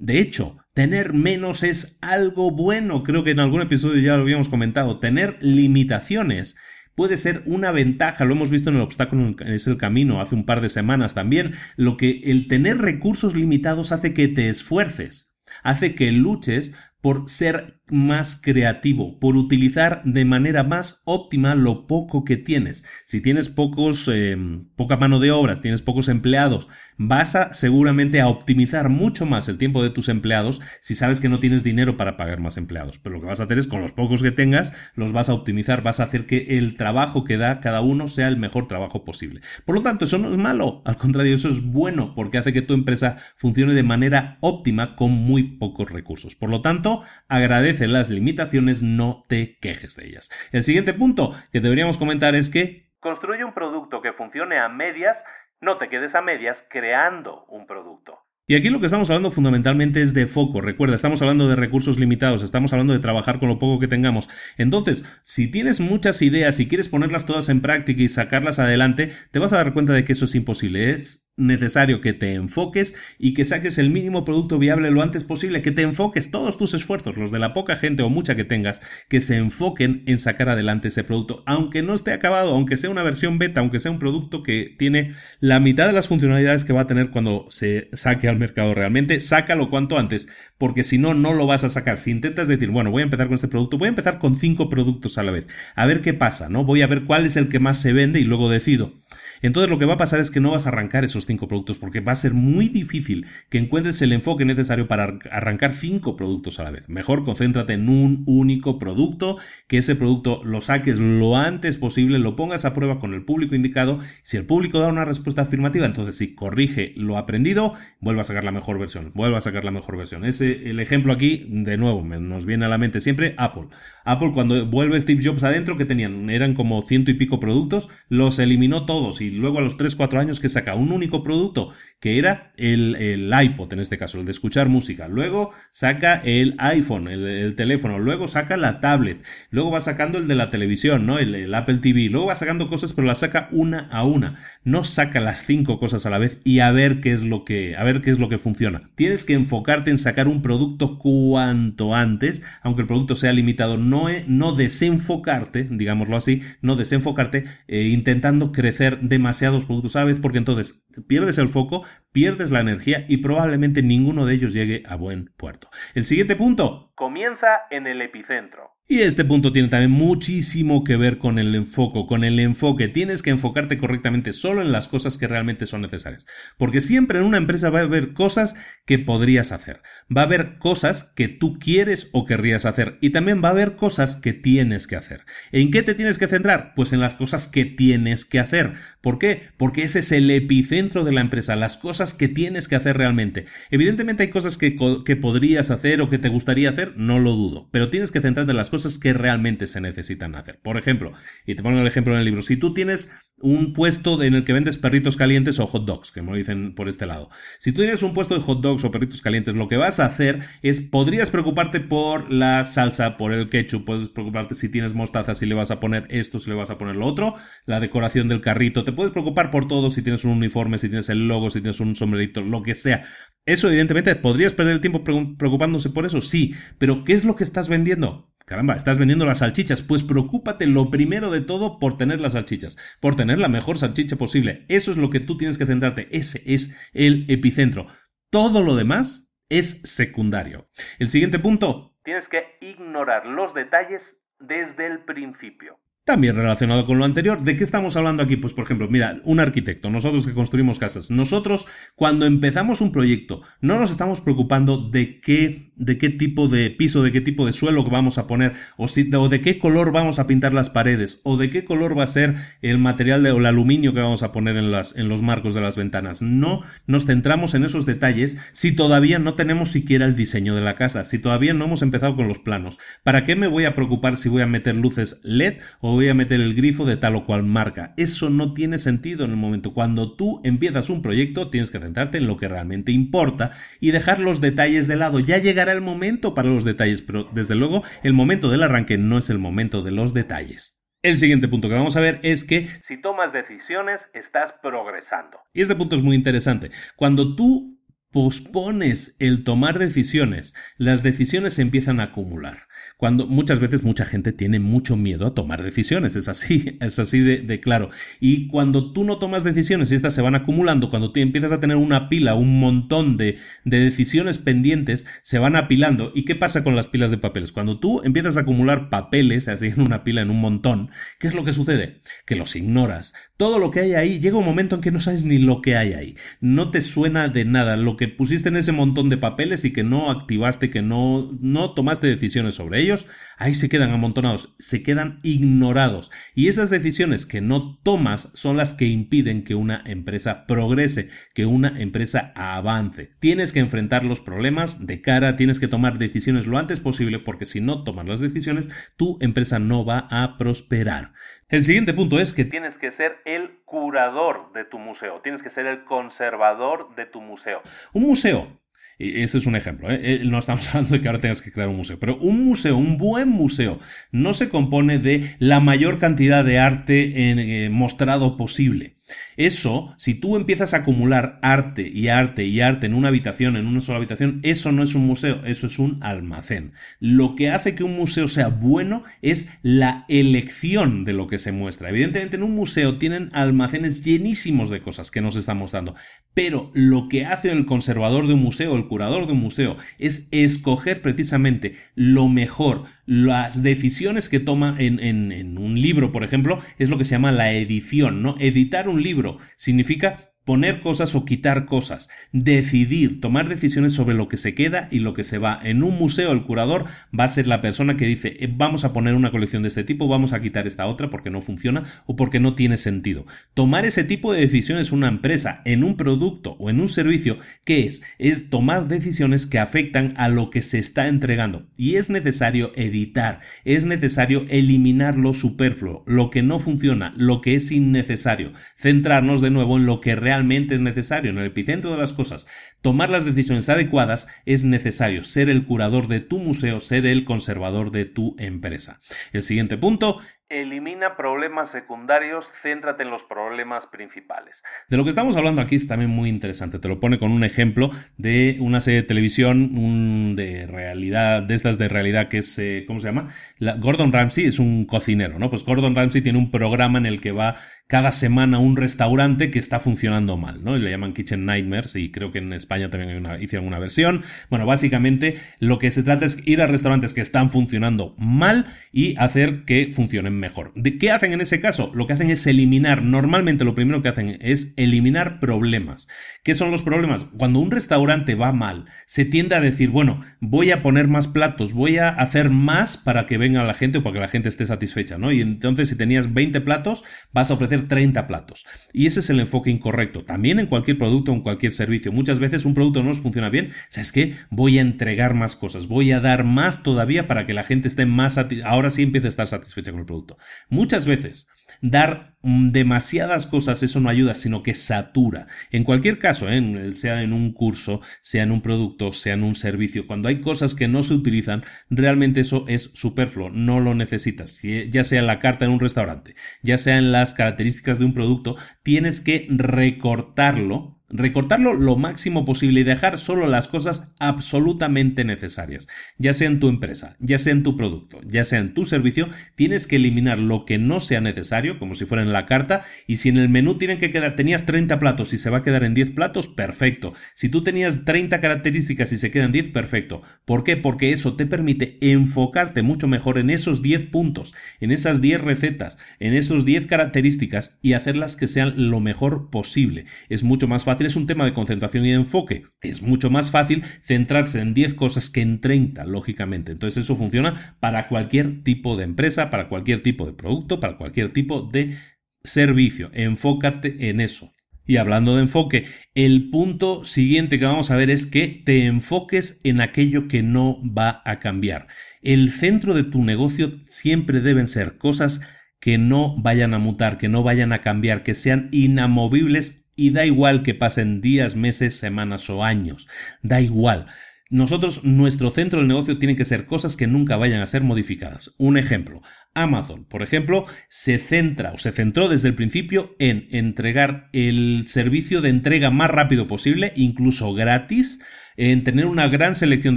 De 0.00 0.18
hecho, 0.20 0.58
tener 0.74 1.12
menos 1.12 1.62
es 1.62 1.98
algo 2.00 2.50
bueno. 2.50 3.02
Creo 3.02 3.24
que 3.24 3.30
en 3.30 3.40
algún 3.40 3.62
episodio 3.62 4.00
ya 4.00 4.16
lo 4.16 4.22
habíamos 4.22 4.48
comentado. 4.48 4.98
Tener 4.98 5.36
limitaciones 5.40 6.56
puede 6.94 7.16
ser 7.16 7.42
una 7.46 7.70
ventaja. 7.70 8.24
Lo 8.24 8.32
hemos 8.34 8.50
visto 8.50 8.70
en 8.70 8.76
el 8.76 8.82
obstáculo 8.82 9.36
es 9.46 9.66
el 9.66 9.76
camino 9.76 10.20
hace 10.20 10.34
un 10.34 10.44
par 10.44 10.60
de 10.60 10.68
semanas 10.68 11.14
también. 11.14 11.52
Lo 11.76 11.96
que 11.96 12.22
el 12.24 12.48
tener 12.48 12.78
recursos 12.78 13.34
limitados 13.34 13.92
hace 13.92 14.12
que 14.12 14.28
te 14.28 14.48
esfuerces. 14.48 15.36
Hace 15.62 15.94
que 15.94 16.10
luches 16.10 16.74
por 17.06 17.30
ser 17.30 17.76
más 17.88 18.34
creativo, 18.34 19.20
por 19.20 19.36
utilizar 19.36 20.02
de 20.04 20.24
manera 20.24 20.64
más 20.64 21.02
óptima 21.04 21.54
lo 21.54 21.86
poco 21.86 22.24
que 22.24 22.36
tienes. 22.36 22.84
Si 23.04 23.20
tienes 23.20 23.48
pocos, 23.48 24.08
em, 24.08 24.64
poca 24.74 24.96
mano 24.96 25.20
de 25.20 25.30
obras, 25.30 25.60
tienes 25.60 25.82
pocos 25.82 26.08
empleados, 26.08 26.68
vas 26.96 27.36
a 27.36 27.54
seguramente 27.54 28.20
a 28.20 28.26
optimizar 28.26 28.88
mucho 28.88 29.24
más 29.24 29.48
el 29.48 29.56
tiempo 29.56 29.84
de 29.84 29.90
tus 29.90 30.08
empleados 30.08 30.60
si 30.80 30.96
sabes 30.96 31.20
que 31.20 31.28
no 31.28 31.38
tienes 31.38 31.62
dinero 31.62 31.96
para 31.96 32.16
pagar 32.16 32.40
más 32.40 32.56
empleados. 32.56 32.98
Pero 32.98 33.14
lo 33.14 33.20
que 33.20 33.28
vas 33.28 33.38
a 33.38 33.44
hacer 33.44 33.58
es 33.58 33.68
con 33.68 33.82
los 33.82 33.92
pocos 33.92 34.20
que 34.20 34.32
tengas, 34.32 34.72
los 34.96 35.12
vas 35.12 35.28
a 35.28 35.34
optimizar, 35.34 35.82
vas 35.82 36.00
a 36.00 36.04
hacer 36.04 36.26
que 36.26 36.58
el 36.58 36.76
trabajo 36.76 37.22
que 37.22 37.36
da 37.36 37.60
cada 37.60 37.82
uno 37.82 38.08
sea 38.08 38.26
el 38.26 38.36
mejor 38.36 38.66
trabajo 38.66 39.04
posible. 39.04 39.42
Por 39.64 39.76
lo 39.76 39.82
tanto, 39.82 40.06
eso 40.06 40.18
no 40.18 40.32
es 40.32 40.38
malo, 40.38 40.82
al 40.84 40.96
contrario, 40.96 41.36
eso 41.36 41.48
es 41.48 41.62
bueno 41.62 42.16
porque 42.16 42.38
hace 42.38 42.52
que 42.52 42.62
tu 42.62 42.74
empresa 42.74 43.16
funcione 43.36 43.74
de 43.74 43.84
manera 43.84 44.38
óptima 44.40 44.96
con 44.96 45.12
muy 45.12 45.44
pocos 45.44 45.88
recursos. 45.88 46.34
Por 46.34 46.50
lo 46.50 46.62
tanto, 46.62 46.95
agradece 47.28 47.86
las 47.86 48.10
limitaciones, 48.10 48.82
no 48.82 49.24
te 49.28 49.58
quejes 49.58 49.96
de 49.96 50.06
ellas. 50.06 50.30
El 50.52 50.62
siguiente 50.62 50.94
punto 50.94 51.32
que 51.52 51.60
deberíamos 51.60 51.98
comentar 51.98 52.34
es 52.34 52.50
que 52.50 52.88
construye 53.00 53.44
un 53.44 53.54
producto 53.54 54.02
que 54.02 54.12
funcione 54.12 54.58
a 54.58 54.68
medias, 54.68 55.24
no 55.60 55.78
te 55.78 55.88
quedes 55.88 56.14
a 56.14 56.22
medias 56.22 56.64
creando 56.68 57.44
un 57.48 57.66
producto. 57.66 58.18
Y 58.48 58.54
aquí 58.54 58.70
lo 58.70 58.78
que 58.78 58.86
estamos 58.86 59.10
hablando 59.10 59.32
fundamentalmente 59.32 60.02
es 60.02 60.14
de 60.14 60.28
foco. 60.28 60.60
Recuerda, 60.60 60.94
estamos 60.94 61.20
hablando 61.20 61.48
de 61.48 61.56
recursos 61.56 61.98
limitados, 61.98 62.44
estamos 62.44 62.72
hablando 62.72 62.92
de 62.92 63.00
trabajar 63.00 63.40
con 63.40 63.48
lo 63.48 63.58
poco 63.58 63.80
que 63.80 63.88
tengamos. 63.88 64.28
Entonces, 64.56 65.20
si 65.24 65.50
tienes 65.50 65.80
muchas 65.80 66.22
ideas 66.22 66.60
y 66.60 66.68
quieres 66.68 66.88
ponerlas 66.88 67.26
todas 67.26 67.48
en 67.48 67.60
práctica 67.60 68.02
y 68.02 68.08
sacarlas 68.08 68.60
adelante, 68.60 69.10
te 69.32 69.40
vas 69.40 69.52
a 69.52 69.56
dar 69.56 69.72
cuenta 69.72 69.94
de 69.94 70.04
que 70.04 70.12
eso 70.12 70.26
es 70.26 70.34
imposible. 70.36 70.90
Es 70.90 71.25
necesario 71.36 72.00
que 72.00 72.12
te 72.12 72.34
enfoques 72.34 72.94
y 73.18 73.34
que 73.34 73.44
saques 73.44 73.78
el 73.78 73.90
mínimo 73.90 74.24
producto 74.24 74.58
viable 74.58 74.90
lo 74.90 75.02
antes 75.02 75.24
posible, 75.24 75.62
que 75.62 75.70
te 75.70 75.82
enfoques 75.82 76.30
todos 76.30 76.56
tus 76.56 76.74
esfuerzos, 76.74 77.16
los 77.16 77.30
de 77.30 77.38
la 77.38 77.52
poca 77.52 77.76
gente 77.76 78.02
o 78.02 78.10
mucha 78.10 78.36
que 78.36 78.44
tengas, 78.44 78.80
que 79.08 79.20
se 79.20 79.36
enfoquen 79.36 80.02
en 80.06 80.18
sacar 80.18 80.48
adelante 80.48 80.88
ese 80.88 81.04
producto, 81.04 81.42
aunque 81.46 81.82
no 81.82 81.94
esté 81.94 82.12
acabado, 82.12 82.54
aunque 82.54 82.76
sea 82.76 82.90
una 82.90 83.02
versión 83.02 83.38
beta, 83.38 83.60
aunque 83.60 83.80
sea 83.80 83.90
un 83.90 83.98
producto 83.98 84.42
que 84.42 84.74
tiene 84.78 85.12
la 85.40 85.60
mitad 85.60 85.86
de 85.86 85.92
las 85.92 86.08
funcionalidades 86.08 86.64
que 86.64 86.72
va 86.72 86.82
a 86.82 86.86
tener 86.86 87.10
cuando 87.10 87.46
se 87.50 87.90
saque 87.92 88.28
al 88.28 88.38
mercado 88.38 88.74
realmente, 88.74 89.20
sácalo 89.20 89.70
cuanto 89.70 89.98
antes, 89.98 90.28
porque 90.58 90.84
si 90.84 90.98
no, 90.98 91.14
no 91.14 91.34
lo 91.34 91.46
vas 91.46 91.64
a 91.64 91.68
sacar. 91.68 91.98
Si 91.98 92.10
intentas 92.10 92.48
decir, 92.48 92.70
bueno, 92.70 92.90
voy 92.90 93.02
a 93.02 93.04
empezar 93.04 93.26
con 93.26 93.34
este 93.34 93.48
producto, 93.48 93.78
voy 93.78 93.86
a 93.86 93.90
empezar 93.90 94.18
con 94.18 94.36
cinco 94.36 94.68
productos 94.68 95.18
a 95.18 95.22
la 95.22 95.32
vez, 95.32 95.48
a 95.74 95.86
ver 95.86 96.00
qué 96.00 96.14
pasa, 96.14 96.48
¿no? 96.48 96.64
Voy 96.64 96.82
a 96.82 96.86
ver 96.86 97.04
cuál 97.04 97.26
es 97.26 97.36
el 97.36 97.48
que 97.48 97.58
más 97.58 97.80
se 97.80 97.92
vende 97.92 98.20
y 98.20 98.24
luego 98.24 98.48
decido. 98.48 99.05
Entonces 99.42 99.70
lo 99.70 99.78
que 99.78 99.84
va 99.84 99.94
a 99.94 99.98
pasar 99.98 100.20
es 100.20 100.30
que 100.30 100.40
no 100.40 100.50
vas 100.50 100.66
a 100.66 100.70
arrancar 100.70 101.04
esos 101.04 101.26
cinco 101.26 101.48
productos 101.48 101.78
porque 101.78 102.00
va 102.00 102.12
a 102.12 102.16
ser 102.16 102.34
muy 102.34 102.68
difícil 102.68 103.26
que 103.48 103.58
encuentres 103.58 104.00
el 104.02 104.12
enfoque 104.12 104.44
necesario 104.44 104.88
para 104.88 105.18
arrancar 105.30 105.72
cinco 105.72 106.16
productos 106.16 106.58
a 106.60 106.64
la 106.64 106.70
vez. 106.70 106.88
Mejor 106.88 107.24
concéntrate 107.24 107.74
en 107.74 107.88
un 107.88 108.22
único 108.26 108.78
producto, 108.78 109.36
que 109.66 109.78
ese 109.78 109.96
producto 109.96 110.42
lo 110.44 110.60
saques 110.60 110.98
lo 110.98 111.36
antes 111.36 111.78
posible, 111.78 112.18
lo 112.18 112.36
pongas 112.36 112.64
a 112.64 112.74
prueba 112.74 112.98
con 112.98 113.14
el 113.14 113.24
público 113.24 113.54
indicado. 113.54 113.98
Si 114.22 114.36
el 114.36 114.44
público 114.46 114.78
da 114.78 114.88
una 114.88 115.04
respuesta 115.04 115.42
afirmativa, 115.42 115.86
entonces 115.86 116.16
si 116.16 116.34
corrige 116.34 116.92
lo 116.96 117.16
aprendido, 117.16 117.74
vuelva 118.00 118.22
a 118.22 118.24
sacar 118.24 118.44
la 118.44 118.52
mejor 118.52 118.78
versión, 118.78 119.12
vuelva 119.14 119.38
a 119.38 119.42
sacar 119.42 119.64
la 119.64 119.70
mejor 119.70 119.96
versión. 119.96 120.24
Ese, 120.24 120.70
el 120.70 120.80
ejemplo 120.80 121.12
aquí, 121.12 121.46
de 121.48 121.76
nuevo, 121.76 122.02
nos 122.02 122.46
viene 122.46 122.64
a 122.64 122.68
la 122.68 122.78
mente 122.78 123.00
siempre 123.00 123.34
Apple. 123.36 123.68
Apple 124.04 124.32
cuando 124.32 124.66
vuelve 124.66 125.00
Steve 125.00 125.22
Jobs 125.22 125.44
adentro, 125.44 125.76
que 125.76 125.84
tenían, 125.84 126.30
eran 126.30 126.54
como 126.54 126.82
ciento 126.82 127.10
y 127.10 127.14
pico 127.14 127.40
productos, 127.40 127.88
los 128.08 128.38
eliminó 128.38 128.86
todos 128.86 129.20
y 129.20 129.25
luego 129.30 129.58
a 129.58 129.62
los 129.62 129.76
3-4 129.76 130.18
años 130.18 130.40
que 130.40 130.48
saca 130.48 130.74
un 130.74 130.92
único 130.92 131.22
producto, 131.22 131.70
que 132.00 132.18
era 132.18 132.52
el, 132.56 132.94
el, 132.96 133.32
iPod 133.42 133.72
en 133.72 133.80
este 133.80 133.98
caso, 133.98 134.20
el 134.20 134.24
de 134.24 134.30
escuchar 134.30 134.68
música. 134.68 135.08
Luego 135.08 135.50
saca 135.72 136.20
el 136.24 136.54
iPhone, 136.58 137.08
el, 137.08 137.54
teléfono. 137.56 137.98
Luego 137.98 138.28
saca 138.28 138.56
la 138.56 138.80
tablet. 138.80 139.24
Luego 139.50 139.70
va 139.72 139.80
sacando 139.80 140.18
el 140.18 140.28
de 140.28 140.36
la 140.36 140.48
televisión, 140.50 141.04
¿no? 141.06 141.18
El, 141.18 141.52
Apple 141.54 141.78
TV. 141.78 142.08
Luego 142.08 142.26
va 142.26 142.34
sacando 142.36 142.68
cosas, 142.68 142.92
pero 142.92 143.06
las 143.08 143.18
saca 143.18 143.48
una 143.50 143.88
a 143.90 144.04
una. 144.04 144.36
No 144.62 144.84
saca 144.84 145.20
las 145.20 145.44
cinco 145.44 145.80
cosas 145.80 146.06
a 146.06 146.10
la 146.10 146.18
vez 146.18 146.38
y 146.44 146.60
a 146.60 146.70
ver 146.70 147.00
qué 147.00 147.12
es 147.12 147.22
lo 147.22 147.44
que, 147.44 147.76
a 147.76 147.84
ver 147.84 148.00
qué 148.00 148.10
es 148.10 148.18
lo 148.18 148.28
que 148.28 148.38
funciona. 148.38 148.90
Tienes 148.94 149.24
que 149.24 149.34
enfocarte 149.34 149.90
en 149.90 149.98
sacar 149.98 150.28
un 150.28 150.42
producto 150.42 150.98
cuanto 150.98 151.94
antes, 151.94 152.44
aunque 152.62 152.82
el 152.82 152.88
producto 152.88 153.16
sea 153.16 153.32
limitado. 153.32 153.78
No, 153.78 154.06
no 154.28 154.52
desenfocarte, 154.52 155.66
digámoslo 155.70 156.16
así, 156.16 156.42
no 156.60 156.76
desenfocarte 156.76 157.44
eh, 157.66 157.88
intentando 157.88 158.52
crecer 158.52 159.00
de 159.00 159.16
demasiados 159.16 159.64
productos 159.64 159.96
a 159.96 160.00
la 160.00 160.04
vez 160.04 160.20
porque 160.20 160.38
entonces 160.38 160.84
pierdes 161.06 161.38
el 161.38 161.48
foco, 161.48 161.84
pierdes 162.12 162.50
la 162.50 162.60
energía 162.60 163.04
y 163.08 163.18
probablemente 163.18 163.82
ninguno 163.82 164.26
de 164.26 164.34
ellos 164.34 164.52
llegue 164.52 164.82
a 164.86 164.96
buen 164.96 165.32
puerto. 165.36 165.68
El 165.94 166.04
siguiente 166.04 166.36
punto 166.36 166.92
comienza 166.94 167.62
en 167.70 167.86
el 167.86 168.02
epicentro. 168.02 168.65
Y 168.88 169.00
este 169.00 169.24
punto 169.24 169.52
tiene 169.52 169.66
también 169.66 169.90
muchísimo 169.90 170.84
que 170.84 170.96
ver 170.96 171.18
con 171.18 171.40
el 171.40 171.56
enfoque, 171.56 172.04
con 172.06 172.22
el 172.22 172.38
enfoque. 172.38 172.86
Tienes 172.86 173.20
que 173.20 173.30
enfocarte 173.30 173.78
correctamente 173.78 174.32
solo 174.32 174.62
en 174.62 174.70
las 174.70 174.86
cosas 174.86 175.18
que 175.18 175.26
realmente 175.26 175.66
son 175.66 175.80
necesarias. 175.80 176.24
Porque 176.56 176.80
siempre 176.80 177.18
en 177.18 177.24
una 177.24 177.38
empresa 177.38 177.68
va 177.68 177.80
a 177.80 177.82
haber 177.82 178.12
cosas 178.12 178.54
que 178.84 179.00
podrías 179.00 179.50
hacer. 179.50 179.82
Va 180.16 180.20
a 180.20 180.26
haber 180.26 180.58
cosas 180.58 181.12
que 181.16 181.26
tú 181.26 181.58
quieres 181.58 182.10
o 182.12 182.26
querrías 182.26 182.64
hacer. 182.64 182.96
Y 183.00 183.10
también 183.10 183.42
va 183.42 183.48
a 183.48 183.50
haber 183.50 183.74
cosas 183.74 184.14
que 184.14 184.32
tienes 184.32 184.86
que 184.86 184.94
hacer. 184.94 185.24
¿En 185.50 185.72
qué 185.72 185.82
te 185.82 185.94
tienes 185.94 186.16
que 186.16 186.28
centrar? 186.28 186.72
Pues 186.76 186.92
en 186.92 187.00
las 187.00 187.16
cosas 187.16 187.48
que 187.48 187.64
tienes 187.64 188.24
que 188.24 188.38
hacer. 188.38 188.74
¿Por 189.00 189.18
qué? 189.18 189.48
Porque 189.56 189.82
ese 189.82 189.98
es 189.98 190.12
el 190.12 190.30
epicentro 190.30 191.02
de 191.02 191.10
la 191.10 191.22
empresa. 191.22 191.56
Las 191.56 191.76
cosas 191.76 192.14
que 192.14 192.28
tienes 192.28 192.68
que 192.68 192.76
hacer 192.76 192.96
realmente. 192.96 193.46
Evidentemente 193.72 194.22
hay 194.22 194.30
cosas 194.30 194.56
que, 194.56 194.76
que 195.04 195.16
podrías 195.16 195.72
hacer 195.72 196.00
o 196.00 196.08
que 196.08 196.18
te 196.18 196.28
gustaría 196.28 196.70
hacer, 196.70 196.94
no 196.96 197.18
lo 197.18 197.32
dudo. 197.32 197.68
Pero 197.72 197.90
tienes 197.90 198.12
que 198.12 198.20
centrarte 198.20 198.52
en 198.52 198.56
las 198.56 198.70
cosas 198.70 198.75
cosas 198.76 198.98
que 198.98 199.14
realmente 199.14 199.66
se 199.66 199.80
necesitan 199.80 200.34
hacer. 200.34 200.60
Por 200.60 200.76
ejemplo, 200.76 201.12
y 201.46 201.54
te 201.54 201.62
pongo 201.62 201.80
el 201.80 201.86
ejemplo 201.86 202.12
en 202.12 202.18
el 202.18 202.26
libro, 202.26 202.42
si 202.42 202.58
tú 202.58 202.74
tienes 202.74 203.10
un 203.38 203.72
puesto 203.72 204.22
en 204.22 204.34
el 204.34 204.44
que 204.44 204.52
vendes 204.52 204.78
perritos 204.78 205.16
calientes 205.16 205.58
o 205.58 205.66
hot 205.66 205.84
dogs, 205.84 206.10
que 206.10 206.22
me 206.22 206.30
lo 206.30 206.36
dicen 206.38 206.74
por 206.74 206.88
este 206.88 207.06
lado. 207.06 207.28
Si 207.58 207.72
tú 207.72 207.82
tienes 207.82 208.02
un 208.02 208.14
puesto 208.14 208.34
de 208.34 208.40
hot 208.40 208.62
dogs 208.62 208.84
o 208.84 208.90
perritos 208.90 209.20
calientes, 209.20 209.54
lo 209.54 209.68
que 209.68 209.76
vas 209.76 210.00
a 210.00 210.06
hacer 210.06 210.40
es, 210.62 210.80
podrías 210.80 211.30
preocuparte 211.30 211.80
por 211.80 212.32
la 212.32 212.64
salsa, 212.64 213.16
por 213.16 213.32
el 213.32 213.48
ketchup, 213.48 213.84
puedes 213.84 214.08
preocuparte 214.08 214.54
si 214.54 214.70
tienes 214.70 214.94
mostaza, 214.94 215.34
si 215.34 215.44
le 215.44 215.54
vas 215.54 215.70
a 215.70 215.80
poner 215.80 216.06
esto, 216.08 216.38
si 216.38 216.48
le 216.48 216.56
vas 216.56 216.70
a 216.70 216.78
poner 216.78 216.96
lo 216.96 217.06
otro, 217.06 217.34
la 217.66 217.80
decoración 217.80 218.26
del 218.28 218.40
carrito, 218.40 218.84
te 218.84 218.92
puedes 218.92 219.12
preocupar 219.12 219.50
por 219.50 219.68
todo, 219.68 219.90
si 219.90 220.02
tienes 220.02 220.24
un 220.24 220.32
uniforme, 220.32 220.78
si 220.78 220.88
tienes 220.88 221.08
el 221.10 221.28
logo, 221.28 221.50
si 221.50 221.60
tienes 221.60 221.80
un 221.80 221.94
sombrerito, 221.94 222.40
lo 222.40 222.62
que 222.62 222.74
sea. 222.74 223.02
Eso 223.44 223.68
evidentemente, 223.68 224.16
¿podrías 224.16 224.54
perder 224.54 224.74
el 224.74 224.80
tiempo 224.80 225.04
preocupándose 225.04 225.90
por 225.90 226.06
eso? 226.06 226.20
Sí, 226.20 226.54
pero 226.78 227.04
¿qué 227.04 227.12
es 227.12 227.24
lo 227.24 227.36
que 227.36 227.44
estás 227.44 227.68
vendiendo? 227.68 228.32
Caramba, 228.46 228.76
estás 228.76 228.96
vendiendo 228.96 229.26
las 229.26 229.38
salchichas, 229.38 229.82
pues 229.82 230.04
preocúpate 230.04 230.68
lo 230.68 230.88
primero 230.88 231.32
de 231.32 231.40
todo 231.40 231.80
por 231.80 231.96
tener 231.96 232.20
las 232.20 232.34
salchichas, 232.34 232.76
por 233.00 233.16
tener 233.16 233.40
la 233.40 233.48
mejor 233.48 233.76
salchicha 233.76 234.14
posible. 234.14 234.64
Eso 234.68 234.92
es 234.92 234.96
lo 234.96 235.10
que 235.10 235.18
tú 235.18 235.36
tienes 235.36 235.58
que 235.58 235.66
centrarte, 235.66 236.06
ese 236.12 236.40
es 236.46 236.78
el 236.92 237.26
epicentro. 237.28 237.86
Todo 238.30 238.62
lo 238.62 238.76
demás 238.76 239.36
es 239.48 239.82
secundario. 239.82 240.64
El 241.00 241.08
siguiente 241.08 241.40
punto, 241.40 241.96
tienes 242.04 242.28
que 242.28 242.44
ignorar 242.60 243.26
los 243.26 243.52
detalles 243.52 244.16
desde 244.38 244.86
el 244.86 245.00
principio. 245.00 245.80
También 246.06 246.36
relacionado 246.36 246.86
con 246.86 246.98
lo 246.98 247.04
anterior, 247.04 247.42
¿de 247.42 247.56
qué 247.56 247.64
estamos 247.64 247.96
hablando 247.96 248.22
aquí? 248.22 248.36
Pues 248.36 248.54
por 248.54 248.62
ejemplo, 248.62 248.86
mira, 248.88 249.20
un 249.24 249.40
arquitecto, 249.40 249.90
nosotros 249.90 250.24
que 250.24 250.34
construimos 250.34 250.78
casas, 250.78 251.10
nosotros 251.10 251.66
cuando 251.96 252.26
empezamos 252.26 252.80
un 252.80 252.92
proyecto 252.92 253.42
no 253.60 253.76
nos 253.80 253.90
estamos 253.90 254.20
preocupando 254.20 254.88
de 254.88 255.18
qué, 255.20 255.72
de 255.74 255.98
qué 255.98 256.10
tipo 256.10 256.46
de 256.46 256.70
piso, 256.70 257.02
de 257.02 257.10
qué 257.10 257.20
tipo 257.20 257.44
de 257.44 257.52
suelo 257.52 257.82
vamos 257.82 258.18
a 258.18 258.28
poner, 258.28 258.52
o, 258.76 258.86
si, 258.86 259.12
o 259.16 259.28
de 259.28 259.40
qué 259.40 259.58
color 259.58 259.90
vamos 259.90 260.20
a 260.20 260.28
pintar 260.28 260.54
las 260.54 260.70
paredes, 260.70 261.20
o 261.24 261.36
de 261.36 261.50
qué 261.50 261.64
color 261.64 261.98
va 261.98 262.04
a 262.04 262.06
ser 262.06 262.36
el 262.62 262.78
material 262.78 263.24
de, 263.24 263.32
o 263.32 263.38
el 263.38 263.46
aluminio 263.46 263.92
que 263.92 263.98
vamos 263.98 264.22
a 264.22 264.30
poner 264.30 264.56
en, 264.56 264.72
en 264.72 265.08
los 265.08 265.22
marcos 265.22 265.54
de 265.54 265.60
las 265.60 265.76
ventanas. 265.76 266.22
No 266.22 266.60
nos 266.86 267.06
centramos 267.06 267.54
en 267.54 267.64
esos 267.64 267.84
detalles 267.84 268.36
si 268.52 268.70
todavía 268.70 269.18
no 269.18 269.34
tenemos 269.34 269.70
siquiera 269.70 270.04
el 270.04 270.14
diseño 270.14 270.54
de 270.54 270.60
la 270.60 270.76
casa, 270.76 271.02
si 271.02 271.18
todavía 271.18 271.52
no 271.52 271.64
hemos 271.64 271.82
empezado 271.82 272.14
con 272.14 272.28
los 272.28 272.38
planos. 272.38 272.78
¿Para 273.02 273.24
qué 273.24 273.34
me 273.34 273.48
voy 273.48 273.64
a 273.64 273.74
preocupar 273.74 274.16
si 274.16 274.28
voy 274.28 274.42
a 274.42 274.46
meter 274.46 274.76
luces 274.76 275.20
LED 275.24 275.54
o 275.80 275.95
voy 275.96 276.08
a 276.08 276.14
meter 276.14 276.40
el 276.40 276.54
grifo 276.54 276.84
de 276.84 276.96
tal 276.96 277.16
o 277.16 277.24
cual 277.24 277.42
marca. 277.42 277.94
Eso 277.96 278.30
no 278.30 278.52
tiene 278.52 278.78
sentido 278.78 279.24
en 279.24 279.30
el 279.30 279.36
momento. 279.36 279.72
Cuando 279.72 280.14
tú 280.14 280.40
empiezas 280.44 280.90
un 280.90 281.02
proyecto, 281.02 281.48
tienes 281.48 281.70
que 281.70 281.80
centrarte 281.80 282.18
en 282.18 282.26
lo 282.26 282.36
que 282.36 282.48
realmente 282.48 282.92
importa 282.92 283.50
y 283.80 283.90
dejar 283.90 284.20
los 284.20 284.40
detalles 284.40 284.86
de 284.86 284.96
lado. 284.96 285.20
Ya 285.20 285.38
llegará 285.38 285.72
el 285.72 285.80
momento 285.80 286.34
para 286.34 286.50
los 286.50 286.64
detalles, 286.64 287.02
pero 287.02 287.24
desde 287.32 287.54
luego 287.54 287.82
el 288.02 288.12
momento 288.12 288.50
del 288.50 288.62
arranque 288.62 288.98
no 288.98 289.18
es 289.18 289.30
el 289.30 289.38
momento 289.38 289.82
de 289.82 289.90
los 289.90 290.12
detalles. 290.12 290.84
El 291.02 291.18
siguiente 291.18 291.48
punto 291.48 291.68
que 291.68 291.74
vamos 291.74 291.96
a 291.96 292.00
ver 292.00 292.20
es 292.22 292.44
que 292.44 292.66
si 292.82 293.00
tomas 293.00 293.32
decisiones 293.32 294.06
estás 294.12 294.52
progresando. 294.60 295.38
Y 295.54 295.62
este 295.62 295.76
punto 295.76 295.96
es 295.96 296.02
muy 296.02 296.16
interesante. 296.16 296.70
Cuando 296.96 297.36
tú 297.36 297.75
pospones 298.16 299.14
el 299.18 299.44
tomar 299.44 299.78
decisiones, 299.78 300.54
las 300.78 301.02
decisiones 301.02 301.52
se 301.52 301.60
empiezan 301.60 302.00
a 302.00 302.04
acumular. 302.04 302.66
Cuando 302.96 303.26
muchas 303.26 303.60
veces 303.60 303.82
mucha 303.82 304.06
gente 304.06 304.32
tiene 304.32 304.58
mucho 304.58 304.96
miedo 304.96 305.26
a 305.26 305.34
tomar 305.34 305.62
decisiones, 305.62 306.16
es 306.16 306.26
así, 306.26 306.78
es 306.80 306.98
así 306.98 307.20
de, 307.20 307.60
claro. 307.60 307.90
Y 308.18 308.48
cuando 308.48 308.94
tú 308.94 309.04
no 309.04 309.18
tomas 309.18 309.44
decisiones 309.44 309.92
y 309.92 309.96
estas 309.96 310.14
se 310.14 310.22
van 310.22 310.34
acumulando, 310.34 310.88
cuando 310.88 311.12
tú 311.12 311.20
empiezas 311.20 311.52
a 311.52 311.60
tener 311.60 311.76
una 311.76 312.08
pila, 312.08 312.32
un 312.34 312.58
montón 312.58 313.18
de, 313.18 313.36
de 313.66 313.80
decisiones 313.80 314.38
pendientes, 314.38 315.06
se 315.20 315.38
van 315.38 315.54
apilando. 315.54 316.10
¿Y 316.14 316.24
qué 316.24 316.34
pasa 316.34 316.64
con 316.64 316.74
las 316.74 316.86
pilas 316.86 317.10
de 317.10 317.18
papeles? 317.18 317.52
Cuando 317.52 317.80
tú 317.80 318.00
empiezas 318.02 318.38
a 318.38 318.40
acumular 318.40 318.88
papeles, 318.88 319.46
así 319.48 319.66
en 319.66 319.82
una 319.82 320.04
pila, 320.04 320.22
en 320.22 320.30
un 320.30 320.40
montón, 320.40 320.90
¿qué 321.18 321.28
es 321.28 321.34
lo 321.34 321.44
que 321.44 321.52
sucede? 321.52 322.00
Que 322.24 322.34
los 322.34 322.56
ignoras. 322.56 323.12
Todo 323.36 323.58
lo 323.58 323.70
que 323.70 323.80
hay 323.80 323.92
ahí, 323.92 324.20
llega 324.20 324.38
un 324.38 324.46
momento 324.46 324.74
en 324.74 324.80
que 324.80 324.90
no 324.90 325.00
sabes 325.00 325.26
ni 325.26 325.36
lo 325.36 325.60
que 325.60 325.76
hay 325.76 325.92
ahí. 325.92 326.16
No 326.40 326.70
te 326.70 326.80
suena 326.80 327.28
de 327.28 327.44
nada. 327.44 327.76
Lo 327.76 327.98
que 327.98 328.05
pusiste 328.08 328.48
en 328.48 328.56
ese 328.56 328.72
montón 328.72 329.08
de 329.08 329.16
papeles 329.16 329.64
y 329.64 329.72
que 329.72 329.84
no 329.84 330.10
activaste, 330.10 330.70
que 330.70 330.82
no, 330.82 331.30
no 331.40 331.72
tomaste 331.72 332.06
decisiones 332.06 332.54
sobre 332.54 332.80
ellos, 332.80 333.06
ahí 333.36 333.54
se 333.54 333.68
quedan 333.68 333.90
amontonados, 333.90 334.54
se 334.58 334.82
quedan 334.82 335.20
ignorados. 335.22 336.10
Y 336.34 336.48
esas 336.48 336.70
decisiones 336.70 337.26
que 337.26 337.40
no 337.40 337.78
tomas 337.82 338.30
son 338.34 338.56
las 338.56 338.74
que 338.74 338.86
impiden 338.86 339.44
que 339.44 339.54
una 339.54 339.82
empresa 339.86 340.46
progrese, 340.46 341.08
que 341.34 341.46
una 341.46 341.80
empresa 341.80 342.32
avance. 342.34 343.10
Tienes 343.18 343.52
que 343.52 343.60
enfrentar 343.60 344.04
los 344.04 344.20
problemas 344.20 344.86
de 344.86 345.00
cara, 345.00 345.36
tienes 345.36 345.60
que 345.60 345.68
tomar 345.68 345.98
decisiones 345.98 346.46
lo 346.46 346.58
antes 346.58 346.80
posible 346.80 347.18
porque 347.18 347.46
si 347.46 347.60
no 347.60 347.84
tomas 347.84 348.08
las 348.08 348.20
decisiones, 348.20 348.70
tu 348.96 349.18
empresa 349.20 349.58
no 349.58 349.84
va 349.84 350.08
a 350.10 350.36
prosperar. 350.36 351.12
El 351.48 351.62
siguiente 351.62 351.94
punto 351.94 352.18
es 352.18 352.32
que 352.32 352.44
tienes 352.44 352.76
que 352.76 352.90
ser 352.90 353.18
el 353.24 353.60
curador 353.64 354.52
de 354.52 354.64
tu 354.64 354.78
museo, 354.78 355.20
tienes 355.22 355.42
que 355.42 355.50
ser 355.50 355.66
el 355.66 355.84
conservador 355.84 356.94
de 356.96 357.06
tu 357.06 357.20
museo. 357.20 357.62
Un 357.92 358.02
museo 358.02 358.60
ese 358.98 359.38
es 359.38 359.46
un 359.46 359.56
ejemplo. 359.56 359.90
¿eh? 359.90 360.00
¿eh? 360.02 360.22
No 360.24 360.38
estamos 360.38 360.68
hablando 360.74 360.94
de 360.94 361.00
que 361.00 361.08
ahora 361.08 361.20
tengas 361.20 361.42
que 361.42 361.52
crear 361.52 361.68
un 361.68 361.76
museo, 361.76 361.98
pero 361.98 362.16
un 362.18 362.44
museo, 362.44 362.76
un 362.76 362.96
buen 362.96 363.28
museo, 363.28 363.78
no 364.12 364.34
se 364.34 364.48
compone 364.48 364.98
de 364.98 365.34
la 365.38 365.60
mayor 365.60 365.98
cantidad 365.98 366.44
de 366.44 366.58
arte 366.58 367.30
en, 367.30 367.38
eh, 367.38 367.68
mostrado 367.70 368.36
posible. 368.36 368.95
Eso, 369.36 369.94
si 369.98 370.14
tú 370.14 370.36
empiezas 370.36 370.74
a 370.74 370.78
acumular 370.78 371.38
arte 371.42 371.88
y 371.92 372.08
arte 372.08 372.44
y 372.44 372.60
arte 372.60 372.86
en 372.86 372.94
una 372.94 373.08
habitación, 373.08 373.56
en 373.56 373.66
una 373.66 373.80
sola 373.80 373.98
habitación, 373.98 374.40
eso 374.42 374.72
no 374.72 374.82
es 374.82 374.94
un 374.94 375.06
museo, 375.06 375.42
eso 375.44 375.66
es 375.66 375.78
un 375.78 375.98
almacén. 376.02 376.72
Lo 377.00 377.36
que 377.36 377.50
hace 377.50 377.74
que 377.74 377.84
un 377.84 377.96
museo 377.96 378.28
sea 378.28 378.48
bueno 378.48 379.02
es 379.22 379.48
la 379.62 380.04
elección 380.08 381.04
de 381.04 381.12
lo 381.12 381.26
que 381.26 381.38
se 381.38 381.52
muestra. 381.52 381.90
Evidentemente 381.90 382.36
en 382.36 382.42
un 382.42 382.54
museo 382.54 382.98
tienen 382.98 383.30
almacenes 383.32 384.04
llenísimos 384.04 384.70
de 384.70 384.80
cosas 384.80 385.10
que 385.10 385.20
nos 385.20 385.36
están 385.36 385.58
mostrando, 385.58 385.94
pero 386.34 386.70
lo 386.74 387.08
que 387.08 387.24
hace 387.24 387.50
el 387.50 387.66
conservador 387.66 388.26
de 388.26 388.34
un 388.34 388.42
museo, 388.42 388.76
el 388.76 388.88
curador 388.88 389.26
de 389.26 389.32
un 389.32 389.40
museo, 389.40 389.76
es 389.98 390.28
escoger 390.30 391.02
precisamente 391.02 391.76
lo 391.94 392.28
mejor, 392.28 392.84
las 393.06 393.62
decisiones 393.62 394.28
que 394.28 394.40
toma 394.40 394.74
en, 394.78 395.00
en 395.00 395.58
un 395.58 395.80
libro, 395.80 396.12
por 396.12 396.24
ejemplo, 396.24 396.60
es 396.78 396.90
lo 396.90 396.98
que 396.98 397.04
se 397.04 397.12
llama 397.12 397.32
la 397.32 397.52
edición, 397.52 398.22
¿no? 398.22 398.34
Editar 398.38 398.88
un 398.88 398.96
un 398.96 399.02
libro 399.02 399.38
significa 399.56 400.32
poner 400.46 400.80
cosas 400.80 401.14
o 401.16 401.24
quitar 401.24 401.66
cosas, 401.66 402.08
decidir, 402.32 403.20
tomar 403.20 403.48
decisiones 403.48 403.92
sobre 403.92 404.14
lo 404.14 404.28
que 404.28 404.36
se 404.36 404.54
queda 404.54 404.88
y 404.92 405.00
lo 405.00 405.12
que 405.12 405.24
se 405.24 405.38
va. 405.38 405.58
En 405.62 405.82
un 405.82 405.98
museo 405.98 406.30
el 406.30 406.44
curador 406.44 406.84
va 407.18 407.24
a 407.24 407.28
ser 407.28 407.48
la 407.48 407.60
persona 407.60 407.96
que 407.96 408.06
dice 408.06 408.36
eh, 408.38 408.48
vamos 408.50 408.84
a 408.84 408.92
poner 408.92 409.14
una 409.14 409.32
colección 409.32 409.62
de 409.62 409.68
este 409.68 409.84
tipo, 409.84 410.06
vamos 410.06 410.32
a 410.32 410.40
quitar 410.40 410.66
esta 410.66 410.86
otra 410.86 411.10
porque 411.10 411.30
no 411.30 411.42
funciona 411.42 411.82
o 412.06 412.14
porque 412.14 412.38
no 412.38 412.54
tiene 412.54 412.76
sentido. 412.76 413.26
Tomar 413.54 413.84
ese 413.84 414.04
tipo 414.04 414.32
de 414.32 414.40
decisiones 414.40 414.92
una 414.92 415.08
empresa 415.08 415.62
en 415.64 415.82
un 415.82 415.96
producto 415.96 416.52
o 416.60 416.70
en 416.70 416.80
un 416.80 416.88
servicio, 416.88 417.38
¿qué 417.64 417.80
es? 417.86 418.02
Es 418.18 418.48
tomar 418.48 418.86
decisiones 418.86 419.46
que 419.46 419.58
afectan 419.58 420.14
a 420.16 420.28
lo 420.28 420.50
que 420.50 420.62
se 420.62 420.78
está 420.78 421.08
entregando 421.08 421.66
y 421.76 421.96
es 421.96 422.08
necesario 422.08 422.70
editar, 422.76 423.40
es 423.64 423.84
necesario 423.84 424.46
eliminar 424.48 425.16
lo 425.16 425.34
superfluo, 425.34 426.04
lo 426.06 426.30
que 426.30 426.44
no 426.44 426.60
funciona, 426.60 427.14
lo 427.16 427.40
que 427.40 427.56
es 427.56 427.72
innecesario, 427.72 428.52
centrarnos 428.76 429.40
de 429.40 429.50
nuevo 429.50 429.76
en 429.76 429.86
lo 429.86 430.00
que 430.00 430.14
realmente 430.14 430.35
realmente 430.36 430.74
es 430.74 430.82
necesario, 430.82 431.30
en 431.30 431.38
el 431.38 431.46
epicentro 431.46 431.90
de 431.90 431.96
las 431.96 432.12
cosas, 432.12 432.46
tomar 432.82 433.08
las 433.08 433.24
decisiones 433.24 433.70
adecuadas, 433.70 434.28
es 434.44 434.64
necesario 434.64 435.24
ser 435.24 435.48
el 435.48 435.64
curador 435.64 436.08
de 436.08 436.20
tu 436.20 436.38
museo, 436.38 436.80
ser 436.80 437.06
el 437.06 437.24
conservador 437.24 437.90
de 437.90 438.04
tu 438.04 438.36
empresa. 438.38 439.00
El 439.32 439.42
siguiente 439.42 439.78
punto 439.78 440.20
Elimina 440.48 441.16
problemas 441.16 441.72
secundarios, 441.72 442.48
céntrate 442.62 443.02
en 443.02 443.10
los 443.10 443.24
problemas 443.24 443.86
principales. 443.86 444.62
De 444.88 444.96
lo 444.96 445.02
que 445.02 445.10
estamos 445.10 445.36
hablando 445.36 445.60
aquí 445.60 445.74
es 445.74 445.88
también 445.88 446.12
muy 446.12 446.28
interesante. 446.28 446.78
Te 446.78 446.86
lo 446.86 447.00
pone 447.00 447.18
con 447.18 447.32
un 447.32 447.42
ejemplo 447.42 447.90
de 448.16 448.56
una 448.60 448.80
serie 448.80 449.02
de 449.02 449.08
televisión 449.08 450.36
de 450.36 450.68
realidad, 450.68 451.42
de 451.42 451.56
estas 451.56 451.78
de 451.78 451.88
realidad 451.88 452.28
que 452.28 452.38
es, 452.38 452.56
eh, 452.60 452.84
¿cómo 452.86 453.00
se 453.00 453.08
llama? 453.08 453.26
Gordon 453.58 454.12
Ramsay 454.12 454.44
es 454.44 454.60
un 454.60 454.84
cocinero, 454.84 455.40
¿no? 455.40 455.50
Pues 455.50 455.64
Gordon 455.64 455.96
Ramsay 455.96 456.22
tiene 456.22 456.38
un 456.38 456.52
programa 456.52 456.98
en 456.98 457.06
el 457.06 457.20
que 457.20 457.32
va 457.32 457.56
cada 457.86 458.10
semana 458.10 458.58
un 458.58 458.76
restaurante 458.76 459.50
que 459.50 459.60
está 459.60 459.78
funcionando 459.78 460.36
mal, 460.36 460.64
¿no? 460.64 460.76
le 460.76 460.90
llaman 460.90 461.12
Kitchen 461.12 461.44
Nightmares 461.44 461.94
y 461.94 462.10
creo 462.10 462.32
que 462.32 462.38
en 462.38 462.52
España 462.52 462.90
también 462.90 463.24
hicieron 463.40 463.66
una 463.66 463.78
versión. 463.78 464.22
Bueno, 464.50 464.66
básicamente 464.66 465.36
lo 465.60 465.78
que 465.78 465.90
se 465.90 466.02
trata 466.02 466.24
es 466.24 466.38
ir 466.46 466.60
a 466.60 466.66
restaurantes 466.66 467.12
que 467.12 467.20
están 467.20 467.50
funcionando 467.50 468.14
mal 468.18 468.66
y 468.92 469.16
hacer 469.18 469.64
que 469.64 469.90
funcionen 469.92 470.38
mejor. 470.38 470.72
¿De 470.74 470.98
qué 470.98 471.12
hacen 471.12 471.32
en 471.32 471.40
ese 471.40 471.60
caso? 471.60 471.92
Lo 471.94 472.06
que 472.06 472.14
hacen 472.14 472.30
es 472.30 472.46
eliminar, 472.46 473.02
normalmente 473.02 473.64
lo 473.64 473.74
primero 473.74 474.02
que 474.02 474.08
hacen 474.08 474.38
es 474.40 474.74
eliminar 474.76 475.38
problemas. 475.38 476.08
¿Qué 476.42 476.54
son 476.54 476.72
los 476.72 476.82
problemas? 476.82 477.24
Cuando 477.36 477.60
un 477.60 477.70
restaurante 477.70 478.34
va 478.34 478.52
mal, 478.52 478.86
se 479.06 479.24
tiende 479.24 479.54
a 479.54 479.60
decir, 479.60 479.90
bueno, 479.90 480.20
voy 480.40 480.72
a 480.72 480.82
poner 480.82 481.06
más 481.06 481.28
platos, 481.28 481.72
voy 481.72 481.98
a 481.98 482.08
hacer 482.08 482.50
más 482.50 482.96
para 482.96 483.26
que 483.26 483.38
venga 483.38 483.62
la 483.62 483.74
gente 483.74 483.98
o 483.98 484.02
para 484.02 484.14
que 484.14 484.20
la 484.20 484.28
gente 484.28 484.48
esté 484.48 484.66
satisfecha, 484.66 485.18
¿no? 485.18 485.30
Y 485.30 485.40
entonces 485.40 485.88
si 485.88 485.96
tenías 485.96 486.34
20 486.34 486.60
platos, 486.62 487.04
vas 487.32 487.50
a 487.50 487.54
ofrecer 487.54 487.75
30 487.82 488.26
platos. 488.26 488.64
Y 488.92 489.06
ese 489.06 489.20
es 489.20 489.30
el 489.30 489.40
enfoque 489.40 489.70
incorrecto. 489.70 490.24
También 490.24 490.58
en 490.58 490.66
cualquier 490.66 490.98
producto 490.98 491.32
o 491.32 491.34
en 491.34 491.42
cualquier 491.42 491.72
servicio. 491.72 492.12
Muchas 492.12 492.38
veces 492.38 492.64
un 492.64 492.74
producto 492.74 493.02
no 493.02 493.10
nos 493.10 493.20
funciona 493.20 493.50
bien. 493.50 493.70
¿Sabes 493.88 494.12
qué? 494.12 494.34
Voy 494.50 494.78
a 494.78 494.82
entregar 494.82 495.34
más 495.34 495.56
cosas, 495.56 495.86
voy 495.86 496.12
a 496.12 496.20
dar 496.20 496.44
más 496.44 496.82
todavía 496.82 497.26
para 497.26 497.46
que 497.46 497.54
la 497.54 497.64
gente 497.64 497.88
esté 497.88 498.06
más, 498.06 498.38
ahora 498.64 498.90
sí 498.90 499.02
empiece 499.02 499.26
a 499.26 499.30
estar 499.30 499.48
satisfecha 499.48 499.90
con 499.90 500.00
el 500.00 500.06
producto. 500.06 500.36
Muchas 500.68 501.06
veces 501.06 501.48
dar 501.80 502.34
mm, 502.42 502.70
demasiadas 502.70 503.46
cosas 503.46 503.82
eso 503.82 504.00
no 504.00 504.08
ayuda, 504.08 504.34
sino 504.34 504.62
que 504.62 504.74
satura. 504.74 505.46
En 505.70 505.84
cualquier 505.84 506.18
caso, 506.18 506.48
¿eh? 506.48 506.92
sea 506.94 507.22
en 507.22 507.32
un 507.32 507.52
curso, 507.52 508.00
sea 508.22 508.42
en 508.42 508.50
un 508.50 508.62
producto, 508.62 509.12
sea 509.12 509.34
en 509.34 509.42
un 509.42 509.54
servicio, 509.54 510.06
cuando 510.06 510.28
hay 510.28 510.40
cosas 510.40 510.74
que 510.74 510.88
no 510.88 511.02
se 511.02 511.14
utilizan, 511.14 511.64
realmente 511.90 512.40
eso 512.40 512.64
es 512.68 512.90
superfluo, 512.94 513.50
no 513.50 513.80
lo 513.80 513.94
necesitas. 513.94 514.60
Ya 514.62 515.04
sea 515.04 515.20
en 515.20 515.26
la 515.26 515.38
carta 515.38 515.64
en 515.64 515.72
un 515.72 515.80
restaurante, 515.80 516.34
ya 516.62 516.78
sea 516.78 516.98
en 516.98 517.12
las 517.12 517.34
características 517.34 517.65
de 517.98 518.04
un 518.04 518.12
producto, 518.12 518.56
tienes 518.82 519.20
que 519.20 519.46
recortarlo 519.50 520.95
Recortarlo 521.08 521.72
lo 521.72 521.96
máximo 521.96 522.44
posible 522.44 522.80
y 522.80 522.84
dejar 522.84 523.16
solo 523.18 523.46
las 523.46 523.68
cosas 523.68 524.12
absolutamente 524.18 525.24
necesarias. 525.24 525.86
Ya 526.18 526.34
sea 526.34 526.48
en 526.48 526.58
tu 526.58 526.68
empresa, 526.68 527.14
ya 527.20 527.38
sea 527.38 527.52
en 527.52 527.62
tu 527.62 527.76
producto, 527.76 528.20
ya 528.26 528.44
sea 528.44 528.58
en 528.58 528.74
tu 528.74 528.84
servicio, 528.84 529.28
tienes 529.54 529.86
que 529.86 529.96
eliminar 529.96 530.40
lo 530.40 530.64
que 530.64 530.78
no 530.78 530.98
sea 530.98 531.20
necesario, 531.20 531.78
como 531.78 531.94
si 531.94 532.06
fuera 532.06 532.24
en 532.24 532.32
la 532.32 532.44
carta, 532.44 532.82
y 533.06 533.18
si 533.18 533.28
en 533.28 533.36
el 533.36 533.48
menú 533.48 533.78
tienen 533.78 533.98
que 533.98 534.10
quedar, 534.10 534.34
tenías 534.34 534.66
30 534.66 534.98
platos 534.98 535.32
y 535.32 535.38
se 535.38 535.48
va 535.48 535.58
a 535.58 535.62
quedar 535.62 535.84
en 535.84 535.94
10 535.94 536.10
platos, 536.10 536.48
perfecto. 536.48 537.12
Si 537.34 537.48
tú 537.48 537.62
tenías 537.62 538.04
30 538.04 538.40
características 538.40 539.12
y 539.12 539.18
se 539.18 539.30
quedan 539.30 539.52
10, 539.52 539.68
perfecto. 539.68 540.22
¿Por 540.44 540.64
qué? 540.64 540.76
Porque 540.76 541.12
eso 541.12 541.36
te 541.36 541.46
permite 541.46 541.98
enfocarte 542.00 542.82
mucho 542.82 543.06
mejor 543.06 543.38
en 543.38 543.50
esos 543.50 543.80
10 543.80 544.06
puntos, 544.06 544.54
en 544.80 544.90
esas 544.90 545.20
10 545.20 545.40
recetas, 545.40 545.98
en 546.18 546.34
esos 546.34 546.64
10 546.64 546.86
características 546.86 547.78
y 547.80 547.92
hacerlas 547.92 548.34
que 548.34 548.48
sean 548.48 548.90
lo 548.90 548.98
mejor 548.98 549.50
posible. 549.50 550.06
Es 550.28 550.42
mucho 550.42 550.66
más 550.66 550.82
fácil 550.82 550.95
es 551.04 551.16
un 551.16 551.26
tema 551.26 551.44
de 551.44 551.52
concentración 551.52 552.06
y 552.06 552.10
de 552.10 552.16
enfoque. 552.16 552.64
Es 552.80 553.02
mucho 553.02 553.28
más 553.28 553.50
fácil 553.50 553.82
centrarse 554.02 554.60
en 554.60 554.72
10 554.72 554.94
cosas 554.94 555.28
que 555.28 555.42
en 555.42 555.60
30, 555.60 556.04
lógicamente. 556.06 556.72
Entonces 556.72 557.04
eso 557.04 557.16
funciona 557.16 557.76
para 557.80 558.08
cualquier 558.08 558.62
tipo 558.62 558.96
de 558.96 559.04
empresa, 559.04 559.50
para 559.50 559.68
cualquier 559.68 560.02
tipo 560.02 560.24
de 560.24 560.32
producto, 560.32 560.80
para 560.80 560.96
cualquier 560.96 561.32
tipo 561.32 561.62
de 561.62 561.96
servicio. 562.44 563.10
Enfócate 563.12 564.08
en 564.08 564.20
eso. 564.20 564.52
Y 564.86 564.98
hablando 564.98 565.34
de 565.34 565.42
enfoque, 565.42 565.84
el 566.14 566.48
punto 566.50 567.04
siguiente 567.04 567.58
que 567.58 567.64
vamos 567.64 567.90
a 567.90 567.96
ver 567.96 568.08
es 568.08 568.24
que 568.24 568.46
te 568.64 568.86
enfoques 568.86 569.60
en 569.64 569.80
aquello 569.80 570.28
que 570.28 570.44
no 570.44 570.80
va 570.82 571.22
a 571.24 571.40
cambiar. 571.40 571.88
El 572.22 572.52
centro 572.52 572.94
de 572.94 573.02
tu 573.02 573.24
negocio 573.24 573.72
siempre 573.86 574.40
deben 574.40 574.68
ser 574.68 574.96
cosas 574.96 575.40
que 575.80 575.98
no 575.98 576.40
vayan 576.40 576.72
a 576.72 576.78
mutar, 576.78 577.18
que 577.18 577.28
no 577.28 577.42
vayan 577.42 577.72
a 577.72 577.80
cambiar, 577.80 578.22
que 578.22 578.34
sean 578.34 578.68
inamovibles 578.72 579.85
y 579.96 580.10
da 580.10 580.24
igual 580.24 580.62
que 580.62 580.74
pasen 580.74 581.20
días, 581.20 581.56
meses, 581.56 581.98
semanas 581.98 582.48
o 582.50 582.62
años. 582.62 583.08
Da 583.42 583.60
igual. 583.60 584.06
Nosotros, 584.48 585.02
nuestro 585.02 585.50
centro 585.50 585.80
del 585.80 585.88
negocio 585.88 586.18
tiene 586.18 586.36
que 586.36 586.44
ser 586.44 586.66
cosas 586.66 586.96
que 586.96 587.08
nunca 587.08 587.36
vayan 587.36 587.62
a 587.62 587.66
ser 587.66 587.82
modificadas. 587.82 588.54
Un 588.58 588.76
ejemplo, 588.76 589.20
Amazon, 589.54 590.04
por 590.04 590.22
ejemplo, 590.22 590.64
se 590.88 591.18
centra 591.18 591.72
o 591.72 591.78
se 591.78 591.90
centró 591.90 592.28
desde 592.28 592.46
el 592.46 592.54
principio 592.54 593.16
en 593.18 593.48
entregar 593.50 594.28
el 594.32 594.84
servicio 594.86 595.40
de 595.40 595.48
entrega 595.48 595.90
más 595.90 596.10
rápido 596.12 596.46
posible, 596.46 596.92
incluso 596.94 597.54
gratis, 597.54 598.20
en 598.56 598.84
tener 598.84 599.06
una 599.06 599.26
gran 599.26 599.56
selección 599.56 599.96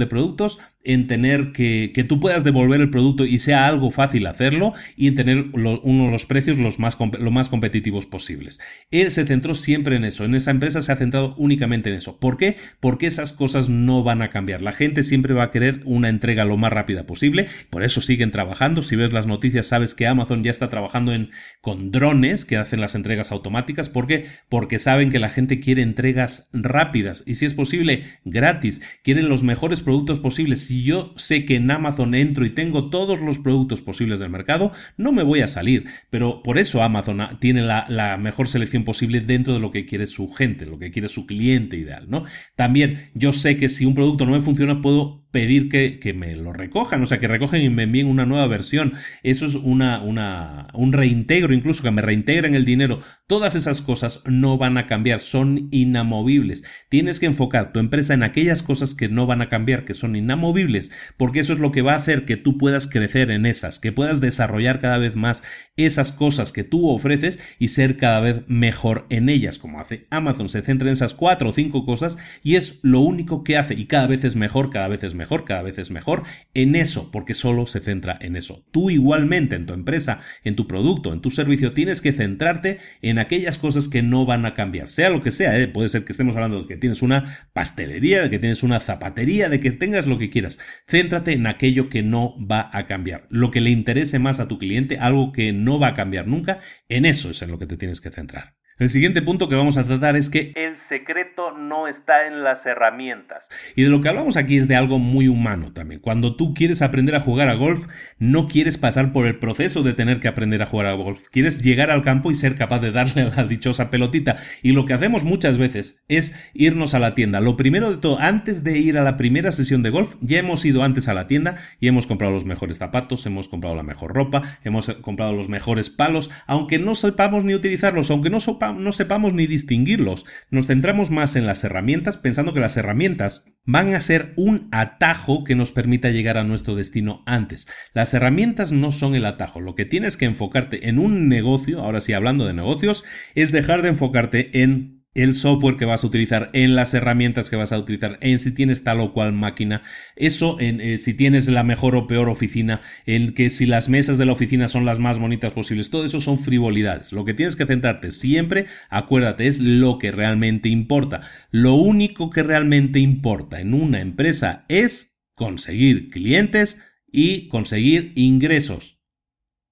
de 0.00 0.08
productos, 0.08 0.58
en 0.82 1.06
tener 1.06 1.52
que, 1.52 1.92
que 1.94 2.04
tú 2.04 2.20
puedas 2.20 2.42
devolver 2.42 2.80
el 2.80 2.90
producto 2.90 3.26
y 3.26 3.38
sea 3.38 3.66
algo 3.66 3.90
fácil 3.90 4.26
hacerlo 4.26 4.72
y 4.96 5.08
en 5.08 5.14
tener 5.14 5.46
uno 5.52 6.04
de 6.06 6.10
los 6.10 6.26
precios 6.26 6.58
los 6.58 6.78
más, 6.78 6.96
lo 7.18 7.30
más 7.30 7.48
competitivos 7.48 8.06
posibles. 8.06 8.60
Él 8.90 9.10
se 9.10 9.26
centró 9.26 9.54
siempre 9.54 9.96
en 9.96 10.04
eso, 10.04 10.24
en 10.24 10.34
esa 10.34 10.50
empresa 10.50 10.82
se 10.82 10.92
ha 10.92 10.96
centrado 10.96 11.34
únicamente 11.36 11.90
en 11.90 11.96
eso. 11.96 12.18
¿Por 12.18 12.36
qué? 12.36 12.56
Porque 12.80 13.06
esas 13.06 13.32
cosas 13.32 13.68
no 13.68 14.02
van 14.02 14.22
a 14.22 14.30
cambiar. 14.30 14.62
La 14.62 14.72
gente 14.72 15.04
siempre 15.04 15.34
va 15.34 15.44
a 15.44 15.50
querer 15.50 15.82
una 15.84 16.08
entrega 16.08 16.44
lo 16.44 16.56
más 16.56 16.72
rápida 16.72 17.06
posible, 17.06 17.46
por 17.68 17.82
eso 17.82 18.00
siguen 18.00 18.30
trabajando. 18.30 18.82
Si 18.82 18.96
ves 18.96 19.12
las 19.12 19.26
noticias 19.26 19.66
sabes 19.66 19.94
que 19.94 20.06
Amazon 20.06 20.42
ya 20.42 20.50
está 20.50 20.70
trabajando 20.70 21.12
en, 21.12 21.30
con 21.60 21.90
drones 21.90 22.44
que 22.44 22.56
hacen 22.56 22.80
las 22.80 22.94
entregas 22.94 23.32
automáticas. 23.32 23.88
¿Por 23.88 24.06
qué? 24.06 24.26
Porque 24.48 24.78
saben 24.78 25.10
que 25.10 25.18
la 25.18 25.28
gente 25.28 25.60
quiere 25.60 25.82
entregas 25.82 26.48
rápidas 26.52 27.22
y 27.26 27.34
si 27.34 27.44
es 27.44 27.54
posible 27.54 28.04
gratis, 28.24 28.82
quieren 29.02 29.28
los 29.28 29.42
mejores 29.42 29.82
productos 29.82 30.18
posibles 30.20 30.69
si 30.70 30.84
yo 30.84 31.12
sé 31.16 31.44
que 31.46 31.56
en 31.56 31.68
Amazon 31.68 32.14
entro 32.14 32.46
y 32.46 32.50
tengo 32.50 32.90
todos 32.90 33.18
los 33.18 33.40
productos 33.40 33.82
posibles 33.82 34.20
del 34.20 34.30
mercado, 34.30 34.70
no 34.96 35.10
me 35.10 35.24
voy 35.24 35.40
a 35.40 35.48
salir. 35.48 35.86
Pero 36.10 36.44
por 36.44 36.58
eso 36.58 36.84
Amazon 36.84 37.20
tiene 37.40 37.62
la, 37.62 38.16
mejor 38.20 38.46
selección 38.46 38.84
posible 38.84 39.20
dentro 39.20 39.52
de 39.52 39.58
lo 39.58 39.72
que 39.72 39.84
quiere 39.84 40.06
su 40.06 40.30
gente, 40.30 40.66
lo 40.66 40.78
que 40.78 40.92
quiere 40.92 41.08
su 41.08 41.26
cliente 41.26 41.76
ideal, 41.76 42.06
¿no? 42.08 42.22
También 42.54 43.10
yo 43.14 43.32
sé 43.32 43.56
que 43.56 43.68
si 43.68 43.84
un 43.84 43.94
producto 43.94 44.24
no 44.26 44.30
me 44.30 44.42
funciona, 44.42 44.80
puedo 44.80 45.24
pedir 45.30 45.68
que, 45.68 45.98
que, 45.98 46.12
me 46.12 46.34
lo 46.36 46.52
recojan, 46.52 47.02
o 47.02 47.06
sea, 47.06 47.18
que 47.18 47.28
recogen 47.28 47.62
y 47.62 47.70
me 47.70 47.84
envíen 47.84 48.06
una 48.06 48.26
nueva 48.26 48.46
versión. 48.46 48.94
Eso 49.22 49.46
es 49.46 49.54
una, 49.54 50.02
una, 50.02 50.68
un 50.74 50.92
reintegro, 50.92 51.54
incluso 51.54 51.82
que 51.82 51.90
me 51.90 52.02
reintegren 52.02 52.54
el 52.54 52.64
dinero. 52.64 53.00
Todas 53.26 53.54
esas 53.54 53.80
cosas 53.80 54.22
no 54.26 54.58
van 54.58 54.76
a 54.76 54.86
cambiar, 54.86 55.20
son 55.20 55.68
inamovibles. 55.70 56.64
Tienes 56.88 57.20
que 57.20 57.26
enfocar 57.26 57.72
tu 57.72 57.78
empresa 57.78 58.14
en 58.14 58.22
aquellas 58.22 58.62
cosas 58.62 58.94
que 58.94 59.08
no 59.08 59.26
van 59.26 59.42
a 59.42 59.48
cambiar, 59.48 59.84
que 59.84 59.94
son 59.94 60.16
inamovibles, 60.16 60.90
porque 61.16 61.40
eso 61.40 61.52
es 61.52 61.60
lo 61.60 61.72
que 61.72 61.82
va 61.82 61.92
a 61.92 61.98
hacer 61.98 62.24
que 62.24 62.36
tú 62.36 62.58
puedas 62.58 62.86
crecer 62.86 63.30
en 63.30 63.46
esas, 63.46 63.78
que 63.78 63.92
puedas 63.92 64.20
desarrollar 64.20 64.80
cada 64.80 64.98
vez 64.98 65.16
más 65.16 65.42
esas 65.76 66.12
cosas 66.12 66.52
que 66.52 66.64
tú 66.64 66.88
ofreces 66.88 67.40
y 67.58 67.68
ser 67.68 67.96
cada 67.96 68.20
vez 68.20 68.42
mejor 68.48 69.06
en 69.10 69.28
ellas, 69.28 69.58
como 69.58 69.80
hace 69.80 70.06
Amazon. 70.10 70.48
Se 70.48 70.62
centra 70.62 70.88
en 70.88 70.94
esas 70.94 71.14
cuatro 71.14 71.50
o 71.50 71.52
cinco 71.52 71.84
cosas 71.84 72.18
y 72.42 72.56
es 72.56 72.80
lo 72.82 73.00
único 73.00 73.44
que 73.44 73.56
hace 73.56 73.74
y 73.74 73.86
cada 73.86 74.06
vez 74.06 74.24
es 74.24 74.36
mejor, 74.36 74.70
cada 74.70 74.88
vez 74.88 75.04
es 75.04 75.14
mejor, 75.14 75.19
cada 75.44 75.62
vez 75.62 75.78
es 75.78 75.90
mejor 75.90 76.22
en 76.54 76.74
eso, 76.74 77.10
porque 77.10 77.34
solo 77.34 77.66
se 77.66 77.80
centra 77.80 78.18
en 78.20 78.36
eso. 78.36 78.64
Tú 78.70 78.90
igualmente 78.90 79.56
en 79.56 79.66
tu 79.66 79.74
empresa, 79.74 80.20
en 80.44 80.56
tu 80.56 80.66
producto, 80.66 81.12
en 81.12 81.20
tu 81.20 81.30
servicio, 81.30 81.72
tienes 81.72 82.00
que 82.00 82.12
centrarte 82.12 82.78
en 83.02 83.18
aquellas 83.18 83.58
cosas 83.58 83.88
que 83.88 84.02
no 84.02 84.26
van 84.26 84.46
a 84.46 84.54
cambiar, 84.54 84.88
sea 84.88 85.10
lo 85.10 85.22
que 85.22 85.30
sea. 85.30 85.58
¿eh? 85.58 85.68
Puede 85.68 85.88
ser 85.88 86.04
que 86.04 86.12
estemos 86.12 86.34
hablando 86.34 86.62
de 86.62 86.68
que 86.68 86.76
tienes 86.76 87.02
una 87.02 87.48
pastelería, 87.52 88.22
de 88.22 88.30
que 88.30 88.38
tienes 88.38 88.62
una 88.62 88.80
zapatería, 88.80 89.48
de 89.48 89.60
que 89.60 89.72
tengas 89.72 90.06
lo 90.06 90.18
que 90.18 90.30
quieras. 90.30 90.58
Céntrate 90.86 91.32
en 91.32 91.46
aquello 91.46 91.88
que 91.88 92.02
no 92.02 92.34
va 92.44 92.70
a 92.72 92.86
cambiar, 92.86 93.26
lo 93.30 93.50
que 93.50 93.60
le 93.60 93.70
interese 93.70 94.18
más 94.18 94.40
a 94.40 94.48
tu 94.48 94.58
cliente, 94.58 94.98
algo 94.98 95.32
que 95.32 95.52
no 95.52 95.78
va 95.78 95.88
a 95.88 95.94
cambiar 95.94 96.26
nunca, 96.26 96.58
en 96.88 97.04
eso 97.04 97.30
es 97.30 97.42
en 97.42 97.50
lo 97.50 97.58
que 97.58 97.66
te 97.66 97.76
tienes 97.76 98.00
que 98.00 98.10
centrar. 98.10 98.59
El 98.80 98.88
siguiente 98.88 99.20
punto 99.20 99.50
que 99.50 99.56
vamos 99.56 99.76
a 99.76 99.84
tratar 99.84 100.16
es 100.16 100.30
que 100.30 100.54
el 100.56 100.78
secreto 100.78 101.52
no 101.52 101.86
está 101.86 102.26
en 102.26 102.42
las 102.42 102.64
herramientas. 102.64 103.46
Y 103.76 103.82
de 103.82 103.90
lo 103.90 104.00
que 104.00 104.08
hablamos 104.08 104.38
aquí 104.38 104.56
es 104.56 104.68
de 104.68 104.74
algo 104.74 104.98
muy 104.98 105.28
humano 105.28 105.70
también. 105.70 106.00
Cuando 106.00 106.34
tú 106.34 106.54
quieres 106.54 106.80
aprender 106.80 107.14
a 107.14 107.20
jugar 107.20 107.50
a 107.50 107.56
golf, 107.56 107.88
no 108.18 108.48
quieres 108.48 108.78
pasar 108.78 109.12
por 109.12 109.26
el 109.26 109.38
proceso 109.38 109.82
de 109.82 109.92
tener 109.92 110.18
que 110.18 110.28
aprender 110.28 110.62
a 110.62 110.66
jugar 110.66 110.86
a 110.86 110.94
golf. 110.94 111.28
Quieres 111.30 111.60
llegar 111.62 111.90
al 111.90 112.00
campo 112.00 112.30
y 112.30 112.34
ser 112.34 112.54
capaz 112.54 112.78
de 112.78 112.90
darle 112.90 113.20
a 113.30 113.36
la 113.36 113.44
dichosa 113.44 113.90
pelotita. 113.90 114.36
Y 114.62 114.72
lo 114.72 114.86
que 114.86 114.94
hacemos 114.94 115.24
muchas 115.24 115.58
veces 115.58 116.02
es 116.08 116.34
irnos 116.54 116.94
a 116.94 117.00
la 117.00 117.14
tienda. 117.14 117.42
Lo 117.42 117.58
primero 117.58 117.90
de 117.90 117.98
todo, 117.98 118.18
antes 118.18 118.64
de 118.64 118.78
ir 118.78 118.96
a 118.96 119.04
la 119.04 119.18
primera 119.18 119.52
sesión 119.52 119.82
de 119.82 119.90
golf, 119.90 120.14
ya 120.22 120.38
hemos 120.38 120.64
ido 120.64 120.82
antes 120.84 121.06
a 121.06 121.12
la 121.12 121.26
tienda 121.26 121.56
y 121.80 121.88
hemos 121.88 122.06
comprado 122.06 122.32
los 122.32 122.46
mejores 122.46 122.78
zapatos, 122.78 123.26
hemos 123.26 123.46
comprado 123.46 123.76
la 123.76 123.82
mejor 123.82 124.14
ropa, 124.14 124.40
hemos 124.64 124.88
comprado 125.02 125.34
los 125.34 125.50
mejores 125.50 125.90
palos, 125.90 126.30
aunque 126.46 126.78
no 126.78 126.94
sepamos 126.94 127.44
ni 127.44 127.54
utilizarlos, 127.54 128.10
aunque 128.10 128.30
no 128.30 128.40
sepamos 128.40 128.69
no 128.72 128.92
sepamos 128.92 129.34
ni 129.34 129.46
distinguirlos. 129.46 130.26
Nos 130.50 130.66
centramos 130.66 131.10
más 131.10 131.36
en 131.36 131.46
las 131.46 131.64
herramientas 131.64 132.16
pensando 132.16 132.54
que 132.54 132.60
las 132.60 132.76
herramientas 132.76 133.46
van 133.64 133.94
a 133.94 134.00
ser 134.00 134.32
un 134.36 134.68
atajo 134.72 135.44
que 135.44 135.54
nos 135.54 135.72
permita 135.72 136.10
llegar 136.10 136.38
a 136.38 136.44
nuestro 136.44 136.74
destino 136.74 137.22
antes. 137.26 137.68
Las 137.94 138.14
herramientas 138.14 138.72
no 138.72 138.92
son 138.92 139.14
el 139.14 139.26
atajo. 139.26 139.60
Lo 139.60 139.74
que 139.74 139.84
tienes 139.84 140.16
que 140.16 140.24
enfocarte 140.24 140.88
en 140.88 140.98
un 140.98 141.28
negocio, 141.28 141.80
ahora 141.80 142.00
sí 142.00 142.12
hablando 142.12 142.46
de 142.46 142.54
negocios, 142.54 143.04
es 143.34 143.52
dejar 143.52 143.82
de 143.82 143.88
enfocarte 143.88 144.62
en 144.62 144.99
el 145.14 145.34
software 145.34 145.76
que 145.76 145.84
vas 145.84 146.04
a 146.04 146.06
utilizar, 146.06 146.50
en 146.52 146.76
las 146.76 146.94
herramientas 146.94 147.50
que 147.50 147.56
vas 147.56 147.72
a 147.72 147.78
utilizar, 147.78 148.18
en 148.20 148.38
si 148.38 148.52
tienes 148.52 148.84
tal 148.84 149.00
o 149.00 149.12
cual 149.12 149.32
máquina, 149.32 149.82
eso 150.16 150.58
en 150.60 150.80
eh, 150.80 150.98
si 150.98 151.14
tienes 151.14 151.48
la 151.48 151.64
mejor 151.64 151.96
o 151.96 152.06
peor 152.06 152.28
oficina, 152.28 152.80
en 153.06 153.34
que 153.34 153.50
si 153.50 153.66
las 153.66 153.88
mesas 153.88 154.18
de 154.18 154.26
la 154.26 154.32
oficina 154.32 154.68
son 154.68 154.84
las 154.84 154.98
más 154.98 155.18
bonitas 155.18 155.52
posibles, 155.52 155.90
todo 155.90 156.04
eso 156.04 156.20
son 156.20 156.38
frivolidades. 156.38 157.12
Lo 157.12 157.24
que 157.24 157.34
tienes 157.34 157.56
que 157.56 157.66
centrarte 157.66 158.10
siempre, 158.12 158.66
acuérdate, 158.88 159.46
es 159.46 159.58
lo 159.58 159.98
que 159.98 160.12
realmente 160.12 160.68
importa. 160.68 161.22
Lo 161.50 161.74
único 161.74 162.30
que 162.30 162.42
realmente 162.42 163.00
importa 163.00 163.60
en 163.60 163.74
una 163.74 164.00
empresa 164.00 164.64
es 164.68 165.18
conseguir 165.34 166.10
clientes 166.10 166.82
y 167.10 167.48
conseguir 167.48 168.12
ingresos. 168.14 169.00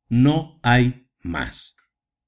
No 0.08 0.58
hay 0.62 1.08
más. 1.20 1.77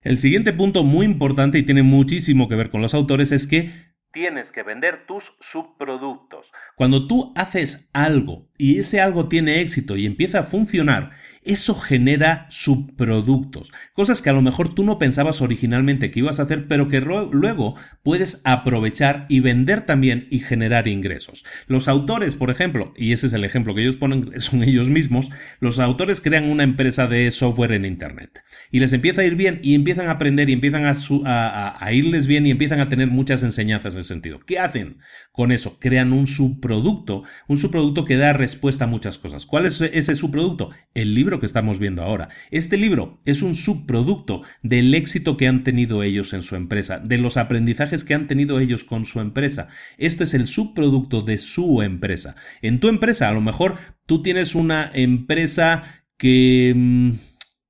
El 0.02 0.16
siguiente 0.16 0.54
punto 0.54 0.82
muy 0.82 1.04
importante 1.04 1.58
y 1.58 1.62
tiene 1.62 1.82
muchísimo 1.82 2.48
que 2.48 2.56
ver 2.56 2.70
con 2.70 2.80
los 2.80 2.94
autores 2.94 3.32
es 3.32 3.46
que 3.46 3.70
tienes 4.12 4.50
que 4.50 4.62
vender 4.62 5.06
tus 5.06 5.34
subproductos. 5.40 6.46
Cuando 6.74 7.06
tú 7.06 7.34
haces 7.36 7.90
algo 7.92 8.49
y 8.60 8.78
ese 8.78 9.00
algo 9.00 9.28
tiene 9.28 9.60
éxito 9.60 9.96
y 9.96 10.06
empieza 10.06 10.40
a 10.40 10.44
funcionar, 10.44 11.12
eso 11.42 11.74
genera 11.74 12.46
subproductos, 12.50 13.72
cosas 13.94 14.20
que 14.20 14.28
a 14.28 14.34
lo 14.34 14.42
mejor 14.42 14.74
tú 14.74 14.84
no 14.84 14.98
pensabas 14.98 15.40
originalmente 15.40 16.10
que 16.10 16.18
ibas 16.18 16.38
a 16.38 16.42
hacer, 16.42 16.68
pero 16.68 16.88
que 16.88 17.00
luego 17.00 17.76
puedes 18.02 18.42
aprovechar 18.44 19.24
y 19.30 19.40
vender 19.40 19.86
también 19.86 20.28
y 20.30 20.40
generar 20.40 20.86
ingresos. 20.86 21.44
Los 21.66 21.88
autores, 21.88 22.36
por 22.36 22.50
ejemplo, 22.50 22.92
y 22.94 23.12
ese 23.12 23.26
es 23.26 23.32
el 23.32 23.44
ejemplo 23.44 23.74
que 23.74 23.80
ellos 23.80 23.96
ponen, 23.96 24.32
son 24.40 24.62
ellos 24.62 24.90
mismos, 24.90 25.30
los 25.60 25.78
autores 25.78 26.20
crean 26.20 26.50
una 26.50 26.62
empresa 26.62 27.06
de 27.06 27.30
software 27.30 27.72
en 27.72 27.86
Internet 27.86 28.42
y 28.70 28.80
les 28.80 28.92
empieza 28.92 29.22
a 29.22 29.24
ir 29.24 29.34
bien 29.34 29.60
y 29.62 29.74
empiezan 29.74 30.08
a 30.08 30.12
aprender 30.12 30.50
y 30.50 30.52
empiezan 30.52 30.84
a, 30.84 31.92
irles 31.92 32.26
bien 32.26 32.46
y 32.46 32.50
empiezan 32.50 32.80
a 32.80 32.90
tener 32.90 33.08
muchas 33.08 33.42
enseñanzas 33.42 33.94
en 33.94 34.00
ese 34.00 34.08
sentido. 34.08 34.40
¿Qué 34.40 34.58
hacen 34.58 34.98
con 35.32 35.52
eso? 35.52 35.78
Crean 35.80 36.12
un 36.12 36.26
subproducto, 36.26 37.22
un 37.48 37.56
subproducto 37.56 38.04
que 38.04 38.18
da 38.18 38.34
respuesta 38.50 38.84
a 38.84 38.88
muchas 38.88 39.16
cosas. 39.16 39.46
¿Cuál 39.46 39.66
es 39.66 39.80
ese 39.80 40.16
subproducto? 40.16 40.70
El 40.92 41.14
libro 41.14 41.38
que 41.38 41.46
estamos 41.46 41.78
viendo 41.78 42.02
ahora. 42.02 42.28
Este 42.50 42.76
libro 42.76 43.20
es 43.24 43.42
un 43.42 43.54
subproducto 43.54 44.42
del 44.62 44.92
éxito 44.94 45.36
que 45.36 45.46
han 45.46 45.62
tenido 45.62 46.02
ellos 46.02 46.32
en 46.32 46.42
su 46.42 46.56
empresa, 46.56 46.98
de 46.98 47.18
los 47.18 47.36
aprendizajes 47.36 48.02
que 48.02 48.14
han 48.14 48.26
tenido 48.26 48.58
ellos 48.58 48.82
con 48.82 49.04
su 49.04 49.20
empresa. 49.20 49.68
Esto 49.98 50.24
es 50.24 50.34
el 50.34 50.48
subproducto 50.48 51.22
de 51.22 51.38
su 51.38 51.82
empresa. 51.82 52.34
En 52.60 52.80
tu 52.80 52.88
empresa, 52.88 53.28
a 53.28 53.32
lo 53.32 53.40
mejor 53.40 53.76
tú 54.06 54.20
tienes 54.20 54.56
una 54.56 54.90
empresa 54.92 55.84
que... 56.16 56.74
Mm, 56.76 57.10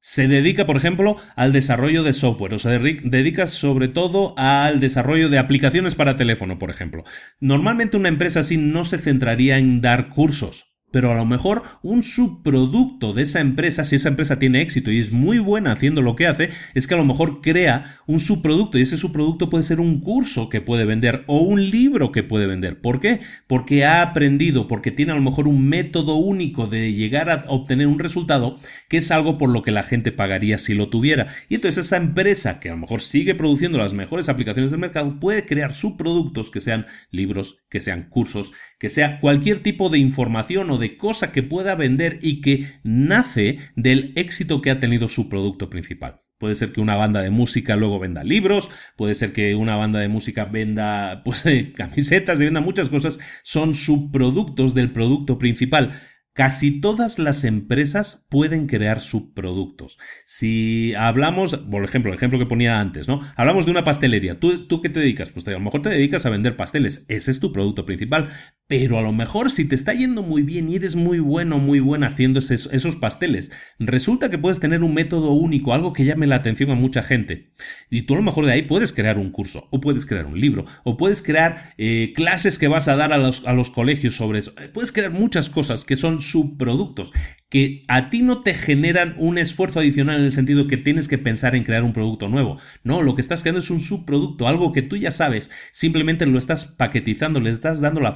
se 0.00 0.28
dedica, 0.28 0.66
por 0.66 0.76
ejemplo, 0.76 1.16
al 1.36 1.52
desarrollo 1.52 2.02
de 2.02 2.14
software, 2.14 2.54
o 2.54 2.58
se 2.58 2.70
dedica 2.70 3.46
sobre 3.46 3.88
todo 3.88 4.34
al 4.38 4.80
desarrollo 4.80 5.28
de 5.28 5.38
aplicaciones 5.38 5.94
para 5.94 6.16
teléfono, 6.16 6.58
por 6.58 6.70
ejemplo. 6.70 7.04
Normalmente 7.38 7.98
una 7.98 8.08
empresa 8.08 8.40
así 8.40 8.56
no 8.56 8.84
se 8.84 8.98
centraría 8.98 9.58
en 9.58 9.80
dar 9.80 10.08
cursos, 10.08 10.69
pero 10.90 11.10
a 11.10 11.14
lo 11.14 11.24
mejor 11.24 11.62
un 11.82 12.02
subproducto 12.02 13.12
de 13.12 13.22
esa 13.22 13.40
empresa, 13.40 13.84
si 13.84 13.96
esa 13.96 14.08
empresa 14.08 14.38
tiene 14.38 14.60
éxito 14.60 14.90
y 14.90 14.98
es 14.98 15.12
muy 15.12 15.38
buena 15.38 15.72
haciendo 15.72 16.02
lo 16.02 16.16
que 16.16 16.26
hace, 16.26 16.50
es 16.74 16.86
que 16.86 16.94
a 16.94 16.98
lo 16.98 17.04
mejor 17.04 17.40
crea 17.40 17.98
un 18.06 18.18
subproducto 18.18 18.78
y 18.78 18.82
ese 18.82 18.98
subproducto 18.98 19.50
puede 19.50 19.64
ser 19.64 19.80
un 19.80 20.00
curso 20.00 20.48
que 20.48 20.60
puede 20.60 20.84
vender 20.84 21.24
o 21.26 21.40
un 21.40 21.70
libro 21.70 22.12
que 22.12 22.22
puede 22.22 22.46
vender. 22.46 22.80
¿Por 22.80 23.00
qué? 23.00 23.20
Porque 23.46 23.84
ha 23.84 24.02
aprendido, 24.02 24.68
porque 24.68 24.90
tiene 24.90 25.12
a 25.12 25.16
lo 25.16 25.22
mejor 25.22 25.48
un 25.48 25.68
método 25.68 26.16
único 26.16 26.66
de 26.66 26.92
llegar 26.92 27.30
a 27.30 27.44
obtener 27.48 27.86
un 27.86 27.98
resultado 27.98 28.58
que 28.88 28.98
es 28.98 29.10
algo 29.10 29.38
por 29.38 29.48
lo 29.48 29.62
que 29.62 29.70
la 29.70 29.82
gente 29.82 30.12
pagaría 30.12 30.58
si 30.58 30.74
lo 30.74 30.88
tuviera. 30.88 31.26
Y 31.48 31.54
entonces 31.54 31.86
esa 31.86 31.96
empresa 31.96 32.60
que 32.60 32.68
a 32.68 32.72
lo 32.72 32.78
mejor 32.78 33.00
sigue 33.00 33.34
produciendo 33.34 33.78
las 33.78 33.92
mejores 33.92 34.28
aplicaciones 34.28 34.70
del 34.70 34.80
mercado 34.80 35.18
puede 35.20 35.46
crear 35.46 35.74
subproductos 35.74 36.50
que 36.50 36.60
sean 36.60 36.86
libros, 37.10 37.58
que 37.68 37.80
sean 37.80 38.08
cursos, 38.08 38.52
que 38.80 38.88
sea 38.88 39.20
cualquier 39.20 39.60
tipo 39.60 39.90
de 39.90 39.98
información 39.98 40.70
o 40.70 40.78
de 40.78 40.96
cosa 40.96 41.30
que 41.30 41.42
pueda 41.44 41.74
vender 41.74 42.18
y 42.22 42.40
que 42.40 42.80
nace 42.82 43.58
del 43.76 44.12
éxito 44.16 44.62
que 44.62 44.70
ha 44.70 44.80
tenido 44.80 45.06
su 45.06 45.28
producto 45.28 45.68
principal. 45.68 46.22
Puede 46.38 46.54
ser 46.54 46.72
que 46.72 46.80
una 46.80 46.96
banda 46.96 47.20
de 47.20 47.28
música 47.28 47.76
luego 47.76 47.98
venda 47.98 48.24
libros, 48.24 48.70
puede 48.96 49.14
ser 49.14 49.34
que 49.34 49.54
una 49.54 49.76
banda 49.76 50.00
de 50.00 50.08
música 50.08 50.46
venda 50.46 51.22
pues, 51.26 51.44
camisetas 51.76 52.40
y 52.40 52.44
venda 52.44 52.62
muchas 52.62 52.88
cosas, 52.88 53.20
son 53.44 53.74
subproductos 53.74 54.74
del 54.74 54.90
producto 54.90 55.38
principal. 55.38 55.92
Casi 56.32 56.80
todas 56.80 57.18
las 57.18 57.44
empresas 57.44 58.26
pueden 58.30 58.66
crear 58.66 59.00
subproductos. 59.00 59.98
Si 60.24 60.94
hablamos, 60.94 61.54
por 61.54 61.84
ejemplo, 61.84 62.12
el 62.12 62.16
ejemplo 62.16 62.38
que 62.38 62.46
ponía 62.46 62.80
antes, 62.80 63.08
¿no? 63.08 63.20
Hablamos 63.36 63.66
de 63.66 63.72
una 63.72 63.84
pastelería. 63.84 64.40
¿Tú, 64.40 64.66
tú 64.66 64.80
qué 64.80 64.88
te 64.88 65.00
dedicas? 65.00 65.30
Pues 65.30 65.46
a 65.48 65.50
lo 65.50 65.60
mejor 65.60 65.82
te 65.82 65.90
dedicas 65.90 66.24
a 66.24 66.30
vender 66.30 66.56
pasteles. 66.56 67.04
Ese 67.08 67.30
es 67.30 67.40
tu 67.40 67.52
producto 67.52 67.84
principal. 67.84 68.30
Pero 68.70 68.98
a 68.98 69.02
lo 69.02 69.10
mejor 69.12 69.50
si 69.50 69.64
te 69.64 69.74
está 69.74 69.94
yendo 69.94 70.22
muy 70.22 70.42
bien 70.42 70.70
y 70.70 70.76
eres 70.76 70.94
muy 70.94 71.18
bueno, 71.18 71.58
muy 71.58 71.80
buena 71.80 72.06
haciendo 72.06 72.38
esos, 72.38 72.94
pasteles, 72.94 73.50
resulta 73.80 74.30
que 74.30 74.38
puedes 74.38 74.60
tener 74.60 74.84
un 74.84 74.94
método 74.94 75.32
único, 75.32 75.74
algo 75.74 75.92
que 75.92 76.04
llame 76.04 76.28
la 76.28 76.36
atención 76.36 76.70
a 76.70 76.76
mucha 76.76 77.02
gente. 77.02 77.50
Y 77.90 78.02
tú 78.02 78.14
a 78.14 78.18
lo 78.18 78.22
mejor 78.22 78.46
de 78.46 78.52
ahí 78.52 78.62
puedes 78.62 78.92
crear 78.92 79.18
un 79.18 79.32
curso, 79.32 79.66
o 79.72 79.80
puedes 79.80 80.06
crear 80.06 80.26
un 80.26 80.40
libro, 80.40 80.66
o 80.84 80.96
puedes 80.96 81.20
crear 81.20 81.74
eh, 81.78 82.12
clases 82.14 82.60
que 82.60 82.68
vas 82.68 82.86
a 82.86 82.94
dar 82.94 83.12
a 83.12 83.18
los, 83.18 83.44
a 83.44 83.54
los 83.54 83.70
colegios 83.70 84.14
sobre 84.14 84.38
eso. 84.38 84.54
Puedes 84.72 84.92
crear 84.92 85.10
muchas 85.10 85.50
cosas 85.50 85.84
que 85.84 85.96
son 85.96 86.20
subproductos. 86.20 87.12
que 87.48 87.82
a 87.88 88.08
ti 88.08 88.22
no 88.22 88.42
te 88.42 88.54
generan 88.54 89.16
un 89.18 89.36
esfuerzo 89.36 89.80
adicional 89.80 90.20
en 90.20 90.26
el 90.26 90.30
sentido 90.30 90.68
que 90.68 90.76
tienes 90.76 91.08
que 91.08 91.18
pensar 91.18 91.56
en 91.56 91.64
crear 91.64 91.82
un 91.82 91.92
producto 91.92 92.28
nuevo. 92.28 92.56
No, 92.84 93.02
lo 93.02 93.16
que 93.16 93.20
estás 93.20 93.42
creando 93.42 93.58
es 93.58 93.70
un 93.70 93.80
subproducto, 93.80 94.46
algo 94.46 94.72
que 94.72 94.82
tú 94.82 94.96
ya 94.96 95.10
sabes, 95.10 95.50
simplemente 95.72 96.24
lo 96.24 96.38
estás 96.38 96.66
paquetizando, 96.66 97.40
le 97.40 97.50
estás 97.50 97.80
dando 97.80 98.00
la 98.00 98.12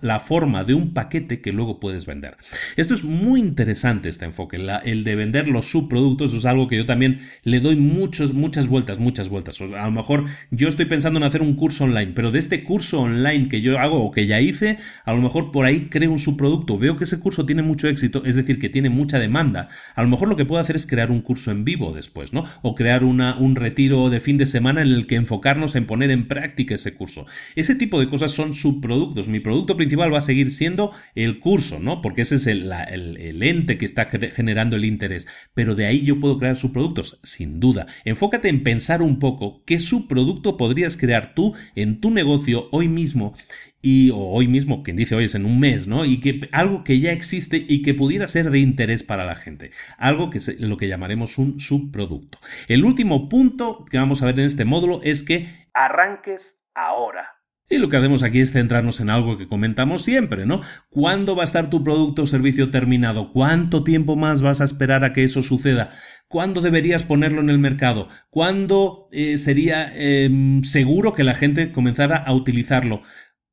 la, 0.00 0.20
forma 0.20 0.64
de 0.64 0.74
un 0.74 0.92
paquete 0.92 1.40
que 1.40 1.52
luego 1.52 1.78
puedes 1.78 2.06
vender. 2.06 2.36
Esto 2.76 2.94
es 2.94 3.04
muy 3.04 3.40
interesante 3.40 4.08
este 4.08 4.24
enfoque, 4.24 4.56
el 4.84 5.04
de 5.04 5.14
vender 5.14 5.48
los 5.48 5.66
subproductos 5.70 6.34
es 6.34 6.44
algo 6.44 6.68
que 6.68 6.76
yo 6.76 6.86
también 6.86 7.20
le 7.42 7.60
doy 7.60 7.76
muchos, 7.76 8.32
muchas 8.32 8.68
vueltas, 8.68 8.98
muchas 8.98 9.28
vueltas. 9.28 9.60
a 9.60 9.84
lo 9.84 9.90
mejor 9.90 10.24
yo 10.50 10.68
estoy 10.68 10.86
pensando 10.86 11.18
en 11.18 11.24
hacer 11.24 11.42
un 11.42 11.54
curso 11.54 11.84
online, 11.84 12.12
pero 12.14 12.30
de 12.30 12.38
este 12.38 12.64
curso 12.64 13.00
online 13.00 13.48
que 13.48 13.60
yo 13.60 13.78
hago 13.78 14.02
o 14.02 14.10
que 14.10 14.26
ya 14.26 14.40
hice, 14.40 14.78
a 15.04 15.12
lo 15.12 15.20
mejor 15.20 15.52
por 15.52 15.66
ahí 15.66 15.88
creo 15.88 16.10
un 16.10 16.18
subproducto, 16.18 16.78
veo 16.78 16.96
que 16.96 17.04
ese 17.04 17.20
curso 17.20 17.46
tiene 17.46 17.62
mucho 17.62 17.88
éxito, 17.88 18.24
es 18.24 18.34
decir, 18.34 18.58
que 18.58 18.68
tiene 18.68 18.90
mucha 18.90 19.18
demanda, 19.18 19.68
a 19.94 20.02
lo 20.02 20.08
mejor 20.08 20.28
lo 20.28 20.36
que 20.36 20.44
puedo 20.44 20.60
hacer 20.60 20.76
es 20.76 20.86
crear 20.86 21.10
un 21.10 21.20
curso 21.20 21.50
en 21.50 21.64
vivo 21.64 21.92
después, 21.92 22.32
¿no? 22.32 22.44
O 22.62 22.74
crear 22.74 23.04
una, 23.04 23.36
un 23.36 23.56
retiro 23.56 24.10
de 24.10 24.20
fin 24.20 24.38
de 24.38 24.46
semana 24.46 24.82
en 24.82 24.88
el 24.88 25.06
que 25.06 25.16
enfocarnos 25.16 25.76
en 25.76 25.86
poner 25.86 26.10
en 26.10 26.28
práctica 26.28 26.74
ese 26.74 26.94
curso. 26.94 27.26
Ese 27.54 27.74
tipo 27.74 28.00
de 28.00 28.08
cosas 28.08 28.32
son 28.32 28.54
subproductos. 28.54 29.28
Mi 29.28 29.40
producto 29.40 29.76
principal 29.76 29.85
va 29.94 30.18
a 30.18 30.20
seguir 30.20 30.50
siendo 30.50 30.92
el 31.14 31.38
curso, 31.38 31.78
¿no? 31.78 32.02
Porque 32.02 32.22
ese 32.22 32.36
es 32.36 32.46
el, 32.46 32.72
el 32.72 33.42
ente 33.42 33.78
que 33.78 33.86
está 33.86 34.06
generando 34.06 34.76
el 34.76 34.84
interés. 34.84 35.28
Pero 35.54 35.74
de 35.74 35.86
ahí 35.86 36.02
yo 36.02 36.18
puedo 36.18 36.38
crear 36.38 36.56
subproductos, 36.56 37.20
sin 37.22 37.60
duda. 37.60 37.86
Enfócate 38.04 38.48
en 38.48 38.62
pensar 38.62 39.02
un 39.02 39.18
poco 39.18 39.62
qué 39.64 39.78
subproducto 39.78 40.56
podrías 40.56 40.96
crear 40.96 41.34
tú 41.34 41.54
en 41.74 42.00
tu 42.00 42.10
negocio 42.10 42.68
hoy 42.72 42.88
mismo 42.88 43.34
y 43.82 44.10
o 44.10 44.16
hoy 44.16 44.48
mismo, 44.48 44.82
quien 44.82 44.96
dice 44.96 45.14
hoy 45.14 45.26
es 45.26 45.36
en 45.36 45.46
un 45.46 45.60
mes, 45.60 45.86
¿no? 45.86 46.04
Y 46.04 46.18
que 46.18 46.48
algo 46.50 46.82
que 46.82 46.98
ya 46.98 47.12
existe 47.12 47.64
y 47.68 47.82
que 47.82 47.94
pudiera 47.94 48.26
ser 48.26 48.50
de 48.50 48.58
interés 48.58 49.04
para 49.04 49.24
la 49.24 49.36
gente, 49.36 49.70
algo 49.96 50.28
que 50.28 50.38
es 50.38 50.60
lo 50.60 50.76
que 50.76 50.88
llamaremos 50.88 51.38
un 51.38 51.60
subproducto. 51.60 52.38
El 52.66 52.84
último 52.84 53.28
punto 53.28 53.84
que 53.88 53.98
vamos 53.98 54.22
a 54.22 54.26
ver 54.26 54.40
en 54.40 54.46
este 54.46 54.64
módulo 54.64 55.00
es 55.04 55.22
que 55.22 55.68
arranques 55.72 56.56
ahora. 56.74 57.35
Y 57.68 57.78
lo 57.78 57.88
que 57.88 57.96
hacemos 57.96 58.22
aquí 58.22 58.40
es 58.40 58.52
centrarnos 58.52 59.00
en 59.00 59.10
algo 59.10 59.36
que 59.36 59.48
comentamos 59.48 60.02
siempre, 60.02 60.46
¿no? 60.46 60.60
¿Cuándo 60.88 61.34
va 61.34 61.42
a 61.42 61.44
estar 61.44 61.68
tu 61.68 61.82
producto 61.82 62.22
o 62.22 62.26
servicio 62.26 62.70
terminado? 62.70 63.32
¿Cuánto 63.32 63.82
tiempo 63.82 64.14
más 64.14 64.40
vas 64.40 64.60
a 64.60 64.64
esperar 64.64 65.04
a 65.04 65.12
que 65.12 65.24
eso 65.24 65.42
suceda? 65.42 65.90
¿Cuándo 66.28 66.60
deberías 66.60 67.02
ponerlo 67.02 67.40
en 67.40 67.50
el 67.50 67.58
mercado? 67.58 68.06
¿Cuándo 68.30 69.08
eh, 69.10 69.36
sería 69.38 69.90
em, 69.94 70.62
seguro 70.62 71.12
que 71.12 71.24
la 71.24 71.34
gente 71.34 71.72
comenzara 71.72 72.16
a 72.16 72.32
utilizarlo? 72.32 73.02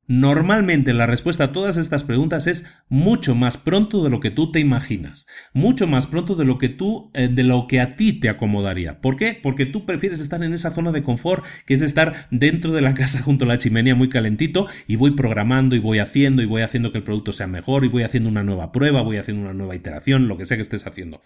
Normalmente 0.06 0.92
la 0.92 1.06
respuesta 1.06 1.44
a 1.44 1.52
todas 1.52 1.78
estas 1.78 2.04
preguntas 2.04 2.46
es 2.46 2.66
mucho 2.88 3.34
más 3.34 3.56
pronto 3.56 4.04
de 4.04 4.10
lo 4.10 4.20
que 4.20 4.30
tú 4.30 4.52
te 4.52 4.60
imaginas, 4.60 5.26
mucho 5.54 5.86
más 5.86 6.06
pronto 6.06 6.34
de 6.34 6.44
lo 6.44 6.58
que 6.58 6.68
tú, 6.68 7.10
eh, 7.14 7.28
de 7.28 7.42
lo 7.42 7.66
que 7.66 7.80
a 7.80 7.96
ti 7.96 8.12
te 8.12 8.28
acomodaría. 8.28 9.00
¿Por 9.00 9.16
qué? 9.16 9.38
Porque 9.40 9.64
tú 9.64 9.86
prefieres 9.86 10.20
estar 10.20 10.42
en 10.42 10.52
esa 10.52 10.70
zona 10.70 10.92
de 10.92 11.02
confort, 11.02 11.44
que 11.64 11.72
es 11.72 11.80
estar 11.80 12.28
dentro 12.30 12.72
de 12.72 12.82
la 12.82 12.92
casa 12.94 13.22
junto 13.22 13.46
a 13.46 13.48
la 13.48 13.56
chimenea 13.56 13.94
muy 13.94 14.10
calentito 14.10 14.66
y 14.86 14.96
voy 14.96 15.12
programando 15.12 15.74
y 15.74 15.78
voy 15.78 16.00
haciendo 16.00 16.42
y 16.42 16.46
voy 16.46 16.60
haciendo 16.60 16.92
que 16.92 16.98
el 16.98 17.04
producto 17.04 17.32
sea 17.32 17.46
mejor 17.46 17.86
y 17.86 17.88
voy 17.88 18.02
haciendo 18.02 18.28
una 18.28 18.44
nueva 18.44 18.72
prueba, 18.72 19.00
voy 19.00 19.16
haciendo 19.16 19.42
una 19.42 19.54
nueva 19.54 19.74
iteración, 19.74 20.28
lo 20.28 20.36
que 20.36 20.44
sea 20.44 20.58
que 20.58 20.62
estés 20.62 20.86
haciendo. 20.86 21.22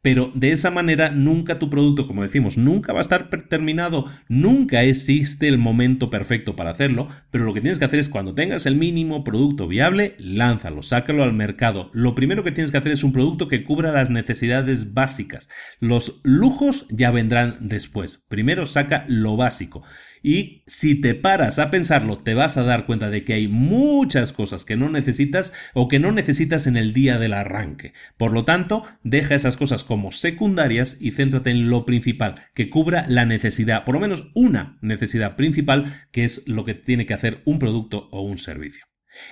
Pero 0.00 0.32
de 0.34 0.52
esa 0.52 0.70
manera 0.70 1.10
nunca 1.10 1.58
tu 1.58 1.68
producto, 1.68 2.06
como 2.06 2.22
decimos, 2.22 2.56
nunca 2.56 2.94
va 2.94 3.00
a 3.00 3.02
estar 3.02 3.28
terminado, 3.28 4.06
nunca 4.28 4.82
existe 4.84 5.48
el 5.48 5.58
momento 5.58 6.08
perfecto 6.08 6.56
para 6.56 6.70
hacerlo, 6.70 7.08
pero 7.30 7.44
lo 7.44 7.52
que 7.52 7.60
tienes 7.60 7.78
que 7.78 7.84
hacer 7.84 7.98
es 7.98 8.08
cuando 8.08 8.21
cuando 8.22 8.36
tengas 8.36 8.66
el 8.66 8.76
mínimo 8.76 9.24
producto 9.24 9.66
viable, 9.66 10.14
lánzalo, 10.16 10.82
sácalo 10.82 11.24
al 11.24 11.32
mercado. 11.32 11.90
Lo 11.92 12.14
primero 12.14 12.44
que 12.44 12.52
tienes 12.52 12.70
que 12.70 12.78
hacer 12.78 12.92
es 12.92 13.02
un 13.02 13.12
producto 13.12 13.48
que 13.48 13.64
cubra 13.64 13.90
las 13.90 14.10
necesidades 14.10 14.94
básicas. 14.94 15.50
Los 15.80 16.20
lujos 16.22 16.86
ya 16.88 17.10
vendrán 17.10 17.56
después. 17.58 18.24
Primero 18.28 18.66
saca 18.66 19.04
lo 19.08 19.36
básico. 19.36 19.82
Y 20.22 20.62
si 20.66 21.00
te 21.00 21.14
paras 21.14 21.58
a 21.58 21.70
pensarlo, 21.70 22.18
te 22.18 22.34
vas 22.34 22.56
a 22.56 22.62
dar 22.62 22.86
cuenta 22.86 23.10
de 23.10 23.24
que 23.24 23.34
hay 23.34 23.48
muchas 23.48 24.32
cosas 24.32 24.64
que 24.64 24.76
no 24.76 24.88
necesitas 24.88 25.52
o 25.74 25.88
que 25.88 25.98
no 25.98 26.12
necesitas 26.12 26.66
en 26.66 26.76
el 26.76 26.92
día 26.92 27.18
del 27.18 27.32
arranque. 27.32 27.92
Por 28.16 28.32
lo 28.32 28.44
tanto, 28.44 28.84
deja 29.02 29.34
esas 29.34 29.56
cosas 29.56 29.82
como 29.82 30.12
secundarias 30.12 30.96
y 31.00 31.10
céntrate 31.10 31.50
en 31.50 31.70
lo 31.70 31.84
principal, 31.84 32.36
que 32.54 32.70
cubra 32.70 33.04
la 33.08 33.26
necesidad, 33.26 33.84
por 33.84 33.94
lo 33.94 34.00
menos 34.00 34.30
una 34.34 34.78
necesidad 34.80 35.36
principal, 35.36 36.06
que 36.12 36.24
es 36.24 36.46
lo 36.46 36.64
que 36.64 36.74
tiene 36.74 37.04
que 37.06 37.14
hacer 37.14 37.42
un 37.44 37.58
producto 37.58 38.08
o 38.12 38.22
un 38.22 38.38
servicio. 38.38 38.84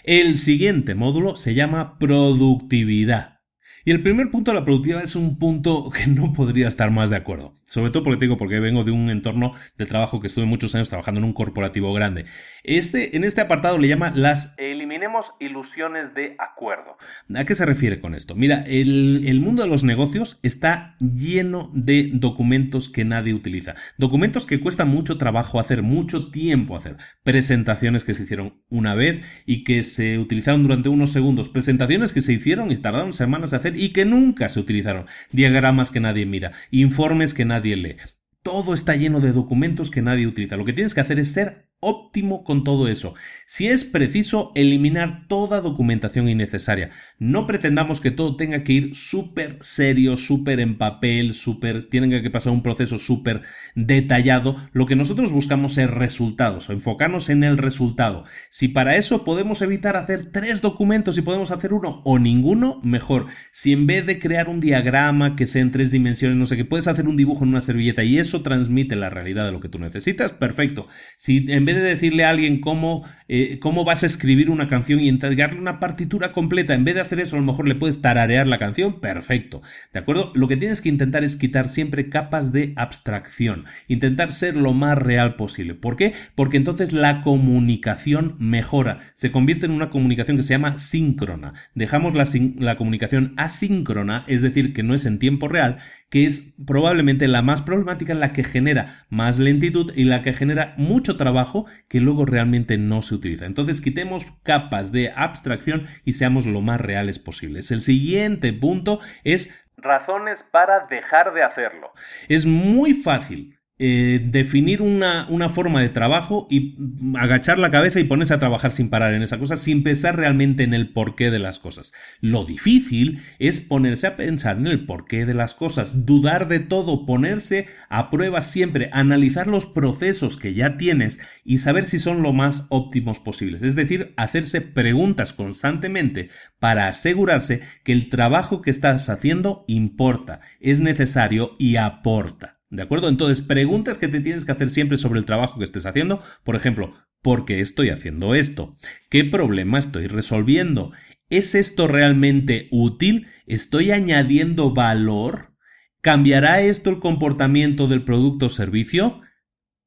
El 0.05 0.39
siguiente 0.39 0.95
módulo 0.95 1.37
se 1.37 1.55
llama 1.55 1.99
productividad. 1.99 3.41
Y 3.85 3.93
el 3.93 4.03
primer 4.03 4.31
punto 4.31 4.51
de 4.51 4.59
la 4.59 4.65
productividad 4.65 5.03
es 5.03 5.17
un 5.17 5.39
punto 5.39 5.91
que 5.91 6.07
no 6.07 6.33
podría 6.33 6.69
estar 6.69 6.91
más 6.91 7.11
de 7.11 7.17
acuerdo. 7.17 7.55
Sobre 7.71 7.91
todo 7.91 8.03
porque 8.03 8.19
te 8.19 8.25
digo, 8.25 8.37
porque 8.37 8.59
vengo 8.59 8.83
de 8.83 8.91
un 8.91 9.11
entorno 9.11 9.53
de 9.79 9.87
trabajo 9.87 10.19
que 10.19 10.27
estuve 10.27 10.45
muchos 10.45 10.75
años 10.75 10.89
trabajando 10.89 11.21
en 11.21 11.25
un 11.25 11.33
corporativo 11.33 11.93
grande. 11.95 12.25
Este, 12.65 13.17
en 13.17 13.23
este 13.23 13.43
apartado 13.43 13.79
le 13.79 13.87
llama 13.87 14.13
las 14.13 14.57
eliminemos 14.59 15.27
ilusiones 15.39 16.13
de 16.13 16.35
acuerdo. 16.41 16.97
¿A 17.33 17.45
qué 17.45 17.55
se 17.55 17.65
refiere 17.65 18.01
con 18.01 18.17
esto? 18.17 18.35
Mira, 18.35 18.65
el, 18.67 19.23
el 19.25 19.41
mundo 19.41 19.63
de 19.63 19.69
los 19.69 19.85
negocios 19.85 20.41
está 20.43 20.97
lleno 20.99 21.71
de 21.73 22.11
documentos 22.13 22.89
que 22.89 23.05
nadie 23.05 23.35
utiliza. 23.35 23.77
Documentos 23.99 24.47
que 24.47 24.59
cuesta 24.59 24.85
mucho 24.85 25.17
trabajo 25.17 25.61
hacer, 25.61 25.85
mucho 25.85 26.33
tiempo 26.33 26.75
hacer. 26.75 26.97
Presentaciones 27.23 28.03
que 28.03 28.15
se 28.15 28.25
hicieron 28.25 28.65
una 28.69 28.97
vez 28.97 29.23
y 29.47 29.63
que 29.63 29.85
se 29.85 30.19
utilizaron 30.19 30.65
durante 30.65 30.89
unos 30.89 31.13
segundos. 31.13 31.49
Presentaciones 31.49 32.13
que 32.13 32.23
se 32.23 32.33
hicieron 32.33 32.73
y 32.73 32.77
tardaron 32.77 33.13
semanas 33.13 33.53
a 33.53 33.59
hacer 33.59 33.79
y 33.79 33.93
que 33.93 34.05
nunca 34.05 34.49
se 34.49 34.59
utilizaron. 34.59 35.07
Diagramas 35.31 35.93
que 35.93 36.01
nadie 36.01 36.27
mira. 36.27 36.51
Informes 36.73 37.33
que 37.33 37.45
nadie 37.45 37.60
nadie 37.61 37.77
lee. 37.77 37.97
Todo 38.43 38.73
está 38.73 38.97
lleno 38.97 39.21
de 39.21 39.33
documentos 39.33 39.91
que 39.91 40.01
nadie 40.01 40.27
utiliza. 40.27 40.57
Lo 40.57 40.65
que 40.65 40.73
tienes 40.73 40.95
que 40.95 41.03
hacer 41.03 41.19
es 41.19 41.33
ser 41.33 41.70
óptimo 41.81 42.45
con 42.45 42.63
todo 42.63 42.89
eso. 42.89 43.15
Si 43.47 43.67
es 43.67 43.85
preciso, 43.85 44.53
eliminar 44.55 45.27
toda 45.27 45.61
documentación 45.61 46.29
innecesaria. 46.29 46.91
No 47.19 47.47
pretendamos 47.47 48.01
que 48.01 48.11
todo 48.11 48.37
tenga 48.37 48.63
que 48.63 48.73
ir 48.73 48.95
súper 48.95 49.59
serio, 49.61 50.17
súper 50.17 50.61
en 50.61 50.79
papel, 50.79 51.35
súper, 51.35 51.89
tienen 51.89 52.11
que 52.11 52.31
pasar 52.31 52.53
un 52.53 52.63
proceso 52.63 52.99
súper 52.99 53.43
detallado. 53.75 54.57
Lo 54.73 54.87
que 54.87 54.97
nosotros 54.97 55.33
buscamos 55.33 55.79
es 55.79 55.91
resultados, 55.91 56.71
enfocarnos 56.71 57.29
en 57.31 57.45
el 57.45 57.59
resultado. 57.59 58.25
Si 58.51 58.69
para 58.69 58.97
eso 58.97 59.25
podemos 59.25 59.63
evitar 59.63 59.97
hacer 59.97 60.27
tres 60.27 60.61
documentos 60.61 61.19
y 61.19 61.23
podemos 61.23 61.51
hacer 61.51 61.73
uno 61.73 62.03
o 62.05 62.19
ninguno, 62.19 62.81
mejor. 62.85 63.27
Si 63.53 63.73
en 63.73 63.87
vez 63.87 64.07
de 64.07 64.19
crear 64.19 64.49
un 64.49 64.61
diagrama 64.61 65.35
que 65.37 65.47
sea 65.47 65.63
en 65.63 65.73
tres 65.73 65.91
dimensiones, 65.91 66.37
no 66.37 66.47
sé, 66.47 66.57
que 66.57 66.65
puedes 66.65 66.89
hacer 66.89 67.09
un 67.09 67.17
dibujo 67.17 67.45
en 67.45 67.51
una 67.51 67.61
servilleta 67.61 68.05
y 68.05 68.19
eso 68.19 68.43
transmite 68.43 68.97
la 68.97 69.11
realidad 69.11 69.45
de 69.45 69.53
lo 69.53 69.61
que 69.61 69.69
tú 69.69 69.79
necesitas, 69.79 70.33
perfecto. 70.33 70.87
Si 71.17 71.47
en 71.49 71.65
vez 71.65 71.70
de 71.77 71.83
decirle 71.83 72.25
a 72.25 72.31
alguien 72.31 72.61
cómo, 72.61 73.05
eh, 73.29 73.59
cómo 73.61 73.85
vas 73.85 74.03
a 74.03 74.07
escribir 74.07 74.51
una 74.51 74.69
canción 74.69 75.01
y 75.01 75.09
entregarle 75.09 75.61
una 75.61 75.81
partitura 75.81 76.33
completa, 76.33 76.75
en 76.75 76.85
vez 76.85 76.95
de 76.95 77.01
hacer 77.01 77.21
eso, 77.21 77.37
a 77.37 77.41
lo 77.41 77.45
mejor 77.45 77.69
le 77.69 77.75
puedes 77.75 78.01
tararear 78.01 78.47
la 78.47 78.59
canción, 78.59 79.01
perfecto. 79.01 79.63
¿De 79.93 79.99
acuerdo? 79.99 80.33
Lo 80.35 80.49
que 80.49 80.57
tienes 80.57 80.81
que 80.81 80.89
intentar 80.89 81.25
es 81.25 81.37
quitar 81.37 81.69
siempre 81.69 82.09
capas 82.09 82.53
de 82.53 82.73
abstracción, 82.77 83.65
intentar 83.89 84.33
ser 84.33 84.57
lo 84.57 84.73
más 84.73 84.99
real 84.99 85.37
posible. 85.37 85.75
¿Por 85.75 85.97
qué? 85.97 86.13
Porque 86.35 86.57
entonces 86.57 86.93
la 86.93 87.23
comunicación 87.23 88.37
mejora, 88.39 88.99
se 89.15 89.31
convierte 89.31 89.67
en 89.67 89.73
una 89.73 89.91
comunicación 89.91 90.37
que 90.37 90.43
se 90.43 90.55
llama 90.55 90.79
síncrona. 90.79 91.55
Dejamos 91.75 92.15
la, 92.15 92.27
la 92.59 92.77
comunicación 92.77 93.35
asíncrona, 93.37 94.25
es 94.27 94.43
decir, 94.43 94.73
que 94.73 94.83
no 94.83 94.95
es 94.95 95.07
en 95.07 95.19
tiempo 95.19 95.49
real, 95.49 95.77
que 96.11 96.27
es 96.27 96.55
probablemente 96.67 97.29
la 97.29 97.41
más 97.41 97.63
problemática, 97.63 98.15
la 98.15 98.33
que 98.33 98.45
genera 98.45 99.05
más 99.09 99.39
lentitud 99.39 99.93
y 99.95 100.05
la 100.05 100.23
que 100.23 100.35
genera 100.35 100.75
mucho 100.77 101.17
trabajo 101.17 101.67
que 101.89 102.01
luego 102.01 102.27
realmente 102.27 102.77
no 102.79 103.01
se 103.01 103.15
utiliza. 103.15 103.47
Entonces 103.47 103.81
quitemos 103.81 104.27
capas 104.43 104.93
de 104.93 105.13
abstracción 105.15 105.87
y 106.05 106.15
seamos 106.15 106.47
lo 106.47 106.61
más 106.61 106.81
reales 106.81 107.19
posibles. 107.19 107.71
El 107.71 107.81
siguiente 107.81 108.53
punto 108.53 108.99
es 109.25 109.67
razones 109.77 110.45
para 110.51 110.87
dejar 110.87 111.33
de 111.33 111.43
hacerlo. 111.43 111.93
Es 112.29 112.45
muy 112.45 112.93
fácil 112.93 113.60
eh, 113.83 114.21
definir 114.23 114.83
una, 114.83 115.27
una, 115.31 115.49
forma 115.49 115.81
de 115.81 115.89
trabajo 115.89 116.47
y 116.51 116.77
agachar 117.19 117.59
la 117.59 117.71
cabeza 117.71 117.99
y 117.99 118.05
ponerse 118.05 118.35
a 118.35 118.39
trabajar 118.39 118.73
sin 118.73 118.91
parar 118.91 119.15
en 119.15 119.23
esa 119.23 119.39
cosa, 119.39 119.57
sin 119.57 119.83
pensar 119.83 120.17
realmente 120.17 120.65
en 120.65 120.75
el 120.75 120.93
porqué 120.93 121.31
de 121.31 121.39
las 121.39 121.59
cosas. 121.59 121.95
Lo 122.21 122.45
difícil 122.45 123.23
es 123.39 123.63
ponerse 123.63 124.07
a 124.07 124.17
pensar 124.17 124.59
en 124.59 124.67
el 124.67 124.85
porqué 124.85 125.25
de 125.25 125.33
las 125.33 125.55
cosas, 125.55 126.05
dudar 126.05 126.47
de 126.47 126.59
todo, 126.59 127.07
ponerse 127.07 127.69
a 127.89 128.11
prueba 128.11 128.43
siempre, 128.43 128.91
analizar 128.93 129.47
los 129.47 129.65
procesos 129.65 130.37
que 130.37 130.53
ya 130.53 130.77
tienes 130.77 131.19
y 131.43 131.57
saber 131.57 131.87
si 131.87 131.99
son 131.99 132.21
lo 132.23 132.35
más 132.35 132.67
óptimos 132.69 133.19
posibles. 133.19 133.63
Es 133.63 133.77
decir, 133.77 134.13
hacerse 134.19 134.61
preguntas 134.61 135.33
constantemente 135.33 136.29
para 136.59 136.87
asegurarse 136.87 137.63
que 137.83 137.93
el 137.93 138.11
trabajo 138.11 138.61
que 138.61 138.71
estás 138.71 139.09
haciendo 139.09 139.65
importa, 139.69 140.41
es 140.61 140.83
necesario 140.83 141.57
y 141.59 141.77
aporta. 141.77 142.60
¿De 142.71 142.83
acuerdo? 142.83 143.09
Entonces, 143.09 143.45
preguntas 143.45 143.99
que 143.99 144.07
te 144.07 144.21
tienes 144.21 144.45
que 144.45 144.53
hacer 144.53 144.71
siempre 144.71 144.97
sobre 144.97 145.19
el 145.19 145.25
trabajo 145.25 145.59
que 145.59 145.65
estés 145.65 145.87
haciendo. 145.87 146.23
Por 146.45 146.55
ejemplo, 146.55 146.93
¿por 147.21 147.45
qué 147.45 147.61
estoy 147.61 147.91
haciendo 147.91 148.35
esto? 148.37 148.77
¿Qué 149.11 149.25
problema 149.25 149.79
estoy 149.79 150.07
resolviendo? 150.07 150.93
¿Es 151.31 151.57
esto 151.57 151.89
realmente 151.89 152.69
útil? 152.71 153.27
¿Estoy 153.47 153.91
añadiendo 153.91 154.73
valor? 154.73 155.57
¿Cambiará 156.01 156.61
esto 156.61 156.91
el 156.91 157.01
comportamiento 157.01 157.89
del 157.89 158.05
producto 158.05 158.47
o 158.47 158.51
servicio? 158.51 159.21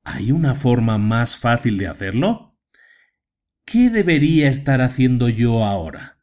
¿Hay 0.04 0.34
una 0.34 0.54
forma 0.54 0.98
más 0.98 1.38
fácil 1.38 1.78
de 1.78 1.88
hacerlo? 1.88 2.58
¿Qué 3.66 3.90
debería 3.90 4.50
estar 4.50 4.82
haciendo 4.82 5.30
yo 5.30 5.64
ahora? 5.64 6.20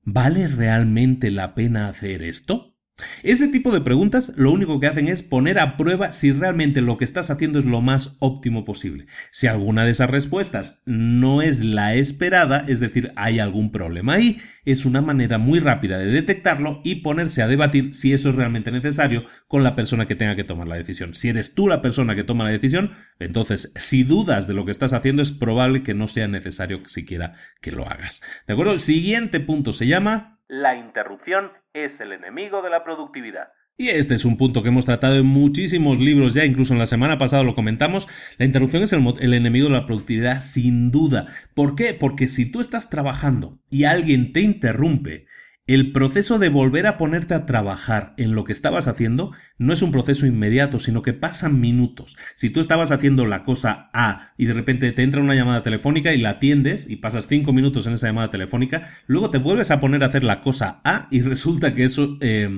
¿Vale 0.00 0.48
realmente 0.48 1.30
la 1.30 1.54
pena 1.54 1.88
hacer 1.88 2.22
esto? 2.22 2.77
Ese 3.22 3.48
tipo 3.48 3.70
de 3.70 3.80
preguntas 3.80 4.32
lo 4.36 4.50
único 4.52 4.80
que 4.80 4.86
hacen 4.86 5.08
es 5.08 5.22
poner 5.22 5.58
a 5.58 5.76
prueba 5.76 6.12
si 6.12 6.32
realmente 6.32 6.80
lo 6.80 6.96
que 6.96 7.04
estás 7.04 7.30
haciendo 7.30 7.58
es 7.58 7.64
lo 7.64 7.80
más 7.80 8.16
óptimo 8.20 8.64
posible. 8.64 9.06
Si 9.30 9.46
alguna 9.46 9.84
de 9.84 9.92
esas 9.92 10.10
respuestas 10.10 10.82
no 10.86 11.42
es 11.42 11.62
la 11.62 11.94
esperada, 11.94 12.64
es 12.66 12.80
decir, 12.80 13.12
hay 13.16 13.38
algún 13.38 13.70
problema 13.70 14.14
ahí, 14.14 14.38
es 14.64 14.84
una 14.84 15.00
manera 15.00 15.38
muy 15.38 15.60
rápida 15.60 15.98
de 15.98 16.06
detectarlo 16.06 16.80
y 16.84 16.96
ponerse 16.96 17.42
a 17.42 17.48
debatir 17.48 17.94
si 17.94 18.12
eso 18.12 18.30
es 18.30 18.34
realmente 18.34 18.72
necesario 18.72 19.24
con 19.46 19.62
la 19.62 19.74
persona 19.74 20.06
que 20.06 20.16
tenga 20.16 20.36
que 20.36 20.44
tomar 20.44 20.68
la 20.68 20.76
decisión. 20.76 21.14
Si 21.14 21.28
eres 21.28 21.54
tú 21.54 21.68
la 21.68 21.82
persona 21.82 22.14
que 22.14 22.24
toma 22.24 22.44
la 22.44 22.50
decisión, 22.50 22.90
entonces 23.18 23.72
si 23.76 24.02
dudas 24.02 24.46
de 24.46 24.54
lo 24.54 24.64
que 24.64 24.72
estás 24.72 24.92
haciendo 24.92 25.22
es 25.22 25.32
probable 25.32 25.82
que 25.82 25.94
no 25.94 26.08
sea 26.08 26.28
necesario 26.28 26.82
siquiera 26.86 27.34
que 27.60 27.72
lo 27.72 27.88
hagas. 27.88 28.22
¿De 28.46 28.52
acuerdo? 28.54 28.72
El 28.72 28.80
siguiente 28.80 29.40
punto 29.40 29.72
se 29.72 29.86
llama 29.86 30.38
la 30.48 30.76
interrupción 30.76 31.50
es 31.84 32.00
el 32.00 32.12
enemigo 32.12 32.62
de 32.62 32.70
la 32.70 32.84
productividad. 32.84 33.48
Y 33.80 33.90
este 33.90 34.16
es 34.16 34.24
un 34.24 34.36
punto 34.36 34.62
que 34.64 34.70
hemos 34.70 34.86
tratado 34.86 35.16
en 35.18 35.26
muchísimos 35.26 36.00
libros 36.00 36.34
ya, 36.34 36.44
incluso 36.44 36.72
en 36.72 36.80
la 36.80 36.88
semana 36.88 37.16
pasada 37.16 37.44
lo 37.44 37.54
comentamos. 37.54 38.08
La 38.36 38.44
interrupción 38.44 38.82
es 38.82 38.92
el, 38.92 39.06
el, 39.20 39.34
enemigo 39.34 39.68
de 39.68 39.74
la 39.74 39.86
productividad, 39.86 40.40
sin 40.40 40.90
duda. 40.90 41.26
¿Por 41.54 41.76
qué? 41.76 41.94
Porque 41.94 42.26
si 42.26 42.50
tú 42.50 42.58
estás 42.58 42.90
trabajando 42.90 43.60
y 43.70 43.84
alguien 43.84 44.32
te 44.32 44.40
interrumpe, 44.40 45.26
el 45.68 45.92
proceso 45.92 46.38
de 46.38 46.48
volver 46.48 46.86
a 46.86 46.96
ponerte 46.96 47.34
a 47.34 47.44
trabajar 47.44 48.14
en 48.16 48.34
lo 48.34 48.44
que 48.44 48.52
estabas 48.52 48.88
haciendo 48.88 49.32
no 49.58 49.74
es 49.74 49.82
un 49.82 49.92
proceso 49.92 50.24
inmediato, 50.24 50.80
sino 50.80 51.02
que 51.02 51.12
pasan 51.12 51.60
minutos. 51.60 52.16
Si 52.36 52.48
tú 52.48 52.60
estabas 52.60 52.90
haciendo 52.90 53.26
la 53.26 53.42
cosa 53.42 53.90
A 53.92 54.32
y 54.38 54.46
de 54.46 54.54
repente 54.54 54.90
te 54.92 55.02
entra 55.02 55.20
una 55.20 55.34
llamada 55.34 55.62
telefónica 55.62 56.14
y 56.14 56.22
la 56.22 56.30
atiendes 56.30 56.88
y 56.88 56.96
pasas 56.96 57.26
cinco 57.28 57.52
minutos 57.52 57.86
en 57.86 57.92
esa 57.92 58.06
llamada 58.06 58.30
telefónica, 58.30 58.88
luego 59.06 59.28
te 59.28 59.36
vuelves 59.36 59.70
a 59.70 59.78
poner 59.78 60.02
a 60.02 60.06
hacer 60.06 60.24
la 60.24 60.40
cosa 60.40 60.80
A 60.84 61.06
y 61.10 61.20
resulta 61.20 61.74
que 61.74 61.84
eso, 61.84 62.16
eh, 62.22 62.48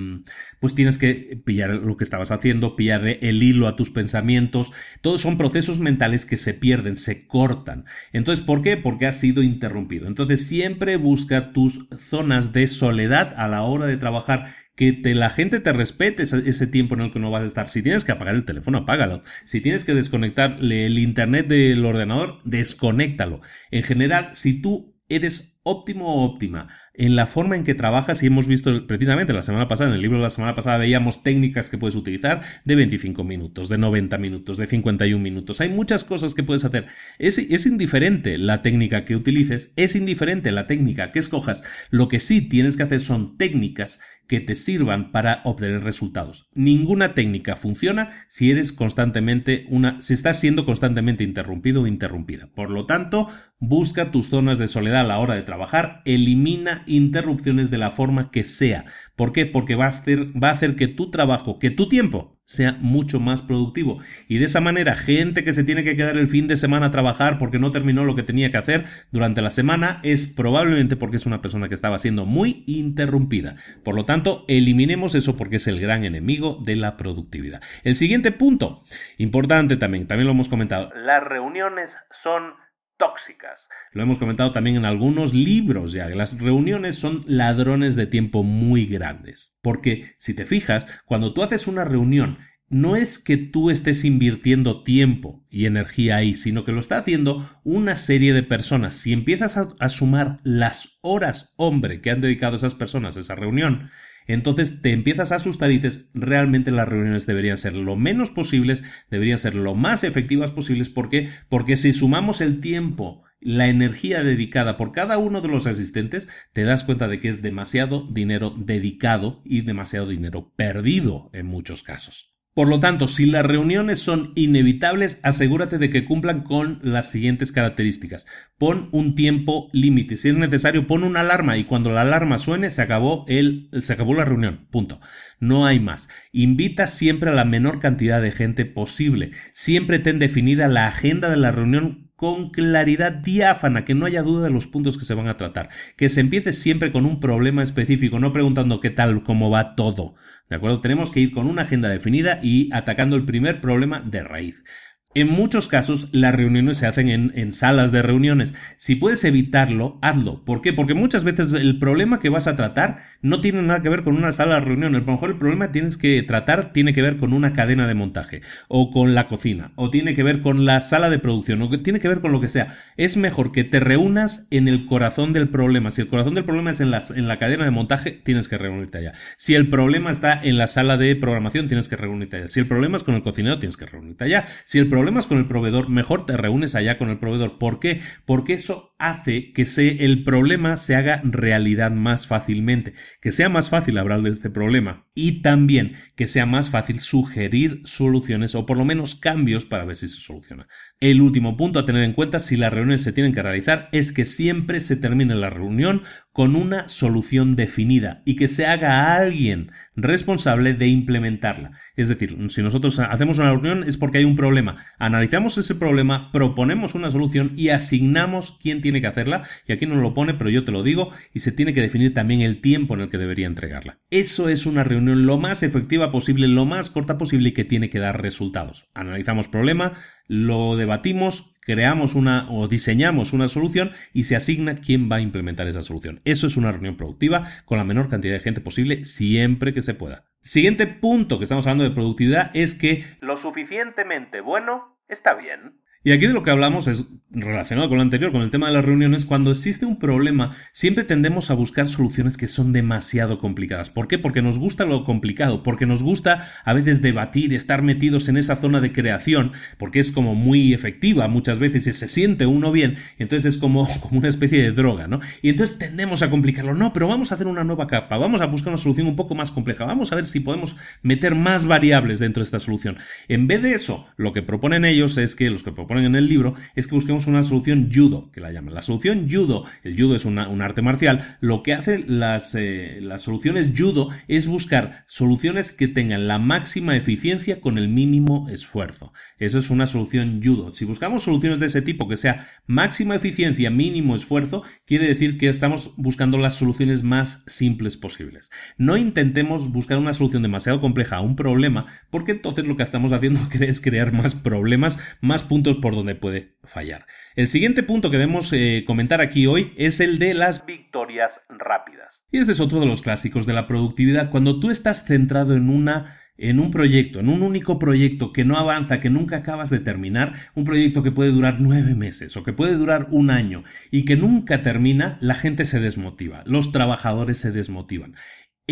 pues 0.60 0.76
tienes 0.76 0.96
que 0.96 1.42
pillar 1.44 1.70
lo 1.70 1.96
que 1.96 2.04
estabas 2.04 2.30
haciendo, 2.30 2.76
pillar 2.76 3.04
el 3.08 3.42
hilo 3.42 3.66
a 3.66 3.74
tus 3.74 3.90
pensamientos. 3.90 4.72
Todos 5.00 5.20
son 5.20 5.36
procesos 5.36 5.80
mentales 5.80 6.26
que 6.26 6.36
se 6.36 6.54
pierden, 6.54 6.94
se 6.94 7.26
cortan. 7.26 7.86
Entonces, 8.12 8.44
¿por 8.44 8.62
qué? 8.62 8.76
Porque 8.76 9.08
has 9.08 9.18
sido 9.18 9.42
interrumpido. 9.42 10.06
Entonces, 10.06 10.46
siempre 10.46 10.96
busca 10.96 11.52
tus 11.52 11.88
zonas 11.98 12.52
de 12.52 12.68
soledad 12.68 12.99
a 13.06 13.48
la 13.48 13.62
hora 13.62 13.86
de 13.86 13.96
trabajar, 13.96 14.46
que 14.76 14.92
te, 14.92 15.14
la 15.14 15.30
gente 15.30 15.60
te 15.60 15.72
respete 15.72 16.22
ese, 16.22 16.66
tiempo 16.66 16.94
en 16.94 17.02
el 17.02 17.12
que 17.12 17.18
no 17.18 17.30
vas 17.30 17.42
a 17.42 17.46
estar. 17.46 17.68
Si 17.68 17.82
tienes 17.82 18.04
que 18.04 18.12
apagar 18.12 18.34
el 18.34 18.44
teléfono, 18.44 18.78
apágalo. 18.78 19.22
Si 19.44 19.60
tienes 19.60 19.84
que 19.84 19.94
desconectarle 19.94 20.86
el 20.86 20.98
internet 20.98 21.48
del 21.48 21.84
ordenador, 21.84 22.40
desconéctalo. 22.44 23.40
En 23.70 23.82
general, 23.82 24.30
si 24.32 24.62
tú 24.62 24.98
eres 25.08 25.59
óptimo 25.62 26.14
o 26.14 26.24
óptima 26.24 26.68
en 27.00 27.16
la 27.16 27.26
forma 27.26 27.56
en 27.56 27.64
que 27.64 27.74
trabajas 27.74 28.22
y 28.22 28.26
hemos 28.26 28.46
visto 28.46 28.86
precisamente 28.86 29.32
la 29.32 29.42
semana 29.42 29.68
pasada, 29.68 29.88
en 29.88 29.96
el 29.96 30.02
libro 30.02 30.18
de 30.18 30.24
la 30.24 30.30
semana 30.30 30.54
pasada 30.54 30.76
veíamos 30.76 31.22
técnicas 31.22 31.70
que 31.70 31.78
puedes 31.78 31.94
utilizar 31.94 32.42
de 32.66 32.74
25 32.74 33.24
minutos, 33.24 33.70
de 33.70 33.78
90 33.78 34.18
minutos, 34.18 34.58
de 34.58 34.66
51 34.66 35.22
minutos. 35.22 35.62
Hay 35.62 35.70
muchas 35.70 36.04
cosas 36.04 36.34
que 36.34 36.42
puedes 36.42 36.64
hacer. 36.64 36.88
Es, 37.18 37.38
es 37.38 37.64
indiferente 37.64 38.36
la 38.36 38.60
técnica 38.60 39.06
que 39.06 39.16
utilices, 39.16 39.72
es 39.76 39.96
indiferente 39.96 40.52
la 40.52 40.66
técnica 40.66 41.10
que 41.10 41.20
escojas. 41.20 41.64
Lo 41.88 42.08
que 42.08 42.20
sí 42.20 42.42
tienes 42.42 42.76
que 42.76 42.82
hacer 42.82 43.00
son 43.00 43.38
técnicas 43.38 44.00
que 44.26 44.40
te 44.40 44.54
sirvan 44.54 45.10
para 45.10 45.40
obtener 45.44 45.82
resultados. 45.82 46.50
Ninguna 46.54 47.14
técnica 47.14 47.56
funciona 47.56 48.10
si 48.28 48.52
eres 48.52 48.72
constantemente 48.72 49.66
una, 49.70 50.00
si 50.02 50.14
estás 50.14 50.38
siendo 50.38 50.64
constantemente 50.64 51.24
interrumpido 51.24 51.82
o 51.82 51.86
interrumpida. 51.88 52.48
Por 52.54 52.70
lo 52.70 52.86
tanto, 52.86 53.26
busca 53.58 54.12
tus 54.12 54.28
zonas 54.28 54.58
de 54.58 54.68
soledad 54.68 55.00
a 55.00 55.08
la 55.08 55.18
hora 55.18 55.34
de 55.34 55.42
trabajar, 55.50 56.00
elimina 56.04 56.82
interrupciones 56.86 57.72
de 57.72 57.78
la 57.78 57.90
forma 57.90 58.30
que 58.30 58.44
sea. 58.44 58.84
¿Por 59.16 59.32
qué? 59.32 59.46
Porque 59.46 59.74
va 59.74 59.86
a 59.86 59.88
hacer, 59.88 60.76
que 60.76 60.86
tu 60.86 61.10
trabajo, 61.10 61.58
que 61.58 61.70
tu 61.70 61.88
tiempo 61.88 62.38
sea 62.44 62.76
mucho 62.80 63.18
más 63.18 63.42
productivo. 63.42 63.98
Y 64.28 64.38
de 64.38 64.44
esa 64.44 64.60
manera, 64.60 64.94
gente 64.94 65.42
que 65.42 65.52
se 65.52 65.64
tiene 65.64 65.82
que 65.82 65.96
quedar 65.96 66.16
el 66.16 66.28
fin 66.28 66.46
de 66.46 66.56
semana 66.56 66.86
a 66.86 66.90
trabajar 66.92 67.36
porque 67.36 67.58
no 67.58 67.72
terminó 67.72 68.04
lo 68.04 68.14
que 68.14 68.22
tenía 68.22 68.52
que 68.52 68.58
hacer 68.58 68.84
durante 69.10 69.42
la 69.42 69.50
semana 69.50 69.98
es 70.04 70.26
probablemente 70.26 70.94
porque 70.94 71.16
es 71.16 71.26
una 71.26 71.40
persona 71.42 71.68
que 71.68 71.74
estaba 71.74 71.98
siendo 71.98 72.26
muy 72.26 72.62
interrumpida. 72.68 73.56
Por 73.82 73.96
lo 73.96 74.04
tanto, 74.04 74.44
eliminemos 74.46 75.16
eso 75.16 75.36
porque 75.36 75.56
es 75.56 75.66
el 75.66 75.80
gran 75.80 76.04
enemigo 76.04 76.60
de 76.64 76.76
la 76.76 76.96
productividad. 76.96 77.60
El 77.82 77.96
siguiente 77.96 78.30
punto, 78.30 78.82
importante 79.18 79.76
también, 79.76 80.06
también 80.06 80.26
lo 80.26 80.32
hemos 80.32 80.48
comentado, 80.48 80.92
las 80.94 81.24
reuniones 81.24 81.96
son 82.22 82.54
tóxicas. 83.00 83.66
Lo 83.92 84.02
hemos 84.02 84.18
comentado 84.18 84.52
también 84.52 84.76
en 84.76 84.84
algunos 84.84 85.34
libros 85.34 85.92
ya, 85.92 86.08
las 86.10 86.38
reuniones 86.38 86.96
son 86.96 87.22
ladrones 87.26 87.96
de 87.96 88.06
tiempo 88.06 88.44
muy 88.44 88.86
grandes. 88.86 89.58
Porque 89.62 90.14
si 90.18 90.34
te 90.34 90.46
fijas, 90.46 90.86
cuando 91.06 91.32
tú 91.32 91.42
haces 91.42 91.66
una 91.66 91.84
reunión, 91.84 92.38
no 92.68 92.94
es 92.94 93.18
que 93.18 93.36
tú 93.36 93.70
estés 93.70 94.04
invirtiendo 94.04 94.84
tiempo 94.84 95.44
y 95.50 95.66
energía 95.66 96.16
ahí, 96.16 96.36
sino 96.36 96.64
que 96.64 96.70
lo 96.70 96.78
está 96.78 96.98
haciendo 96.98 97.50
una 97.64 97.96
serie 97.96 98.32
de 98.32 98.44
personas. 98.44 98.94
Si 98.94 99.12
empiezas 99.12 99.56
a, 99.56 99.88
sumar 99.88 100.38
las 100.44 100.98
horas, 101.00 101.54
hombre, 101.56 102.00
que 102.00 102.10
han 102.10 102.20
dedicado 102.20 102.54
esas 102.54 102.76
personas 102.76 103.16
a 103.16 103.20
esa 103.20 103.34
reunión, 103.34 103.90
entonces 104.32 104.82
te 104.82 104.92
empiezas 104.92 105.32
a 105.32 105.36
asustar 105.36 105.70
y 105.70 105.74
dices, 105.74 106.10
realmente 106.14 106.70
las 106.70 106.88
reuniones 106.88 107.26
deberían 107.26 107.58
ser 107.58 107.74
lo 107.74 107.96
menos 107.96 108.30
posibles, 108.30 108.84
deberían 109.10 109.38
ser 109.38 109.54
lo 109.54 109.74
más 109.74 110.04
efectivas 110.04 110.50
posibles. 110.50 110.88
¿Por 110.90 111.08
qué? 111.08 111.28
Porque 111.48 111.76
si 111.76 111.92
sumamos 111.92 112.40
el 112.40 112.60
tiempo, 112.60 113.24
la 113.40 113.68
energía 113.68 114.22
dedicada 114.22 114.76
por 114.76 114.92
cada 114.92 115.18
uno 115.18 115.40
de 115.40 115.48
los 115.48 115.66
asistentes, 115.66 116.28
te 116.52 116.64
das 116.64 116.84
cuenta 116.84 117.08
de 117.08 117.20
que 117.20 117.28
es 117.28 117.42
demasiado 117.42 118.06
dinero 118.10 118.54
dedicado 118.56 119.42
y 119.44 119.62
demasiado 119.62 120.06
dinero 120.08 120.52
perdido 120.56 121.30
en 121.32 121.46
muchos 121.46 121.82
casos. 121.82 122.29
Por 122.52 122.68
lo 122.68 122.80
tanto, 122.80 123.06
si 123.06 123.26
las 123.26 123.46
reuniones 123.46 124.00
son 124.00 124.32
inevitables, 124.34 125.20
asegúrate 125.22 125.78
de 125.78 125.88
que 125.88 126.04
cumplan 126.04 126.42
con 126.42 126.80
las 126.82 127.10
siguientes 127.10 127.52
características. 127.52 128.26
Pon 128.58 128.88
un 128.90 129.14
tiempo 129.14 129.68
límite. 129.72 130.16
Si 130.16 130.30
es 130.30 130.34
necesario, 130.34 130.88
pon 130.88 131.04
una 131.04 131.20
alarma 131.20 131.56
y 131.56 131.64
cuando 131.64 131.92
la 131.92 132.02
alarma 132.02 132.38
suene, 132.38 132.70
se 132.70 132.82
acabó, 132.82 133.24
se 133.28 133.92
acabó 133.92 134.14
la 134.14 134.24
reunión. 134.24 134.66
Punto. 134.70 134.98
No 135.38 135.64
hay 135.64 135.78
más. 135.78 136.08
Invita 136.32 136.88
siempre 136.88 137.30
a 137.30 137.34
la 137.34 137.44
menor 137.44 137.78
cantidad 137.78 138.20
de 138.20 138.32
gente 138.32 138.64
posible. 138.64 139.30
Siempre 139.52 140.00
ten 140.00 140.18
definida 140.18 140.66
la 140.66 140.88
agenda 140.88 141.30
de 141.30 141.36
la 141.36 141.52
reunión 141.52 142.10
con 142.20 142.50
claridad 142.50 143.12
diáfana, 143.12 143.86
que 143.86 143.94
no 143.94 144.04
haya 144.04 144.22
duda 144.22 144.44
de 144.44 144.50
los 144.50 144.66
puntos 144.66 144.98
que 144.98 145.06
se 145.06 145.14
van 145.14 145.28
a 145.28 145.38
tratar, 145.38 145.70
que 145.96 146.10
se 146.10 146.20
empiece 146.20 146.52
siempre 146.52 146.92
con 146.92 147.06
un 147.06 147.18
problema 147.18 147.62
específico, 147.62 148.18
no 148.18 148.34
preguntando 148.34 148.78
qué 148.80 148.90
tal, 148.90 149.22
cómo 149.22 149.48
va 149.48 149.74
todo. 149.74 150.16
¿De 150.50 150.56
acuerdo? 150.56 150.80
Tenemos 150.80 151.12
que 151.12 151.20
ir 151.20 151.30
con 151.30 151.46
una 151.46 151.62
agenda 151.62 151.88
definida 151.88 152.40
y 152.42 152.70
atacando 152.74 153.14
el 153.14 153.24
primer 153.24 153.60
problema 153.60 154.00
de 154.00 154.24
raíz. 154.24 154.64
En 155.12 155.28
muchos 155.28 155.66
casos 155.66 156.08
las 156.12 156.32
reuniones 156.32 156.78
se 156.78 156.86
hacen 156.86 157.08
en, 157.08 157.52
salas 157.52 157.90
de 157.90 158.00
reuniones. 158.00 158.54
Si 158.76 158.94
puedes 158.94 159.24
evitarlo, 159.24 159.98
hazlo. 160.02 160.44
¿Por 160.44 160.60
qué? 160.60 160.72
Porque 160.72 160.94
muchas 160.94 161.24
veces 161.24 161.52
el 161.52 161.80
problema 161.80 162.20
que 162.20 162.28
vas 162.28 162.46
a 162.46 162.54
tratar 162.54 162.98
no 163.20 163.40
tiene 163.40 163.60
nada 163.60 163.82
que 163.82 163.88
ver 163.88 164.04
con 164.04 164.14
una 164.14 164.30
sala 164.30 164.54
de 164.54 164.60
reunión. 164.60 164.94
A 164.94 165.00
lo 165.00 165.04
mejor 165.04 165.30
el 165.30 165.36
problema 165.36 165.66
que 165.66 165.72
tienes 165.72 165.96
que 165.96 166.22
tratar 166.22 166.72
tiene 166.72 166.92
que 166.92 167.02
ver 167.02 167.16
con 167.16 167.32
una 167.32 167.52
cadena 167.52 167.88
de 167.88 167.94
montaje, 167.94 168.42
o 168.68 168.92
con 168.92 169.16
la 169.16 169.26
cocina, 169.26 169.72
o 169.74 169.90
tiene 169.90 170.14
que 170.14 170.22
ver 170.22 170.38
con 170.38 170.64
la 170.64 170.80
sala 170.80 171.10
de 171.10 171.18
producción, 171.18 171.60
o 171.60 171.80
tiene 171.80 171.98
que 171.98 172.06
ver 172.06 172.20
con 172.20 172.30
lo 172.30 172.40
que 172.40 172.48
sea. 172.48 172.68
Es 172.96 173.16
mejor 173.16 173.50
que 173.50 173.64
te 173.64 173.80
reúnas 173.80 174.46
en 174.52 174.68
el 174.68 174.86
corazón 174.86 175.32
del 175.32 175.48
problema. 175.48 175.90
Si 175.90 176.02
el 176.02 176.06
corazón 176.06 176.36
del 176.36 176.44
problema 176.44 176.70
es 176.70 176.80
en 176.80 176.92
la, 176.92 177.02
en 177.16 177.26
la 177.26 177.40
cadena 177.40 177.64
de 177.64 177.72
montaje, 177.72 178.12
tienes 178.12 178.48
que 178.48 178.58
reunirte 178.58 178.98
allá. 178.98 179.14
Si 179.36 179.56
el 179.56 179.68
problema 179.68 180.12
está 180.12 180.40
en 180.40 180.56
la 180.56 180.68
sala 180.68 180.96
de 180.96 181.16
programación, 181.16 181.66
tienes 181.66 181.88
que 181.88 181.96
reunirte 181.96 182.36
allá. 182.36 182.46
Si 182.46 182.60
el 182.60 182.68
problema 182.68 182.96
es 182.96 183.02
con 183.02 183.16
el 183.16 183.24
cocinero, 183.24 183.58
tienes 183.58 183.76
que 183.76 183.86
reunirte 183.86 184.22
allá. 184.22 184.44
Si 184.62 184.78
el 184.78 184.88
problemas 185.00 185.26
con 185.26 185.38
el 185.38 185.46
proveedor, 185.46 185.88
mejor 185.88 186.26
te 186.26 186.36
reúnes 186.36 186.74
allá 186.74 186.98
con 186.98 187.08
el 187.08 187.18
proveedor. 187.18 187.56
¿Por 187.56 187.80
qué? 187.80 188.02
Porque 188.26 188.52
eso 188.52 188.94
hace 188.98 189.54
que 189.54 189.64
el 189.98 190.24
problema 190.24 190.76
se 190.76 190.94
haga 190.94 191.22
realidad 191.24 191.90
más 191.90 192.26
fácilmente, 192.26 192.92
que 193.22 193.32
sea 193.32 193.48
más 193.48 193.70
fácil 193.70 193.96
hablar 193.96 194.20
de 194.20 194.28
este 194.28 194.50
problema 194.50 195.06
y 195.14 195.40
también 195.40 195.94
que 196.16 196.26
sea 196.26 196.44
más 196.44 196.68
fácil 196.68 197.00
sugerir 197.00 197.80
soluciones 197.84 198.54
o 198.54 198.66
por 198.66 198.76
lo 198.76 198.84
menos 198.84 199.14
cambios 199.14 199.64
para 199.64 199.86
ver 199.86 199.96
si 199.96 200.06
se 200.06 200.20
soluciona. 200.20 200.68
El 201.02 201.22
último 201.22 201.56
punto 201.56 201.78
a 201.78 201.86
tener 201.86 202.02
en 202.02 202.12
cuenta 202.12 202.40
si 202.40 202.58
las 202.58 202.74
reuniones 202.74 203.02
se 203.02 203.14
tienen 203.14 203.32
que 203.32 203.42
realizar 203.42 203.88
es 203.90 204.12
que 204.12 204.26
siempre 204.26 204.82
se 204.82 204.96
termine 204.96 205.34
la 205.34 205.48
reunión 205.48 206.02
con 206.30 206.54
una 206.54 206.90
solución 206.90 207.56
definida 207.56 208.20
y 208.26 208.36
que 208.36 208.48
se 208.48 208.66
haga 208.66 209.00
a 209.00 209.16
alguien 209.16 209.70
responsable 209.96 210.74
de 210.74 210.88
implementarla. 210.88 211.72
Es 211.96 212.08
decir, 212.08 212.36
si 212.48 212.62
nosotros 212.62 212.98
hacemos 212.98 213.38
una 213.38 213.50
reunión 213.50 213.84
es 213.84 213.96
porque 213.96 214.18
hay 214.18 214.24
un 214.24 214.36
problema. 214.36 214.76
Analizamos 214.98 215.56
ese 215.58 215.74
problema, 215.74 216.30
proponemos 216.32 216.94
una 216.94 217.10
solución 217.10 217.52
y 217.56 217.70
asignamos 217.70 218.58
quién 218.60 218.82
tiene 218.82 219.00
que 219.00 219.06
hacerla. 219.06 219.42
Y 219.66 219.72
aquí 219.72 219.86
no 219.86 219.96
lo 219.96 220.14
pone, 220.14 220.34
pero 220.34 220.50
yo 220.50 220.64
te 220.64 220.72
lo 220.72 220.82
digo, 220.82 221.10
y 221.32 221.40
se 221.40 221.52
tiene 221.52 221.72
que 221.72 221.80
definir 221.80 222.14
también 222.14 222.42
el 222.42 222.60
tiempo 222.60 222.94
en 222.94 223.00
el 223.00 223.08
que 223.08 223.18
debería 223.18 223.46
entregarla. 223.46 223.98
Eso 224.10 224.48
es 224.48 224.66
una 224.66 224.84
reunión 224.84 225.26
lo 225.26 225.38
más 225.38 225.62
efectiva 225.62 226.10
posible, 226.10 226.46
lo 226.46 226.66
más 226.66 226.90
corta 226.90 227.16
posible 227.18 227.48
y 227.48 227.52
que 227.52 227.64
tiene 227.64 227.90
que 227.90 227.98
dar 227.98 228.22
resultados. 228.22 228.88
Analizamos 228.94 229.48
problema, 229.48 229.92
lo 230.30 230.76
debatimos, 230.76 231.56
creamos 231.60 232.14
una 232.14 232.46
o 232.52 232.68
diseñamos 232.68 233.32
una 233.32 233.48
solución 233.48 233.90
y 234.12 234.24
se 234.24 234.36
asigna 234.36 234.76
quién 234.76 235.10
va 235.10 235.16
a 235.16 235.20
implementar 235.20 235.66
esa 235.66 235.82
solución. 235.82 236.20
Eso 236.24 236.46
es 236.46 236.56
una 236.56 236.70
reunión 236.70 236.96
productiva 236.96 237.42
con 237.64 237.78
la 237.78 237.84
menor 237.84 238.08
cantidad 238.08 238.34
de 238.34 238.40
gente 238.40 238.60
posible 238.60 239.04
siempre 239.04 239.74
que 239.74 239.82
se 239.82 239.94
pueda. 239.94 240.26
Siguiente 240.42 240.86
punto 240.86 241.38
que 241.38 241.44
estamos 241.44 241.66
hablando 241.66 241.82
de 241.82 241.90
productividad 241.90 242.52
es 242.54 242.74
que 242.74 243.04
lo 243.20 243.36
suficientemente 243.36 244.40
bueno 244.40 245.00
está 245.08 245.34
bien. 245.34 245.80
Y 246.02 246.12
aquí 246.12 246.26
de 246.26 246.32
lo 246.32 246.42
que 246.42 246.50
hablamos 246.50 246.86
es 246.86 247.08
relacionado 247.30 247.90
con 247.90 247.98
lo 247.98 248.02
anterior, 248.02 248.32
con 248.32 248.40
el 248.40 248.50
tema 248.50 248.68
de 248.68 248.72
las 248.72 248.84
reuniones, 248.84 249.26
cuando 249.26 249.50
existe 249.50 249.84
un 249.84 249.98
problema, 249.98 250.56
siempre 250.72 251.04
tendemos 251.04 251.50
a 251.50 251.54
buscar 251.54 251.88
soluciones 251.88 252.38
que 252.38 252.48
son 252.48 252.72
demasiado 252.72 253.38
complicadas. 253.38 253.90
¿Por 253.90 254.08
qué? 254.08 254.18
Porque 254.18 254.40
nos 254.40 254.58
gusta 254.58 254.86
lo 254.86 255.04
complicado, 255.04 255.62
porque 255.62 255.84
nos 255.84 256.02
gusta 256.02 256.48
a 256.64 256.72
veces 256.72 257.02
debatir, 257.02 257.52
estar 257.52 257.82
metidos 257.82 258.30
en 258.30 258.38
esa 258.38 258.56
zona 258.56 258.80
de 258.80 258.92
creación, 258.92 259.52
porque 259.76 260.00
es 260.00 260.10
como 260.10 260.34
muy 260.34 260.72
efectiva 260.72 261.28
muchas 261.28 261.58
veces 261.58 261.86
y 261.86 261.92
se 261.92 262.08
siente 262.08 262.46
uno 262.46 262.72
bien, 262.72 262.96
entonces 263.18 263.54
es 263.54 263.60
como, 263.60 263.86
como 264.00 264.20
una 264.20 264.28
especie 264.28 264.62
de 264.62 264.72
droga, 264.72 265.06
¿no? 265.06 265.20
Y 265.42 265.50
entonces 265.50 265.78
tendemos 265.78 266.22
a 266.22 266.30
complicarlo. 266.30 266.74
No, 266.74 266.94
pero 266.94 267.08
vamos 267.08 267.30
a 267.30 267.34
hacer 267.34 267.46
una 267.46 267.62
nueva 267.62 267.86
capa, 267.86 268.16
vamos 268.16 268.40
a 268.40 268.46
buscar 268.46 268.72
una 268.72 268.78
solución 268.78 269.06
un 269.06 269.16
poco 269.16 269.34
más 269.34 269.50
compleja, 269.50 269.84
vamos 269.84 270.12
a 270.12 270.16
ver 270.16 270.24
si 270.24 270.40
podemos 270.40 270.76
meter 271.02 271.34
más 271.34 271.66
variables 271.66 272.20
dentro 272.20 272.40
de 272.40 272.44
esta 272.44 272.58
solución. 272.58 272.96
En 273.28 273.46
vez 273.46 273.62
de 273.62 273.72
eso, 273.72 274.06
lo 274.16 274.32
que 274.32 274.40
proponen 274.40 274.86
ellos 274.86 275.18
es 275.18 275.36
que 275.36 275.50
los 275.50 275.62
que 275.62 275.70
proponen 275.72 275.89
ponen 275.90 276.04
en 276.04 276.14
el 276.14 276.28
libro, 276.28 276.54
es 276.76 276.86
que 276.86 276.94
busquemos 276.94 277.26
una 277.26 277.42
solución 277.42 277.90
judo, 277.92 278.30
que 278.30 278.40
la 278.40 278.52
llaman. 278.52 278.74
La 278.74 278.82
solución 278.82 279.26
judo, 279.28 279.64
el 279.82 280.00
judo 280.00 280.14
es 280.14 280.24
un 280.24 280.38
arte 280.38 280.82
marcial, 280.82 281.20
lo 281.40 281.64
que 281.64 281.72
hacen 281.72 282.04
las, 282.06 282.54
eh, 282.54 283.00
las 283.02 283.22
soluciones 283.22 283.72
judo 283.76 284.08
es 284.28 284.46
buscar 284.46 285.04
soluciones 285.08 285.72
que 285.72 285.88
tengan 285.88 286.28
la 286.28 286.38
máxima 286.38 286.94
eficiencia 286.94 287.60
con 287.60 287.76
el 287.76 287.88
mínimo 287.88 288.48
esfuerzo. 288.48 289.12
Esa 289.40 289.58
es 289.58 289.68
una 289.68 289.88
solución 289.88 290.40
judo. 290.40 290.72
Si 290.74 290.84
buscamos 290.84 291.24
soluciones 291.24 291.58
de 291.58 291.66
ese 291.66 291.82
tipo, 291.82 292.06
que 292.06 292.16
sea 292.16 292.46
máxima 292.68 293.16
eficiencia, 293.16 293.68
mínimo 293.72 294.14
esfuerzo, 294.14 294.62
quiere 294.86 295.08
decir 295.08 295.38
que 295.38 295.48
estamos 295.48 295.90
buscando 295.96 296.38
las 296.38 296.54
soluciones 296.54 297.02
más 297.02 297.42
simples 297.48 297.96
posibles. 297.96 298.52
No 298.78 298.96
intentemos 298.96 299.72
buscar 299.72 299.98
una 299.98 300.14
solución 300.14 300.44
demasiado 300.44 300.78
compleja 300.78 301.16
a 301.16 301.20
un 301.20 301.34
problema, 301.34 301.86
porque 302.10 302.30
entonces 302.30 302.64
lo 302.64 302.76
que 302.76 302.84
estamos 302.84 303.10
haciendo 303.10 303.40
es 303.60 303.80
crear 303.80 304.12
más 304.12 304.36
problemas, 304.36 305.00
más 305.20 305.42
puntos 305.42 305.79
por 305.80 305.94
donde 305.94 306.14
puede 306.14 306.56
fallar. 306.64 307.06
El 307.36 307.48
siguiente 307.48 307.82
punto 307.82 308.10
que 308.10 308.18
debemos 308.18 308.52
eh, 308.52 308.84
comentar 308.86 309.20
aquí 309.20 309.46
hoy 309.46 309.72
es 309.76 310.00
el 310.00 310.18
de 310.18 310.34
las 310.34 310.64
victorias 310.64 311.40
rápidas. 311.48 312.22
Y 312.30 312.38
este 312.38 312.52
es 312.52 312.60
otro 312.60 312.80
de 312.80 312.86
los 312.86 313.02
clásicos 313.02 313.46
de 313.46 313.52
la 313.52 313.66
productividad. 313.66 314.30
Cuando 314.30 314.60
tú 314.60 314.70
estás 314.70 315.04
centrado 315.04 315.54
en 315.54 315.68
una 315.68 316.16
en 316.40 316.58
un 316.58 316.70
proyecto, 316.70 317.20
en 317.20 317.28
un 317.28 317.42
único 317.42 317.78
proyecto 317.78 318.32
que 318.32 318.46
no 318.46 318.56
avanza, 318.56 318.98
que 318.98 319.10
nunca 319.10 319.36
acabas 319.36 319.68
de 319.68 319.78
terminar, 319.78 320.32
un 320.54 320.64
proyecto 320.64 321.02
que 321.02 321.12
puede 321.12 321.30
durar 321.30 321.60
nueve 321.60 321.94
meses 321.94 322.34
o 322.36 322.42
que 322.42 322.54
puede 322.54 322.76
durar 322.76 323.08
un 323.10 323.30
año 323.30 323.62
y 323.90 324.06
que 324.06 324.16
nunca 324.16 324.62
termina, 324.62 325.18
la 325.20 325.34
gente 325.34 325.66
se 325.66 325.80
desmotiva, 325.80 326.42
los 326.46 326.72
trabajadores 326.72 327.36
se 327.36 327.52
desmotivan 327.52 328.14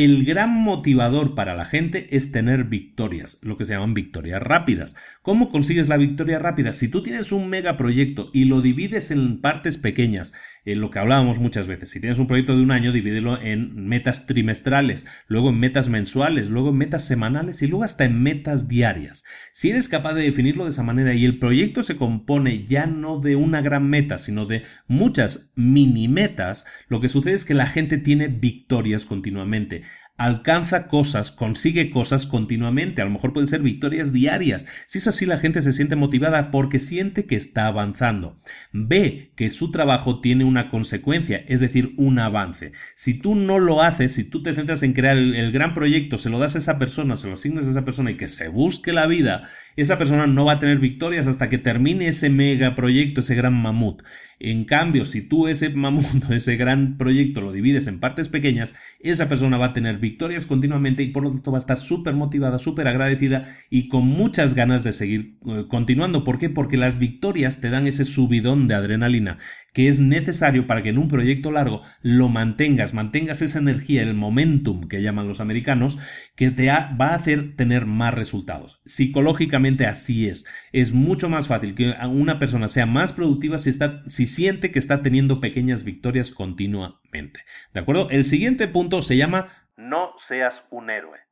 el 0.04 0.24
gran 0.24 0.54
motivador 0.54 1.34
para 1.34 1.56
la 1.56 1.64
gente 1.64 2.06
es 2.14 2.30
tener 2.30 2.62
victorias, 2.62 3.38
lo 3.42 3.58
que 3.58 3.64
se 3.64 3.72
llaman 3.72 3.94
victorias 3.94 4.40
rápidas. 4.40 4.94
¿Cómo 5.22 5.50
consigues 5.50 5.88
la 5.88 5.96
victoria 5.96 6.38
rápida? 6.38 6.72
Si 6.72 6.86
tú 6.86 7.02
tienes 7.02 7.32
un 7.32 7.48
megaproyecto 7.48 8.30
y 8.32 8.44
lo 8.44 8.60
divides 8.60 9.10
en 9.10 9.40
partes 9.40 9.76
pequeñas, 9.76 10.32
en 10.64 10.80
lo 10.80 10.92
que 10.92 11.00
hablábamos 11.00 11.40
muchas 11.40 11.66
veces, 11.66 11.90
si 11.90 11.98
tienes 11.98 12.20
un 12.20 12.28
proyecto 12.28 12.56
de 12.56 12.62
un 12.62 12.70
año, 12.70 12.92
divídelo 12.92 13.42
en 13.42 13.88
metas 13.88 14.26
trimestrales, 14.26 15.04
luego 15.26 15.48
en 15.48 15.58
metas 15.58 15.88
mensuales, 15.88 16.48
luego 16.48 16.68
en 16.68 16.76
metas 16.76 17.04
semanales 17.04 17.60
y 17.62 17.66
luego 17.66 17.82
hasta 17.82 18.04
en 18.04 18.22
metas 18.22 18.68
diarias. 18.68 19.24
Si 19.52 19.70
eres 19.70 19.88
capaz 19.88 20.14
de 20.14 20.22
definirlo 20.22 20.62
de 20.62 20.70
esa 20.70 20.84
manera 20.84 21.12
y 21.12 21.24
el 21.24 21.40
proyecto 21.40 21.82
se 21.82 21.96
compone 21.96 22.64
ya 22.64 22.86
no 22.86 23.18
de 23.18 23.34
una 23.34 23.62
gran 23.62 23.90
meta, 23.90 24.18
sino 24.18 24.46
de 24.46 24.62
muchas 24.86 25.50
mini 25.56 26.06
metas, 26.06 26.66
lo 26.88 27.00
que 27.00 27.08
sucede 27.08 27.34
es 27.34 27.44
que 27.44 27.54
la 27.54 27.66
gente 27.66 27.98
tiene 27.98 28.28
victorias 28.28 29.04
continuamente 29.06 29.87
alcanza 30.18 30.88
cosas, 30.88 31.30
consigue 31.30 31.90
cosas 31.90 32.26
continuamente, 32.26 33.00
a 33.00 33.04
lo 33.04 33.12
mejor 33.12 33.32
pueden 33.32 33.46
ser 33.46 33.62
victorias 33.62 34.12
diarias. 34.12 34.66
Si 34.86 34.98
es 34.98 35.06
así, 35.06 35.24
la 35.24 35.38
gente 35.38 35.62
se 35.62 35.72
siente 35.72 35.96
motivada 35.96 36.50
porque 36.50 36.80
siente 36.80 37.24
que 37.24 37.36
está 37.36 37.66
avanzando. 37.66 38.40
Ve 38.72 39.32
que 39.36 39.50
su 39.50 39.70
trabajo 39.70 40.20
tiene 40.20 40.44
una 40.44 40.70
consecuencia, 40.70 41.44
es 41.46 41.60
decir, 41.60 41.94
un 41.96 42.18
avance. 42.18 42.72
Si 42.96 43.14
tú 43.14 43.36
no 43.36 43.60
lo 43.60 43.80
haces, 43.80 44.12
si 44.12 44.24
tú 44.24 44.42
te 44.42 44.54
centras 44.54 44.82
en 44.82 44.92
crear 44.92 45.16
el, 45.16 45.52
gran 45.52 45.72
proyecto, 45.72 46.18
se 46.18 46.30
lo 46.30 46.40
das 46.40 46.56
a 46.56 46.58
esa 46.58 46.78
persona, 46.78 47.16
se 47.16 47.28
lo 47.28 47.34
asignas 47.34 47.66
a 47.66 47.70
esa 47.70 47.84
persona 47.84 48.10
y 48.10 48.16
que 48.16 48.28
se 48.28 48.48
busque 48.48 48.92
la 48.92 49.06
vida, 49.06 49.48
esa 49.82 49.96
persona 49.96 50.26
no 50.26 50.44
va 50.44 50.54
a 50.54 50.58
tener 50.58 50.78
victorias 50.78 51.28
hasta 51.28 51.48
que 51.48 51.56
termine 51.56 52.08
ese 52.08 52.30
mega 52.30 52.74
proyecto, 52.74 53.20
ese 53.20 53.36
gran 53.36 53.54
mamut. 53.54 54.02
En 54.40 54.64
cambio, 54.64 55.04
si 55.04 55.22
tú 55.22 55.46
ese 55.46 55.70
mamundo, 55.70 56.28
ese 56.34 56.56
gran 56.56 56.96
proyecto 56.96 57.40
lo 57.40 57.52
divides 57.52 57.86
en 57.86 58.00
partes 58.00 58.28
pequeñas, 58.28 58.74
esa 59.00 59.28
persona 59.28 59.56
va 59.56 59.66
a 59.66 59.72
tener 59.72 59.98
victorias 59.98 60.46
continuamente 60.46 61.04
y 61.04 61.08
por 61.08 61.22
lo 61.22 61.30
tanto 61.30 61.52
va 61.52 61.58
a 61.58 61.60
estar 61.60 61.78
súper 61.78 62.14
motivada, 62.14 62.58
súper 62.58 62.88
agradecida 62.88 63.56
y 63.70 63.88
con 63.88 64.04
muchas 64.04 64.54
ganas 64.54 64.82
de 64.82 64.92
seguir 64.92 65.38
eh, 65.46 65.66
continuando. 65.68 66.24
¿Por 66.24 66.38
qué? 66.38 66.50
Porque 66.50 66.76
las 66.76 66.98
victorias 66.98 67.60
te 67.60 67.70
dan 67.70 67.86
ese 67.86 68.04
subidón 68.04 68.66
de 68.66 68.74
adrenalina 68.74 69.38
que 69.72 69.88
es 69.88 70.00
necesario 70.00 70.66
para 70.66 70.82
que 70.82 70.90
en 70.90 70.98
un 70.98 71.08
proyecto 71.08 71.50
largo 71.50 71.80
lo 72.02 72.28
mantengas, 72.28 72.94
mantengas 72.94 73.42
esa 73.42 73.58
energía, 73.58 74.02
el 74.02 74.14
momentum 74.14 74.88
que 74.88 75.02
llaman 75.02 75.28
los 75.28 75.40
americanos, 75.40 75.98
que 76.34 76.50
te 76.50 76.68
va 76.68 77.08
a 77.08 77.14
hacer 77.14 77.56
tener 77.56 77.86
más 77.86 78.14
resultados. 78.14 78.80
Psicológicamente 78.84 79.86
así 79.86 80.28
es. 80.28 80.44
Es 80.72 80.92
mucho 80.92 81.28
más 81.28 81.48
fácil 81.48 81.74
que 81.74 81.94
una 82.10 82.38
persona 82.38 82.68
sea 82.68 82.86
más 82.86 83.12
productiva 83.12 83.58
si, 83.58 83.70
está, 83.70 84.02
si 84.06 84.26
siente 84.26 84.70
que 84.70 84.78
está 84.78 85.02
teniendo 85.02 85.40
pequeñas 85.40 85.84
victorias 85.84 86.30
continuamente. 86.30 87.40
¿De 87.72 87.80
acuerdo? 87.80 88.08
El 88.10 88.24
siguiente 88.24 88.68
punto 88.68 89.02
se 89.02 89.16
llama 89.16 89.46
no 89.78 90.14
seas 90.18 90.64
un 90.70 90.90
héroe. 90.90 91.27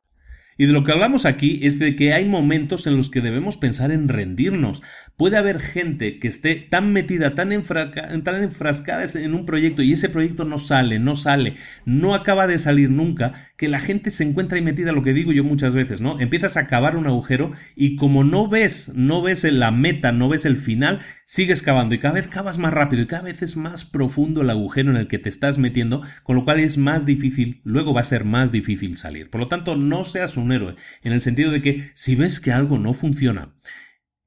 Y 0.58 0.66
de 0.66 0.72
lo 0.72 0.84
que 0.84 0.92
hablamos 0.92 1.26
aquí 1.26 1.60
es 1.62 1.78
de 1.78 1.96
que 1.96 2.14
hay 2.14 2.24
momentos 2.24 2.86
en 2.86 2.96
los 2.96 3.10
que 3.10 3.20
debemos 3.20 3.58
pensar 3.58 3.90
en 3.90 4.08
rendirnos. 4.08 4.82
Puede 5.16 5.36
haber 5.36 5.60
gente 5.60 6.18
que 6.18 6.28
esté 6.28 6.54
tan 6.54 6.92
metida, 6.92 7.34
tan, 7.34 7.52
enfrascada 7.52 9.04
en 9.14 9.34
un 9.34 9.44
proyecto 9.44 9.82
y 9.82 9.92
ese 9.92 10.08
proyecto 10.08 10.44
no 10.44 10.58
sale, 10.58 10.98
no 10.98 11.14
sale, 11.14 11.54
no 11.84 12.14
acaba 12.14 12.46
de 12.46 12.58
salir 12.58 12.90
nunca, 12.90 13.32
que 13.56 13.68
la 13.68 13.80
gente 13.80 14.10
se 14.10 14.24
encuentra 14.24 14.56
ahí 14.56 14.64
metida, 14.64 14.92
lo 14.92 15.02
que 15.02 15.12
digo 15.12 15.32
yo 15.32 15.44
muchas 15.44 15.74
veces, 15.74 16.00
¿no? 16.00 16.18
Empiezas 16.20 16.56
a 16.56 16.66
cavar 16.66 16.96
un 16.96 17.06
agujero 17.06 17.50
y 17.74 17.96
como 17.96 18.24
no 18.24 18.48
ves, 18.48 18.92
no 18.94 19.22
ves 19.22 19.44
la 19.44 19.70
meta, 19.70 20.12
no 20.12 20.28
ves 20.28 20.46
el 20.46 20.56
final, 20.56 21.00
sigues 21.26 21.60
cavando 21.60 21.94
y 21.94 21.98
cada 21.98 22.14
vez 22.14 22.28
cavas 22.28 22.56
más 22.56 22.72
rápido 22.72 23.02
y 23.02 23.06
cada 23.06 23.24
vez 23.24 23.42
es 23.42 23.56
más 23.56 23.84
profundo 23.84 24.42
el 24.42 24.50
agujero 24.50 24.90
en 24.90 24.96
el 24.96 25.08
que 25.08 25.18
te 25.18 25.28
estás 25.28 25.58
metiendo, 25.58 26.00
con 26.22 26.36
lo 26.36 26.44
cual 26.44 26.60
es 26.60 26.78
más 26.78 27.04
difícil, 27.04 27.60
luego 27.64 27.92
va 27.92 28.02
a 28.02 28.04
ser 28.04 28.24
más 28.24 28.52
difícil 28.52 28.96
salir. 28.96 29.28
Por 29.28 29.40
lo 29.40 29.48
tanto, 29.48 29.76
no 29.76 30.04
seas 30.04 30.36
un 30.36 30.52
héroe, 30.52 30.76
en 31.02 31.12
el 31.12 31.20
sentido 31.20 31.50
de 31.50 31.60
que 31.60 31.90
si 31.94 32.14
ves 32.14 32.38
que 32.38 32.52
algo 32.52 32.78
no 32.78 32.94
funciona, 32.94 33.52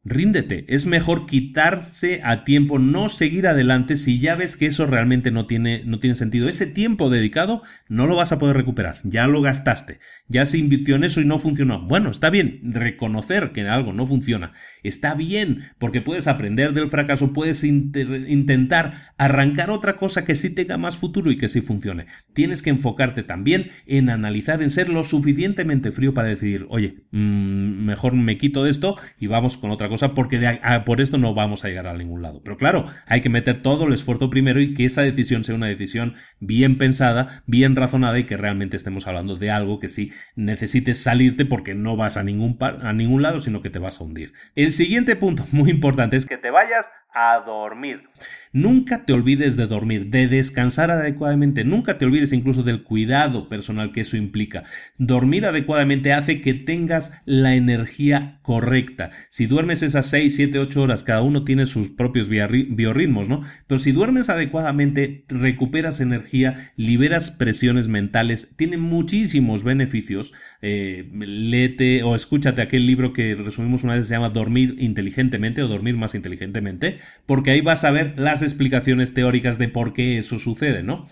Ríndete, 0.06 0.64
es 0.70 0.86
mejor 0.86 1.26
quitarse 1.26 2.22
a 2.24 2.46
tiempo, 2.46 2.80
no 2.80 3.10
seguir 3.10 3.48
adelante 3.48 3.98
si 3.98 4.22
ya 4.22 4.36
ves 4.36 4.56
que 4.56 4.68
eso 4.68 4.86
realmente 4.86 5.30
no 5.30 5.46
tiene, 5.46 5.84
no 5.86 6.00
tiene 6.00 6.16
sentido. 6.16 6.48
Ese 6.48 6.68
tiempo 6.68 7.10
dedicado 7.10 7.64
no 7.90 8.08
lo 8.08 8.16
vas 8.16 8.32
a 8.32 8.40
poder 8.40 8.56
recuperar, 8.56 9.00
ya 9.04 9.28
lo 9.28 9.42
gastaste, 9.42 10.00
ya 10.30 10.46
se 10.46 10.58
invirtió 10.58 10.96
en 10.96 11.04
eso 11.04 11.20
y 11.20 11.26
no 11.26 11.38
funcionó. 11.38 11.86
Bueno, 11.86 12.12
está 12.12 12.30
bien 12.30 12.62
reconocer 12.64 13.52
que 13.52 13.68
algo 13.68 13.92
no 13.92 14.08
funciona, 14.08 14.54
está 14.84 15.16
bien 15.16 15.64
porque 15.80 16.02
puedes 16.02 16.30
aprender 16.30 16.72
del 16.72 16.88
fracaso, 16.88 17.34
puedes 17.34 17.66
intentar 17.66 19.14
arrancar 19.18 19.70
otra 19.70 19.98
cosa 19.98 20.24
que 20.24 20.36
sí 20.36 20.50
tenga 20.50 20.78
más 20.78 20.96
futuro 20.96 21.30
y 21.30 21.38
que 21.38 21.50
sí 21.50 21.60
funcione. 21.60 22.06
Tienes 22.32 22.62
que 22.62 22.70
enfocarte 22.70 23.24
también 23.24 23.72
en 23.86 24.10
analizar, 24.10 24.62
en 24.62 24.70
ser 24.70 24.88
lo 24.88 25.04
suficientemente 25.04 25.92
frío 25.92 26.14
para 26.14 26.30
decidir, 26.30 26.68
oye, 26.70 27.04
mm, 27.12 27.84
mejor 27.84 28.14
me 28.14 28.38
quito 28.38 28.64
de 28.64 28.72
esto 28.72 28.96
y 29.20 29.28
vamos 29.28 29.58
con 29.58 29.72
otra 29.72 29.89
cosa 29.90 30.14
porque 30.14 30.60
por 30.86 31.02
esto 31.02 31.18
no 31.18 31.34
vamos 31.34 31.66
a 31.66 31.68
llegar 31.68 31.88
a 31.88 31.94
ningún 31.94 32.22
lado. 32.22 32.42
Pero 32.44 32.58
claro, 32.58 32.86
hay 33.06 33.22
que 33.22 33.30
meter 33.30 33.62
todo 33.62 33.86
el 33.86 33.94
esfuerzo 33.94 34.30
primero 34.30 34.62
y 34.62 34.74
que 34.74 34.86
esa 34.86 35.02
decisión 35.02 35.44
sea 35.44 35.56
una 35.56 35.68
decisión 35.68 36.16
bien 36.40 36.78
pensada, 36.78 37.44
bien 37.46 37.76
razonada 37.76 38.18
y 38.20 38.24
que 38.24 38.38
realmente 38.38 38.78
estemos 38.78 39.08
hablando 39.08 39.36
de 39.36 39.52
algo 39.52 39.80
que 39.80 39.90
sí 39.90 40.12
necesites 40.36 41.04
salirte 41.04 41.46
porque 41.46 41.76
no 41.76 41.98
vas 41.98 42.16
a 42.18 42.24
ningún, 42.24 42.58
a 42.62 42.94
ningún 42.94 43.22
lado, 43.22 43.40
sino 43.40 43.62
que 43.62 43.70
te 43.70 43.80
vas 43.80 44.00
a 44.00 44.04
hundir. 44.04 44.34
El 44.56 44.72
siguiente 44.72 45.16
punto 45.16 45.46
muy 45.52 45.70
importante 45.70 46.18
es 46.18 46.26
que 46.26 46.38
te 46.38 46.52
vayas 46.52 46.90
a 47.14 47.42
dormir. 47.46 48.08
Nunca 48.52 49.06
te 49.06 49.14
olvides 49.14 49.58
de 49.58 49.68
dormir, 49.68 50.08
de 50.08 50.28
descansar 50.28 50.90
adecuadamente, 50.90 51.64
nunca 51.64 52.00
te 52.00 52.06
olvides 52.06 52.34
incluso 52.34 52.64
del 52.64 52.82
cuidado 52.82 53.48
personal 53.48 53.92
que 53.92 54.02
eso 54.02 54.18
implica. 54.18 54.64
Dormir 54.98 55.46
adecuadamente 55.46 56.14
hace 56.14 56.42
que 56.42 56.56
tengas 56.56 57.22
la 57.26 57.54
energía 57.56 58.40
correcta. 58.42 59.12
Si 59.30 59.46
duermes 59.46 59.84
esas 59.84 60.08
6, 60.08 60.36
7, 60.36 60.58
8 60.58 60.82
horas, 60.82 61.04
cada 61.04 61.22
uno 61.22 61.44
tiene 61.44 61.68
sus 61.68 61.90
propios 61.90 62.28
biorritmos, 62.28 63.30
¿no? 63.30 63.44
Pero 63.68 63.78
si 63.78 63.92
duermes 63.92 64.30
adecuadamente, 64.30 65.26
recuperas 65.28 66.02
energía, 66.02 66.72
liberas 66.76 67.30
presiones 67.30 67.88
mentales, 67.88 68.56
tiene 68.56 68.78
muchísimos 68.78 69.64
beneficios. 69.64 70.34
Eh, 70.64 71.08
léete 71.14 72.02
o 72.02 72.16
escúchate 72.16 72.64
aquel 72.64 72.88
libro 72.88 73.14
que 73.14 73.36
resumimos 73.36 73.84
una 73.84 73.96
vez, 73.96 74.08
se 74.08 74.16
llama 74.16 74.30
Dormir 74.30 74.76
inteligentemente 74.80 75.62
o 75.62 75.68
Dormir 75.68 75.96
más 75.96 76.16
inteligentemente, 76.16 76.98
porque 77.28 77.52
ahí 77.52 77.62
vas 77.62 77.84
a 77.84 77.92
ver 77.92 78.16
las 78.18 78.39
explicaciones 78.42 79.14
teóricas 79.14 79.58
de 79.58 79.70
por 79.70 79.94
qué 79.94 80.18
eso 80.18 80.40
sucede, 80.40 80.84
¿no? 80.84 81.06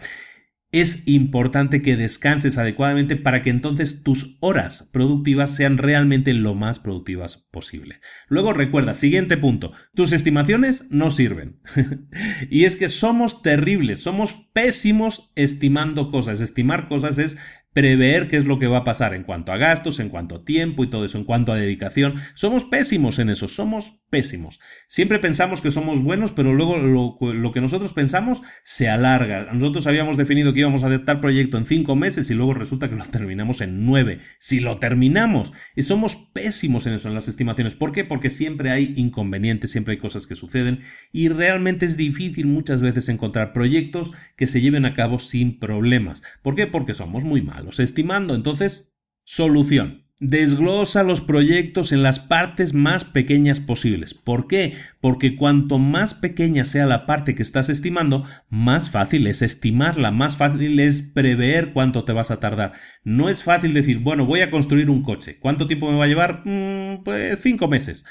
Es 0.69 1.07
importante 1.07 1.81
que 1.81 1.95
descanses 1.95 2.57
adecuadamente 2.57 3.15
para 3.15 3.41
que 3.41 3.49
entonces 3.49 4.03
tus 4.03 4.37
horas 4.41 4.89
productivas 4.91 5.55
sean 5.55 5.77
realmente 5.77 6.33
lo 6.33 6.55
más 6.55 6.79
productivas 6.79 7.37
posible. 7.37 8.01
Luego 8.27 8.51
recuerda, 8.51 8.93
siguiente 8.93 9.37
punto, 9.37 9.71
tus 9.95 10.11
estimaciones 10.11 10.87
no 10.89 11.09
sirven. 11.09 11.61
y 12.49 12.65
es 12.65 12.75
que 12.75 12.89
somos 12.89 13.41
terribles, 13.41 14.01
somos 14.01 14.33
pésimos 14.51 15.31
estimando 15.35 16.11
cosas. 16.11 16.41
Estimar 16.41 16.89
cosas 16.89 17.17
es 17.17 17.37
prever 17.77 18.27
qué 18.27 18.37
es 18.37 18.45
lo 18.45 18.57
que 18.57 18.65
va 18.65 18.77
a 18.77 18.83
pasar 18.83 19.13
en 19.13 19.21
cuanto 19.21 19.51
a 19.51 19.57
gastos, 19.57 19.99
en 19.99 20.09
cuanto 20.09 20.37
a 20.37 20.43
tiempo 20.43 20.83
y 20.83 20.89
todo 20.89 21.05
eso, 21.05 21.19
en 21.19 21.25
cuanto 21.25 21.53
a 21.53 21.57
dedicación. 21.57 22.15
Somos 22.33 22.63
pésimos 22.63 23.19
en 23.19 23.29
eso, 23.29 23.47
somos 23.47 23.99
pésimos. 24.09 24.59
Siempre 24.87 25.19
pensamos 25.19 25.61
que 25.61 25.69
somos 25.69 26.01
buenos, 26.01 26.31
pero 26.31 26.55
luego 26.55 26.77
lo, 26.77 27.51
que 27.51 27.61
nosotros 27.61 27.93
pensamos 27.93 28.41
se 28.63 28.89
alarga. 28.89 29.53
Nosotros 29.53 29.85
habíamos 29.85 30.17
definido 30.17 30.53
que 30.53 30.61
íbamos 30.61 30.81
a 30.81 31.05
tal 31.05 31.19
proyecto 31.19 31.59
en 31.59 31.67
cinco 31.67 31.95
meses 31.95 32.31
y 32.31 32.33
luego 32.33 32.55
resulta 32.55 32.89
que 32.89 32.95
lo 32.95 33.05
terminamos 33.05 33.61
en 33.61 33.85
nueve. 33.85 34.21
Si 34.39 34.59
lo 34.59 34.77
terminamos, 34.77 35.53
y 35.75 35.83
somos 35.83 36.15
pésimos 36.15 36.87
en 36.87 36.93
eso, 36.93 37.09
en 37.09 37.13
las 37.13 37.27
estimaciones. 37.27 37.75
¿Por 37.75 37.91
qué? 37.91 38.05
Porque 38.05 38.31
siempre 38.31 38.71
hay 38.71 38.95
inconvenientes, 38.95 39.69
siempre 39.69 39.91
hay 39.91 39.99
cosas 39.99 40.25
que 40.25 40.35
suceden 40.35 40.79
y 41.11 41.29
realmente 41.29 41.85
es 41.85 41.95
difícil 41.95 42.47
muchas 42.47 42.81
veces 42.81 43.07
encontrar 43.07 43.53
proyectos 43.53 44.13
que 44.35 44.47
se 44.47 44.61
lleven 44.61 44.85
a 44.85 44.95
cabo 44.95 45.19
sin 45.19 45.59
problemas. 45.59 46.23
¿Por 46.41 46.55
qué? 46.55 46.65
Porque 46.65 46.95
somos 46.95 47.23
muy 47.23 47.43
malos 47.43 47.66
estimando. 47.79 48.35
Entonces, 48.35 48.95
solución. 49.23 50.07
Desglosa 50.19 51.03
los 51.03 51.21
proyectos 51.21 51.91
en 51.91 52.01
las 52.01 52.17
partes 52.17 52.73
más 52.73 53.03
pequeñas 53.03 53.59
posibles. 53.59 54.15
¿Por 54.15 54.47
qué? 54.47 54.73
Porque 54.99 55.35
cuanto 55.35 55.77
más 55.77 56.15
pequeña 56.15 56.65
sea 56.65 56.87
la 56.87 57.05
parte 57.05 57.35
que 57.35 57.43
estás 57.43 57.69
estimando, 57.69 58.23
más 58.49 58.89
fácil 58.89 59.27
es 59.27 59.43
estimarla, 59.43 60.09
más 60.09 60.35
fácil 60.35 60.79
es 60.79 61.03
prever 61.03 61.71
cuánto 61.71 62.03
te 62.03 62.13
vas 62.13 62.31
a 62.31 62.39
tardar. 62.39 62.73
No 63.07 63.29
es 63.29 63.41
fácil 63.41 63.73
decir, 63.73 63.99
bueno, 63.99 64.25
voy 64.25 64.41
a 64.41 64.51
construir 64.51 64.89
un 64.89 65.01
coche. 65.01 65.37
¿Cuánto 65.39 65.65
tiempo 65.65 65.89
me 65.89 65.97
va 65.97 66.03
a 66.03 66.07
llevar? 66.07 66.41
Mm, 66.43 67.03
pues 67.05 67.39
cinco 67.39 67.69
meses. 67.69 68.03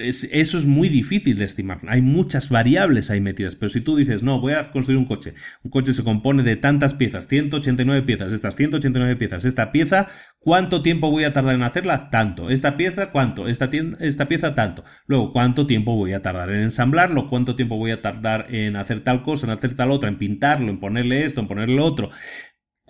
eso 0.00 0.58
es 0.58 0.66
muy 0.66 0.88
difícil 0.88 1.38
de 1.38 1.44
estimar. 1.44 1.78
Hay 1.86 2.02
muchas 2.02 2.48
variables 2.48 3.08
ahí 3.12 3.20
metidas. 3.20 3.54
Pero 3.54 3.68
si 3.70 3.82
tú 3.82 3.94
dices, 3.94 4.24
no, 4.24 4.40
voy 4.40 4.54
a 4.54 4.72
construir 4.72 4.98
un 4.98 5.04
coche. 5.04 5.34
Un 5.62 5.70
coche 5.70 5.92
se 5.92 6.02
compone 6.02 6.42
de 6.42 6.56
tantas 6.56 6.92
piezas, 6.92 7.28
189 7.28 8.02
piezas, 8.02 8.32
estas 8.32 8.56
189 8.56 9.14
piezas, 9.14 9.44
esta 9.44 9.70
pieza, 9.70 10.08
¿cuánto 10.40 10.82
tiempo 10.82 11.08
voy 11.08 11.22
a 11.22 11.32
tardar? 11.32 11.54
en 11.54 11.62
hacerla? 11.62 12.10
Tanto. 12.10 12.50
¿Esta 12.50 12.76
pieza 12.76 13.12
cuánto? 13.12 13.46
Esta, 13.46 13.70
esta 14.00 14.26
pieza 14.26 14.56
tanto. 14.56 14.82
Luego, 15.06 15.32
¿cuánto 15.32 15.68
tiempo 15.68 15.94
voy 15.94 16.14
a 16.14 16.22
tardar 16.22 16.50
en 16.50 16.62
ensamblarlo? 16.62 17.28
¿Cuánto 17.28 17.54
tiempo 17.54 17.76
voy 17.76 17.92
a 17.92 18.02
tardar 18.02 18.46
en 18.52 18.74
hacer 18.74 19.04
tal 19.04 19.22
cosa, 19.22 19.46
en 19.46 19.52
hacer 19.52 19.76
tal 19.76 19.92
otra, 19.92 20.08
en 20.08 20.18
pintarlo, 20.18 20.68
en 20.68 20.80
ponerle 20.80 21.24
esto, 21.24 21.40
en 21.40 21.46
ponerle 21.46 21.80
otro? 21.80 22.10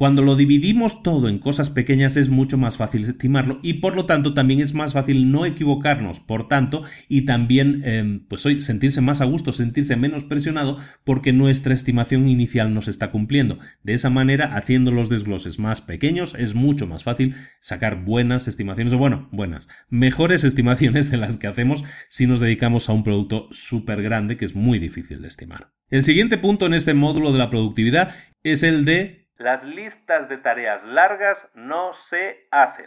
Cuando 0.03 0.23
lo 0.23 0.35
dividimos 0.35 1.05
todo 1.05 1.29
en 1.29 1.39
cosas 1.39 1.71
pequeñas 1.71 2.17
es 2.17 2.29
mucho 2.29 2.59
más 2.59 2.77
fácil 2.77 3.05
estimarlo 3.05 3.61
y 3.63 3.75
por 3.75 3.95
lo 3.95 4.05
tanto 4.05 4.35
también 4.35 4.59
es 4.59 4.75
más 4.75 4.95
fácil 4.95 5.31
no 5.31 5.47
equivocarnos, 5.47 6.19
por 6.19 6.49
tanto, 6.49 6.83
y 7.09 7.21
también 7.21 7.83
em, 7.85 8.27
pues 8.27 8.45
hoy 8.45 8.63
sentirse 8.63 9.01
más 9.01 9.21
a 9.21 9.27
gusto, 9.27 9.53
sentirse 9.53 9.95
menos 9.95 10.25
presionado 10.25 10.77
porque 11.05 11.33
nuestra 11.33 11.73
estimación 11.73 12.29
inicial 12.29 12.75
nos 12.75 12.89
está 12.89 13.13
cumpliendo. 13.13 13.61
De 13.85 13.93
esa 13.93 14.11
manera, 14.11 14.57
haciendo 14.57 14.91
los 14.91 15.09
desgloses 15.09 15.61
más 15.61 15.83
pequeños 15.83 16.35
es 16.37 16.57
mucho 16.57 16.89
más 16.89 17.05
fácil 17.05 17.37
sacar 17.61 18.05
buenas 18.05 18.49
estimaciones, 18.49 18.95
o 18.95 18.99
bueno, 18.99 19.29
buenas, 19.31 19.69
mejores 19.89 20.43
estimaciones 20.43 21.13
de 21.13 21.19
las 21.19 21.37
que 21.37 21.47
hacemos 21.47 21.85
si 22.09 22.27
nos 22.27 22.41
dedicamos 22.41 22.89
a 22.89 22.93
un 22.93 23.05
producto 23.05 23.47
súper 23.53 24.03
grande 24.03 24.37
que 24.37 24.47
es 24.47 24.57
muy 24.57 24.81
difícil 24.81 25.23
de 25.23 25.29
estimar. 25.29 25.71
El 25.91 26.03
siguiente 26.03 26.39
punto 26.39 26.67
en 26.67 26.75
este 26.75 26.93
módulo 26.93 27.31
de 27.31 27.39
la 27.39 27.51
productividad 27.51 28.17
es 28.43 28.65
el 28.65 28.85
de 28.85 29.22
las 29.43 29.65
listas 29.65 30.29
de 30.29 30.39
tareas 30.39 30.85
largas 30.85 31.49
no 31.55 31.93
se 32.09 32.47
hacen. 32.51 32.87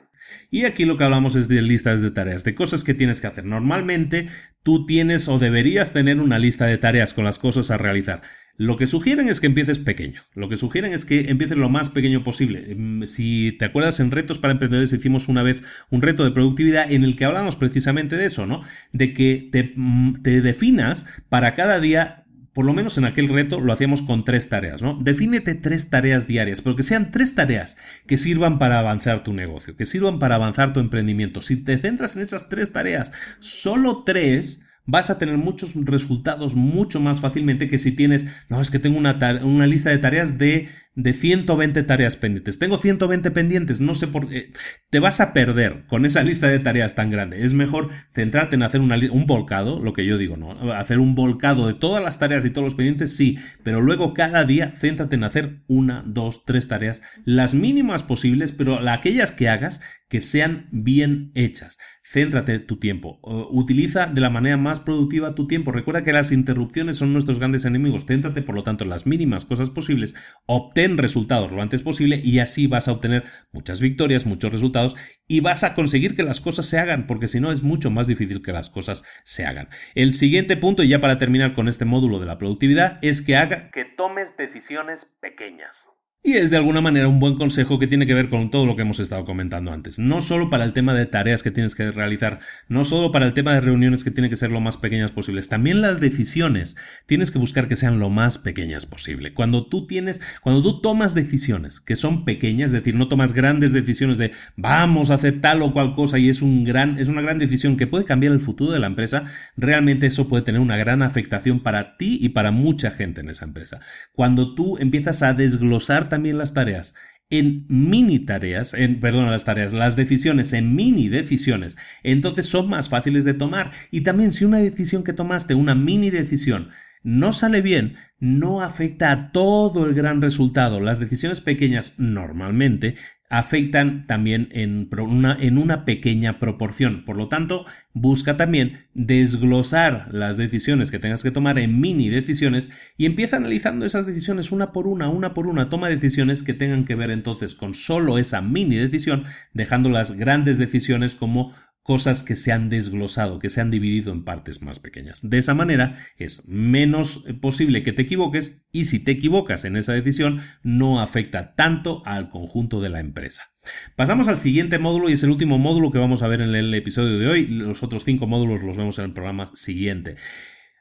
Y 0.50 0.66
aquí 0.66 0.86
lo 0.86 0.98
que 0.98 1.04
hablamos 1.04 1.36
es 1.36 1.48
de 1.48 1.62
listas 1.62 2.02
de 2.02 2.12
tareas, 2.12 2.44
de 2.44 2.56
cosas 2.56 2.84
que 2.84 2.94
tienes 2.94 3.22
que 3.22 3.28
hacer. 3.28 3.46
Normalmente 3.46 4.30
tú 4.64 4.86
tienes 4.86 5.28
o 5.28 5.38
deberías 5.38 5.94
tener 5.94 6.20
una 6.20 6.40
lista 6.40 6.66
de 6.66 6.78
tareas 6.78 7.14
con 7.14 7.26
las 7.26 7.38
cosas 7.38 7.70
a 7.72 7.78
realizar. 7.78 8.22
Lo 8.58 8.78
que 8.78 8.88
sugieren 8.88 9.28
es 9.28 9.42
que 9.42 9.48
empieces 9.48 9.80
pequeño. 9.80 10.22
Lo 10.34 10.48
que 10.48 10.56
sugieren 10.56 10.94
es 10.94 11.04
que 11.04 11.30
empieces 11.30 11.58
lo 11.58 11.70
más 11.70 11.90
pequeño 11.90 12.24
posible. 12.24 12.72
Em, 12.72 13.06
si 13.06 13.52
te 13.60 13.66
acuerdas, 13.66 14.00
en 14.00 14.12
Retos 14.12 14.40
para 14.40 14.54
Emprendedores 14.54 14.94
hicimos 14.94 15.28
una 15.28 15.44
vez 15.44 15.62
un 15.90 16.02
reto 16.02 16.24
de 16.24 16.32
productividad 16.32 16.90
en 16.90 17.04
el 17.04 17.18
que 17.18 17.26
hablamos 17.26 17.58
precisamente 17.58 18.16
de 18.16 18.26
eso, 18.26 18.46
¿no? 18.46 18.62
De 18.94 19.14
que 19.14 19.50
te, 19.52 19.74
mm, 19.76 20.22
te 20.24 20.42
definas 20.42 21.06
para 21.28 21.54
cada 21.54 21.82
día 21.82 22.25
por 22.56 22.64
lo 22.64 22.74
menos 22.74 22.98
en 22.98 23.04
aquel 23.04 23.28
reto 23.28 23.60
lo 23.60 23.74
hacíamos 23.74 24.02
con 24.02 24.24
tres 24.24 24.48
tareas, 24.48 24.82
¿no? 24.82 24.98
Defínete 24.98 25.56
tres 25.56 25.90
tareas 25.90 26.26
diarias, 26.26 26.62
pero 26.62 26.78
que 26.78 26.84
sean 26.84 27.12
tres 27.12 27.36
tareas 27.36 27.76
que 28.08 28.18
sirvan 28.18 28.60
para 28.60 28.80
avanzar 28.80 29.26
tu 29.26 29.34
negocio, 29.34 29.76
que 29.76 29.86
sirvan 29.86 30.20
para 30.20 30.36
avanzar 30.36 30.72
tu 30.72 30.80
emprendimiento. 30.80 31.42
Si 31.42 31.58
te 31.58 31.78
centras 31.78 32.16
en 32.16 32.22
esas 32.22 32.48
tres 32.48 32.72
tareas, 32.72 33.12
solo 33.40 34.04
tres, 34.06 34.62
vas 34.86 35.10
a 35.10 35.18
tener 35.18 35.38
muchos 35.38 35.76
resultados 35.76 36.56
mucho 36.56 37.02
más 37.02 37.20
fácilmente 37.20 37.68
que 37.68 37.78
si 37.78 37.92
tienes, 37.92 38.26
no, 38.48 38.62
es 38.62 38.72
que 38.72 38.80
tengo 38.80 38.98
una, 38.98 39.20
una 39.44 39.68
lista 39.68 39.90
de 39.90 39.98
tareas 39.98 40.38
de 40.38 40.70
de 40.96 41.14
120 41.14 41.84
tareas 41.84 42.16
pendientes. 42.16 42.58
Tengo 42.58 42.78
120 42.78 43.32
pendientes, 43.32 43.82
no 43.82 43.94
sé 43.94 44.08
por 44.08 44.30
qué. 44.30 44.54
Te 44.90 45.00
vas 45.00 45.20
a 45.20 45.34
perder 45.34 45.86
con 45.88 46.06
esa 46.06 46.24
lista 46.24 46.48
de 46.48 46.60
tareas 46.60 46.96
tan 46.96 47.10
grande. 47.10 47.46
Es 47.46 47.54
mejor 47.54 47.90
centrarte 48.14 48.56
en 48.56 48.64
hacer 48.64 48.82
un 48.82 49.26
volcado, 49.28 49.82
lo 49.82 49.94
que 49.94 50.06
yo 50.06 50.18
digo, 50.18 50.38
¿no? 50.38 50.74
Hacer 50.74 51.00
un 51.00 51.16
volcado 51.16 51.68
de 51.68 51.74
todas 51.74 52.04
las 52.04 52.18
tareas 52.18 52.46
y 52.46 52.50
todos 52.50 52.64
los 52.64 52.76
pendientes, 52.76 53.16
sí, 53.16 53.38
pero 53.64 53.82
luego 53.82 54.14
cada 54.14 54.46
día 54.46 54.72
céntrate 54.72 55.16
en 55.16 55.24
hacer 55.26 55.64
una, 55.68 56.04
dos, 56.06 56.46
tres 56.46 56.68
tareas, 56.68 57.02
las 57.26 57.54
mínimas 57.56 58.04
posibles, 58.04 58.52
pero 58.52 58.80
aquellas 58.90 59.32
que 59.32 59.50
hagas 59.50 59.82
que 60.08 60.22
sean 60.22 60.68
bien 60.72 61.32
hechas. 61.34 61.78
Céntrate 62.04 62.60
tu 62.60 62.78
tiempo. 62.78 63.20
Utiliza 63.52 64.06
de 64.06 64.22
la 64.22 64.30
manera 64.30 64.58
más 64.58 64.80
productiva 64.80 65.34
tu 65.34 65.48
tiempo. 65.48 65.72
Recuerda 65.72 66.04
que 66.04 66.14
las 66.14 66.32
interrupciones 66.32 66.98
son 66.98 67.12
nuestros 67.12 67.40
grandes 67.40 67.66
enemigos. 67.66 68.06
Céntrate, 68.06 68.44
por 68.44 68.54
lo 68.54 68.62
tanto, 68.62 68.84
en 68.84 68.92
las 68.92 69.08
mínimas 69.08 69.46
cosas 69.46 69.72
posibles. 69.72 70.16
Obtén 70.46 70.85
resultados 70.98 71.52
lo 71.52 71.62
antes 71.62 71.82
posible 71.82 72.22
y 72.24 72.40
así 72.40 72.68
vas 72.68 72.88
a 72.88 72.92
obtener 72.92 73.24
muchas 73.52 73.82
victorias, 73.82 74.26
muchos 74.26 74.52
resultados 74.52 74.96
y 75.28 75.40
vas 75.40 75.64
a 75.64 75.74
conseguir 75.74 76.16
que 76.16 76.24
las 76.24 76.42
cosas 76.42 76.68
se 76.68 76.78
hagan, 76.78 77.08
porque 77.08 77.28
si 77.28 77.40
no 77.40 77.52
es 77.52 77.64
mucho 77.64 77.90
más 77.90 78.08
difícil 78.08 78.42
que 78.42 78.52
las 78.52 78.70
cosas 78.70 79.04
se 79.24 79.46
hagan. 79.46 79.70
El 79.96 80.14
siguiente 80.14 80.58
punto, 80.58 80.84
y 80.84 80.90
ya 80.90 81.02
para 81.02 81.18
terminar 81.18 81.54
con 81.54 81.68
este 81.68 81.86
módulo 81.86 82.20
de 82.20 82.28
la 82.28 82.38
productividad, 82.38 83.00
es 83.02 83.22
que 83.22 83.36
haga 83.36 83.72
que 83.72 83.86
tomes 83.98 84.36
decisiones 84.38 85.08
pequeñas. 85.20 85.86
Y 86.28 86.34
es 86.34 86.50
de 86.50 86.58
alguna 86.58 86.82
manera 86.82 87.08
un 87.08 87.20
buen 87.20 87.36
consejo 87.36 87.78
que 87.78 87.86
tiene 87.86 88.08
que 88.08 88.16
ver 88.16 88.30
con 88.30 88.50
todo 88.50 88.66
lo 88.66 88.76
que 88.76 88.82
hemos 88.82 89.00
estado 89.00 89.26
comentando 89.26 89.72
antes. 89.72 90.00
No 90.00 90.22
solo 90.22 90.50
para 90.50 90.64
el 90.64 90.74
tema 90.74 90.96
de 90.96 91.06
tareas 91.06 91.44
que 91.44 91.52
tienes 91.52 91.76
que 91.76 91.92
realizar, 91.92 92.40
no 92.68 92.84
solo 92.84 93.12
para 93.12 93.28
el 93.28 93.36
tema 93.36 93.54
de 93.54 93.62
reuniones 93.62 94.04
que 94.04 94.10
tienen 94.10 94.32
que 94.32 94.36
ser 94.36 94.50
lo 94.50 94.60
más 94.60 94.78
pequeñas 94.78 95.12
posibles, 95.12 95.50
también 95.50 95.84
las 95.84 96.00
decisiones 96.00 96.78
tienes 97.06 97.30
que 97.30 97.38
buscar 97.38 97.68
que 97.68 97.76
sean 97.76 98.00
lo 98.00 98.10
más 98.10 98.40
pequeñas 98.40 98.88
posible. 98.88 99.36
Cuando 99.36 99.68
tú 99.68 99.86
tienes, 99.86 100.20
cuando 100.42 100.64
tú 100.64 100.82
tomas 100.82 101.14
decisiones 101.14 101.80
que 101.80 101.96
son 101.96 102.26
pequeñas, 102.26 102.70
es 102.70 102.78
decir, 102.80 102.96
no 102.96 103.08
tomas 103.08 103.34
grandes 103.34 103.72
decisiones 103.72 104.18
de 104.18 104.32
vamos 104.56 105.12
a 105.12 105.16
hacer 105.16 105.42
tal 105.42 105.62
o 105.62 105.74
cual 105.74 105.94
cosa 105.94 106.18
y 106.18 106.30
es 106.30 106.42
un 106.42 106.64
gran, 106.64 106.98
es 106.98 107.08
una 107.08 107.22
gran 107.22 107.38
decisión 107.38 107.78
que 107.78 107.86
puede 107.86 108.04
cambiar 108.04 108.34
el 108.34 108.42
futuro 108.42 108.72
de 108.72 108.80
la 108.80 108.88
empresa, 108.88 109.26
realmente 109.58 110.08
eso 110.08 110.28
puede 110.28 110.44
tener 110.44 110.60
una 110.60 110.76
gran 110.76 111.04
afectación 111.04 111.62
para 111.62 111.98
ti 111.98 112.18
y 112.20 112.30
para 112.30 112.50
mucha 112.50 112.90
gente 112.90 113.22
en 113.22 113.30
esa 113.30 113.46
empresa. 113.46 113.80
Cuando 114.14 114.56
tú 114.56 114.80
empiezas 114.80 115.22
a 115.22 115.36
desglosar 115.36 116.15
también 116.16 116.38
las 116.38 116.54
tareas 116.54 116.96
en 117.30 117.66
mini 117.68 118.20
tareas, 118.20 118.74
en, 118.74 119.00
perdón, 119.02 119.30
las 119.30 119.44
tareas, 119.44 119.74
las 119.74 119.96
decisiones 119.98 120.54
en 120.54 120.76
mini 120.76 121.10
decisiones, 121.10 121.76
entonces 122.04 122.46
son 122.46 122.70
más 122.70 122.88
fáciles 122.88 123.26
de 123.26 123.34
tomar. 123.34 123.72
Y 123.92 124.02
también 124.02 124.32
si 124.32 124.46
una 124.46 124.60
decisión 124.60 125.04
que 125.04 125.12
tomaste, 125.12 125.56
una 125.56 125.76
mini 125.76 126.10
decisión, 126.10 126.70
no 127.06 127.34
sale 127.34 127.62
bien, 127.62 127.98
no 128.20 128.62
afecta 128.62 129.12
a 129.12 129.32
todo 129.32 129.86
el 129.86 129.94
gran 129.94 130.24
resultado. 130.24 130.80
Las 130.80 131.00
decisiones 131.00 131.40
pequeñas 131.40 131.94
normalmente 132.00 132.96
afectan 133.30 134.08
también 134.08 134.50
en 134.52 134.90
una, 134.98 135.38
en 135.40 135.60
una, 135.60 135.86
pequeña 135.86 136.40
proporción. 136.40 137.06
Por 137.06 137.18
lo 137.18 137.28
tanto, 137.28 137.66
busca 137.94 138.38
también 138.38 138.88
desglosar 138.96 140.08
las 140.12 140.38
decisiones 140.38 140.90
que 140.90 141.00
tengas 141.00 141.22
que 141.22 141.32
tomar 141.32 141.60
en 141.60 141.80
mini 141.80 142.10
decisiones 142.10 142.72
y 142.98 143.06
empieza 143.06 143.38
analizando 143.38 143.86
esas 143.86 144.08
decisiones 144.08 144.52
una 144.52 144.72
por 144.72 144.88
una, 144.88 145.08
una 145.10 145.34
por 145.36 145.46
una. 145.48 145.70
Toma 145.70 145.90
decisiones 145.90 146.42
que 146.42 146.54
tengan 146.54 146.86
que 146.86 146.96
ver 146.96 147.12
entonces 147.12 147.54
con 147.54 147.76
solo 147.76 148.18
esa 148.18 148.42
mini 148.42 148.78
decisión, 148.78 149.26
dejando 149.54 149.90
las 149.90 150.14
grandes 150.14 150.58
decisiones 150.58 151.14
como 151.14 151.54
cosas 151.86 152.24
que 152.24 152.36
se 152.36 152.52
han 152.52 152.68
desglosado, 152.68 153.38
que 153.38 153.52
se 153.52 153.62
han 153.62 153.70
dividido 153.70 154.12
en 154.12 154.24
partes 154.24 154.64
más 154.64 154.80
pequeñas. 154.80 155.20
De 155.22 155.38
esa 155.38 155.54
manera 155.54 155.94
es 156.18 156.48
menos 156.48 157.24
posible 157.42 157.84
que 157.84 157.94
te 157.94 158.02
equivoques 158.02 158.66
y 158.72 158.86
si 158.86 158.98
te 158.98 159.12
equivocas 159.12 159.66
en 159.66 159.76
esa 159.76 159.94
decisión 159.94 160.42
no 160.64 161.00
afecta 161.00 161.54
tanto 161.54 162.02
al 162.08 162.32
conjunto 162.32 162.82
de 162.82 162.90
la 162.90 163.02
empresa. 163.02 163.52
Pasamos 163.96 164.28
al 164.28 164.40
siguiente 164.40 164.80
módulo 164.80 165.10
y 165.10 165.14
es 165.14 165.24
el 165.24 165.30
último 165.30 165.60
módulo 165.60 165.92
que 165.92 166.00
vamos 166.00 166.24
a 166.24 166.28
ver 166.28 166.42
en 166.42 166.56
el 166.56 166.74
episodio 166.74 167.20
de 167.20 167.28
hoy. 167.28 167.46
Los 167.46 167.84
otros 167.84 168.04
cinco 168.04 168.26
módulos 168.26 168.64
los 168.64 168.78
vemos 168.78 168.98
en 168.98 169.06
el 169.06 169.14
programa 169.14 169.52
siguiente. 169.54 170.16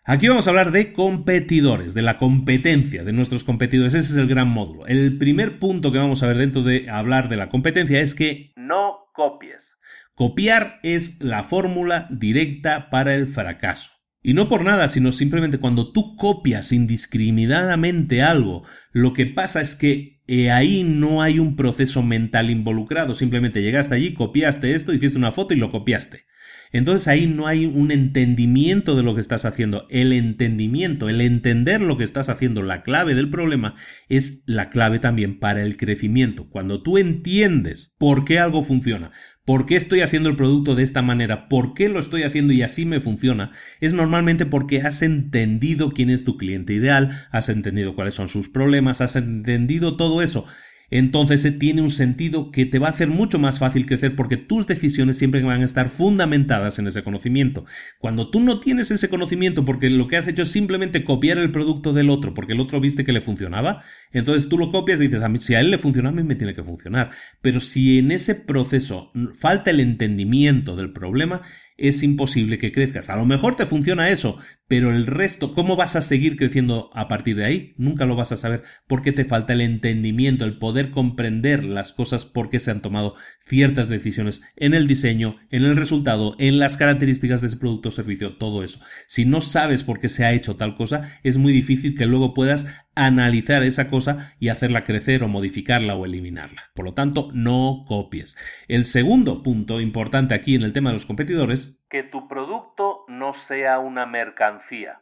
Aquí 0.05 0.26
vamos 0.28 0.46
a 0.46 0.50
hablar 0.50 0.72
de 0.72 0.94
competidores, 0.94 1.92
de 1.92 2.00
la 2.00 2.16
competencia 2.16 3.05
de 3.05 3.12
nuestros 3.12 3.44
competidores. 3.44 3.92
Ese 3.92 4.14
es 4.14 4.16
el 4.16 4.26
gran 4.26 4.48
módulo. 4.48 4.86
El 4.86 5.18
primer 5.18 5.59
punto 5.59 5.92
que 5.92 5.98
vamos 5.98 6.22
a 6.22 6.28
ver 6.28 6.38
dentro 6.38 6.62
de 6.62 6.88
hablar 6.88 7.28
de 7.28 7.36
la 7.36 7.50
competencia 7.50 8.00
es 8.00 8.14
que 8.14 8.55
no 8.57 9.11
copies. 9.12 9.74
Copiar 10.14 10.78
es 10.84 11.20
la 11.20 11.42
fórmula 11.42 12.06
directa 12.10 12.88
para 12.88 13.16
el 13.16 13.26
fracaso. 13.26 13.90
Y 14.22 14.32
no 14.32 14.48
por 14.48 14.64
nada, 14.64 14.88
sino 14.88 15.12
simplemente 15.12 15.58
cuando 15.58 15.92
tú 15.92 16.16
copias 16.16 16.72
indiscriminadamente 16.72 18.22
algo, 18.22 18.62
lo 18.92 19.12
que 19.12 19.26
pasa 19.26 19.60
es 19.60 19.74
que 19.74 20.22
eh, 20.26 20.50
ahí 20.50 20.82
no 20.84 21.20
hay 21.20 21.38
un 21.38 21.56
proceso 21.56 22.02
mental 22.02 22.48
involucrado, 22.48 23.14
simplemente 23.14 23.60
llegaste 23.60 23.96
allí, 23.96 24.14
copiaste 24.14 24.74
esto, 24.74 24.94
hiciste 24.94 25.18
una 25.18 25.32
foto 25.32 25.52
y 25.52 25.58
lo 25.58 25.68
copiaste. 25.68 26.24
Entonces 26.72 27.06
ahí 27.06 27.26
no 27.26 27.46
hay 27.46 27.66
un 27.66 27.92
entendimiento 27.92 28.96
de 28.96 29.04
lo 29.04 29.14
que 29.14 29.20
estás 29.20 29.44
haciendo. 29.44 29.86
El 29.90 30.12
entendimiento, 30.12 31.08
el 31.08 31.20
entender 31.20 31.80
lo 31.80 31.96
que 31.96 32.02
estás 32.02 32.28
haciendo, 32.28 32.62
la 32.62 32.82
clave 32.82 33.14
del 33.14 33.30
problema 33.30 33.76
es 34.08 34.42
la 34.46 34.70
clave 34.70 34.98
también 34.98 35.38
para 35.38 35.62
el 35.62 35.76
crecimiento. 35.76 36.48
Cuando 36.48 36.82
tú 36.82 36.98
entiendes 36.98 37.94
por 37.96 38.24
qué 38.24 38.40
algo 38.40 38.64
funciona, 38.64 39.12
¿Por 39.45 39.66
qué 39.66 39.76
estoy 39.76 40.01
haciendo 40.01 40.30
el 40.30 40.36
producto 40.36 40.74
de 40.74 40.82
esta 40.82 41.03
manera? 41.03 41.51
¿Por 41.51 41.74
qué 41.74 41.90
lo 41.90 41.99
estoy 41.99 42.22
haciendo 42.22 42.55
y 42.55 42.62
así 42.62 42.86
me 42.86 43.01
funciona? 43.01 43.53
Es 43.78 43.92
normalmente 43.92 44.47
porque 44.47 44.80
has 44.80 45.03
entendido 45.03 45.90
quién 45.90 46.09
es 46.09 46.24
tu 46.24 46.38
cliente 46.38 46.72
ideal, 46.72 47.11
has 47.30 47.51
entendido 47.51 47.95
cuáles 47.95 48.14
son 48.14 48.30
sus 48.30 48.49
problemas, 48.49 49.03
has 49.03 49.16
entendido 49.16 49.99
todo 49.99 50.22
eso 50.22 50.47
entonces 50.91 51.59
tiene 51.59 51.82
un 51.82 51.91
sentido 51.91 52.50
que 52.50 52.67
te 52.67 52.79
va 52.79 52.88
a 52.88 52.91
hacer 52.91 53.08
mucho 53.08 53.38
más 53.38 53.58
fácil 53.58 53.87
crecer 53.87 54.14
porque 54.17 54.37
tus 54.37 54.67
decisiones 54.67 55.18
siempre 55.18 55.42
van 55.42 55.63
a 55.63 55.64
estar 55.64 55.88
fundamentadas 55.88 56.79
en 56.79 56.87
ese 56.87 57.03
conocimiento. 57.03 57.64
Cuando 57.99 58.30
tú 58.30 58.41
no 58.41 58.61
tienes 58.61 58.91
ese 58.91 59.08
conocimiento 59.08 59.64
porque 59.64 59.91
lo 59.91 60.08
que 60.08 60.17
has 60.17 60.29
hecho 60.29 60.42
es 60.42 60.50
simplemente 60.50 61.04
copiar 61.04 61.38
el 61.38 61.50
producto 61.50 61.92
del 61.92 62.11
otro 62.11 62.34
porque 62.34 62.53
el 62.53 62.61
otro 62.61 62.80
viste 62.80 63.04
que 63.04 63.13
le 63.13 63.21
funcionaba, 63.21 63.83
entonces 64.13 64.49
tú 64.49 64.58
lo 64.58 64.71
copias 64.71 65.00
y 65.00 65.08
dices, 65.08 65.22
si 65.41 65.54
a 65.54 65.61
él 65.61 65.71
le 65.71 65.79
funciona, 65.79 66.11
a 66.11 66.13
mí 66.13 66.22
me 66.22 66.37
tiene 66.37 66.54
que 66.54 66.63
funcionar. 66.63 67.11
Pero 67.41 67.61
si 67.61 67.99
en 67.99 68.11
ese 68.11 68.34
proceso 68.34 69.13
falta 69.38 69.71
el 69.71 69.80
entendimiento 69.80 70.76
del 70.76 70.92
problema, 70.92 71.42
es 71.76 72.03
imposible 72.03 72.58
que 72.58 72.72
crezcas. 72.72 73.11
A 73.11 73.17
lo 73.17 73.26
mejor 73.26 73.57
te 73.57 73.67
funciona 73.67 74.11
eso, 74.11 74.38
pero 74.75 74.91
el 74.91 75.07
resto, 75.07 75.55
¿cómo 75.55 75.76
vas 75.76 75.95
a 75.95 76.03
seguir 76.03 76.34
creciendo 76.34 76.91
a 76.95 77.07
partir 77.07 77.37
de 77.37 77.45
ahí? 77.45 77.75
Nunca 77.76 78.07
lo 78.07 78.17
vas 78.17 78.33
a 78.33 78.37
saber 78.37 78.64
porque 78.88 79.13
te 79.13 79.25
falta 79.25 79.53
el 79.53 79.61
entendimiento, 79.61 80.45
el 80.45 80.59
poder 80.59 80.91
comprender 80.91 81.63
las 81.63 81.92
cosas 81.92 82.25
por 82.25 82.51
qué 82.51 82.59
se 82.59 82.72
han 82.72 82.83
tomado 82.83 83.14
ciertas 83.38 83.88
decisiones 83.88 84.42
en 84.57 84.75
el 84.75 84.88
diseño, 84.88 85.37
en 85.51 85.63
el 85.63 85.76
resultado, 85.76 86.34
en 86.41 86.59
las 86.59 86.76
características 86.76 87.41
de 87.41 87.46
ese 87.46 87.57
producto 87.57 87.91
o 87.91 87.92
servicio, 87.92 88.37
todo 88.37 88.64
eso. 88.64 88.80
Si 89.07 89.25
no 89.25 89.41
sabes 89.41 89.84
por 89.84 90.01
qué 90.01 90.09
se 90.09 90.25
ha 90.25 90.33
hecho 90.33 90.57
tal 90.57 90.75
cosa, 90.75 91.21
es 91.22 91.38
muy 91.38 91.53
difícil 91.53 91.95
que 91.95 92.07
luego 92.07 92.34
puedas 92.34 92.67
analizar 92.96 93.63
esa 93.63 93.88
cosa 93.88 94.34
y 94.41 94.49
hacerla 94.49 94.83
crecer 94.83 95.22
o 95.22 95.29
modificarla 95.29 95.95
o 95.95 96.05
eliminarla. 96.05 96.72
Por 96.75 96.84
lo 96.84 96.95
tanto, 96.95 97.30
no 97.33 97.84
copies. 97.87 98.37
El 98.67 98.84
segundo 98.84 99.45
punto 99.45 99.80
importante 99.80 100.34
aquí 100.34 100.57
en 100.57 100.63
el 100.63 100.72
tema 100.72 100.91
de 100.91 100.95
los 100.95 101.07
competidores, 101.07 101.83
que 101.95 102.03
tu 102.03 102.26
producto 102.26 103.04
no 103.07 103.34
sea 103.34 103.79
una 103.79 104.04
mercancía. 104.04 105.00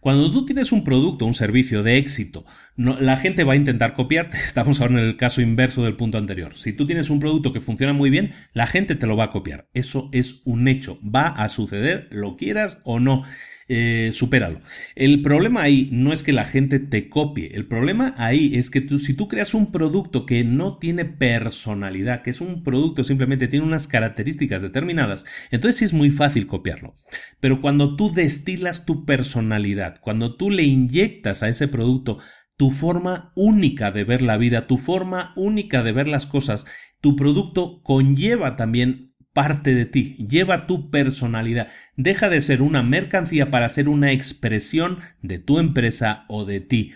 Cuando 0.00 0.32
tú 0.32 0.44
tienes 0.44 0.72
un 0.72 0.82
producto, 0.82 1.24
un 1.24 1.34
servicio 1.34 1.84
de 1.84 1.98
éxito, 1.98 2.44
la 2.74 3.16
gente 3.16 3.44
va 3.44 3.52
a 3.52 3.56
intentar 3.56 3.94
copiarte. 3.94 4.36
Estamos 4.44 4.80
ahora 4.80 4.94
en 4.94 5.04
el 5.04 5.16
caso 5.16 5.40
inverso 5.40 5.84
del 5.84 5.94
punto 5.94 6.18
anterior. 6.18 6.56
Si 6.56 6.72
tú 6.72 6.84
tienes 6.84 7.10
un 7.10 7.20
producto 7.20 7.52
que 7.52 7.60
funciona 7.60 7.92
muy 7.92 8.10
bien, 8.10 8.32
la 8.54 8.66
gente 8.66 8.96
te 8.96 9.06
lo 9.06 9.16
va 9.16 9.26
a 9.26 9.30
copiar. 9.30 9.68
Eso 9.72 10.10
es 10.10 10.42
un 10.44 10.66
hecho. 10.66 10.98
Va 11.02 11.28
a 11.28 11.48
suceder, 11.48 12.08
lo 12.10 12.34
quieras 12.34 12.80
o 12.82 12.98
no. 12.98 13.22
Eh, 13.68 14.10
supéralo. 14.12 14.60
El 14.94 15.22
problema 15.22 15.62
ahí 15.62 15.88
no 15.92 16.12
es 16.12 16.22
que 16.22 16.32
la 16.32 16.44
gente 16.44 16.78
te 16.80 17.08
copie, 17.08 17.52
el 17.54 17.66
problema 17.66 18.14
ahí 18.18 18.56
es 18.56 18.70
que 18.70 18.80
tú, 18.80 18.98
si 18.98 19.14
tú 19.14 19.28
creas 19.28 19.54
un 19.54 19.70
producto 19.70 20.26
que 20.26 20.44
no 20.44 20.78
tiene 20.78 21.04
personalidad, 21.04 22.22
que 22.22 22.30
es 22.30 22.40
un 22.40 22.62
producto 22.64 23.04
simplemente 23.04 23.48
tiene 23.48 23.64
unas 23.64 23.86
características 23.86 24.62
determinadas, 24.62 25.24
entonces 25.50 25.78
sí 25.78 25.84
es 25.84 25.92
muy 25.92 26.10
fácil 26.10 26.46
copiarlo. 26.46 26.96
Pero 27.40 27.60
cuando 27.60 27.96
tú 27.96 28.12
destilas 28.12 28.84
tu 28.84 29.04
personalidad, 29.04 30.00
cuando 30.00 30.36
tú 30.36 30.50
le 30.50 30.64
inyectas 30.64 31.42
a 31.42 31.48
ese 31.48 31.68
producto 31.68 32.18
tu 32.56 32.70
forma 32.70 33.32
única 33.34 33.90
de 33.90 34.04
ver 34.04 34.22
la 34.22 34.36
vida, 34.36 34.66
tu 34.66 34.78
forma 34.78 35.32
única 35.36 35.82
de 35.82 35.92
ver 35.92 36.08
las 36.08 36.26
cosas, 36.26 36.66
tu 37.00 37.16
producto 37.16 37.82
conlleva 37.82 38.56
también 38.56 39.11
parte 39.32 39.74
de 39.74 39.86
ti, 39.86 40.16
lleva 40.28 40.66
tu 40.66 40.90
personalidad, 40.90 41.68
deja 41.96 42.28
de 42.28 42.40
ser 42.40 42.62
una 42.62 42.82
mercancía 42.82 43.50
para 43.50 43.68
ser 43.68 43.88
una 43.88 44.12
expresión 44.12 44.98
de 45.22 45.38
tu 45.38 45.58
empresa 45.58 46.24
o 46.28 46.44
de 46.44 46.60
ti. 46.60 46.92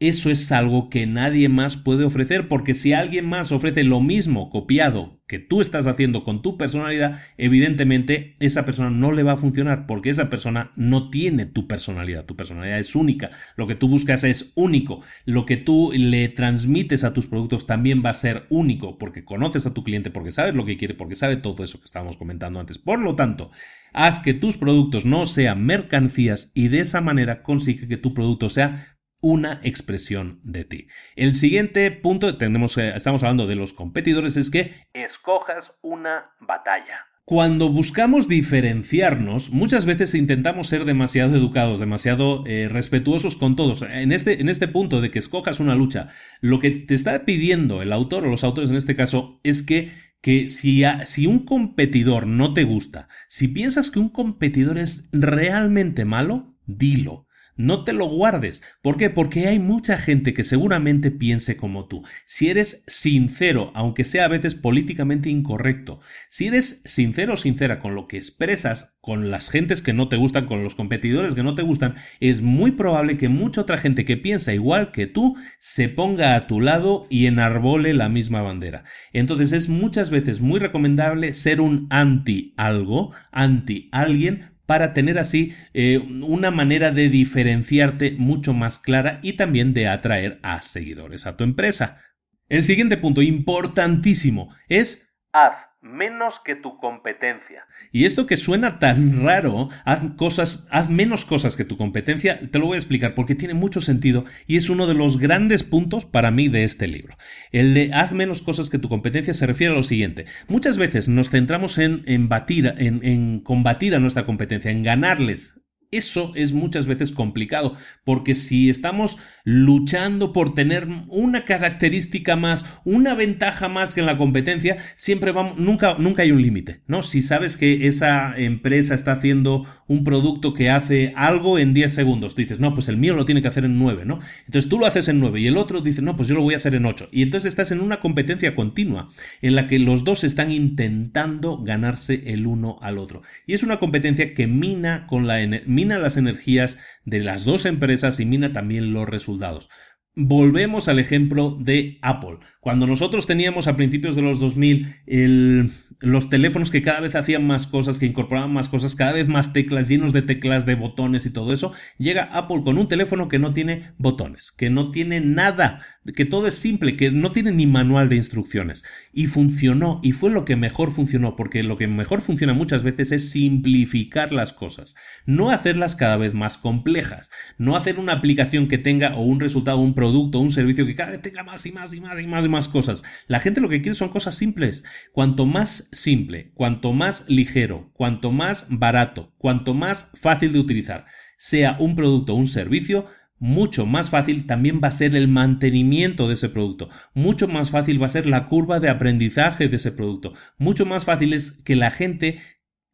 Eso 0.00 0.30
es 0.30 0.50
algo 0.50 0.88
que 0.88 1.06
nadie 1.06 1.50
más 1.50 1.76
puede 1.76 2.04
ofrecer 2.04 2.48
porque 2.48 2.74
si 2.74 2.94
alguien 2.94 3.28
más 3.28 3.52
ofrece 3.52 3.84
lo 3.84 4.00
mismo 4.00 4.48
copiado 4.48 5.20
que 5.30 5.38
tú 5.38 5.60
estás 5.60 5.86
haciendo 5.86 6.24
con 6.24 6.40
tu 6.40 6.56
personalidad, 6.56 7.20
evidentemente 7.36 8.34
esa 8.40 8.64
persona 8.64 8.88
no 8.88 9.12
le 9.12 9.22
va 9.22 9.32
a 9.32 9.36
funcionar 9.36 9.86
porque 9.86 10.10
esa 10.10 10.30
persona 10.30 10.72
no 10.74 11.10
tiene 11.10 11.44
tu 11.44 11.68
personalidad, 11.68 12.24
tu 12.24 12.34
personalidad 12.34 12.80
es 12.80 12.96
única, 12.96 13.30
lo 13.56 13.66
que 13.68 13.76
tú 13.76 13.88
buscas 13.88 14.24
es 14.24 14.52
único, 14.56 15.04
lo 15.26 15.44
que 15.46 15.58
tú 15.58 15.92
le 15.94 16.28
transmites 16.30 17.04
a 17.04 17.12
tus 17.12 17.28
productos 17.28 17.66
también 17.66 18.02
va 18.04 18.10
a 18.10 18.14
ser 18.14 18.46
único 18.48 18.98
porque 18.98 19.24
conoces 19.24 19.66
a 19.66 19.74
tu 19.74 19.84
cliente, 19.84 20.10
porque 20.10 20.32
sabes 20.32 20.54
lo 20.54 20.64
que 20.64 20.78
quiere, 20.78 20.94
porque 20.94 21.14
sabe 21.14 21.36
todo 21.36 21.62
eso 21.62 21.78
que 21.78 21.84
estábamos 21.84 22.16
comentando 22.16 22.58
antes. 22.58 22.78
Por 22.78 22.98
lo 22.98 23.14
tanto, 23.14 23.52
haz 23.92 24.20
que 24.20 24.34
tus 24.34 24.56
productos 24.56 25.04
no 25.04 25.26
sean 25.26 25.64
mercancías 25.64 26.50
y 26.54 26.68
de 26.68 26.80
esa 26.80 27.00
manera 27.02 27.42
consigue 27.42 27.86
que 27.86 27.96
tu 27.96 28.14
producto 28.14 28.48
sea 28.48 28.89
una 29.20 29.60
expresión 29.62 30.40
de 30.42 30.64
ti. 30.64 30.88
El 31.16 31.34
siguiente 31.34 31.90
punto, 31.90 32.36
tenemos, 32.36 32.76
eh, 32.78 32.92
estamos 32.94 33.22
hablando 33.22 33.46
de 33.46 33.56
los 33.56 33.72
competidores, 33.72 34.36
es 34.36 34.50
que 34.50 34.86
escojas 34.92 35.72
una 35.82 36.32
batalla. 36.40 37.06
Cuando 37.24 37.68
buscamos 37.68 38.26
diferenciarnos, 38.26 39.50
muchas 39.50 39.86
veces 39.86 40.16
intentamos 40.16 40.66
ser 40.66 40.84
demasiado 40.84 41.36
educados, 41.36 41.78
demasiado 41.78 42.44
eh, 42.46 42.68
respetuosos 42.68 43.36
con 43.36 43.54
todos. 43.54 43.82
En 43.82 44.10
este, 44.10 44.40
en 44.40 44.48
este 44.48 44.66
punto 44.66 45.00
de 45.00 45.12
que 45.12 45.20
escojas 45.20 45.60
una 45.60 45.76
lucha, 45.76 46.08
lo 46.40 46.58
que 46.58 46.70
te 46.70 46.94
está 46.94 47.24
pidiendo 47.24 47.82
el 47.82 47.92
autor 47.92 48.24
o 48.24 48.30
los 48.30 48.42
autores 48.42 48.70
en 48.70 48.76
este 48.76 48.96
caso 48.96 49.38
es 49.44 49.62
que, 49.62 49.92
que 50.20 50.48
si, 50.48 50.82
si 51.04 51.28
un 51.28 51.44
competidor 51.44 52.26
no 52.26 52.52
te 52.52 52.64
gusta, 52.64 53.06
si 53.28 53.46
piensas 53.46 53.92
que 53.92 54.00
un 54.00 54.08
competidor 54.08 54.76
es 54.76 55.08
realmente 55.12 56.04
malo, 56.04 56.56
dilo 56.66 57.28
no 57.60 57.84
te 57.84 57.92
lo 57.92 58.06
guardes. 58.06 58.62
¿Por 58.82 58.96
qué? 58.96 59.10
Porque 59.10 59.46
hay 59.46 59.58
mucha 59.58 59.98
gente 59.98 60.34
que 60.34 60.44
seguramente 60.44 61.10
piense 61.10 61.56
como 61.56 61.86
tú. 61.86 62.02
Si 62.24 62.48
eres 62.48 62.84
sincero, 62.86 63.70
aunque 63.74 64.04
sea 64.04 64.24
a 64.24 64.28
veces 64.28 64.54
políticamente 64.54 65.28
incorrecto, 65.28 66.00
si 66.28 66.46
eres 66.46 66.82
sincero 66.84 67.34
o 67.34 67.36
sincera 67.36 67.78
con 67.78 67.94
lo 67.94 68.08
que 68.08 68.16
expresas 68.16 68.96
con 69.00 69.30
las 69.30 69.50
gentes 69.50 69.80
que 69.80 69.92
no 69.92 70.08
te 70.08 70.16
gustan, 70.16 70.46
con 70.46 70.62
los 70.62 70.74
competidores 70.74 71.34
que 71.34 71.42
no 71.42 71.54
te 71.54 71.62
gustan, 71.62 71.94
es 72.20 72.42
muy 72.42 72.72
probable 72.72 73.16
que 73.16 73.28
mucha 73.28 73.62
otra 73.62 73.78
gente 73.78 74.04
que 74.04 74.16
piensa 74.16 74.52
igual 74.52 74.92
que 74.92 75.06
tú 75.06 75.36
se 75.58 75.88
ponga 75.88 76.34
a 76.34 76.46
tu 76.46 76.60
lado 76.60 77.06
y 77.08 77.26
enarbole 77.26 77.94
la 77.94 78.08
misma 78.08 78.42
bandera. 78.42 78.84
Entonces 79.12 79.52
es 79.52 79.68
muchas 79.68 80.10
veces 80.10 80.40
muy 80.40 80.60
recomendable 80.60 81.32
ser 81.32 81.60
un 81.60 81.86
anti 81.90 82.54
algo, 82.56 83.14
anti 83.32 83.88
alguien, 83.92 84.50
para 84.70 84.92
tener 84.92 85.18
así 85.18 85.52
eh, 85.74 85.98
una 85.98 86.52
manera 86.52 86.92
de 86.92 87.08
diferenciarte 87.08 88.12
mucho 88.12 88.54
más 88.54 88.78
clara 88.78 89.18
y 89.20 89.32
también 89.32 89.74
de 89.74 89.88
atraer 89.88 90.38
a 90.44 90.62
seguidores 90.62 91.26
a 91.26 91.36
tu 91.36 91.42
empresa. 91.42 92.00
El 92.48 92.62
siguiente 92.62 92.96
punto 92.96 93.20
importantísimo 93.20 94.54
es 94.68 95.12
haz 95.32 95.69
menos 95.82 96.40
que 96.44 96.56
tu 96.56 96.76
competencia. 96.78 97.64
Y 97.90 98.04
esto 98.04 98.26
que 98.26 98.36
suena 98.36 98.78
tan 98.78 99.24
raro, 99.24 99.68
haz 99.84 100.02
cosas, 100.16 100.66
haz 100.70 100.90
menos 100.90 101.24
cosas 101.24 101.56
que 101.56 101.64
tu 101.64 101.76
competencia, 101.76 102.40
te 102.50 102.58
lo 102.58 102.66
voy 102.66 102.74
a 102.74 102.78
explicar 102.78 103.14
porque 103.14 103.34
tiene 103.34 103.54
mucho 103.54 103.80
sentido 103.80 104.24
y 104.46 104.56
es 104.56 104.68
uno 104.68 104.86
de 104.86 104.94
los 104.94 105.18
grandes 105.18 105.62
puntos 105.62 106.04
para 106.04 106.30
mí 106.30 106.48
de 106.48 106.64
este 106.64 106.86
libro. 106.86 107.16
El 107.50 107.74
de 107.74 107.90
haz 107.94 108.12
menos 108.12 108.42
cosas 108.42 108.68
que 108.68 108.78
tu 108.78 108.88
competencia 108.88 109.34
se 109.34 109.46
refiere 109.46 109.72
a 109.72 109.76
lo 109.76 109.82
siguiente. 109.82 110.26
Muchas 110.48 110.76
veces 110.76 111.08
nos 111.08 111.30
centramos 111.30 111.78
en, 111.78 112.02
en 112.06 112.28
batir, 112.28 112.74
en, 112.78 113.04
en 113.04 113.40
combatir 113.40 113.94
a 113.94 114.00
nuestra 114.00 114.26
competencia, 114.26 114.70
en 114.70 114.82
ganarles 114.82 115.59
eso 115.90 116.32
es 116.36 116.52
muchas 116.52 116.86
veces 116.86 117.10
complicado, 117.10 117.74
porque 118.04 118.34
si 118.34 118.70
estamos 118.70 119.18
luchando 119.44 120.32
por 120.32 120.54
tener 120.54 120.88
una 121.08 121.44
característica 121.44 122.36
más, 122.36 122.64
una 122.84 123.14
ventaja 123.14 123.68
más 123.68 123.92
que 123.92 124.00
en 124.00 124.06
la 124.06 124.16
competencia, 124.16 124.76
siempre 124.96 125.32
vamos, 125.32 125.58
nunca, 125.58 125.96
nunca 125.98 126.22
hay 126.22 126.30
un 126.30 126.42
límite, 126.42 126.82
¿no? 126.86 127.02
Si 127.02 127.22
sabes 127.22 127.56
que 127.56 127.86
esa 127.86 128.34
empresa 128.36 128.94
está 128.94 129.12
haciendo 129.12 129.66
un 129.88 130.04
producto 130.04 130.54
que 130.54 130.70
hace 130.70 131.12
algo 131.16 131.58
en 131.58 131.74
10 131.74 131.92
segundos, 131.92 132.36
dices, 132.36 132.60
no, 132.60 132.74
pues 132.74 132.88
el 132.88 132.96
mío 132.96 133.16
lo 133.16 133.24
tiene 133.24 133.42
que 133.42 133.48
hacer 133.48 133.64
en 133.64 133.78
9, 133.78 134.04
¿no? 134.04 134.20
Entonces 134.46 134.68
tú 134.68 134.78
lo 134.78 134.86
haces 134.86 135.08
en 135.08 135.18
9 135.18 135.40
y 135.40 135.46
el 135.48 135.56
otro 135.56 135.80
dice, 135.80 136.02
no, 136.02 136.16
pues 136.16 136.28
yo 136.28 136.34
lo 136.34 136.42
voy 136.42 136.54
a 136.54 136.58
hacer 136.58 136.74
en 136.74 136.86
8. 136.86 137.08
Y 137.12 137.22
entonces 137.22 137.48
estás 137.48 137.72
en 137.72 137.80
una 137.80 137.98
competencia 137.98 138.54
continua 138.54 139.08
en 139.42 139.56
la 139.56 139.66
que 139.66 139.78
los 139.78 140.04
dos 140.04 140.24
están 140.24 140.52
intentando 140.52 141.58
ganarse 141.58 142.22
el 142.26 142.46
uno 142.46 142.78
al 142.80 142.98
otro. 142.98 143.22
Y 143.46 143.54
es 143.54 143.62
una 143.62 143.78
competencia 143.78 144.34
que 144.34 144.46
mina 144.46 145.06
con 145.06 145.26
la 145.26 145.40
mina 145.80 145.98
las 145.98 146.18
energías 146.18 146.76
de 147.06 147.20
las 147.20 147.46
dos 147.46 147.64
empresas 147.64 148.20
y 148.20 148.26
mina 148.26 148.52
también 148.52 148.92
los 148.92 149.08
resultados. 149.08 149.70
Volvemos 150.14 150.88
al 150.88 150.98
ejemplo 150.98 151.56
de 151.58 151.98
Apple. 152.02 152.38
Cuando 152.60 152.86
nosotros 152.86 153.26
teníamos 153.26 153.66
a 153.66 153.76
principios 153.76 154.14
de 154.14 154.20
los 154.20 154.40
2000 154.40 154.94
el, 155.06 155.70
los 156.00 156.28
teléfonos 156.28 156.70
que 156.70 156.82
cada 156.82 157.00
vez 157.00 157.14
hacían 157.14 157.46
más 157.46 157.66
cosas, 157.66 157.98
que 157.98 158.04
incorporaban 158.04 158.52
más 158.52 158.68
cosas, 158.68 158.94
cada 158.94 159.12
vez 159.12 159.26
más 159.26 159.54
teclas, 159.54 159.88
llenos 159.88 160.12
de 160.12 160.20
teclas, 160.20 160.66
de 160.66 160.74
botones 160.74 161.24
y 161.24 161.30
todo 161.30 161.54
eso, 161.54 161.72
llega 161.96 162.24
Apple 162.24 162.60
con 162.62 162.76
un 162.76 162.88
teléfono 162.88 163.28
que 163.28 163.38
no 163.38 163.54
tiene 163.54 163.92
botones, 163.96 164.52
que 164.52 164.68
no 164.68 164.90
tiene 164.90 165.20
nada, 165.20 165.80
que 166.14 166.24
todo 166.24 166.46
es 166.46 166.54
simple, 166.54 166.96
que 166.96 167.10
no 167.10 167.30
tiene 167.30 167.52
ni 167.52 167.66
manual 167.66 168.08
de 168.08 168.16
instrucciones. 168.16 168.84
Y 169.12 169.26
funcionó, 169.26 170.00
y 170.02 170.12
fue 170.12 170.30
lo 170.30 170.44
que 170.44 170.56
mejor 170.56 170.92
funcionó, 170.92 171.36
porque 171.36 171.62
lo 171.62 171.76
que 171.76 171.88
mejor 171.88 172.22
funciona 172.22 172.54
muchas 172.54 172.82
veces 172.82 173.12
es 173.12 173.30
simplificar 173.30 174.32
las 174.32 174.52
cosas, 174.52 174.96
no 175.26 175.50
hacerlas 175.50 175.96
cada 175.96 176.16
vez 176.16 176.32
más 176.32 176.56
complejas, 176.56 177.30
no 177.58 177.76
hacer 177.76 177.98
una 177.98 178.14
aplicación 178.14 178.66
que 178.66 178.78
tenga 178.78 179.14
o 179.14 179.22
un 179.22 179.40
resultado, 179.40 179.78
un 179.78 179.94
producto, 179.94 180.40
un 180.40 180.52
servicio 180.52 180.86
que 180.86 180.94
cada 180.94 181.10
vez 181.10 181.22
tenga 181.22 181.42
más 181.42 181.66
y 181.66 181.72
más 181.72 181.92
y 181.92 182.00
más 182.00 182.18
y 182.20 182.26
más 182.26 182.44
y 182.44 182.48
más 182.48 182.68
cosas. 182.68 183.02
La 183.26 183.40
gente 183.40 183.60
lo 183.60 183.68
que 183.68 183.82
quiere 183.82 183.94
son 183.94 184.08
cosas 184.08 184.34
simples. 184.34 184.84
Cuanto 185.12 185.44
más 185.44 185.88
simple, 185.92 186.52
cuanto 186.54 186.92
más 186.92 187.28
ligero, 187.28 187.90
cuanto 187.92 188.32
más 188.32 188.66
barato, 188.70 189.34
cuanto 189.36 189.74
más 189.74 190.10
fácil 190.14 190.52
de 190.52 190.60
utilizar 190.60 191.04
sea 191.42 191.76
un 191.80 191.94
producto 191.94 192.34
o 192.34 192.36
un 192.36 192.48
servicio, 192.48 193.06
mucho 193.40 193.86
más 193.86 194.10
fácil 194.10 194.46
también 194.46 194.80
va 194.84 194.88
a 194.88 194.92
ser 194.92 195.16
el 195.16 195.26
mantenimiento 195.26 196.28
de 196.28 196.34
ese 196.34 196.48
producto, 196.48 196.88
mucho 197.14 197.48
más 197.48 197.70
fácil 197.70 198.00
va 198.00 198.06
a 198.06 198.10
ser 198.10 198.26
la 198.26 198.46
curva 198.46 198.78
de 198.78 198.90
aprendizaje 198.90 199.68
de 199.68 199.76
ese 199.76 199.90
producto, 199.90 200.32
mucho 200.58 200.86
más 200.86 201.04
fácil 201.04 201.32
es 201.32 201.50
que 201.50 201.74
la 201.74 201.90
gente 201.90 202.38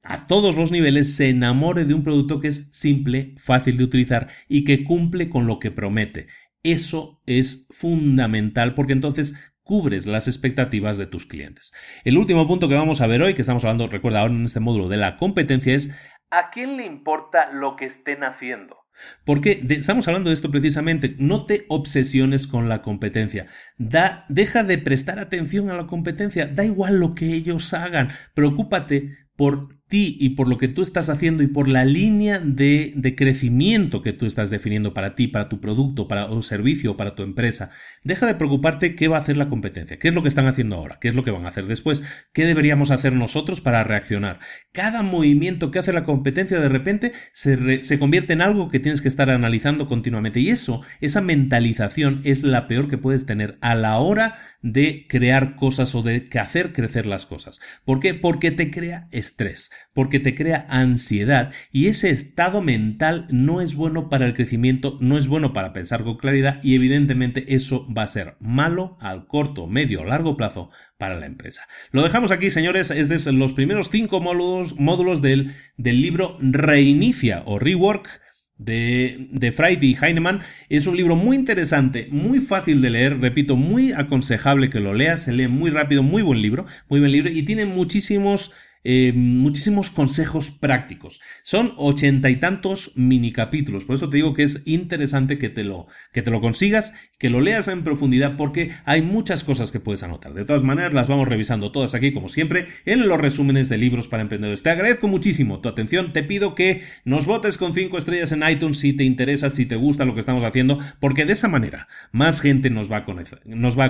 a 0.04 0.28
todos 0.28 0.56
los 0.56 0.70
niveles 0.70 1.16
se 1.16 1.28
enamore 1.28 1.84
de 1.84 1.94
un 1.94 2.04
producto 2.04 2.40
que 2.40 2.48
es 2.48 2.68
simple, 2.70 3.34
fácil 3.38 3.76
de 3.76 3.84
utilizar 3.84 4.28
y 4.48 4.62
que 4.62 4.84
cumple 4.84 5.28
con 5.28 5.46
lo 5.46 5.58
que 5.58 5.72
promete. 5.72 6.28
Eso 6.62 7.20
es 7.26 7.66
fundamental 7.70 8.74
porque 8.74 8.92
entonces 8.92 9.34
cubres 9.64 10.06
las 10.06 10.28
expectativas 10.28 10.96
de 10.96 11.08
tus 11.08 11.26
clientes. 11.26 11.72
El 12.04 12.18
último 12.18 12.46
punto 12.46 12.68
que 12.68 12.76
vamos 12.76 13.00
a 13.00 13.08
ver 13.08 13.20
hoy, 13.20 13.34
que 13.34 13.42
estamos 13.42 13.64
hablando, 13.64 13.88
recuerda 13.88 14.20
ahora 14.20 14.34
en 14.34 14.44
este 14.44 14.60
módulo 14.60 14.88
de 14.88 14.96
la 14.96 15.16
competencia, 15.16 15.74
es 15.74 15.92
¿a 16.30 16.50
quién 16.50 16.76
le 16.76 16.86
importa 16.86 17.50
lo 17.50 17.74
que 17.74 17.86
estén 17.86 18.22
haciendo? 18.22 18.85
Porque 19.24 19.64
estamos 19.70 20.06
hablando 20.08 20.30
de 20.30 20.34
esto 20.34 20.50
precisamente. 20.50 21.16
No 21.18 21.46
te 21.46 21.64
obsesiones 21.68 22.46
con 22.46 22.68
la 22.68 22.82
competencia. 22.82 23.46
Da, 23.78 24.24
deja 24.28 24.62
de 24.64 24.78
prestar 24.78 25.18
atención 25.18 25.70
a 25.70 25.76
la 25.76 25.86
competencia. 25.86 26.46
Da 26.46 26.64
igual 26.64 26.98
lo 26.98 27.14
que 27.14 27.34
ellos 27.34 27.72
hagan. 27.74 28.08
Preocúpate 28.34 29.16
por 29.36 29.75
ti 29.88 30.16
y 30.20 30.30
por 30.30 30.48
lo 30.48 30.58
que 30.58 30.68
tú 30.68 30.82
estás 30.82 31.08
haciendo 31.08 31.42
y 31.42 31.46
por 31.46 31.68
la 31.68 31.84
línea 31.84 32.38
de, 32.38 32.92
de, 32.96 33.14
crecimiento 33.14 34.02
que 34.02 34.12
tú 34.12 34.26
estás 34.26 34.50
definiendo 34.50 34.92
para 34.94 35.14
ti, 35.14 35.28
para 35.28 35.48
tu 35.48 35.60
producto, 35.60 36.08
para 36.08 36.26
un 36.26 36.42
servicio, 36.42 36.96
para 36.96 37.14
tu 37.14 37.22
empresa. 37.22 37.70
Deja 38.02 38.26
de 38.26 38.34
preocuparte 38.34 38.94
qué 38.94 39.08
va 39.08 39.16
a 39.18 39.20
hacer 39.20 39.36
la 39.36 39.48
competencia, 39.48 39.98
qué 39.98 40.08
es 40.08 40.14
lo 40.14 40.22
que 40.22 40.28
están 40.28 40.48
haciendo 40.48 40.76
ahora, 40.76 40.98
qué 41.00 41.08
es 41.08 41.14
lo 41.14 41.24
que 41.24 41.30
van 41.30 41.46
a 41.46 41.50
hacer 41.50 41.66
después, 41.66 42.02
qué 42.32 42.44
deberíamos 42.44 42.90
hacer 42.90 43.14
nosotros 43.14 43.60
para 43.60 43.84
reaccionar. 43.84 44.40
Cada 44.72 45.02
movimiento 45.02 45.70
que 45.70 45.78
hace 45.78 45.92
la 45.92 46.04
competencia 46.04 46.58
de 46.58 46.68
repente 46.68 47.12
se, 47.32 47.82
se 47.82 47.98
convierte 47.98 48.32
en 48.32 48.42
algo 48.42 48.70
que 48.70 48.80
tienes 48.80 49.02
que 49.02 49.08
estar 49.08 49.30
analizando 49.30 49.86
continuamente. 49.86 50.40
Y 50.40 50.48
eso, 50.48 50.82
esa 51.00 51.20
mentalización 51.20 52.20
es 52.24 52.42
la 52.42 52.66
peor 52.66 52.88
que 52.88 52.98
puedes 52.98 53.26
tener 53.26 53.58
a 53.60 53.74
la 53.74 53.98
hora 53.98 54.36
de 54.72 55.06
crear 55.08 55.54
cosas 55.54 55.94
o 55.94 56.02
de 56.02 56.28
hacer 56.40 56.72
crecer 56.72 57.06
las 57.06 57.26
cosas. 57.26 57.60
¿Por 57.84 58.00
qué? 58.00 58.14
Porque 58.14 58.50
te 58.50 58.70
crea 58.70 59.08
estrés 59.12 59.70
porque 59.92 60.20
te 60.20 60.34
crea 60.34 60.66
ansiedad 60.68 61.52
y 61.72 61.86
ese 61.86 62.10
estado 62.10 62.60
mental 62.60 63.26
no 63.30 63.60
es 63.62 63.74
bueno 63.74 64.10
para 64.10 64.26
el 64.26 64.34
crecimiento, 64.34 64.98
no 65.00 65.16
es 65.16 65.26
bueno 65.26 65.52
para 65.52 65.72
pensar 65.72 66.04
con 66.04 66.18
claridad 66.18 66.60
y 66.62 66.74
evidentemente 66.74 67.54
eso 67.54 67.88
va 67.92 68.02
a 68.02 68.08
ser 68.08 68.36
malo 68.38 68.98
al 69.00 69.26
corto, 69.26 69.66
medio 69.66 70.02
o 70.02 70.04
largo 70.04 70.36
plazo 70.36 70.70
para 70.98 71.16
la 71.16 71.24
empresa. 71.24 71.66
Lo 71.92 72.02
dejamos 72.02 72.30
aquí, 72.30 72.50
señores, 72.50 72.90
es 72.90 73.08
de 73.08 73.32
los 73.32 73.54
primeros 73.54 73.88
cinco 73.90 74.20
módulos, 74.20 74.78
módulos 74.78 75.22
del, 75.22 75.54
del 75.78 76.02
libro 76.02 76.36
Reinicia 76.40 77.42
o 77.46 77.58
Rework 77.58 78.20
de, 78.58 79.28
de 79.30 79.52
Friday 79.52 79.96
Heinemann. 80.00 80.40
Es 80.68 80.86
un 80.86 80.96
libro 80.96 81.16
muy 81.16 81.36
interesante, 81.36 82.08
muy 82.10 82.40
fácil 82.40 82.80
de 82.82 82.90
leer, 82.90 83.20
repito, 83.20 83.56
muy 83.56 83.92
aconsejable 83.92 84.70
que 84.70 84.80
lo 84.80 84.94
leas, 84.94 85.22
se 85.24 85.32
lee 85.32 85.48
muy 85.48 85.70
rápido, 85.70 86.02
muy 86.02 86.22
buen 86.22 86.40
libro, 86.42 86.66
muy 86.88 87.00
buen 87.00 87.12
libro 87.12 87.30
y 87.30 87.42
tiene 87.42 87.66
muchísimos 87.66 88.52
eh, 88.88 89.12
muchísimos 89.12 89.90
consejos 89.90 90.52
prácticos. 90.52 91.20
Son 91.42 91.72
ochenta 91.76 92.30
y 92.30 92.36
tantos 92.36 92.92
mini 92.94 93.32
capítulos, 93.32 93.84
por 93.84 93.96
eso 93.96 94.08
te 94.08 94.18
digo 94.18 94.32
que 94.32 94.44
es 94.44 94.62
interesante 94.64 95.38
que 95.38 95.48
te 95.48 95.64
lo, 95.64 95.88
que 96.12 96.22
te 96.22 96.30
lo 96.30 96.40
consigas, 96.40 96.94
que 97.18 97.30
lo 97.30 97.40
leas 97.40 97.66
en 97.66 97.82
profundidad, 97.82 98.36
porque 98.36 98.70
hay 98.84 99.02
muchas 99.02 99.42
cosas 99.42 99.72
que 99.72 99.80
puedes 99.80 100.04
anotar. 100.04 100.34
De 100.34 100.44
todas 100.44 100.62
maneras, 100.62 100.94
las 100.94 101.08
vamos 101.08 101.26
revisando 101.26 101.72
todas 101.72 101.96
aquí, 101.96 102.12
como 102.12 102.28
siempre, 102.28 102.66
en 102.84 103.08
los 103.08 103.20
resúmenes 103.20 103.68
de 103.68 103.76
libros 103.76 104.06
para 104.06 104.22
emprendedores. 104.22 104.62
Te 104.62 104.70
agradezco 104.70 105.08
muchísimo 105.08 105.58
tu 105.58 105.68
atención, 105.68 106.12
te 106.12 106.22
pido 106.22 106.54
que 106.54 106.82
nos 107.04 107.26
votes 107.26 107.58
con 107.58 107.74
cinco 107.74 107.98
estrellas 107.98 108.30
en 108.30 108.48
iTunes 108.48 108.78
si 108.78 108.92
te 108.92 109.02
interesa, 109.02 109.50
si 109.50 109.66
te 109.66 109.74
gusta 109.74 110.04
lo 110.04 110.14
que 110.14 110.20
estamos 110.20 110.44
haciendo, 110.44 110.78
porque 111.00 111.24
de 111.24 111.32
esa 111.32 111.48
manera 111.48 111.88
más 112.12 112.40
gente 112.40 112.70
nos 112.70 112.88
va 112.88 112.98
a 112.98 113.04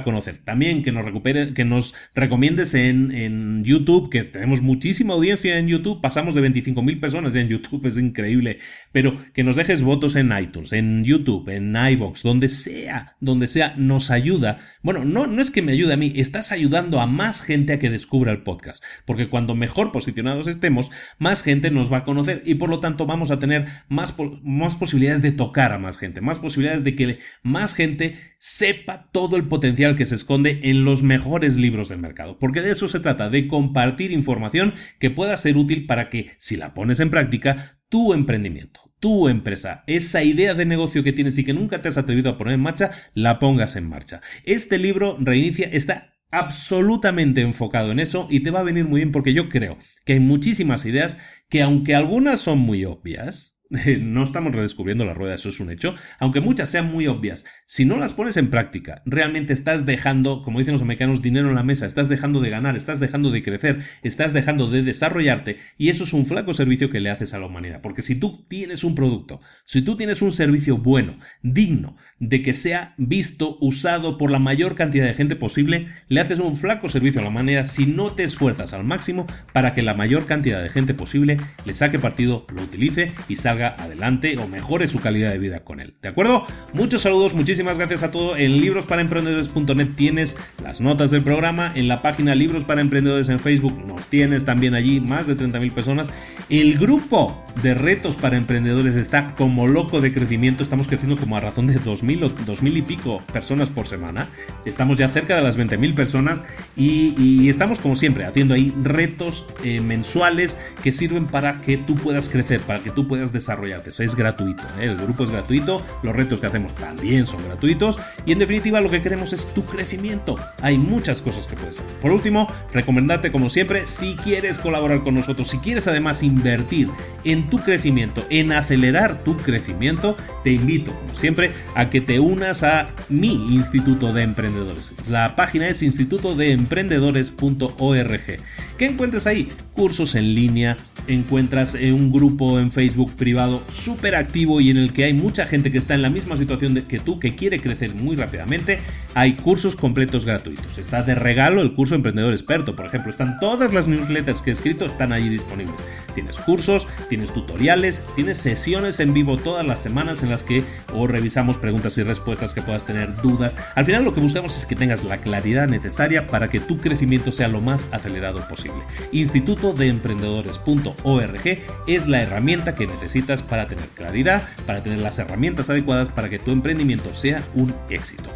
conocer. 0.05 0.39
También 0.39 0.83
que 0.83 0.93
nos 0.93 1.05
recupere, 1.05 1.53
que 1.53 1.67
nos 1.67 1.95
recomiendes 2.15 2.73
en, 2.73 3.11
en 3.11 3.63
YouTube, 3.63 4.09
que 4.09 4.23
tenemos 4.25 4.63
muchísimo 4.63 4.86
muchísima 4.87 5.15
audiencia 5.15 5.59
en 5.59 5.67
YouTube, 5.67 6.01
pasamos 6.01 6.33
de 6.37 6.49
25.000 6.49 7.01
personas 7.01 7.35
en 7.35 7.49
YouTube, 7.49 7.85
es 7.87 7.99
increíble, 7.99 8.59
pero 8.93 9.17
que 9.33 9.43
nos 9.43 9.57
dejes 9.57 9.83
votos 9.83 10.15
en 10.15 10.31
iTunes, 10.41 10.73
en 10.73 11.03
YouTube, 11.03 11.49
en 11.49 11.75
iBox, 11.75 12.23
donde 12.23 12.49
sea, 12.49 13.17
donde 13.19 13.49
sea, 13.49 13.75
nos 13.77 14.13
ayuda. 14.13 14.59
Bueno, 14.83 15.05
no, 15.05 15.27
no 15.27 15.43
es 15.43 15.51
que 15.51 15.61
me 15.61 15.73
ayude 15.73 15.95
a 15.95 15.97
mí, 15.97 16.13
estás 16.15 16.53
ayudando 16.53 17.01
a 17.01 17.09
más 17.09 17.43
gente 17.43 17.73
a 17.73 17.81
que 17.81 17.91
descubra 17.91 18.31
el 18.31 18.45
podcast, 18.45 18.85
porque 19.07 19.29
cuando 19.29 19.57
mejor 19.57 19.91
posicionados 19.91 20.47
estemos, 20.47 20.93
más 21.19 21.43
gente 21.43 21.73
nos 21.73 21.93
va 21.93 21.99
a 21.99 22.05
conocer. 22.05 22.45
Y 22.47 22.55
por 22.55 22.71
lo 22.71 22.79
tanto 22.79 23.07
vamos 23.07 23.33
a 23.33 23.41
tener 23.41 23.65
más, 23.89 24.15
más 24.45 24.77
posibilidades 24.77 25.21
de 25.21 25.33
tocar 25.33 25.73
a 25.73 25.79
más 25.79 25.99
gente, 25.99 26.21
más 26.21 26.39
posibilidades 26.39 26.85
de 26.85 26.95
que 26.95 27.19
más 27.43 27.75
gente 27.75 28.15
sepa 28.39 29.11
todo 29.11 29.35
el 29.35 29.49
potencial 29.49 29.97
que 29.97 30.07
se 30.07 30.15
esconde 30.15 30.61
en 30.63 30.85
los 30.85 31.03
mejores 31.03 31.57
libros 31.57 31.89
del 31.89 31.99
mercado, 31.99 32.39
porque 32.39 32.63
de 32.63 32.71
eso 32.71 32.87
se 32.87 33.01
trata, 33.01 33.31
de 33.31 33.49
compartir 33.49 34.13
información 34.13 34.75
que 34.99 35.11
pueda 35.11 35.37
ser 35.37 35.57
útil 35.57 35.87
para 35.87 36.09
que, 36.09 36.31
si 36.39 36.57
la 36.57 36.75
pones 36.75 37.01
en 37.01 37.11
práctica, 37.11 37.79
tu 37.89 38.13
emprendimiento, 38.13 38.93
tu 39.01 39.29
empresa, 39.29 39.85
esa 39.87 40.23
idea 40.23 40.55
de 40.55 40.67
negocio 40.67 41.05
que 41.05 41.13
tienes 41.13 41.39
y 41.39 41.45
que 41.45 41.53
nunca 41.53 41.83
te 41.83 41.89
has 41.89 41.99
atrevido 41.99 42.31
a 42.31 42.37
poner 42.37 42.55
en 42.55 42.61
marcha, 42.61 42.91
la 43.15 43.39
pongas 43.39 43.77
en 43.77 43.89
marcha. 43.89 44.21
Este 44.45 44.79
libro, 44.79 45.17
Reinicia, 45.21 45.69
está 45.71 46.13
absolutamente 46.31 47.41
enfocado 47.41 47.93
en 47.93 48.01
eso 48.01 48.27
y 48.31 48.41
te 48.41 48.51
va 48.51 48.61
a 48.61 48.65
venir 48.65 48.85
muy 48.85 49.01
bien 49.01 49.13
porque 49.13 49.33
yo 49.33 49.49
creo 49.49 49.79
que 50.05 50.15
hay 50.15 50.21
muchísimas 50.21 50.85
ideas 50.85 51.19
que 51.49 51.63
aunque 51.63 51.95
algunas 51.95 52.41
son 52.41 52.59
muy 52.59 52.85
obvias, 52.85 53.56
No 54.01 54.23
estamos 54.23 54.55
redescubriendo 54.55 55.05
la 55.05 55.15
rueda, 55.15 55.35
eso 55.35 55.49
es 55.49 55.61
un 55.61 55.71
hecho, 55.71 55.95
aunque 56.19 56.41
muchas 56.41 56.71
sean 56.71 56.91
muy 56.91 57.07
obvias. 57.07 57.45
Si 57.67 57.85
no 57.85 57.97
las 57.97 58.13
pones 58.13 58.37
en 58.37 58.51
práctica, 58.51 59.03
realmente 59.05 59.53
estás 59.53 59.87
dejando, 59.87 60.43
como 60.43 60.59
dicen 60.59 60.73
los 60.73 60.83
americanos, 60.83 61.23
dinero 61.23 61.49
en 61.49 61.55
la 61.55 61.63
mesa, 61.63 61.87
estás 61.87 62.09
dejando 62.09 62.41
de 62.41 62.51
ganar, 62.51 62.77
estás 62.77 63.01
dejando 63.01 63.31
de 63.31 63.43
crecer, 63.43 63.81
estás 64.03 64.33
dejando 64.33 64.71
de 64.71 64.83
desarrollarte 64.83 65.57
y 65.79 65.89
eso 65.89 66.05
es 66.05 66.13
un 66.13 66.27
flaco 66.27 66.55
servicio 66.55 66.91
que 66.91 67.01
le 67.01 67.11
haces 67.11 67.35
a 67.35 67.39
la 67.39 67.47
humanidad. 67.47 67.81
Porque 67.81 68.03
si 68.03 68.15
tú 68.17 68.45
tienes 68.49 68.85
un 68.85 68.95
producto, 68.95 69.41
si 69.65 69.83
tú 69.83 69.97
tienes 69.97 70.23
un 70.23 70.33
servicio 70.33 70.79
bueno, 70.79 71.19
digno 71.43 71.97
de 72.19 72.43
que 72.43 72.55
sea 72.55 72.95
visto, 72.97 73.59
usado 73.61 74.19
por 74.19 74.31
la 74.31 74.39
mayor 74.39 74.75
cantidad 74.75 75.07
de 75.07 75.15
gente 75.15 75.37
posible, 75.37 75.89
le 76.09 76.21
haces 76.21 76.39
un 76.39 76.57
flaco 76.57 76.89
servicio 76.89 77.21
a 77.21 77.25
la 77.25 77.31
humanidad 77.31 77.65
si 77.65 77.87
no 77.87 78.13
te 78.13 78.25
esfuerzas 78.25 78.73
al 78.73 78.85
máximo 78.85 79.27
para 79.53 79.75
que 79.75 79.83
la 79.83 79.95
mayor 79.95 80.27
cantidad 80.27 80.63
de 80.63 80.69
gente 80.69 80.95
posible 80.95 81.37
le 81.65 81.75
saque 81.75 81.99
partido, 81.99 82.47
lo 82.55 82.63
utilice 82.63 83.13
y 83.29 83.37
salga 83.37 83.56
adelante 83.63 84.37
o 84.39 84.49
mejore 84.49 84.89
su 84.89 85.01
calidad 85.01 85.33
de 85.33 85.39
vida 85.39 85.61
con 85.61 85.81
él. 85.81 85.95
¿De 86.03 86.09
acuerdo? 86.09 86.47
Muchos 86.73 87.03
saludos, 87.03 87.35
muchísimas 87.35 87.79
gracias 87.79 88.03
a 88.03 88.11
todos. 88.11 88.39
En 88.39 88.61
librosparaemprendedores.net 88.61 89.89
tienes 89.97 90.37
las 90.63 90.81
notas 90.81 91.11
del 91.11 91.23
programa. 91.23 91.73
En 91.75 91.89
la 91.89 92.03
página 92.03 92.35
Libros 92.35 92.65
para 92.65 92.81
Emprendedores 92.81 93.29
en 93.29 93.41
Facebook 93.41 93.85
nos 93.87 94.07
tienes 94.07 94.45
también 94.45 94.75
allí 94.75 95.01
más 95.01 95.27
de 95.27 95.37
30.000 95.37 95.73
personas. 95.73 96.11
El 96.49 96.79
grupo 96.79 97.45
de 97.63 97.75
retos 97.75 98.17
para 98.17 98.37
emprendedores 98.37 98.97
está 98.97 99.35
como 99.35 99.67
loco 99.67 100.01
de 100.01 100.13
crecimiento. 100.13 100.63
Estamos 100.63 100.87
creciendo 100.87 101.17
como 101.17 101.37
a 101.37 101.41
razón 101.41 101.67
de 101.67 101.75
2.000 101.75 102.25
o 102.25 102.31
2.000 102.31 102.77
y 102.77 102.83
pico 102.83 103.23
personas 103.33 103.69
por 103.69 103.87
semana. 103.87 104.29
Estamos 104.65 104.99
ya 104.99 105.09
cerca 105.09 105.37
de 105.37 105.43
las 105.43 105.59
20.000 105.59 105.95
personas 105.95 106.45
y, 106.77 107.49
estamos 107.49 107.79
como 107.79 107.95
siempre 107.95 108.25
haciendo 108.25 108.55
ahí 108.55 108.75
retos 108.83 109.47
eh, 109.65 109.81
mensuales 109.81 110.59
que 110.83 110.93
sirven 110.93 111.27
para 111.27 111.59
que 111.59 111.77
tú 111.77 111.95
puedas 111.95 112.29
crecer, 112.29 112.61
para 112.61 112.81
que 112.81 112.91
tú 112.91 113.07
puedas 113.09 113.33
desarrollarte. 113.47 113.91
Eso 113.91 114.03
es 114.03 114.17
gratuito. 114.17 114.65
¿eh? 114.79 114.87
El 114.87 114.97
grupo 114.97 115.25
es 115.25 115.31
gratuito, 115.31 115.83
los 116.03 116.15
retos 116.15 116.41
que 116.41 116.47
hacemos 116.47 116.75
también 116.75 117.27
son 117.27 117.43
gratuitos 117.45 117.99
y 118.25 118.33
en 118.33 118.39
definitiva 118.41 118.81
lo 118.81 118.91
que 118.91 119.01
queremos 119.01 119.33
es 119.33 119.47
tu 119.55 119.65
crecimiento. 119.65 120.35
Hay 120.61 120.77
muchas 120.79 121.23
cosas 121.23 121.47
que 121.47 121.55
puedes 121.55 121.79
hacer. 121.79 121.87
Por 122.01 122.11
último, 122.11 122.53
recomendarte 122.73 123.31
como 123.31 123.49
siempre, 123.49 123.87
si 123.87 124.17
quieres 124.17 124.59
colaborar 124.59 125.03
con 125.03 125.15
nosotros, 125.15 125.47
si 125.49 125.59
quieres 125.59 125.87
además 125.87 126.25
invertir 126.25 126.89
en 127.25 127.49
tu 127.49 127.59
crecimiento, 127.59 128.25
en 128.31 128.51
acelerar 128.53 129.23
tu 129.23 129.37
crecimiento, 129.37 130.17
te 130.43 130.51
invito, 130.53 130.93
como 130.93 131.15
siempre, 131.15 131.53
a 131.75 131.91
que 131.91 132.01
te 132.01 132.19
unas 132.19 132.65
a 132.65 132.89
mi 133.09 133.55
Instituto 133.55 134.13
de 134.13 134.23
Emprendedores. 134.23 134.93
La 135.09 135.37
página 135.37 135.69
es 135.69 135.83
institutodeemprendedores.org. 135.83 138.41
¿Qué 138.79 138.85
encuentras 138.85 139.27
ahí? 139.27 139.49
Cursos 139.73 140.15
en 140.17 140.35
línea, 140.35 140.77
encuentras 141.07 141.75
un 141.75 142.13
grupo 142.13 142.61
en 142.61 142.71
Facebook 142.71 143.15
privado 143.17 143.63
súper 143.69 144.15
activo 144.15 144.61
y 144.61 144.69
en 144.69 144.77
el 144.77 144.93
que 144.93 145.05
hay 145.05 145.15
mucha 145.15 145.47
gente 145.47 145.73
que 145.73 145.79
está 145.79 145.95
en 145.95 146.03
la 146.03 146.11
misma 146.11 146.37
situación 146.37 146.75
que 146.87 146.99
tú, 146.99 147.19
que 147.19 147.35
quiere 147.35 147.59
crecer 147.59 147.95
muy 147.95 148.17
rápidamente. 148.17 148.79
Hay 149.19 149.33
cursos 149.33 149.77
completos 149.77 150.27
gratuitos. 150.27 150.77
Está 150.77 151.03
de 151.03 151.15
regalo 151.15 151.63
el 151.63 151.73
curso 151.73 151.95
Emprendedor 151.95 152.35
Experto, 152.35 152.77
por 152.77 152.85
ejemplo. 152.85 153.09
Están 153.09 153.41
todas 153.41 153.73
las 153.73 153.89
newsletters 153.89 154.43
que 154.43 154.51
he 154.51 154.53
escrito, 154.53 154.85
están 154.85 155.11
allí 155.11 155.31
disponibles. 155.31 155.75
Tienes 156.15 156.39
cursos, 156.39 156.87
tienes 157.09 157.33
tutoriales, 157.33 158.03
tienes 158.15 158.37
sesiones 158.37 159.01
en 159.01 159.15
vivo 159.15 159.39
todas 159.39 159.67
las 159.67 159.81
semanas 159.81 160.23
en 160.23 160.29
las 160.29 160.45
que 160.45 160.63
o 160.93 161.07
revisamos 161.07 161.57
preguntas 161.57 161.97
y 161.97 162.03
respuestas 162.03 162.53
que 162.53 162.61
puedas 162.61 162.85
tener 162.85 163.17
dudas. 163.23 163.57
Al 163.75 163.87
final 163.87 164.05
lo 164.05 164.13
que 164.13 164.21
buscamos 164.21 164.55
es 164.59 164.67
que 164.67 164.77
tengas 164.77 165.03
la 165.03 165.17
claridad 165.17 165.67
necesaria 165.67 166.27
para 166.27 166.49
que 166.49 166.61
tu 166.61 166.77
crecimiento 166.77 167.33
sea 167.33 167.49
lo 167.49 167.63
más 167.63 167.89
acelerado 167.93 168.47
posible. 168.51 168.83
Instituto 169.13 169.73
de 169.73 169.89
Emprendedores.org 169.89 171.59
es 171.87 172.07
la 172.07 172.21
herramienta 172.21 172.75
que 172.75 172.87
necesitas 172.87 173.43
para 173.43 173.67
tener 173.67 173.87
claridad, 173.95 174.43
para 174.67 174.83
tener 174.83 175.01
las 175.01 175.19
herramientas 175.19 175.71
adecuadas 175.71 176.11
para 176.11 176.29
que 176.29 176.39
tu 176.39 176.51
emprendimiento 176.51 177.15
sea 177.15 177.43
un 177.55 177.75
éxito. 177.89 178.29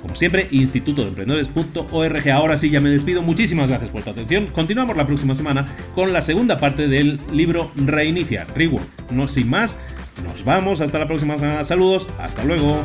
Como 0.00 0.14
siempre, 0.14 0.48
instituto 0.50 1.02
de 1.02 1.08
emprendedores.org. 1.08 2.30
Ahora 2.30 2.56
sí, 2.56 2.70
ya 2.70 2.80
me 2.80 2.90
despido. 2.90 3.22
Muchísimas 3.22 3.68
gracias 3.68 3.90
por 3.90 4.02
tu 4.02 4.10
atención. 4.10 4.46
Continuamos 4.48 4.96
la 4.96 5.06
próxima 5.06 5.34
semana 5.34 5.66
con 5.94 6.12
la 6.12 6.22
segunda 6.22 6.58
parte 6.58 6.88
del 6.88 7.18
libro 7.32 7.70
Reinicia, 7.76 8.46
Reward. 8.54 8.84
No 9.10 9.28
sin 9.28 9.48
más, 9.48 9.78
nos 10.24 10.44
vamos. 10.44 10.80
Hasta 10.80 10.98
la 10.98 11.06
próxima 11.06 11.38
semana. 11.38 11.64
Saludos. 11.64 12.08
Hasta 12.18 12.44
luego. 12.44 12.84